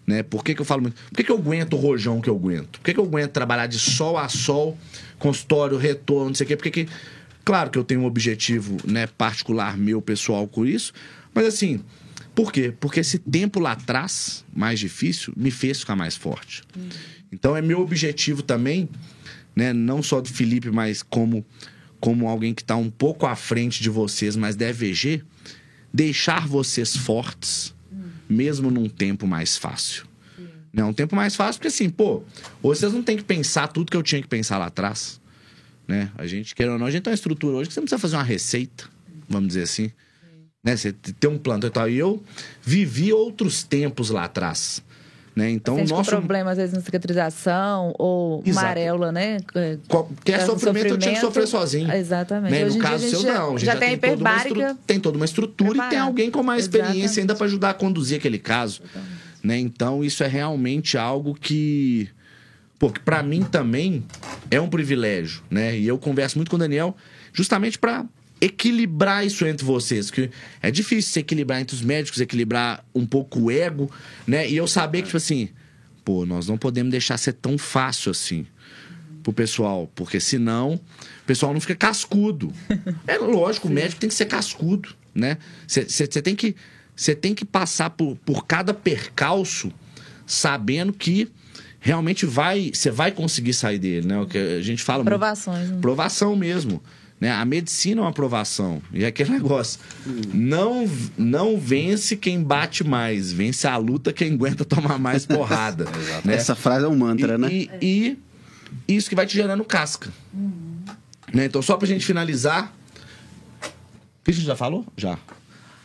Né? 0.07 0.22
Por 0.22 0.44
que, 0.44 0.54
que 0.54 0.61
eu 0.61 0.64
falo 0.64 0.82
muito? 0.82 0.94
Por 1.09 1.16
que, 1.16 1.24
que 1.24 1.32
eu 1.32 1.36
aguento 1.36 1.74
o 1.74 1.76
rojão 1.76 2.20
que 2.20 2.30
eu 2.30 2.36
aguento? 2.36 2.78
Por 2.78 2.84
que, 2.84 2.94
que 2.94 3.00
eu 3.00 3.04
aguento 3.04 3.32
trabalhar 3.32 3.66
de 3.66 3.78
sol 3.78 4.16
a 4.16 4.28
sol, 4.28 4.78
consultório, 5.18 5.76
retorno, 5.76 6.26
não 6.28 6.34
sei 6.34 6.44
o 6.44 6.48
quê? 6.48 6.57
Por 6.57 6.62
que, 6.64 6.70
que... 6.70 6.88
Claro 7.44 7.70
que 7.70 7.78
eu 7.78 7.84
tenho 7.84 8.00
um 8.00 8.07
objetivo 8.07 8.76
né, 8.84 9.07
particular 9.07 9.76
meu, 9.76 10.00
pessoal, 10.02 10.46
com 10.48 10.66
isso, 10.66 10.92
mas 11.32 11.46
assim, 11.46 11.80
por 12.34 12.52
quê? 12.52 12.74
Porque 12.78 13.00
esse 13.00 13.18
tempo 13.18 13.61
lá 13.61 13.72
atrás, 13.72 14.44
mais 14.52 14.80
difícil, 14.80 15.32
me 15.36 15.50
fez 15.50 15.80
ficar 15.80 15.94
mais 15.94 16.16
forte. 16.16 16.62
Uhum. 16.76 16.88
Então 17.32 17.57
é 17.57 17.62
meu 17.62 17.80
objetivo 17.80 18.42
também, 18.42 18.88
né, 19.54 19.72
não 19.72 20.02
só 20.02 20.20
do 20.20 20.28
Felipe, 20.28 20.70
mas 20.70 21.02
como, 21.02 21.44
como 22.00 22.28
alguém 22.28 22.52
que 22.52 22.62
está 22.62 22.76
um 22.76 22.90
pouco 22.90 23.26
à 23.26 23.36
frente 23.36 23.82
de 23.82 23.90
vocês, 23.90 24.36
mas 24.36 24.57
da 24.57 24.68
EVG, 24.68 25.22
deixar 25.92 26.46
vocês 26.48 26.96
fortes. 26.96 27.76
Mesmo 28.29 28.70
num 28.70 28.89
tempo 28.89 29.27
mais 29.27 29.57
fácil. 29.57 30.05
Uhum. 30.39 30.47
Né? 30.72 30.85
Um 30.85 30.93
tempo 30.93 31.14
mais 31.14 31.37
fácil, 31.37 31.59
porque 31.59 31.68
assim, 31.68 31.89
pô, 31.89 32.22
vocês 32.62 32.93
não 32.93 33.03
têm 33.03 33.16
que 33.16 33.24
pensar 33.24 33.68
tudo 33.68 33.91
que 33.91 33.97
eu 33.97 34.03
tinha 34.03 34.20
que 34.22 34.29
pensar 34.29 34.59
lá 34.59 34.66
atrás. 34.66 35.20
Né? 35.87 36.11
A 36.16 36.27
gente, 36.27 36.55
quer 36.55 36.68
ou 36.68 36.79
não, 36.79 36.87
a 36.87 36.91
gente 36.91 37.03
tem 37.03 37.11
uma 37.11 37.14
estrutura 37.14 37.57
hoje 37.57 37.68
que 37.68 37.74
você 37.74 37.81
não 37.81 37.85
precisa 37.85 38.01
fazer 38.01 38.16
uma 38.16 38.22
receita, 38.22 38.89
vamos 39.29 39.49
dizer 39.49 39.62
assim 39.62 39.91
né? 40.66 40.77
Você 40.77 40.93
tem 40.93 41.31
um 41.31 41.39
plano 41.39 41.64
e 41.64 41.70
tal. 41.70 41.89
E 41.89 41.97
eu 41.97 42.20
vivi 42.61 43.12
outros 43.12 43.62
tempos 43.62 44.11
lá 44.11 44.24
atrás. 44.24 44.83
Né? 45.37 45.51
Então, 45.51 45.76
Sente 45.76 45.93
nosso 45.93 46.09
problema 46.09 46.53
às 46.53 46.57
vezes 46.57 46.74
na 46.74 46.80
cicatrização 46.80 47.95
ou 47.99 48.43
Exato. 48.43 48.64
amarela, 48.64 49.12
né? 49.12 49.37
Qualquer 49.87 50.41
sofrimento, 50.41 50.61
sofrimento, 50.61 50.87
eu 50.87 50.99
tinha 50.99 51.14
que 51.14 51.20
sofrer 51.20 51.47
sozinho. 51.47 51.93
Exatamente. 51.93 52.53
Né? 52.53 52.64
No 52.64 52.78
caso 52.78 53.07
seu, 53.07 53.22
não. 53.22 53.49
A 53.49 53.51
gente 53.51 53.66
já, 53.66 53.74
já 53.74 53.78
tem, 53.78 53.99
tem, 53.99 54.16
toda 54.16 54.22
uma 54.22 54.37
estru... 54.39 54.78
tem 54.87 54.99
toda 55.01 55.16
uma 55.18 55.24
estrutura 55.26 55.70
preparado. 55.72 55.93
e 55.93 55.95
tem 55.95 55.99
alguém 55.99 56.30
com 56.30 56.43
mais 56.43 56.62
experiência 56.62 56.93
Exatamente. 56.97 57.20
ainda 57.20 57.34
para 57.34 57.47
ajudar 57.47 57.70
a 57.70 57.74
conduzir 57.74 58.16
aquele 58.16 58.39
caso. 58.39 58.80
Né? 59.45 59.59
Então, 59.59 60.03
isso 60.03 60.24
é 60.24 60.26
realmente 60.26 60.97
algo 60.97 61.34
que. 61.34 62.09
Porque 62.78 63.01
para 63.01 63.22
mim 63.22 63.43
também 63.43 64.07
é 64.51 64.59
um 64.59 64.68
privilégio, 64.68 65.43
né? 65.51 65.76
E 65.76 65.87
eu 65.87 65.99
converso 65.99 66.39
muito 66.39 66.49
com 66.51 66.57
o 66.57 66.59
Daniel 66.59 66.97
justamente 67.32 67.78
para 67.78 68.07
equilibrar 68.41 69.26
isso 69.26 69.47
entre 69.47 69.64
vocês. 69.64 70.11
Que 70.11 70.30
é 70.62 70.70
difícil 70.70 71.12
se 71.12 71.20
equilibrar 71.20 71.61
entre 71.61 71.74
os 71.74 71.82
médicos, 71.82 72.20
equilibrar 72.20 72.84
um 72.95 73.07
pouco 73.07 73.41
o 73.41 73.51
ego, 73.51 73.91
né? 74.26 74.49
E 74.49 74.57
eu 74.57 74.66
saber 74.66 74.99
que, 74.99 75.07
tipo 75.07 75.16
assim, 75.16 75.49
pô, 76.05 76.24
nós 76.24 76.47
não 76.47 76.57
podemos 76.57 76.91
deixar 76.91 77.18
ser 77.18 77.32
tão 77.32 77.59
fácil 77.59 78.11
assim 78.11 78.47
pro 79.22 79.32
pessoal, 79.32 79.91
porque 79.95 80.20
senão 80.20 80.74
o 80.74 81.26
pessoal 81.26 81.53
não 81.53 81.61
fica 81.61 81.74
cascudo. 81.74 82.53
É 83.09 83.18
lógico, 83.18 83.66
o 83.66 83.70
médico 83.70 84.01
tem 84.01 84.09
que 84.09 84.14
ser 84.14 84.26
cascudo, 84.26 84.91
né? 85.14 85.39
Você 85.66 86.07
tem 86.07 86.37
que 86.37 86.55
você 86.95 87.14
tem 87.14 87.34
que 87.34 87.45
passar 87.45 87.91
por, 87.91 88.16
por 88.24 88.47
cada 88.47 88.72
percalço 88.72 89.70
sabendo 90.26 90.93
que 90.93 91.28
realmente 91.78 92.24
vai 92.24 92.70
você 92.72 92.91
vai 92.91 93.11
conseguir 93.11 93.53
sair 93.53 93.78
dele, 93.78 94.07
né? 94.07 94.18
O 94.20 94.26
que 94.26 94.39
a 94.39 94.62
gente 94.62 94.82
fala 94.82 95.05
provações, 95.05 95.59
muito, 95.59 95.74
né? 95.74 95.80
provação 95.80 96.37
mesmo. 96.37 96.82
Né? 97.20 97.30
A 97.30 97.44
medicina 97.44 98.00
é 98.00 98.04
uma 98.04 98.10
aprovação. 98.10 98.82
E 98.92 99.04
é 99.04 99.06
aquele 99.08 99.30
negócio. 99.36 99.80
Não, 100.32 100.88
não 101.16 101.58
vence 101.58 102.16
quem 102.16 102.42
bate 102.42 102.84
mais, 102.84 103.32
vence 103.32 103.66
a 103.66 103.76
luta 103.76 104.12
quem 104.12 104.34
aguenta 104.34 104.64
tomar 104.64 104.98
mais 104.98 105.24
porrada. 105.26 105.86
né? 106.24 106.34
Essa 106.34 106.54
frase 106.54 106.84
é 106.84 106.88
um 106.88 106.96
mantra, 106.96 107.34
e, 107.34 107.38
né? 107.38 107.48
E, 107.50 107.70
e, 108.88 108.96
isso 108.96 109.08
que 109.08 109.14
vai 109.14 109.26
te 109.26 109.34
gerando 109.34 109.64
casca. 109.64 110.12
Uhum. 110.34 110.84
Né? 111.32 111.46
Então, 111.46 111.62
só 111.62 111.76
pra 111.76 111.86
gente 111.86 112.04
finalizar. 112.04 112.72
O 113.62 114.24
que 114.24 114.30
a 114.30 114.34
gente 114.34 114.46
já 114.46 114.56
falou? 114.56 114.84
Já. 114.96 115.18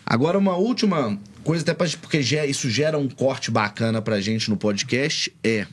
Agora, 0.06 0.38
uma 0.38 0.56
última 0.56 1.18
coisa, 1.44 1.64
até 1.64 1.74
pra, 1.74 1.88
porque 2.02 2.20
isso 2.20 2.70
gera 2.70 2.98
um 2.98 3.08
corte 3.08 3.50
bacana 3.52 4.02
pra 4.02 4.20
gente 4.20 4.50
no 4.50 4.58
podcast, 4.58 5.32
é 5.44 5.66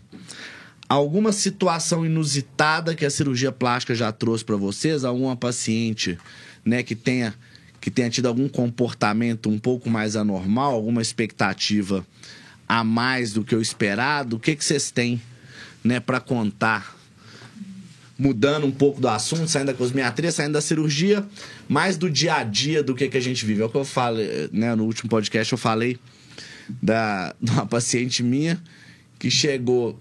alguma 0.89 1.33
situação 1.33 2.07
inusitada 2.07 2.95
que 2.95 3.05
a 3.05 3.11
cirurgia 3.11 3.53
plástica 3.53 3.95
já 3.95 4.11
trouxe 4.11 4.45
para 4.45 4.57
vocês? 4.57 5.05
Alguma 5.05 5.37
paciente, 5.37 6.19
né, 6.65 6.83
que 6.83 6.95
tenha 6.95 7.35
que 7.81 7.93
tenha 7.93 8.11
tido 8.11 8.27
algum 8.27 8.49
comportamento 8.49 9.49
um 9.49 9.57
pouco 9.57 9.89
mais 9.89 10.17
anormal, 10.17 10.75
alguma 10.75 11.01
expectativa 11.01 12.05
a 12.69 12.83
mais 12.83 13.33
do 13.33 13.45
que 13.45 13.55
o 13.55 13.63
esperado? 13.63 14.37
O 14.37 14.41
que 14.41 14.57
que 14.57 14.65
vocês 14.65 14.91
têm, 14.91 15.23
né, 15.85 16.01
para 16.01 16.19
contar? 16.19 16.97
Mudando 18.19 18.67
um 18.67 18.73
pouco 18.73 19.01
do 19.01 19.07
assunto, 19.07 19.47
saindo 19.47 19.69
da 19.69 19.75
cosmiatria, 19.75 20.33
saindo 20.33 20.55
da 20.55 20.61
cirurgia, 20.61 21.25
mais 21.69 21.97
do 21.97 22.11
dia 22.11 22.35
a 22.35 22.43
dia 22.43 22.83
do 22.83 22.93
que, 22.97 23.09
que 23.09 23.17
a 23.17 23.21
gente 23.21 23.47
vive. 23.47 23.63
É 23.63 23.65
o 23.65 23.69
que 23.69 23.77
eu 23.77 23.85
falei, 23.85 24.51
né? 24.53 24.75
No 24.75 24.85
último 24.85 25.09
podcast 25.09 25.53
eu 25.53 25.59
falei 25.59 25.97
da, 26.83 27.33
de 27.41 27.53
uma 27.53 27.65
paciente 27.65 28.25
minha 28.25 28.61
que 29.21 29.31
chegou 29.31 29.97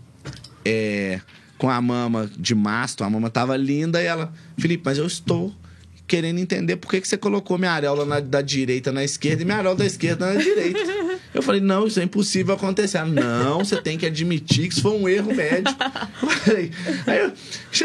é, 0.67 1.21
com 1.57 1.69
a 1.69 1.81
mama 1.81 2.29
de 2.37 2.53
mastro, 2.53 3.05
a 3.05 3.09
mama 3.09 3.29
tava 3.29 3.55
linda 3.55 4.01
e 4.01 4.05
ela, 4.05 4.33
Felipe, 4.57 4.83
mas 4.85 4.97
eu 4.97 5.07
estou 5.07 5.53
querendo 6.05 6.39
entender 6.39 6.77
por 6.77 6.89
que, 6.89 7.01
que 7.01 7.07
você 7.07 7.17
colocou 7.17 7.57
minha 7.57 7.71
areola 7.71 8.05
na, 8.05 8.19
da 8.19 8.41
direita 8.41 8.91
na 8.91 9.03
esquerda 9.03 9.41
e 9.41 9.45
minha 9.45 9.57
areola 9.57 9.77
da 9.77 9.85
esquerda 9.85 10.33
na 10.33 10.41
direita. 10.41 10.79
Eu 11.33 11.41
falei, 11.41 11.59
não, 11.59 11.85
isso 11.85 11.99
é 11.99 12.03
impossível 12.03 12.55
acontecer. 12.55 12.97
Ela, 12.97 13.07
não, 13.07 13.59
você 13.59 13.81
tem 13.81 13.97
que 13.97 14.05
admitir 14.05 14.67
que 14.67 14.73
isso 14.73 14.81
foi 14.81 14.91
um 14.91 15.07
erro 15.07 15.33
médico. 15.33 15.77
Aí 17.05 17.19
eu, 17.19 17.33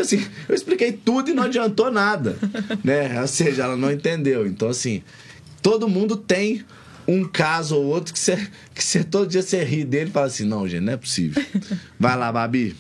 assim, 0.01 0.25
eu 0.49 0.55
expliquei 0.55 0.93
tudo 0.93 1.31
e 1.31 1.35
não 1.35 1.43
adiantou 1.43 1.91
nada. 1.91 2.37
Né? 2.85 3.21
Ou 3.21 3.27
seja, 3.27 3.65
ela 3.65 3.77
não 3.77 3.91
entendeu. 3.91 4.47
Então, 4.47 4.69
assim, 4.69 5.03
todo 5.61 5.89
mundo 5.89 6.17
tem 6.17 6.65
um 7.13 7.29
caso 7.29 7.77
ou 7.77 7.85
outro 7.85 8.13
que 8.13 8.19
você, 8.19 8.37
que 8.75 8.83
você 8.83 9.05
todo 9.05 9.29
dia 9.29 9.43
você 9.43 9.63
ri 9.63 9.85
dele 9.85 10.11
e 10.11 10.13
fala 10.13 10.27
assim, 10.27 10.45
não, 10.45 10.67
gente, 10.67 10.83
não 10.83 10.93
é 10.93 10.97
possível. 10.97 11.43
Vai 11.99 12.17
lá, 12.17 12.33
Babi. 12.33 12.77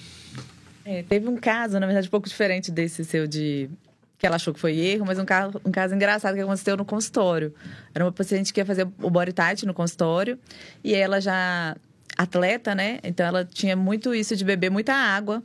É, 0.85 1.03
teve 1.03 1.29
um 1.29 1.37
caso, 1.37 1.79
na 1.79 1.87
verdade, 1.87 2.09
um 2.09 2.11
pouco 2.11 2.29
diferente 2.29 2.71
desse 2.71 3.05
seu 3.05 3.27
de 3.27 3.71
que 4.19 4.27
ela 4.27 4.37
achou 4.37 4.55
que 4.55 4.61
foi 4.61 4.79
erro, 4.79 5.05
mas 5.05 5.19
um 5.19 5.25
caso, 5.25 5.61
um 5.65 5.73
caso 5.73 5.97
engraçado 5.97 6.35
que 6.37 6.41
aconteceu 6.41 6.77
no 6.77 6.85
consultório. 6.85 7.53
Era 7.93 8.05
uma 8.05 8.13
paciente 8.13 8.53
que 8.53 8.61
ia 8.61 8.65
fazer 8.65 8.87
o 9.01 9.11
body 9.11 9.33
tight 9.33 9.67
no 9.67 9.75
consultório 9.75 10.39
e 10.85 10.95
ela 10.95 11.21
já 11.21 11.77
atleta, 12.17 12.73
né? 12.73 13.01
Então 13.03 13.27
ela 13.27 13.45
tinha 13.45 13.75
muito 13.75 14.15
isso 14.15 14.37
de 14.37 14.45
beber 14.45 14.71
muita 14.71 14.93
água 14.95 15.43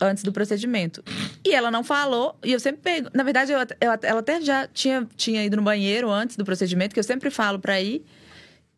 antes 0.00 0.22
do 0.22 0.32
procedimento. 0.32 1.02
E 1.44 1.54
ela 1.54 1.70
não 1.70 1.84
falou, 1.84 2.36
e 2.44 2.52
eu 2.52 2.60
sempre 2.60 2.80
pego. 2.82 3.08
Na 3.14 3.22
verdade, 3.22 3.52
eu, 3.52 3.58
eu, 3.58 3.98
ela 4.02 4.20
até 4.20 4.40
já 4.40 4.66
tinha, 4.66 5.06
tinha 5.16 5.44
ido 5.44 5.56
no 5.56 5.62
banheiro 5.62 6.10
antes 6.10 6.36
do 6.36 6.44
procedimento, 6.44 6.94
que 6.94 7.00
eu 7.00 7.04
sempre 7.04 7.30
falo 7.30 7.58
para 7.58 7.80
ir. 7.80 8.04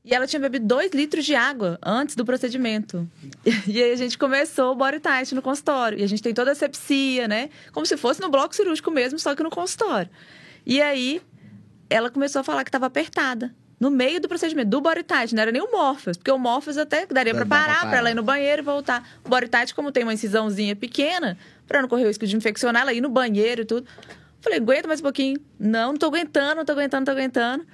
E 0.04 0.14
ela 0.14 0.26
tinha 0.26 0.40
bebido 0.40 0.66
dois 0.66 0.92
litros 0.92 1.24
de 1.24 1.34
água 1.34 1.78
antes 1.82 2.14
do 2.14 2.24
procedimento. 2.24 3.08
E 3.66 3.82
aí 3.82 3.92
a 3.92 3.96
gente 3.96 4.16
começou 4.16 4.72
o 4.72 4.74
body 4.74 5.00
tight 5.00 5.34
no 5.34 5.42
consultório. 5.42 5.98
E 5.98 6.02
a 6.02 6.06
gente 6.06 6.22
tem 6.22 6.32
toda 6.34 6.52
a 6.52 6.54
sepsia, 6.54 7.28
né? 7.28 7.50
Como 7.72 7.84
se 7.84 7.96
fosse 7.96 8.20
no 8.20 8.30
bloco 8.30 8.54
cirúrgico 8.54 8.90
mesmo, 8.90 9.18
só 9.18 9.34
que 9.34 9.42
no 9.42 9.50
consultório. 9.50 10.10
E 10.66 10.80
aí 10.80 11.20
ela 11.88 12.10
começou 12.10 12.40
a 12.40 12.42
falar 12.42 12.64
que 12.64 12.68
estava 12.68 12.86
apertada 12.86 13.54
no 13.80 13.90
meio 13.90 14.20
do 14.20 14.28
procedimento, 14.28 14.68
do 14.68 14.80
body 14.80 15.02
tight, 15.02 15.34
não 15.34 15.40
era 15.40 15.50
nem 15.50 15.62
o 15.62 15.72
Morpheus, 15.72 16.18
porque 16.18 16.30
o 16.30 16.38
Morpheus 16.38 16.76
até 16.76 17.06
daria 17.06 17.34
para 17.34 17.46
parar, 17.46 17.88
para 17.88 17.96
ela 17.96 18.10
ir 18.10 18.14
no 18.14 18.22
banheiro 18.22 18.60
e 18.60 18.64
voltar. 18.64 19.08
O 19.24 19.28
body 19.30 19.48
tight, 19.48 19.74
como 19.74 19.90
tem 19.90 20.02
uma 20.02 20.12
incisãozinha 20.12 20.76
pequena, 20.76 21.38
para 21.66 21.80
não 21.80 21.88
correr 21.88 22.04
o 22.04 22.08
risco 22.08 22.26
de 22.26 22.36
infeccionar, 22.36 22.82
ela 22.82 22.92
ir 22.92 23.00
no 23.00 23.08
banheiro 23.08 23.62
e 23.62 23.64
tudo. 23.64 23.86
Falei, 24.42 24.58
aguenta 24.58 24.86
mais 24.86 25.00
um 25.00 25.02
pouquinho. 25.02 25.40
Não, 25.58 25.92
não 25.92 25.98
tô 25.98 26.06
aguentando, 26.06 26.56
não 26.56 26.64
tô 26.64 26.72
aguentando, 26.72 27.00
não 27.00 27.04
tô 27.06 27.10
aguentando. 27.18 27.66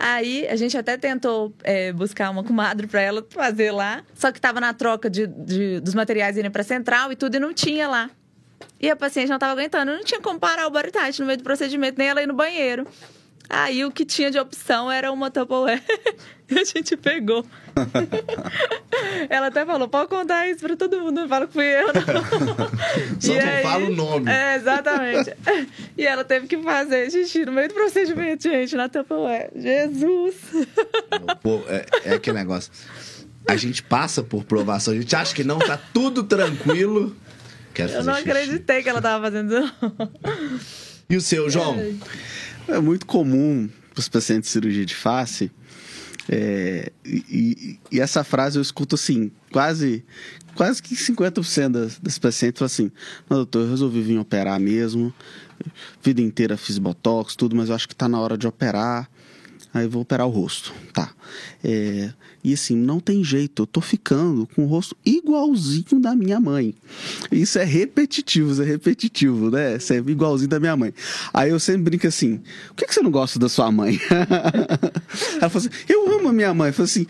Aí 0.00 0.46
a 0.46 0.54
gente 0.54 0.78
até 0.78 0.96
tentou 0.96 1.52
é, 1.64 1.92
buscar 1.92 2.30
uma 2.30 2.44
comadre 2.44 2.86
para 2.86 3.00
ela 3.00 3.26
fazer 3.30 3.72
lá, 3.72 4.04
só 4.14 4.30
que 4.30 4.40
tava 4.40 4.60
na 4.60 4.72
troca 4.72 5.10
de, 5.10 5.26
de 5.26 5.80
dos 5.80 5.92
materiais 5.92 6.36
irem 6.36 6.50
para 6.50 6.62
central 6.62 7.10
e 7.10 7.16
tudo 7.16 7.34
e 7.34 7.40
não 7.40 7.52
tinha 7.52 7.88
lá. 7.88 8.08
E 8.80 8.88
a 8.88 8.94
paciente 8.94 9.28
não 9.28 9.40
tava 9.40 9.52
aguentando, 9.52 9.92
não 9.92 10.04
tinha 10.04 10.20
como 10.20 10.38
parar 10.38 10.68
o 10.68 10.70
tight 10.70 11.18
no 11.18 11.26
meio 11.26 11.38
do 11.38 11.42
procedimento, 11.42 11.98
nem 11.98 12.08
ela 12.08 12.22
ir 12.22 12.28
no 12.28 12.34
banheiro. 12.34 12.86
Aí 13.50 13.84
o 13.84 13.90
que 13.90 14.04
tinha 14.04 14.30
de 14.30 14.38
opção 14.38 14.90
era 14.90 15.10
uma 15.10 15.30
Tupperware. 15.30 15.82
e 16.50 16.58
a 16.58 16.64
gente 16.64 16.96
pegou. 16.96 17.46
Ela 19.30 19.46
até 19.46 19.64
falou, 19.64 19.88
pode 19.88 20.08
contar 20.08 20.48
isso 20.48 20.60
pra 20.60 20.76
todo 20.76 21.00
mundo, 21.00 21.20
não 21.20 21.28
fala 21.28 21.46
que 21.46 21.52
fui 21.54 21.64
eu, 21.64 21.86
não. 21.86 21.92
Só 23.20 23.32
e 23.32 23.38
não 23.38 23.48
aí, 23.48 23.62
fala 23.62 23.86
o 23.86 23.94
nome. 23.94 24.30
É, 24.30 24.56
exatamente. 24.56 25.34
e 25.96 26.06
ela 26.06 26.24
teve 26.24 26.46
que 26.46 26.58
fazer 26.58 27.10
xixi 27.10 27.46
no 27.46 27.52
meio 27.52 27.68
do 27.68 27.74
procedimento, 27.74 28.42
gente, 28.42 28.76
na 28.76 28.88
Tupperware. 28.88 29.50
Jesus! 29.56 30.36
Pô, 31.42 31.62
é, 31.68 31.86
é 32.04 32.14
aquele 32.14 32.38
negócio. 32.38 32.70
a 33.46 33.56
gente 33.56 33.82
passa 33.82 34.22
por 34.22 34.44
provação. 34.44 34.92
A 34.92 34.96
gente 34.96 35.14
acha 35.16 35.34
que 35.34 35.44
não, 35.44 35.58
tá 35.58 35.78
tudo 35.94 36.22
tranquilo. 36.24 37.16
Quero 37.72 37.92
Eu 37.92 38.04
não 38.04 38.14
xixi. 38.14 38.30
acreditei 38.30 38.82
que 38.82 38.88
ela 38.88 39.00
tava 39.00 39.24
fazendo 39.24 39.56
isso. 39.56 39.74
E 41.08 41.16
o 41.16 41.20
seu, 41.20 41.48
João? 41.48 41.78
É 41.78 41.92
muito 42.80 43.06
comum 43.06 43.68
para 43.92 44.00
os 44.00 44.08
pacientes 44.08 44.48
de 44.48 44.52
cirurgia 44.52 44.84
de 44.84 44.94
face. 44.94 45.50
é, 46.28 46.92
e, 47.04 47.78
e- 47.90 48.00
essa 48.00 48.22
frase 48.22 48.58
eu 48.58 48.62
escuto 48.62 48.94
assim, 48.96 49.30
quase, 49.50 50.04
quase 50.54 50.82
que 50.82 50.94
50% 50.94 51.68
das, 51.70 51.98
das 51.98 52.18
pacientes 52.18 52.58
falam 52.58 52.66
assim: 52.66 52.90
Não, 53.30 53.38
doutor, 53.38 53.64
eu 53.64 53.70
resolvi 53.70 54.02
vir 54.02 54.18
operar 54.18 54.60
mesmo. 54.60 55.12
Vida 56.02 56.20
inteira 56.20 56.56
fiz 56.56 56.78
botox, 56.78 57.34
tudo, 57.34 57.56
mas 57.56 57.68
eu 57.68 57.74
acho 57.74 57.88
que 57.88 57.94
está 57.94 58.08
na 58.08 58.20
hora 58.20 58.36
de 58.36 58.46
operar. 58.46 59.08
Aí 59.74 59.86
vou 59.86 60.02
operar 60.02 60.26
o 60.26 60.30
rosto. 60.30 60.72
Tá. 60.92 61.10
É, 61.62 62.10
e 62.42 62.54
assim, 62.54 62.76
não 62.76 63.00
tem 63.00 63.24
jeito, 63.24 63.62
eu 63.62 63.66
tô 63.66 63.80
ficando 63.80 64.46
com 64.54 64.62
o 64.62 64.66
rosto 64.66 64.96
igualzinho 65.04 66.00
da 66.00 66.14
minha 66.14 66.38
mãe. 66.38 66.74
Isso 67.32 67.58
é 67.58 67.64
repetitivo, 67.64 68.52
isso 68.52 68.62
é 68.62 68.64
repetitivo, 68.64 69.50
né? 69.50 69.76
Isso 69.76 69.92
é 69.92 69.96
igualzinho 69.96 70.48
da 70.48 70.60
minha 70.60 70.76
mãe. 70.76 70.94
Aí 71.34 71.50
eu 71.50 71.58
sempre 71.58 71.82
brinco 71.82 72.06
assim: 72.06 72.40
por 72.68 72.76
que, 72.76 72.86
que 72.86 72.94
você 72.94 73.02
não 73.02 73.10
gosta 73.10 73.38
da 73.38 73.48
sua 73.48 73.72
mãe? 73.72 73.98
Ela 75.40 75.50
falou 75.50 75.68
assim: 75.68 75.70
eu 75.88 76.14
amo 76.14 76.28
a 76.28 76.32
minha 76.32 76.54
mãe. 76.54 76.68
Eu 76.68 76.74
falei 76.74 76.90
assim: 76.90 77.06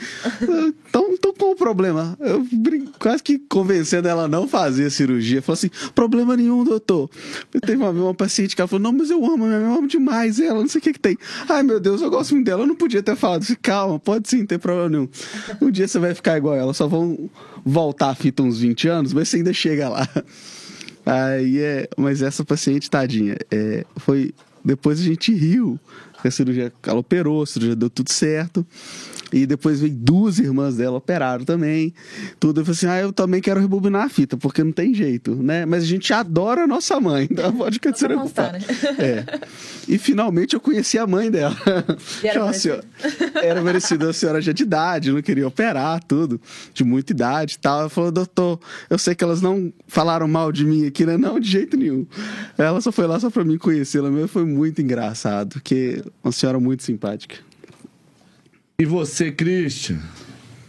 então, 0.89 1.11
então 1.13 1.35
qual 1.35 1.53
o 1.53 1.57
problema? 1.57 2.17
Eu 2.19 2.47
brinco, 2.51 2.93
quase 2.99 3.23
que 3.23 3.39
convencendo 3.39 4.09
ela 4.09 4.25
a 4.25 4.29
não 4.29 4.49
fazer 4.49 4.87
a 4.87 4.91
cirurgia. 4.91 5.43
Falou 5.43 5.55
assim: 5.55 5.71
problema 5.95 6.37
nenhum, 6.37 6.65
doutor. 6.65 7.11
Eu 7.53 7.61
teve 7.61 7.77
uma, 7.77 7.91
uma 7.91 8.15
paciente 8.15 8.57
que 8.57 8.63
ela 8.63 8.69
falou: 8.69 8.83
não, 8.83 8.93
mas 8.93 9.11
eu 9.11 9.25
amo 9.25 9.45
eu 9.47 9.75
amo 9.75 9.87
demais 9.87 10.41
ela, 10.41 10.61
não 10.61 10.69
sei 10.69 10.79
o 10.79 10.83
que 10.83 10.95
que 10.95 11.01
tem. 11.01 11.19
Ai 11.49 11.63
meu 11.63 11.79
Deus, 11.79 12.01
eu 12.01 12.11
gosto 12.11 12.35
muito 12.35 12.47
dela. 12.47 12.63
Eu 12.63 12.67
não 12.67 12.75
podia 12.75 13.03
ter 13.03 13.15
falado 13.15 13.45
calma, 13.57 13.99
pode 13.99 14.29
sim, 14.39 14.41
não 14.41 14.47
tem 14.47 14.59
problema 14.59 14.89
nenhum. 14.89 15.09
Um 15.61 15.71
dia 15.71 15.89
você 15.89 15.99
vai 15.99 16.15
ficar 16.15 16.37
igual 16.37 16.55
ela, 16.55 16.73
só 16.73 16.87
vão 16.87 17.31
voltar 17.65 18.11
a 18.11 18.15
fita 18.15 18.43
uns 18.43 18.61
20 18.61 18.89
anos, 18.89 19.13
mas 19.13 19.29
você 19.29 19.39
ainda 19.39 19.53
chega 19.53 19.89
lá. 19.89 20.09
Aí 21.05 21.59
é. 21.59 21.89
Mas 21.97 22.23
essa 22.23 22.45
paciente, 22.45 22.91
tadinha, 22.91 23.37
é, 23.51 23.85
foi. 23.97 24.35
Depois 24.65 25.01
a 25.01 25.05
gente 25.05 25.33
riu. 25.33 25.79
A 26.23 26.31
cirurgia, 26.33 26.73
ela 26.85 26.99
operou, 26.99 27.45
a 27.45 27.47
cirurgia 27.47 27.77
deu 27.77 27.89
tudo 27.89 28.11
certo. 28.11 28.67
E 29.33 29.45
depois 29.47 29.81
veio 29.81 29.95
duas 29.95 30.39
irmãs 30.39 30.77
dela 30.77 30.97
operaram 30.97 31.45
também. 31.45 31.93
Tudo. 32.41 32.61
Eu 32.61 32.65
falei 32.65 32.77
assim: 32.77 32.87
ah, 32.87 33.01
eu 33.01 33.13
também 33.13 33.41
quero 33.41 33.61
rebobinar 33.61 34.05
a 34.05 34.09
fita, 34.09 34.37
porque 34.37 34.65
não 34.65 34.73
tem 34.73 34.95
jeito, 34.95 35.35
né? 35.35 35.67
Mas 35.67 35.83
a 35.85 35.87
gente 35.87 36.13
adora 36.13 36.63
a 36.63 36.67
nossa 36.67 36.99
mãe, 37.01 37.29
então 37.31 37.53
pode 37.53 37.79
pra 37.79 37.91
despreocupada. 37.91 38.59
constar, 38.59 38.93
né? 38.95 38.97
É. 38.99 39.39
E 39.87 39.99
finalmente 39.99 40.55
eu 40.55 40.61
conheci 40.61 40.99
a 40.99 41.07
mãe 41.07 41.31
dela. 41.31 41.57
E 42.23 42.27
era 42.27 42.39
Uma 42.41 42.47
parecido? 42.47 42.83
senhora- 42.83 42.85
era 43.47 43.63
merecida 43.63 44.07
uma 44.07 44.13
senhora 44.13 44.41
já 44.41 44.53
de 44.53 44.63
idade, 44.63 45.13
não 45.13 45.21
queria 45.23 45.47
operar, 45.47 46.03
tudo, 46.05 46.41
de 46.75 46.85
muita 46.85 47.13
idade 47.13 47.55
e 47.55 47.59
tal. 47.59 47.81
Ela 47.81 47.89
falou, 47.89 48.11
doutor, 48.11 48.59
eu 48.89 48.99
sei 48.99 49.15
que 49.15 49.23
elas 49.25 49.41
não 49.43 49.73
falaram 49.87 50.27
mal 50.29 50.51
de 50.53 50.65
mim 50.65 50.87
aqui, 50.87 51.05
né? 51.07 51.17
Não, 51.17 51.39
de 51.39 51.49
jeito 51.51 51.77
nenhum. 51.77 52.07
Ela 52.57 52.81
só 52.81 52.91
foi 52.93 53.07
lá 53.07 53.19
só 53.21 53.29
pra 53.31 53.45
mim 53.45 53.59
conhecê-la 53.59 54.11
mesmo, 54.11 54.29
foi 54.29 54.45
muito 54.45 54.81
engraçado, 54.83 55.55
porque 55.55 56.03
uma 56.23 56.33
senhora 56.33 56.59
muito 56.61 56.83
simpática. 56.83 57.37
E 58.81 58.87
você, 58.87 59.33
Christian? 59.33 59.99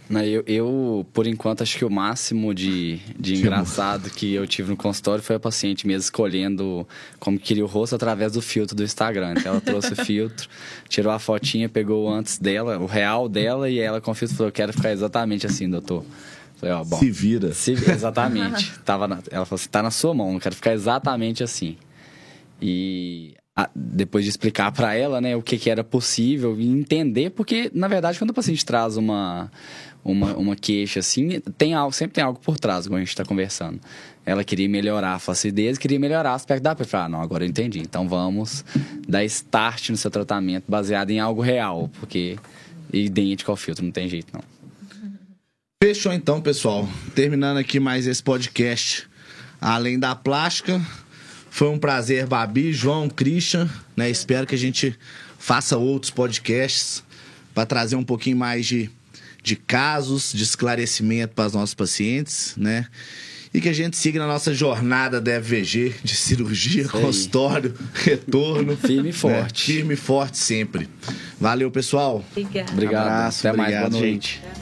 Não, 0.08 0.20
eu, 0.20 0.42
eu, 0.44 1.06
por 1.12 1.28
enquanto, 1.28 1.62
acho 1.62 1.78
que 1.78 1.84
o 1.84 1.90
máximo 1.90 2.52
de, 2.52 2.98
de 3.16 3.36
engraçado 3.36 4.10
que 4.10 4.34
eu 4.34 4.44
tive 4.48 4.70
no 4.70 4.76
consultório 4.76 5.22
foi 5.22 5.36
a 5.36 5.38
paciente 5.38 5.86
mesmo 5.86 6.00
escolhendo 6.00 6.84
como 7.20 7.38
queria 7.38 7.62
o 7.64 7.68
rosto 7.68 7.94
através 7.94 8.32
do 8.32 8.42
filtro 8.42 8.74
do 8.74 8.82
Instagram. 8.82 9.34
Então, 9.38 9.52
ela 9.52 9.60
trouxe 9.60 9.92
o 9.92 9.96
filtro, 10.04 10.48
tirou 10.88 11.12
a 11.12 11.20
fotinha, 11.20 11.68
pegou 11.68 12.06
o 12.08 12.12
antes 12.12 12.36
dela, 12.36 12.78
o 12.80 12.86
real 12.86 13.28
dela, 13.28 13.70
e 13.70 13.78
ela 13.78 14.00
com 14.00 14.10
o 14.10 14.14
filtro 14.14 14.36
falou: 14.36 14.48
Eu 14.48 14.52
quero 14.52 14.72
ficar 14.72 14.90
exatamente 14.90 15.46
assim, 15.46 15.70
doutor. 15.70 16.04
Falei: 16.56 16.74
Ó, 16.74 16.82
bom. 16.82 16.98
Se 16.98 17.08
vira. 17.12 17.54
Se- 17.54 17.70
exatamente. 17.74 18.76
Tava 18.84 19.06
na- 19.06 19.22
ela 19.30 19.46
falou 19.46 19.60
assim: 19.60 19.68
tá 19.70 19.84
na 19.84 19.92
sua 19.92 20.12
mão, 20.12 20.34
eu 20.34 20.40
quero 20.40 20.56
ficar 20.56 20.72
exatamente 20.74 21.44
assim. 21.44 21.76
E 22.60 23.34
depois 23.74 24.24
de 24.24 24.30
explicar 24.30 24.72
para 24.72 24.94
ela, 24.94 25.20
né, 25.20 25.36
o 25.36 25.42
que, 25.42 25.58
que 25.58 25.68
era 25.68 25.84
possível 25.84 26.58
e 26.58 26.66
entender, 26.66 27.30
porque 27.30 27.70
na 27.74 27.88
verdade 27.88 28.18
quando 28.18 28.30
o 28.30 28.34
paciente 28.34 28.64
traz 28.64 28.96
uma 28.96 29.50
uma, 30.04 30.34
uma 30.34 30.56
queixa 30.56 31.00
assim, 31.00 31.40
tem 31.58 31.74
algo, 31.74 31.92
sempre 31.92 32.14
tem 32.14 32.24
algo 32.24 32.38
por 32.40 32.58
trás, 32.58 32.86
como 32.86 32.96
a 32.96 33.00
gente 33.00 33.10
está 33.10 33.24
conversando. 33.24 33.80
Ela 34.24 34.44
queria 34.44 34.68
melhorar 34.68 35.14
a 35.14 35.18
flacidez, 35.18 35.78
queria 35.78 35.98
melhorar 35.98 36.32
o 36.32 36.34
aspecto 36.34 36.62
da 36.62 36.74
pele. 36.74 36.88
Ah, 36.92 37.08
não, 37.08 37.20
agora 37.20 37.44
eu 37.44 37.48
entendi. 37.48 37.80
Então 37.80 38.08
vamos 38.08 38.64
dar 39.06 39.24
start 39.24 39.90
no 39.90 39.96
seu 39.96 40.10
tratamento 40.10 40.64
baseado 40.68 41.10
em 41.10 41.20
algo 41.20 41.42
real, 41.42 41.90
porque 42.00 42.38
é 42.92 42.96
idêntico 42.96 43.50
ao 43.50 43.56
filtro, 43.56 43.84
não 43.84 43.92
tem 43.92 44.08
jeito 44.08 44.28
não. 44.32 44.42
Fechou 45.82 46.12
então, 46.12 46.40
pessoal. 46.40 46.88
Terminando 47.14 47.56
aqui 47.56 47.80
mais 47.80 48.06
esse 48.06 48.22
podcast. 48.22 49.08
Além 49.60 49.98
da 49.98 50.14
plástica, 50.14 50.80
foi 51.50 51.68
um 51.68 51.78
prazer, 51.78 52.26
Babi, 52.26 52.72
João, 52.72 53.08
Christian. 53.08 53.68
Né? 53.96 54.08
Espero 54.08 54.46
que 54.46 54.54
a 54.54 54.58
gente 54.58 54.96
faça 55.38 55.76
outros 55.76 56.10
podcasts 56.10 57.02
para 57.52 57.66
trazer 57.66 57.96
um 57.96 58.04
pouquinho 58.04 58.36
mais 58.36 58.64
de, 58.66 58.88
de 59.42 59.56
casos, 59.56 60.32
de 60.32 60.42
esclarecimento 60.42 61.34
para 61.34 61.46
os 61.46 61.52
nossos 61.52 61.74
pacientes, 61.74 62.54
né? 62.56 62.86
E 63.52 63.60
que 63.60 63.68
a 63.68 63.72
gente 63.72 63.96
siga 63.96 64.20
na 64.20 64.28
nossa 64.28 64.54
jornada 64.54 65.20
da 65.20 65.42
FVG 65.42 65.96
de 66.04 66.14
cirurgia, 66.14 66.84
aí. 66.84 66.88
consultório, 66.88 67.74
retorno. 67.92 68.76
Firme 68.76 69.08
e 69.08 69.12
né? 69.12 69.12
forte. 69.12 69.72
Firme 69.72 69.94
e 69.94 69.96
forte 69.96 70.38
sempre. 70.38 70.88
Valeu, 71.40 71.68
pessoal. 71.68 72.24
Obrigada. 72.30 72.70
Obrigado. 72.70 73.06
Abraço, 73.08 73.48
Até 73.48 73.56
mais. 73.56 73.70
obrigado, 73.70 73.90
Boa 73.90 74.02
noite. 74.02 74.40
gente. 74.44 74.59